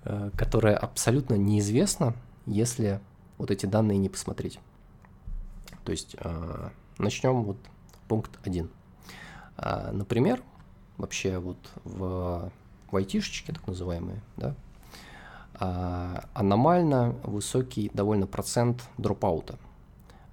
э, 0.04 0.30
которая 0.36 0.76
абсолютно 0.76 1.34
неизвестна, 1.34 2.14
если 2.46 3.00
вот 3.38 3.50
эти 3.50 3.66
данные 3.66 3.98
не 3.98 4.08
посмотреть. 4.08 4.58
То 5.84 5.92
есть 5.92 6.16
э, 6.18 6.70
начнем 6.98 7.42
вот 7.42 7.58
пункт 8.08 8.38
один. 8.44 8.70
А, 9.56 9.92
например, 9.92 10.42
вообще 10.96 11.38
вот 11.38 11.58
в 11.84 12.50
в 12.90 12.96
айтишечке, 12.96 13.52
так 13.52 13.66
называемые, 13.66 14.20
да, 14.36 14.54
а, 15.54 16.24
аномально 16.34 17.10
высокий 17.22 17.90
довольно 17.92 18.26
процент 18.26 18.88
дропаута 18.96 19.58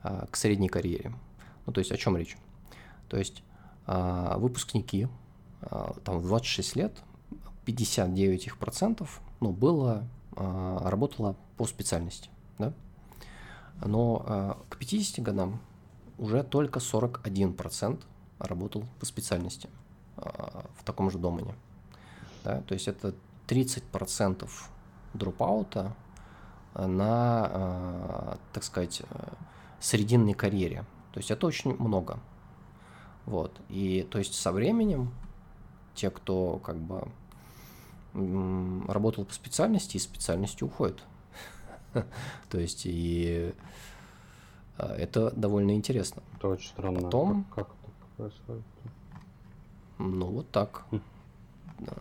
а, 0.02 0.26
к 0.32 0.38
средней 0.38 0.70
карьере. 0.70 1.14
Ну, 1.66 1.74
то 1.74 1.80
есть 1.80 1.92
о 1.92 1.98
чем 1.98 2.16
речь? 2.16 2.38
То 3.10 3.18
есть 3.18 3.44
а, 3.86 4.38
выпускники, 4.38 5.08
а, 5.62 5.96
там 6.04 6.20
в 6.20 6.24
26 6.24 6.76
лет, 6.76 6.98
59 7.66 8.48
их 8.48 8.58
процентов, 8.58 9.22
ну, 9.40 9.52
было, 9.52 10.08
а, 10.36 10.90
работало 10.90 11.36
по 11.58 11.66
специальности, 11.66 12.30
да? 12.58 12.74
Но 13.86 14.24
а, 14.26 14.58
к 14.70 14.78
50 14.78 15.24
годам 15.24 15.60
уже 16.18 16.44
только 16.44 16.80
41% 16.80 18.02
работал 18.40 18.86
по 19.00 19.06
специальности 19.06 19.70
в 20.16 20.84
таком 20.84 21.12
же 21.12 21.20
домене. 21.20 21.54
Да? 22.48 22.62
То 22.62 22.76
есть 22.76 22.88
это 22.88 23.14
30% 23.48 24.50
дропаута 25.14 25.94
на, 26.76 27.46
а, 27.46 28.38
так 28.54 28.64
сказать, 28.64 29.02
э, 29.02 29.34
срединной 29.82 30.34
карьере. 30.34 30.86
То 31.12 31.20
есть 31.20 31.30
это 31.30 31.46
очень 31.46 31.76
много. 31.78 32.20
Вот. 33.26 33.60
И 33.68 34.08
то 34.10 34.18
есть 34.18 34.34
со 34.34 34.54
временем 34.54 35.12
те, 35.94 36.10
кто 36.10 36.60
как 36.60 36.78
бы 36.78 37.10
работал 38.14 39.26
по 39.26 39.34
специальности, 39.34 39.98
из 39.98 40.04
специальности 40.04 40.64
уходят. 40.64 41.04
То 42.50 42.60
есть 42.60 42.84
и 42.86 43.54
это 44.78 45.32
довольно 45.32 45.76
интересно. 45.76 46.24
Это 46.38 46.48
очень 46.48 46.70
странно. 46.70 47.02
Потом... 47.02 47.44
Как, 47.54 47.68
как 47.68 47.76
это 47.78 48.08
происходит? 48.16 48.64
Ну, 49.98 50.28
вот 50.28 50.50
так. 50.50 50.86
Да. 51.80 51.94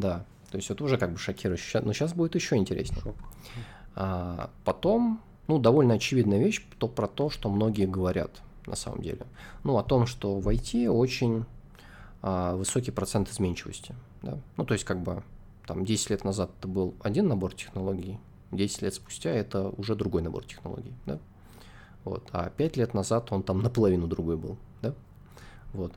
Да. 0.00 0.24
То 0.50 0.56
есть 0.56 0.70
это 0.70 0.82
уже 0.82 0.98
как 0.98 1.12
бы 1.12 1.18
шокирующе. 1.18 1.80
Но 1.80 1.92
сейчас 1.92 2.12
будет 2.12 2.34
еще 2.34 2.56
интереснее. 2.56 3.00
Шок. 3.02 3.14
А, 3.94 4.50
потом, 4.64 5.20
ну, 5.46 5.58
довольно 5.58 5.94
очевидная 5.94 6.38
вещь, 6.38 6.64
то 6.78 6.88
про 6.88 7.06
то, 7.06 7.30
что 7.30 7.48
многие 7.48 7.86
говорят 7.86 8.42
на 8.66 8.76
самом 8.76 9.02
деле. 9.02 9.26
Ну, 9.62 9.78
о 9.78 9.82
том, 9.82 10.06
что 10.06 10.38
в 10.38 10.48
IT 10.48 10.88
очень 10.88 11.44
а, 12.22 12.56
высокий 12.56 12.90
процент 12.90 13.30
изменчивости. 13.30 13.94
Да? 14.22 14.38
Ну, 14.56 14.64
то 14.64 14.74
есть, 14.74 14.84
как 14.84 15.00
бы, 15.00 15.22
там, 15.66 15.84
10 15.84 16.10
лет 16.10 16.24
назад 16.24 16.50
это 16.58 16.68
был 16.68 16.94
один 17.02 17.28
набор 17.28 17.54
технологий, 17.54 18.18
10 18.50 18.82
лет 18.82 18.94
спустя 18.94 19.30
это 19.30 19.68
уже 19.76 19.94
другой 19.94 20.22
набор 20.22 20.44
технологий, 20.44 20.92
да? 21.06 21.18
Вот. 22.04 22.28
А 22.32 22.50
5 22.50 22.76
лет 22.76 22.94
назад 22.94 23.30
он 23.30 23.42
там 23.42 23.62
наполовину 23.62 24.06
другой 24.06 24.36
был, 24.36 24.56
да? 24.82 24.94
Вот. 25.72 25.92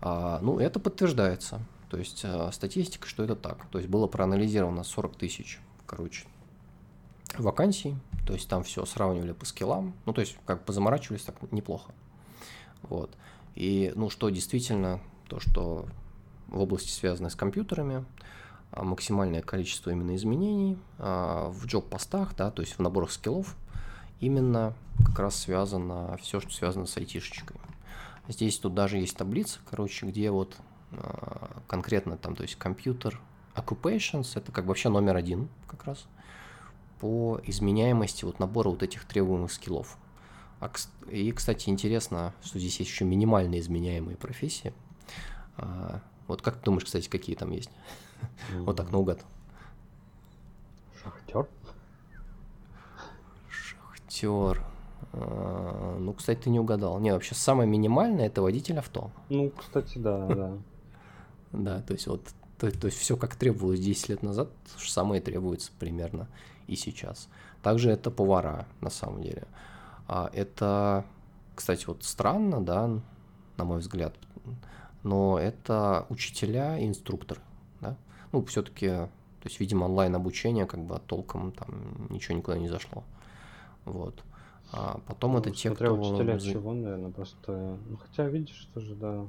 А, 0.00 0.40
ну, 0.42 0.58
это 0.58 0.80
подтверждается. 0.80 1.60
То 1.90 1.98
есть 1.98 2.22
а, 2.24 2.50
статистика, 2.52 3.06
что 3.06 3.24
это 3.24 3.36
так. 3.36 3.66
То 3.70 3.78
есть 3.78 3.90
было 3.90 4.06
проанализировано 4.06 4.84
40 4.84 5.16
тысяч, 5.16 5.60
короче, 5.86 6.26
вакансий. 7.38 7.96
То 8.26 8.32
есть 8.32 8.48
там 8.48 8.62
все 8.62 8.84
сравнивали 8.84 9.32
по 9.32 9.44
скиллам. 9.44 9.94
Ну, 10.06 10.12
то 10.12 10.20
есть 10.20 10.36
как 10.46 10.64
позаморачивались 10.64 11.22
так 11.22 11.36
неплохо. 11.52 11.92
Вот. 12.82 13.10
И, 13.54 13.92
ну, 13.94 14.10
что 14.10 14.30
действительно, 14.30 15.00
то, 15.28 15.40
что 15.40 15.86
в 16.48 16.60
области, 16.60 16.90
связанной 16.90 17.30
с 17.30 17.34
компьютерами, 17.34 18.04
а, 18.72 18.82
максимальное 18.84 19.42
количество 19.42 19.90
именно 19.90 20.16
изменений 20.16 20.78
а, 20.98 21.48
в 21.50 21.66
джоб-постах, 21.66 22.34
да, 22.36 22.50
то 22.50 22.62
есть 22.62 22.74
в 22.74 22.80
наборах 22.80 23.12
скиллов, 23.12 23.56
именно 24.20 24.74
как 25.04 25.18
раз 25.18 25.36
связано 25.36 26.16
все, 26.20 26.40
что 26.40 26.50
связано 26.52 26.86
с 26.86 26.96
айтишечкой. 26.96 27.56
Здесь 28.28 28.58
тут 28.58 28.74
даже 28.74 28.98
есть 28.98 29.16
таблица, 29.16 29.60
короче, 29.68 30.06
где 30.06 30.30
вот 30.30 30.56
конкретно 31.66 32.16
там, 32.16 32.36
то 32.36 32.42
есть 32.42 32.56
компьютер 32.56 33.20
occupations, 33.54 34.32
это 34.34 34.52
как 34.52 34.66
вообще 34.66 34.88
номер 34.88 35.16
один 35.16 35.48
как 35.66 35.84
раз 35.84 36.06
по 37.00 37.40
изменяемости 37.44 38.24
вот 38.24 38.38
набора 38.38 38.70
вот 38.70 38.82
этих 38.82 39.04
требуемых 39.04 39.52
скиллов. 39.52 39.98
И, 41.10 41.30
кстати, 41.32 41.68
интересно, 41.68 42.32
что 42.42 42.58
здесь 42.58 42.78
есть 42.78 42.90
еще 42.90 43.04
минимально 43.04 43.58
изменяемые 43.58 44.16
профессии. 44.16 44.72
Вот 46.26 46.40
как 46.40 46.56
ты 46.56 46.64
думаешь, 46.64 46.84
кстати, 46.84 47.08
какие 47.08 47.36
там 47.36 47.50
есть? 47.50 47.70
Вот 48.60 48.76
так, 48.76 48.90
наугад. 48.90 49.22
Шахтер? 51.02 51.46
Шахтер. 53.50 54.64
А, 55.12 55.98
ну, 55.98 56.14
кстати, 56.14 56.44
ты 56.44 56.50
не 56.50 56.58
угадал. 56.58 56.98
Не, 57.00 57.12
вообще 57.12 57.34
самое 57.34 57.68
минимальное 57.68 58.26
это 58.26 58.40
водитель 58.40 58.78
авто. 58.78 59.10
Ну, 59.28 59.50
кстати, 59.50 59.98
да, 59.98 60.26
да. 60.26 60.58
Да, 61.54 61.80
то 61.82 61.92
есть 61.92 62.06
вот, 62.06 62.28
то, 62.58 62.70
то 62.70 62.86
есть 62.86 62.98
все 62.98 63.16
как 63.16 63.36
требовалось 63.36 63.80
10 63.80 64.08
лет 64.08 64.22
назад, 64.22 64.50
то 64.72 64.82
же 64.82 64.90
самое 64.90 65.20
требуется 65.20 65.70
примерно 65.78 66.28
и 66.66 66.76
сейчас. 66.76 67.28
Также 67.62 67.90
это 67.90 68.10
повара, 68.10 68.66
на 68.80 68.90
самом 68.90 69.22
деле. 69.22 69.44
А 70.08 70.30
это, 70.32 71.04
кстати, 71.54 71.86
вот 71.86 72.04
странно, 72.04 72.62
да, 72.62 72.90
на 73.56 73.64
мой 73.64 73.78
взгляд, 73.78 74.14
но 75.02 75.38
это 75.38 76.06
учителя 76.10 76.78
и 76.78 76.86
инструкторы 76.86 77.40
ну, 78.34 78.44
все-таки, 78.46 78.88
то 78.88 79.44
есть, 79.44 79.60
видимо, 79.60 79.84
онлайн 79.84 80.16
обучение 80.16 80.66
как 80.66 80.80
бы 80.80 81.00
толком 81.06 81.52
там 81.52 82.08
ничего 82.10 82.36
никуда 82.36 82.58
не 82.58 82.68
зашло. 82.68 83.04
Вот. 83.84 84.24
А 84.72 84.98
потом 85.06 85.34
ну, 85.34 85.38
это 85.38 85.52
те, 85.52 85.70
кто... 85.70 85.94
учителя 85.94 86.40
чего, 86.40 86.72
наверное, 86.72 87.12
просто... 87.12 87.78
Ну, 87.88 87.96
хотя, 87.96 88.28
видишь, 88.28 88.68
тоже, 88.74 88.96
да. 88.96 89.24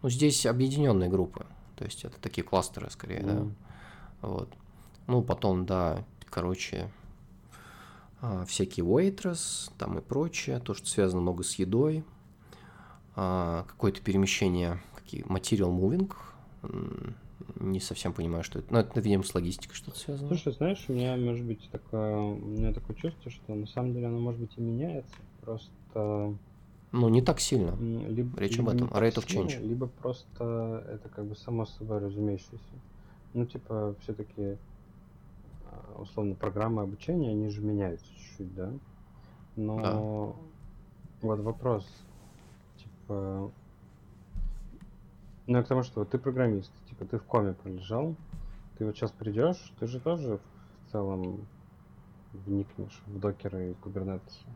Ну, 0.00 0.08
здесь 0.08 0.46
объединенные 0.46 1.10
группы. 1.10 1.44
То 1.76 1.84
есть, 1.84 2.04
это 2.04 2.20
такие 2.20 2.44
кластеры, 2.44 2.90
скорее, 2.90 3.20
mm. 3.20 3.26
да. 3.26 4.28
Вот. 4.28 4.48
Ну, 5.06 5.22
потом, 5.22 5.66
да, 5.66 6.04
короче, 6.30 6.90
а, 8.20 8.44
всякие 8.46 8.84
waitress 8.84 9.70
там 9.78 9.98
и 9.98 10.00
прочее, 10.00 10.58
то, 10.58 10.74
что 10.74 10.86
связано 10.88 11.20
много 11.20 11.44
с 11.44 11.54
едой, 11.56 12.04
а, 13.14 13.64
какое-то 13.68 14.00
перемещение, 14.00 14.80
какие 14.94 15.24
material 15.24 15.70
moving, 15.70 16.10
не 17.60 17.80
совсем 17.80 18.12
понимаю, 18.12 18.42
что 18.42 18.58
это. 18.58 18.72
Ну, 18.72 18.78
это, 18.80 19.00
видимо, 19.00 19.22
с 19.22 19.34
логистикой 19.34 19.76
что-то 19.76 19.98
связано. 19.98 20.28
Слушай, 20.28 20.52
знаешь, 20.54 20.84
у 20.88 20.92
меня, 20.92 21.16
может 21.16 21.44
быть, 21.44 21.68
такое, 21.70 22.16
у 22.16 22.36
меня 22.36 22.72
такое 22.72 22.96
чувство, 22.96 23.30
что 23.30 23.54
на 23.54 23.66
самом 23.66 23.92
деле 23.92 24.06
оно, 24.06 24.18
может 24.18 24.40
быть, 24.40 24.52
и 24.56 24.60
меняется, 24.60 25.14
просто... 25.42 26.36
Ну, 26.96 27.08
не 27.10 27.20
так 27.20 27.40
сильно. 27.40 27.76
Либо, 27.76 28.40
Речь 28.40 28.56
либо 28.56 28.70
об 28.72 28.76
этом. 28.76 28.88
Rate 28.88 29.16
of 29.16 29.26
change. 29.26 29.50
Сильно, 29.50 29.68
либо 29.68 29.86
просто 29.86 30.84
это 30.88 31.08
как 31.10 31.26
бы 31.26 31.36
само 31.36 31.66
собой 31.66 31.98
разумеющееся. 31.98 32.58
Ну, 33.34 33.44
типа, 33.44 33.94
все-таки, 34.00 34.56
а, 35.70 36.00
условно, 36.00 36.34
программы 36.34 36.82
обучения, 36.82 37.30
они 37.30 37.50
же 37.50 37.60
меняются 37.60 38.06
чуть-чуть, 38.14 38.54
да? 38.54 38.72
Но 39.56 39.80
да. 41.20 41.28
вот 41.28 41.40
вопрос, 41.40 41.86
типа, 42.78 43.50
ну, 45.46 45.62
к 45.62 45.66
тому, 45.66 45.82
что 45.82 46.00
вот 46.00 46.10
ты 46.10 46.18
программист, 46.18 46.72
типа 46.88 47.04
ты 47.04 47.18
в 47.18 47.24
коме 47.24 47.52
пролежал, 47.52 48.16
ты 48.78 48.86
вот 48.86 48.96
сейчас 48.96 49.10
придешь, 49.10 49.72
ты 49.78 49.86
же 49.86 50.00
тоже 50.00 50.38
в 50.86 50.92
целом 50.92 51.46
вникнешь 52.32 53.02
в 53.06 53.18
докеры 53.18 53.70
и 53.70 53.74
кубернетесы. 53.74 54.46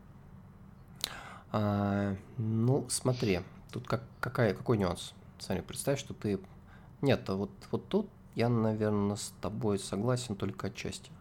А, 1.51 2.15
ну, 2.37 2.85
смотри, 2.89 3.41
тут 3.71 3.87
как, 3.87 4.03
какая, 4.19 4.53
какой 4.53 4.77
нюанс? 4.77 5.13
Смотри, 5.39 5.63
представь, 5.63 5.99
что 5.99 6.13
ты... 6.13 6.39
Нет, 7.01 7.29
а 7.29 7.35
вот, 7.35 7.51
вот 7.71 7.87
тут 7.87 8.09
я, 8.35 8.47
наверное, 8.47 9.15
с 9.15 9.33
тобой 9.41 9.79
согласен 9.79 10.35
только 10.35 10.67
отчасти. 10.67 11.11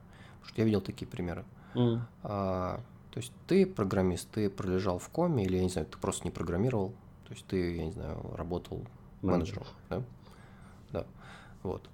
Потому 0.40 0.48
что 0.48 0.60
я 0.60 0.64
видел 0.64 0.80
такие 0.80 1.06
примеры. 1.06 1.44
Mm. 1.74 2.00
А, 2.22 2.80
то 3.10 3.18
есть 3.18 3.32
ты 3.46 3.66
программист, 3.66 4.28
ты 4.30 4.48
пролежал 4.48 4.98
в 4.98 5.08
коме, 5.08 5.44
или, 5.44 5.56
я 5.56 5.62
не 5.62 5.68
знаю, 5.68 5.86
ты 5.86 5.98
просто 5.98 6.24
не 6.24 6.30
программировал. 6.30 6.90
То 7.24 7.34
есть 7.34 7.46
ты, 7.46 7.76
я 7.76 7.86
не 7.86 7.92
знаю, 7.92 8.34
работал 8.36 8.84
менеджером, 9.22 9.66
да? 9.88 10.02
Да. 10.90 11.06
Вот. 11.62 11.88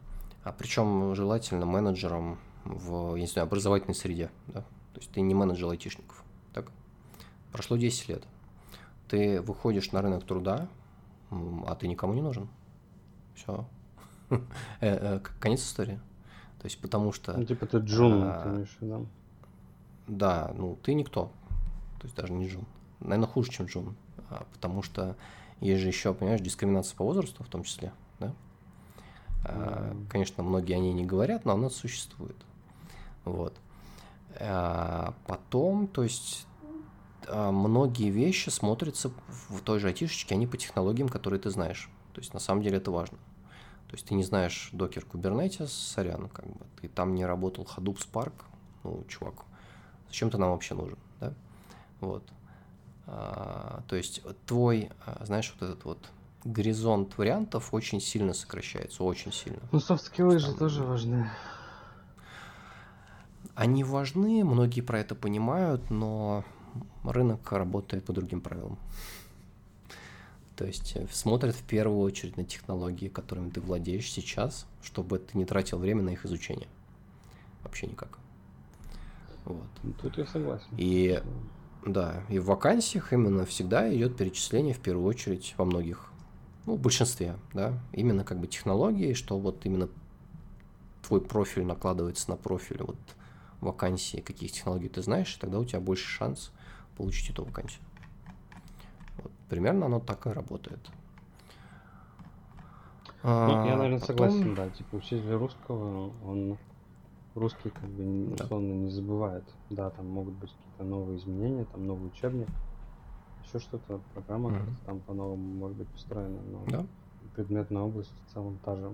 А 0.45 0.53
причем 0.53 1.15
желательно 1.15 1.67
менеджером 1.67 2.39
в, 2.65 3.17
я 3.17 3.23
не 3.23 3.27
знаю, 3.27 3.47
образовательной 3.47 3.95
среде, 3.95 4.31
да? 4.47 4.61
То 4.93 5.01
есть 5.01 5.11
ты 5.11 5.21
не 5.21 5.35
менеджер 5.35 5.69
айтишников? 5.69 6.23
Прошло 7.57 7.79
10 7.79 8.09
лет. 8.11 8.23
Ты 9.09 9.41
выходишь 9.41 9.91
на 9.91 10.03
рынок 10.03 10.25
труда, 10.25 10.69
а 11.31 11.75
ты 11.75 11.89
никому 11.89 12.13
не 12.13 12.21
нужен. 12.21 12.49
Все. 13.35 13.67
Э, 14.29 14.37
э, 14.81 15.21
конец 15.41 15.63
истории. 15.63 15.99
То 16.59 16.67
есть 16.67 16.79
потому 16.83 17.13
что... 17.13 17.35
Ну, 17.35 17.45
типа 17.45 17.65
ты 17.65 17.79
джун, 17.79 18.25
а, 18.25 18.43
ты 18.43 18.49
имеешь 18.51 18.77
в 18.77 18.83
виду? 18.83 19.07
Да, 20.07 20.53
ну 20.55 20.77
ты 20.83 20.93
никто. 20.93 21.33
То 21.99 22.05
есть 22.05 22.15
даже 22.15 22.35
не 22.35 22.47
джун. 22.47 22.67
Наверное, 23.01 23.27
хуже, 23.27 23.51
чем 23.51 23.65
джун. 23.65 23.97
А, 24.29 24.45
потому 24.53 24.83
что 24.83 25.17
есть 25.61 25.81
же 25.81 25.89
еще, 25.89 26.13
понимаешь, 26.13 26.43
дискриминация 26.43 26.95
по 26.95 27.05
возрасту 27.07 27.43
в 27.43 27.49
том 27.49 27.63
числе, 27.63 27.91
да? 28.19 28.35
Mm. 29.45 30.09
Конечно, 30.11 30.43
многие 30.43 30.75
о 30.75 30.79
ней 30.79 30.93
не 30.93 31.07
говорят, 31.07 31.47
но 31.47 31.55
она 31.55 31.71
существует. 31.71 32.37
Вот. 33.25 33.55
А 34.39 35.15
потом, 35.27 35.87
то 35.87 36.03
есть, 36.03 36.47
а, 36.47 36.56
многие 37.33 38.11
вещи 38.11 38.49
смотрятся 38.51 39.11
в 39.49 39.61
той 39.61 39.79
же 39.79 39.89
айтишечке, 39.89 40.35
они 40.35 40.47
по 40.47 40.57
технологиям, 40.57 41.09
которые 41.09 41.41
ты 41.41 41.51
знаешь. 41.51 41.91
То 42.13 42.21
есть, 42.21 42.35
на 42.35 42.41
самом 42.41 42.63
деле, 42.63 42.79
это 42.79 42.91
важно. 42.91 43.19
То 43.89 43.95
есть, 43.95 44.07
ты 44.07 44.15
не 44.15 44.25
знаешь 44.25 44.71
докер 44.73 45.05
Kubernetes, 45.05 45.69
сорян, 45.69 46.29
как 46.29 46.47
бы, 46.47 46.61
ты 46.81 46.89
там 46.89 47.15
не 47.15 47.25
работал 47.25 47.65
Hadoop 47.65 47.99
Spark, 47.99 48.33
ну, 48.85 49.05
чувак, 49.09 49.45
зачем 50.09 50.31
ты 50.31 50.39
нам 50.39 50.51
вообще 50.51 50.75
нужен, 50.75 50.99
да? 51.21 51.35
Вот. 52.01 52.23
А, 53.07 53.83
то 53.87 53.97
есть 53.97 54.23
твой, 54.47 54.91
а, 55.05 55.25
знаешь, 55.25 55.55
вот 55.59 55.69
этот 55.69 55.85
вот 55.85 56.11
горизонт 56.45 57.17
вариантов 57.19 57.73
очень 57.73 58.01
сильно 58.01 58.35
сокращается, 58.35 59.05
очень 59.05 59.33
сильно. 59.33 59.61
Ну, 59.73 59.81
софт-скиллы 59.81 60.39
же 60.39 60.55
тоже 60.55 60.83
важны. 60.83 61.31
Они 63.55 63.85
важны, 63.85 64.45
многие 64.45 64.81
про 64.81 65.01
это 65.01 65.15
понимают, 65.15 65.91
но 65.91 66.45
рынок 67.05 67.51
работает 67.53 68.05
по 68.05 68.13
другим 68.13 68.41
правилам. 68.41 68.79
То 70.57 70.65
есть 70.65 70.97
э, 70.97 71.07
смотрят 71.13 71.55
в 71.55 71.63
первую 71.63 72.01
очередь 72.01 72.37
на 72.37 72.45
технологии, 72.45 73.09
которыми 73.09 73.51
ты 73.51 73.61
владеешь 73.61 74.11
сейчас, 74.11 74.67
чтобы 74.83 75.19
ты 75.19 75.37
не 75.37 75.45
тратил 75.45 75.79
время 75.79 76.03
на 76.03 76.11
их 76.11 76.25
изучение. 76.25 76.69
Вообще 77.63 77.87
никак. 77.87 78.19
Вот. 79.45 79.67
Ну, 79.83 79.93
тут 80.01 80.17
я 80.19 80.27
согласен. 80.27 80.67
И 80.77 81.23
да, 81.85 82.25
и 82.29 82.39
в 82.39 82.47
вакансиях 82.47 83.13
именно 83.13 83.47
всегда 83.47 83.93
идет 83.95 84.17
перечисление 84.17 84.75
в 84.75 84.81
первую 84.81 85.07
очередь 85.07 85.55
во 85.57 85.65
многих, 85.65 86.11
ну, 86.65 86.75
в 86.75 86.81
большинстве, 86.81 87.37
да, 87.53 87.79
именно 87.93 88.25
как 88.25 88.41
бы 88.41 88.49
технологии, 88.49 89.13
что 89.13 89.39
вот 89.39 89.65
именно 89.67 89.89
твой 91.07 91.21
профиль 91.21 91.65
накладывается 91.65 92.31
на 92.31 92.37
профиль 92.37 92.83
вот 92.83 92.99
вакансии, 93.61 94.19
каких 94.19 94.51
технологий 94.51 94.89
ты 94.89 95.03
знаешь, 95.03 95.33
тогда 95.35 95.61
у 95.61 95.65
тебя 95.65 95.81
больше 95.81 96.09
шанс 96.09 96.51
получить 96.97 97.31
эту 97.31 97.45
вакансию. 97.45 97.83
Вот, 99.19 99.33
примерно 99.49 99.87
оно 99.87 100.01
так 100.01 100.27
и 100.27 100.31
работает. 100.31 100.81
Ну, 103.23 103.31
а, 103.31 103.67
я, 103.67 103.77
наверное, 103.77 103.99
потом... 103.99 104.17
согласен, 104.17 104.55
да. 104.55 104.69
Типа 104.71 104.97
учитель 104.97 105.33
русского, 105.33 106.13
он 106.25 106.59
русский 107.35 107.71
как 107.71 107.89
бы 107.89 108.33
условно 108.35 108.69
да. 108.69 108.75
не 108.75 108.91
забывает. 108.91 109.45
Да, 109.71 109.91
там 109.91 110.09
могут 110.09 110.35
быть 110.35 110.53
какие-то 110.53 110.85
новые 110.85 111.19
изменения, 111.19 111.65
там 111.65 111.87
новый 111.87 112.09
учебник, 112.09 112.49
еще 113.45 113.59
что-то, 113.59 114.01
программа 114.15 114.51
mm-hmm. 114.51 114.59
как-то 114.59 114.87
там 114.87 115.01
по-новому 115.01 115.55
может 115.55 115.77
быть 115.77 115.95
устроена, 115.95 116.41
но 116.51 116.65
да. 116.69 116.87
предметная 117.35 117.83
область 117.83 118.13
в 118.27 118.33
целом 118.33 118.59
та 118.65 118.77
же. 118.77 118.93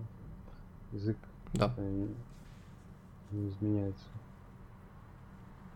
Язык 0.92 1.16
да. 1.54 1.74
не, 1.78 2.14
не 3.30 3.48
изменяется. 3.48 4.04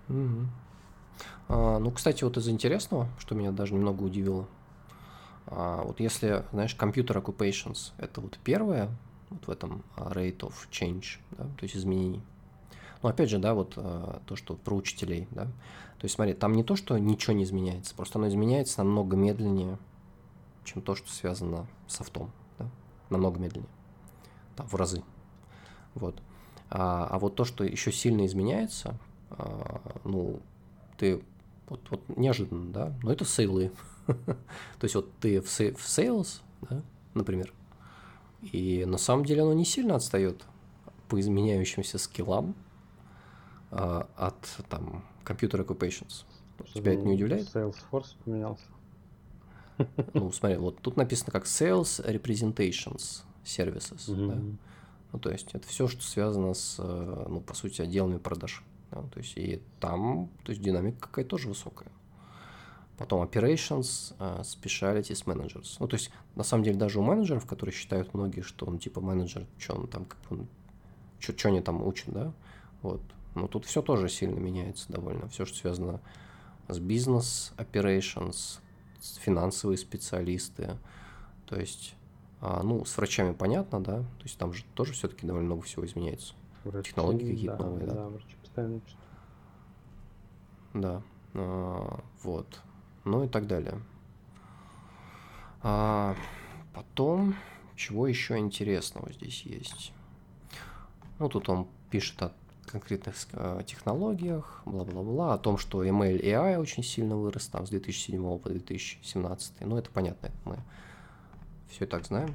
Угу. 0.09 0.47
А, 1.49 1.79
ну, 1.79 1.91
кстати, 1.91 2.25
вот 2.25 2.37
из 2.37 2.49
интересного, 2.49 3.09
что 3.19 3.35
меня 3.35 3.53
даже 3.53 3.75
немного 3.75 4.03
удивило, 4.03 4.49
а, 5.47 5.83
вот 5.83 6.01
если, 6.01 6.45
знаешь, 6.53 6.77
computer 6.79 7.23
occupations, 7.23 7.93
это 7.99 8.21
вот 8.21 8.39
первое, 8.43 8.91
вот 9.31 9.47
в 9.47 9.51
этом 9.51 9.85
а, 9.97 10.11
rate 10.11 10.39
of 10.39 10.55
change, 10.71 11.19
да, 11.33 11.45
то 11.45 11.63
есть 11.63 11.77
изменений. 11.77 12.23
Но 13.03 13.11
опять 13.11 13.31
же, 13.31 13.39
да, 13.39 13.55
вот 13.55 13.75
то, 13.75 14.37
что 14.37 14.55
про 14.55 14.75
учителей, 14.75 15.29
да. 15.31 15.45
То 15.45 16.05
есть 16.05 16.15
смотри, 16.15 16.33
там 16.35 16.55
не 16.55 16.65
то, 16.65 16.77
что 16.77 16.99
ничего 16.99 17.35
не 17.35 17.45
изменяется, 17.45 17.95
просто 17.95 18.19
оно 18.19 18.27
изменяется 18.27 18.83
намного 18.83 19.17
медленнее, 19.17 19.79
чем 20.65 20.83
то, 20.83 20.95
что 20.95 21.09
связано 21.13 21.67
с 21.87 21.97
софтом, 21.97 22.33
да, 22.59 22.69
намного 23.11 23.39
медленнее, 23.39 23.71
там, 24.57 24.67
в 24.67 24.75
разы. 24.75 25.05
Вот. 25.95 26.21
А, 26.71 27.07
а 27.09 27.19
вот 27.19 27.37
то, 27.37 27.45
что 27.45 27.65
еще 27.65 27.93
сильно 27.93 28.27
изменяется, 28.27 28.99
ну, 30.05 30.41
ты 30.97 31.23
вот, 31.69 31.81
вот 31.91 32.17
неожиданно, 32.17 32.73
да, 32.73 32.93
но 33.03 33.13
это 33.13 33.25
сейлы. 33.25 33.73
То 34.07 34.85
есть 34.85 34.95
вот 34.95 35.11
ты 35.21 35.41
в, 35.41 35.49
сей, 35.49 35.73
в 35.73 35.85
sales, 35.85 36.41
да, 36.69 36.83
например, 37.15 37.53
и 38.53 38.85
на 38.87 38.99
самом 38.99 39.25
деле 39.25 39.43
оно 39.43 39.53
не 39.53 39.65
сильно 39.65 39.97
отстает 39.97 40.45
по 41.09 41.19
изменяющимся 41.21 41.99
скиллам 41.99 42.55
а, 43.71 44.09
от 44.17 44.37
там 44.69 45.05
computer 45.25 45.65
occupations. 45.67 46.25
Тебя 46.73 46.95
это 46.95 47.03
не 47.03 47.15
удивляет? 47.15 47.49
Salesforce 47.55 48.15
поменялся. 48.25 48.65
Ну, 50.15 50.33
смотри, 50.33 50.57
вот 50.57 50.81
тут 50.81 50.97
написано 50.97 51.33
как 51.33 51.45
Sales 51.45 52.05
Representations 52.05 53.23
Services. 53.45 54.09
Mm-hmm. 54.09 54.29
Да? 54.29 54.59
Ну, 55.13 55.19
то 55.19 55.31
есть 55.31 55.51
это 55.53 55.67
все, 55.69 55.87
что 55.87 56.03
связано 56.03 56.55
с, 56.55 56.77
э, 56.79 57.27
ну, 57.29 57.41
по 57.41 57.55
сути, 57.55 57.83
отделами 57.83 58.19
продаж. 58.19 58.65
Да, 58.91 59.03
то 59.03 59.19
есть 59.19 59.37
и 59.37 59.61
там 59.81 60.31
то 60.45 60.51
есть 60.53 60.63
динамика 60.63 61.01
какая-то 61.01 61.31
тоже 61.31 61.49
высокая. 61.49 61.91
Потом 62.97 63.23
operations, 63.23 64.17
uh, 64.19 64.41
specialities, 64.41 65.25
managers. 65.27 65.77
Ну, 65.81 65.87
то 65.87 65.97
есть, 65.97 66.11
на 66.35 66.43
самом 66.43 66.65
деле, 66.65 66.79
даже 66.79 66.99
у 66.99 67.03
менеджеров, 67.03 67.45
которые 67.45 67.75
считают 67.75 68.15
многие, 68.15 68.41
что 68.41 68.65
он 68.65 68.79
типа 68.79 69.03
менеджер, 69.03 69.47
что 69.59 69.75
он 69.75 69.87
там, 69.87 70.07
как 70.07 70.19
он, 70.31 70.47
что 71.19 71.49
они 71.49 71.61
там 71.61 71.87
учат, 71.87 72.09
да, 72.09 72.33
вот. 72.81 73.03
Но 73.35 73.49
тут 73.49 73.67
все 73.67 73.83
тоже 73.83 74.09
сильно 74.09 74.39
меняется 74.39 74.91
довольно. 74.91 75.29
Все, 75.29 75.45
что 75.45 75.59
связано 75.59 76.01
с 76.69 76.79
бизнес, 76.79 77.53
operations, 77.59 78.61
финансовые 79.21 79.77
специалисты. 79.77 80.79
То 81.45 81.61
есть, 81.61 81.95
а, 82.41 82.63
ну, 82.63 82.87
с 82.87 82.97
врачами 82.97 83.35
понятно, 83.35 83.83
да, 83.83 83.99
то 83.99 84.23
есть 84.23 84.39
там 84.39 84.55
же 84.55 84.65
тоже 84.75 84.95
все-таки 84.95 85.27
довольно 85.27 85.49
много 85.49 85.63
всего 85.63 85.85
изменяется. 85.85 86.33
Врачи, 86.65 86.89
Технологии 86.89 87.31
какие-то 87.31 87.57
да, 87.59 87.65
новые, 87.65 87.87
да. 87.87 87.93
Да, 87.93 88.09
врачи 88.09 88.37
постоянно 88.57 88.77
учат. 88.77 88.97
Да, 90.75 91.03
а, 91.35 92.01
вот. 92.23 92.61
Ну 93.05 93.25
и 93.25 93.29
так 93.29 93.47
далее. 93.47 93.81
А, 95.63 96.17
потом, 96.75 97.35
чего 97.77 98.07
еще 98.07 98.39
интересного 98.39 99.13
здесь 99.13 99.43
есть? 99.43 99.93
Ну, 101.19 101.29
тут 101.29 101.49
он 101.49 101.67
пишет 101.91 102.21
о 102.23 102.33
конкретных 102.67 103.15
э, 103.33 103.63
технологиях, 103.65 104.63
бла-бла-бла, 104.67 105.35
о 105.35 105.39
том, 105.39 105.57
что 105.57 105.85
ML 105.85 106.21
AI 106.21 106.59
очень 106.59 106.83
сильно 106.83 107.17
вырос 107.17 107.47
там 107.47 107.65
с 107.65 107.71
2007 107.71 108.39
по 108.39 108.49
2017. 108.49 109.61
Ну, 109.61 109.79
это 109.79 109.89
понятно, 109.91 110.27
это 110.27 110.37
мы 110.45 110.59
все 111.69 111.85
и 111.85 111.89
так 111.89 112.05
знаем. 112.05 112.35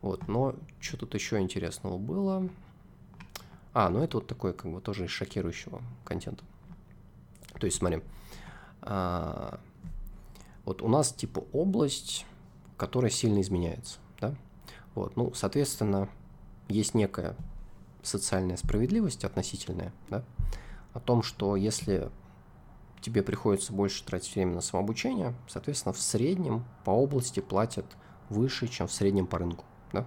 Вот, 0.00 0.26
но 0.26 0.54
что 0.80 0.96
тут 0.96 1.14
еще 1.14 1.38
интересного 1.38 1.98
было? 1.98 2.48
А, 3.78 3.90
ну 3.90 4.02
это 4.02 4.16
вот 4.16 4.26
такое, 4.26 4.52
как 4.52 4.72
бы, 4.72 4.80
тоже 4.80 5.04
из 5.04 5.10
шокирующего 5.10 5.80
контента. 6.04 6.42
То 7.60 7.64
есть, 7.64 7.78
смотри, 7.78 8.02
а, 8.82 9.60
вот 10.64 10.82
у 10.82 10.88
нас 10.88 11.12
типа 11.12 11.44
область, 11.52 12.26
которая 12.76 13.08
сильно 13.08 13.40
изменяется, 13.40 14.00
да? 14.20 14.34
Вот, 14.96 15.14
ну, 15.14 15.32
соответственно, 15.32 16.08
есть 16.66 16.94
некая 16.94 17.36
социальная 18.02 18.56
справедливость 18.56 19.22
относительная, 19.22 19.92
да, 20.10 20.24
о 20.92 20.98
том, 20.98 21.22
что 21.22 21.54
если 21.54 22.10
тебе 23.00 23.22
приходится 23.22 23.72
больше 23.72 24.04
тратить 24.04 24.34
время 24.34 24.54
на 24.54 24.60
самообучение, 24.60 25.36
соответственно, 25.46 25.92
в 25.92 26.00
среднем 26.00 26.64
по 26.84 26.90
области 26.90 27.38
платят 27.38 27.86
выше, 28.28 28.66
чем 28.66 28.88
в 28.88 28.92
среднем 28.92 29.28
по 29.28 29.38
рынку, 29.38 29.64
да? 29.92 30.04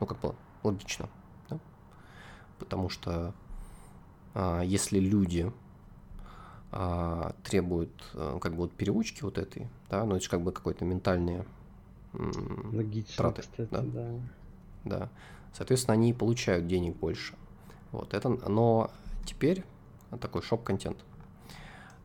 Ну, 0.00 0.08
как 0.08 0.18
бы 0.18 0.34
логично? 0.64 1.08
Потому 2.62 2.88
что 2.88 3.34
а, 4.34 4.62
если 4.62 4.98
люди 4.98 5.52
а, 6.70 7.34
требуют 7.42 7.90
а, 8.14 8.38
как 8.38 8.52
бы 8.52 8.58
вот 8.58 8.72
переучки 8.72 9.22
вот 9.22 9.36
этой, 9.36 9.68
да, 9.90 10.04
ну 10.04 10.14
это 10.14 10.24
же 10.24 10.30
как 10.30 10.42
бы 10.42 10.52
какой-то 10.52 10.84
ментальные 10.84 11.44
Логично, 12.12 13.16
траты, 13.16 13.42
кстати, 13.42 13.68
да? 13.70 13.82
да. 13.82 14.10
Да. 14.84 15.08
Соответственно, 15.54 15.94
они 15.94 16.12
получают 16.12 16.66
денег 16.66 16.96
больше. 16.96 17.34
Вот 17.90 18.14
это, 18.14 18.28
но 18.28 18.90
теперь 19.24 19.64
такой 20.20 20.42
шок-контент. 20.42 20.98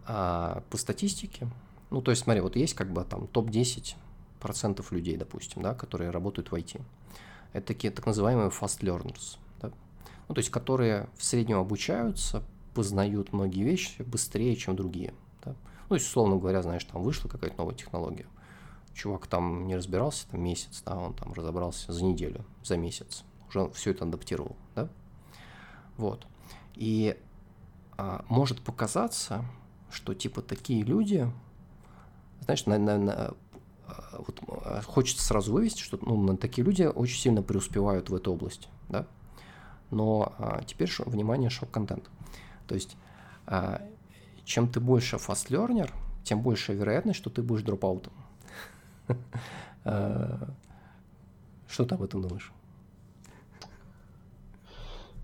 А 0.05 0.63
по 0.69 0.77
статистике, 0.77 1.47
ну, 1.89 2.01
то 2.01 2.11
есть, 2.11 2.23
смотри, 2.23 2.41
вот 2.41 2.55
есть 2.55 2.73
как 2.73 2.91
бы 2.91 3.03
там 3.03 3.27
топ-10 3.27 3.95
процентов 4.39 4.91
людей, 4.91 5.17
допустим, 5.17 5.61
да, 5.61 5.73
которые 5.73 6.09
работают 6.09 6.51
в 6.51 6.55
IT. 6.55 6.81
Это 7.53 7.67
такие 7.67 7.91
так 7.91 8.05
называемые 8.05 8.49
fast 8.49 8.79
learners? 8.81 9.38
Ну, 10.28 10.36
то 10.36 10.40
есть, 10.40 10.49
которые 10.49 11.10
в 11.18 11.24
среднем 11.24 11.58
обучаются, 11.58 12.44
познают 12.74 13.34
многие 13.34 13.64
вещи 13.64 14.02
быстрее, 14.04 14.56
чем 14.56 14.76
другие. 14.76 15.14
Да? 15.44 15.56
Ну, 15.90 15.95
есть, 15.95 16.08
условно 16.08 16.38
говоря, 16.38 16.62
знаешь, 16.62 16.84
там 16.84 17.02
вышла 17.02 17.30
какая-то 17.30 17.58
новая 17.58 17.76
технология. 17.76 18.28
Чувак 18.94 19.28
там 19.28 19.68
не 19.68 19.76
разбирался 19.76 20.28
там 20.30 20.41
месяц, 20.41 20.82
да, 20.86 20.98
он 20.98 21.14
там 21.14 21.34
разобрался 21.34 21.91
за 21.91 22.04
неделю, 22.04 22.45
за 22.64 22.78
месяц. 22.78 23.24
Уже 23.48 23.70
все 23.72 23.91
это 23.91 24.06
адаптировал, 24.06 24.56
да? 24.76 24.90
Вот. 25.98 26.28
И 26.76 27.18
а, 27.98 28.26
может 28.28 28.62
показаться, 28.62 29.45
что 29.90 30.14
типа 30.14 30.41
такие 30.41 30.84
люди, 30.84 31.32
знаешь, 32.41 32.66
на, 32.66 32.78
на, 32.78 32.98
на, 32.98 33.34
вот, 34.18 34.40
а, 34.64 34.82
хочется 34.82 35.24
сразу 35.24 35.54
вывести, 35.54 35.82
что 35.82 35.98
ну, 36.02 36.36
такие 36.38 36.66
люди 36.66 36.84
очень 36.84 37.20
сильно 37.20 37.41
преуспевают 37.41 38.10
в 38.10 38.16
этой 38.16 38.30
области, 38.30 38.68
да. 38.90 39.08
Но 39.91 40.34
а, 40.38 40.64
теперь 40.65 40.89
шо, 40.89 41.03
внимание, 41.05 41.49
шок-контент. 41.49 42.09
То 42.68 42.76
есть, 42.76 42.97
а, 43.45 43.81
чем 44.43 44.68
ты 44.68 44.80
больше 44.80 45.18
фаст-лернер, 45.18 45.93
тем 46.23 46.41
больше 46.41 46.73
вероятность, 46.73 47.19
что 47.19 47.30
ты 47.30 47.41
будешь 47.41 47.64
дропаутом. 47.64 48.14
А, 49.89 50.49
что 51.69 51.85
ты 51.85 51.95
об 51.95 52.03
этом 52.03 52.22
думаешь? 52.22 52.51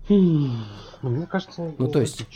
Ну, 0.08 0.64
мне 1.02 1.26
кажется, 1.26 1.74
ну, 1.76 1.88
то 1.88 2.00
есть, 2.00 2.26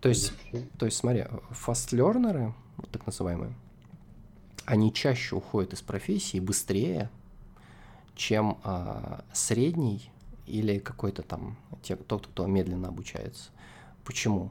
то 0.00 0.08
есть, 0.08 0.32
то 0.78 0.86
есть, 0.86 0.96
смотри, 0.96 1.26
фастлернеры, 1.50 2.54
вот 2.76 2.90
так 2.90 3.06
называемые, 3.06 3.54
они 4.64 4.92
чаще 4.92 5.36
уходят 5.36 5.72
из 5.72 5.82
профессии 5.82 6.40
быстрее, 6.40 7.08
чем 8.16 8.58
а, 8.64 9.24
средний 9.32 10.10
или 10.46 10.78
какой-то 10.78 11.22
там 11.22 11.56
те, 11.82 11.96
тот, 11.96 12.26
кто 12.26 12.46
медленно 12.46 12.88
обучается. 12.88 13.50
Почему? 14.04 14.50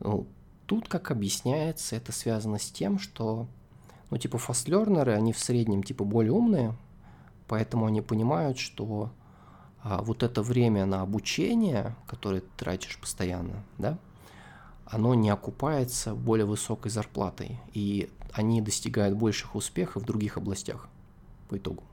Ну, 0.00 0.26
тут, 0.66 0.88
как 0.88 1.10
объясняется, 1.10 1.96
это 1.96 2.12
связано 2.12 2.58
с 2.58 2.70
тем, 2.70 2.98
что, 2.98 3.46
ну, 4.10 4.18
типа, 4.18 4.38
фастлернеры, 4.38 5.12
они 5.12 5.32
в 5.32 5.38
среднем, 5.38 5.82
типа, 5.82 6.04
более 6.04 6.32
умные, 6.32 6.74
поэтому 7.46 7.86
они 7.86 8.00
понимают, 8.00 8.58
что 8.58 9.10
а, 9.82 10.02
вот 10.02 10.22
это 10.22 10.42
время 10.42 10.86
на 10.86 11.02
обучение, 11.02 11.96
которое 12.06 12.40
ты 12.40 12.48
тратишь 12.56 12.98
постоянно, 12.98 13.62
да, 13.78 13.98
оно 14.84 15.14
не 15.14 15.30
окупается 15.30 16.14
более 16.14 16.46
высокой 16.46 16.90
зарплатой, 16.90 17.60
и 17.72 18.10
они 18.32 18.60
достигают 18.60 19.16
больших 19.16 19.54
успехов 19.54 20.02
в 20.02 20.06
других 20.06 20.36
областях 20.36 20.88
по 21.48 21.56
итогу. 21.56 21.84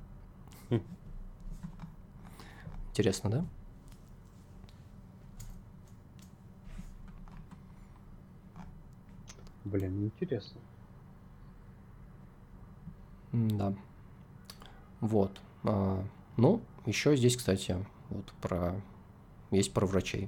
Интересно, 2.98 3.30
да? 3.30 3.46
Блин, 9.66 10.06
интересно. 10.06 10.60
Да. 13.32 13.76
Вот. 15.00 15.40
А, 15.64 16.04
ну, 16.38 16.60
еще 16.88 17.16
здесь, 17.16 17.38
кстати, 17.38 17.78
вот 18.10 18.34
про 18.42 18.74
есть 19.52 19.72
про 19.76 19.86
врачей. 19.86 20.28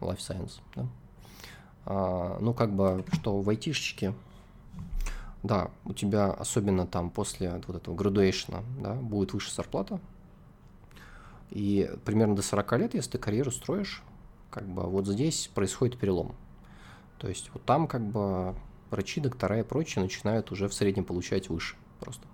Life 0.00 0.18
Science, 0.18 0.60
да? 0.76 0.86
А, 1.86 2.38
ну, 2.42 2.52
как 2.52 2.76
бы, 2.76 3.06
что 3.14 3.40
в 3.40 3.48
айтишечке, 3.48 4.12
да, 5.42 5.70
у 5.86 5.94
тебя 5.94 6.30
особенно 6.30 6.86
там 6.86 7.08
после 7.08 7.58
вот 7.66 7.76
этого 7.76 7.96
graduation, 7.96 8.62
да, 8.82 8.96
будет 8.96 9.32
выше 9.32 9.50
зарплата, 9.50 9.98
и 11.52 11.90
примерно 12.06 12.34
до 12.34 12.40
40 12.40 12.72
лет, 12.78 12.94
если 12.94 13.10
ты 13.12 13.18
карьеру 13.18 13.50
строишь, 13.50 14.02
как 14.50 14.66
бы 14.66 14.84
вот 14.84 15.06
здесь 15.06 15.50
происходит 15.54 15.98
перелом. 15.98 16.34
То 17.18 17.28
есть 17.28 17.50
вот 17.52 17.62
там 17.64 17.86
как 17.86 18.02
бы 18.02 18.54
врачи, 18.90 19.20
доктора 19.20 19.60
и 19.60 19.62
прочие 19.62 20.02
начинают 20.02 20.50
уже 20.50 20.66
в 20.66 20.72
среднем 20.72 21.04
получать 21.04 21.50
выше 21.50 21.76
просто, 22.00 22.26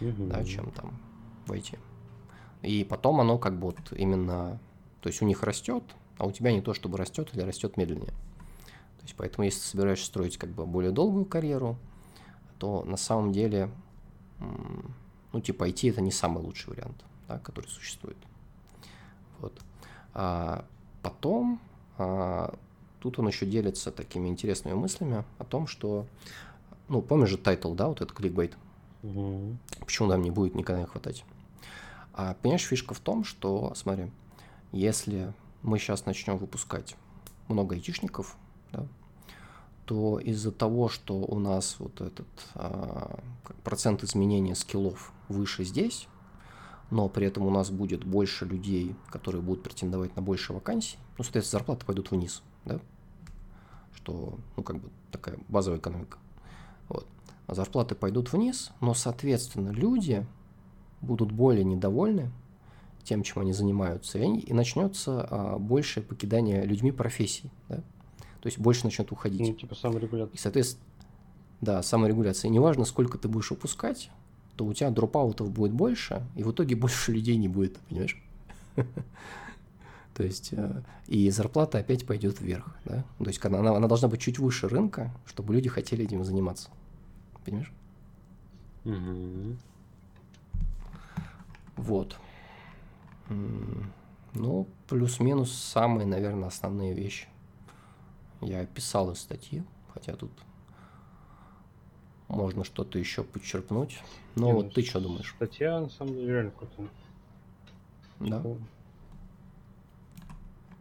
mm-hmm. 0.00 0.28
да, 0.28 0.42
чем 0.44 0.70
там 0.70 0.98
в 1.46 1.52
IT. 1.52 1.78
И 2.62 2.84
потом 2.84 3.20
оно 3.20 3.36
как 3.36 3.58
бы 3.58 3.66
вот 3.66 3.92
именно, 3.92 4.58
то 5.02 5.08
есть 5.08 5.20
у 5.20 5.26
них 5.26 5.42
растет, 5.42 5.84
а 6.16 6.26
у 6.26 6.32
тебя 6.32 6.50
не 6.50 6.62
то 6.62 6.72
чтобы 6.72 6.96
растет 6.96 7.28
или 7.34 7.42
растет 7.42 7.76
медленнее. 7.76 8.12
То 8.98 9.02
есть 9.02 9.14
поэтому 9.18 9.44
если 9.44 9.60
ты 9.60 9.66
собираешься 9.66 10.06
строить 10.06 10.38
как 10.38 10.48
бы 10.48 10.64
более 10.64 10.92
долгую 10.92 11.26
карьеру, 11.26 11.76
то 12.58 12.84
на 12.84 12.96
самом 12.96 13.32
деле, 13.32 13.68
ну 15.32 15.40
типа 15.42 15.68
IT 15.68 15.90
это 15.90 16.00
не 16.00 16.10
самый 16.10 16.42
лучший 16.42 16.70
вариант, 16.70 17.04
да, 17.28 17.38
который 17.38 17.66
существует. 17.66 18.16
Вот. 19.42 19.60
А 20.14 20.64
потом 21.02 21.60
а, 21.98 22.54
тут 23.00 23.18
он 23.18 23.28
еще 23.28 23.46
делится 23.46 23.90
такими 23.90 24.28
интересными 24.28 24.74
мыслями 24.74 25.24
о 25.38 25.44
том, 25.44 25.66
что, 25.66 26.06
ну, 26.88 27.02
помнишь 27.02 27.30
же 27.30 27.38
title, 27.38 27.74
да, 27.74 27.88
вот 27.88 28.00
этот 28.00 28.16
кликбейт? 28.16 28.56
Угу. 29.02 29.56
Почему 29.80 30.08
нам 30.08 30.22
не 30.22 30.30
будет 30.30 30.54
никогда 30.54 30.80
не 30.80 30.86
хватать? 30.86 31.24
А 32.14 32.34
понимаешь, 32.40 32.62
фишка 32.62 32.94
в 32.94 33.00
том, 33.00 33.24
что, 33.24 33.72
смотри, 33.74 34.10
если 34.70 35.32
мы 35.62 35.78
сейчас 35.78 36.06
начнем 36.06 36.36
выпускать 36.36 36.96
много 37.48 37.74
айтишников, 37.74 38.36
да, 38.72 38.86
то 39.84 40.20
из-за 40.20 40.52
того, 40.52 40.88
что 40.88 41.16
у 41.16 41.38
нас 41.38 41.76
вот 41.78 42.00
этот 42.00 42.28
а, 42.54 43.18
процент 43.64 44.04
изменения 44.04 44.54
скиллов 44.54 45.12
выше 45.28 45.64
здесь, 45.64 46.06
но 46.92 47.08
при 47.08 47.26
этом 47.26 47.46
у 47.46 47.50
нас 47.50 47.70
будет 47.70 48.04
больше 48.04 48.44
людей, 48.44 48.94
которые 49.08 49.40
будут 49.40 49.62
претендовать 49.62 50.14
на 50.14 50.20
больше 50.20 50.52
вакансий, 50.52 50.98
ну, 51.16 51.24
соответственно, 51.24 51.60
зарплаты 51.60 51.86
пойдут 51.86 52.10
вниз, 52.10 52.42
да? 52.66 52.80
Что, 53.96 54.38
ну, 54.56 54.62
как 54.62 54.76
бы 54.76 54.90
такая 55.10 55.38
базовая 55.48 55.78
экономика. 55.78 56.18
Вот. 56.90 57.06
А 57.46 57.54
зарплаты 57.54 57.94
пойдут 57.94 58.30
вниз, 58.32 58.72
но, 58.82 58.92
соответственно, 58.92 59.70
люди 59.70 60.26
будут 61.00 61.32
более 61.32 61.64
недовольны 61.64 62.30
тем, 63.04 63.22
чем 63.22 63.40
они 63.40 63.54
занимаются, 63.54 64.18
и, 64.18 64.22
они, 64.22 64.40
и 64.40 64.52
начнется 64.52 65.26
а, 65.28 65.58
большее 65.58 66.04
покидание 66.04 66.64
людьми 66.66 66.92
профессий, 66.92 67.50
да? 67.70 67.76
То 67.76 68.48
есть 68.48 68.58
больше 68.58 68.84
начнет 68.84 69.10
уходить. 69.12 69.40
Ну, 69.40 69.54
типа 69.54 69.74
саморегуляция. 69.74 70.34
И, 70.34 70.38
соответственно, 70.38 70.84
да, 71.62 71.82
саморегуляция. 71.82 72.50
И 72.50 72.52
неважно, 72.52 72.84
сколько 72.84 73.16
ты 73.16 73.28
будешь 73.28 73.50
упускать, 73.50 74.10
то 74.56 74.64
у 74.64 74.72
тебя 74.72 74.90
дропаутов 74.90 75.50
будет 75.50 75.72
больше, 75.72 76.22
и 76.36 76.42
в 76.42 76.52
итоге 76.52 76.76
больше 76.76 77.12
людей 77.12 77.36
не 77.36 77.48
будет, 77.48 77.78
понимаешь? 77.88 78.22
То 80.14 80.22
есть, 80.22 80.52
э, 80.52 80.82
и 81.06 81.30
зарплата 81.30 81.78
опять 81.78 82.06
пойдет 82.06 82.40
вверх, 82.40 82.76
да? 82.84 83.04
То 83.18 83.26
есть, 83.26 83.44
она, 83.44 83.58
она 83.76 83.88
должна 83.88 84.08
быть 84.08 84.20
чуть 84.20 84.38
выше 84.38 84.68
рынка, 84.68 85.10
чтобы 85.24 85.54
люди 85.54 85.68
хотели 85.68 86.04
этим 86.04 86.22
заниматься. 86.24 86.68
Понимаешь? 87.44 87.72
Вот. 91.76 92.16
Ну, 94.34 94.68
плюс-минус 94.88 95.52
самые, 95.52 96.06
наверное, 96.06 96.48
основные 96.48 96.94
вещи. 96.94 97.28
Я 98.40 98.66
писал 98.66 99.10
из 99.12 99.18
статьи, 99.18 99.62
хотя 99.92 100.14
тут 100.14 100.32
можно 102.32 102.64
что-то 102.64 102.98
еще 102.98 103.22
подчеркнуть. 103.22 104.00
Но 104.36 104.46
Не, 104.46 104.52
вот 104.54 104.64
ну, 104.66 104.70
ты 104.70 104.82
что 104.82 105.00
думаешь? 105.00 105.34
Статья, 105.36 105.80
на 105.80 105.90
самом 105.90 106.14
деле, 106.14 106.32
реально 106.32 106.50
крутая. 106.52 106.88
Да. 108.20 108.42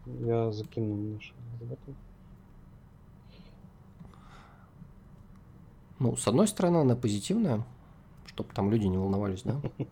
Я 0.05 0.51
закину 0.51 0.95
немножко. 0.95 1.35
Ну, 5.99 6.15
с 6.15 6.27
одной 6.27 6.47
стороны, 6.47 6.77
она 6.77 6.95
позитивная, 6.95 7.63
чтобы 8.25 8.53
там 8.53 8.71
люди 8.71 8.85
не 8.85 8.97
волновались, 8.97 9.43
да? 9.43 9.61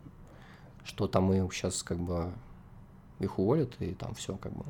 Что 0.83 1.07
там 1.07 1.31
и 1.31 1.49
сейчас 1.51 1.83
как 1.83 1.99
бы 1.99 2.33
их 3.19 3.37
уволят, 3.37 3.79
и 3.79 3.93
там 3.93 4.15
все 4.15 4.35
как 4.37 4.53
бы 4.53 4.65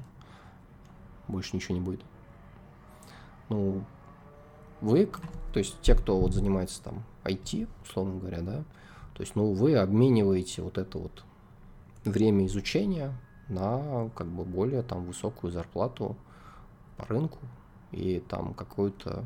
больше 1.30 1.56
ничего 1.56 1.76
не 1.76 1.82
будет. 1.82 2.02
Ну, 3.48 3.86
вы, 4.82 5.10
то 5.54 5.60
есть 5.60 5.80
те, 5.82 5.96
кто 5.96 6.20
вот 6.20 6.34
занимается 6.34 6.82
там 6.84 7.04
IT, 7.24 7.68
условно 7.84 8.20
говоря, 8.20 8.42
да, 8.42 8.64
то 9.14 9.22
есть, 9.22 9.36
ну, 9.36 9.52
вы 9.52 9.76
обмениваете 9.76 10.62
вот 10.62 10.78
это 10.78 10.98
вот 10.98 11.26
время 12.06 12.46
изучения 12.46 13.14
на 13.50 14.10
как 14.16 14.28
бы 14.28 14.46
более 14.46 14.82
там 14.82 15.04
высокую 15.04 15.52
зарплату 15.52 16.16
по 16.96 17.06
рынку 17.06 17.40
и 17.92 18.24
там 18.30 18.54
какую-то 18.54 19.26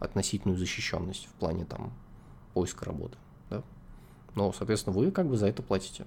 относительную 0.00 0.58
защищенность 0.58 1.26
в 1.26 1.32
плане 1.34 1.64
там 1.64 1.92
поиска 2.54 2.86
работы, 2.86 3.18
да. 3.50 3.62
Но, 4.34 4.52
соответственно, 4.52 4.96
вы 4.96 5.10
как 5.10 5.26
бы 5.26 5.36
за 5.36 5.48
это 5.48 5.62
платите. 5.62 6.06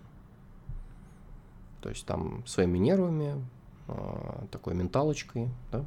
То 1.81 1.89
есть 1.89 2.05
там 2.05 2.45
своими 2.47 2.77
нервами, 2.77 3.45
а, 3.87 4.45
такой 4.49 4.73
менталочкой, 4.73 5.49
да, 5.71 5.85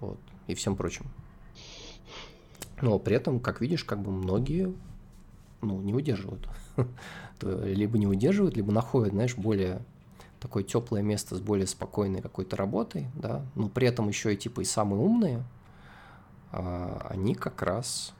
вот, 0.00 0.18
и 0.46 0.54
всем 0.54 0.74
прочим. 0.76 1.06
Но 2.82 2.98
при 2.98 3.16
этом, 3.16 3.40
как 3.40 3.60
видишь, 3.60 3.84
как 3.84 4.00
бы 4.00 4.10
многие 4.10 4.74
ну, 5.62 5.80
не 5.80 5.92
выдерживают. 5.92 6.48
либо 7.42 7.98
не 7.98 8.06
выдерживают, 8.06 8.56
либо 8.56 8.72
находят, 8.72 9.12
знаешь, 9.12 9.36
более 9.36 9.80
такое 10.40 10.62
теплое 10.62 11.02
место 11.02 11.34
с 11.34 11.40
более 11.40 11.66
спокойной 11.66 12.20
какой-то 12.20 12.56
работой, 12.56 13.06
да, 13.14 13.44
но 13.54 13.68
при 13.68 13.88
этом 13.88 14.08
еще 14.08 14.34
и 14.34 14.36
типа 14.36 14.60
и 14.60 14.64
самые 14.64 15.00
умные, 15.00 15.42
а, 16.52 17.06
они 17.10 17.34
как 17.34 17.62
раз, 17.62 18.12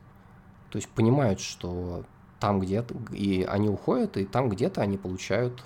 то 0.71 0.77
есть 0.77 0.89
понимают, 0.89 1.41
что 1.41 2.05
там 2.41 2.61
где-то, 2.61 2.95
и 3.13 3.43
они 3.43 3.69
уходят, 3.69 4.17
и 4.17 4.25
там 4.25 4.49
где-то 4.49 4.81
они 4.81 4.97
получают 4.97 5.65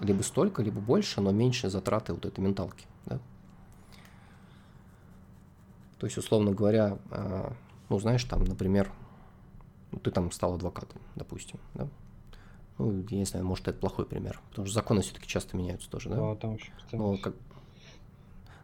либо 0.00 0.22
столько, 0.22 0.62
либо 0.62 0.80
больше, 0.80 1.20
но 1.20 1.30
меньше 1.30 1.70
затраты 1.70 2.12
вот 2.12 2.26
этой 2.26 2.40
менталки, 2.40 2.86
да. 3.06 3.20
То 5.98 6.06
есть, 6.06 6.18
условно 6.18 6.52
говоря, 6.52 6.98
а, 7.10 7.52
ну, 7.88 7.98
знаешь, 7.98 8.24
там, 8.24 8.44
например, 8.44 8.90
ну, 9.92 9.98
ты 9.98 10.10
там 10.10 10.30
стал 10.32 10.54
адвокатом, 10.54 11.00
допустим, 11.16 11.58
да? 11.74 11.88
Ну, 12.78 13.04
я 13.08 13.18
не 13.18 13.24
знаю, 13.24 13.44
может, 13.44 13.68
это 13.68 13.78
плохой 13.78 14.04
пример, 14.04 14.40
потому 14.50 14.66
что 14.66 14.74
законы 14.74 15.02
все-таки 15.02 15.28
часто 15.28 15.56
меняются 15.56 15.88
тоже, 15.88 16.08
да? 16.08 16.16
Да, 16.16 16.34
там 16.34 16.54
еще 16.54 16.72
но, 16.92 17.16
как... 17.16 17.34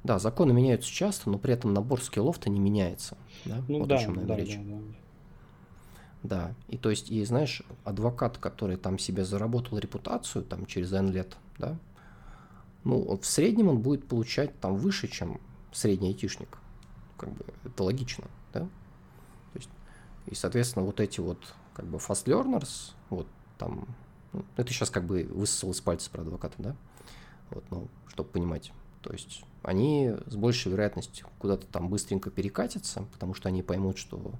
Да, 0.02 0.18
законы 0.18 0.52
меняются 0.52 0.90
часто, 0.90 1.30
но 1.30 1.38
при 1.38 1.52
этом 1.55 1.72
набор 1.74 2.02
скиллов-то 2.02 2.51
не 2.51 2.59
меняется, 2.59 3.16
да? 3.44 3.62
Ну, 3.68 3.80
вот 3.80 3.88
да, 3.88 3.97
о 3.97 3.98
чем, 3.98 4.14
наверное, 4.14 4.36
да, 4.36 4.42
речь. 4.42 4.56
Да, 4.56 4.62
да. 4.62 4.80
Да, 6.22 6.55
и 6.68 6.76
то 6.76 6.90
есть, 6.90 7.10
и 7.10 7.24
знаешь, 7.24 7.62
адвокат, 7.84 8.36
который 8.36 8.76
там 8.76 8.98
себе 8.98 9.24
заработал 9.24 9.78
репутацию 9.78 10.44
там 10.44 10.66
через 10.66 10.92
N 10.92 11.10
лет, 11.10 11.36
да, 11.59 11.78
ну, 12.84 13.16
в 13.16 13.24
среднем 13.26 13.68
он 13.68 13.80
будет 13.80 14.06
получать 14.06 14.59
там 14.60 14.76
выше, 14.76 15.09
чем 15.09 15.40
средний 15.72 16.09
айтишник. 16.09 16.59
Как 17.16 17.30
бы 17.30 17.44
это 17.64 17.84
логично, 17.84 18.24
да? 18.52 18.68
И, 20.26 20.34
соответственно, 20.34 20.84
вот 20.84 21.01
эти 21.01 21.20
вот 21.20 21.38
как 21.74 21.86
бы 21.86 21.98
fast 21.98 22.26
learners, 22.26 22.92
вот 23.09 23.26
там 23.59 23.86
Ну, 24.32 24.44
это 24.56 24.72
сейчас 24.72 24.90
как 24.90 25.05
бы 25.05 25.24
высосал 25.30 25.70
из 25.70 25.80
пальца 25.80 26.10
про 26.10 26.22
адвоката, 26.22 26.55
да? 26.59 26.76
Вот, 27.51 27.64
ну, 27.70 27.88
чтобы 28.09 28.28
понимать. 28.30 28.72
То 29.02 29.12
есть 29.12 29.44
они 29.62 30.14
с 30.26 30.36
большей 30.36 30.70
вероятностью 30.70 31.26
куда-то 31.38 31.66
там 31.66 31.88
быстренько 31.88 32.30
перекатятся, 32.30 33.05
потому 33.12 33.34
что 33.34 33.48
они 33.48 33.62
поймут, 33.62 33.98
что 33.98 34.32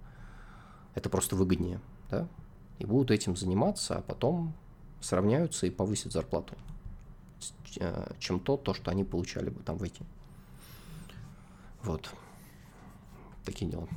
это 0.94 1.09
просто 1.09 1.36
выгоднее, 1.36 1.81
да, 2.11 2.28
и 2.78 2.86
будут 2.86 3.11
этим 3.11 3.36
заниматься, 3.36 3.97
а 3.97 4.02
потом 4.02 4.55
сравняются 5.01 5.66
и 5.66 5.70
повысят 5.70 6.12
зарплату, 6.12 6.55
э, 7.78 8.12
чем 8.19 8.40
то, 8.40 8.57
то, 8.57 8.74
что 8.74 8.90
они 8.90 9.05
получали 9.05 9.51
бы 9.51 9.62
там 9.62 9.78
в 9.78 9.82
IT. 9.82 10.02
Вот. 11.82 12.11
Такие 13.44 13.70
дела. 13.70 13.89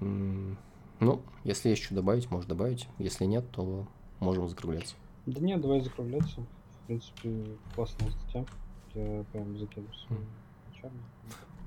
Ну, 0.00 1.22
если 1.44 1.70
есть 1.70 1.82
что 1.82 1.94
добавить, 1.94 2.30
можно 2.30 2.48
добавить. 2.48 2.88
Если 2.98 3.24
нет, 3.24 3.50
то 3.50 3.86
можем 4.20 4.48
закругляться. 4.48 4.94
Да 5.26 5.40
нет, 5.40 5.60
давай 5.60 5.80
закругляться. 5.80 6.40
В 6.40 6.86
принципе, 6.86 7.44
классная 7.74 8.10
статья. 8.10 8.44
Я 8.94 9.24
прям 9.32 9.58
закидываюсь. 9.58 10.06
Mm. 10.08 10.24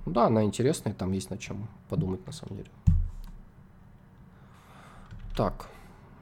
Ну 0.06 0.12
да, 0.12 0.28
она 0.28 0.44
интересная, 0.44 0.94
там 0.94 1.12
есть 1.12 1.30
над 1.30 1.40
чем 1.40 1.68
подумать 1.90 2.26
на 2.26 2.32
самом 2.32 2.58
деле. 2.58 2.72
Так, 5.36 5.70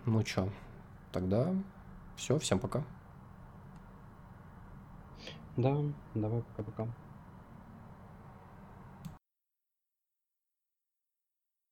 ну 0.06 0.24
чё, 0.24 0.50
тогда 1.12 1.54
все, 2.16 2.38
всем 2.40 2.60
пока. 2.60 2.84
Да, 5.56 5.78
давай 6.14 6.42
пока-пока. 6.42 6.88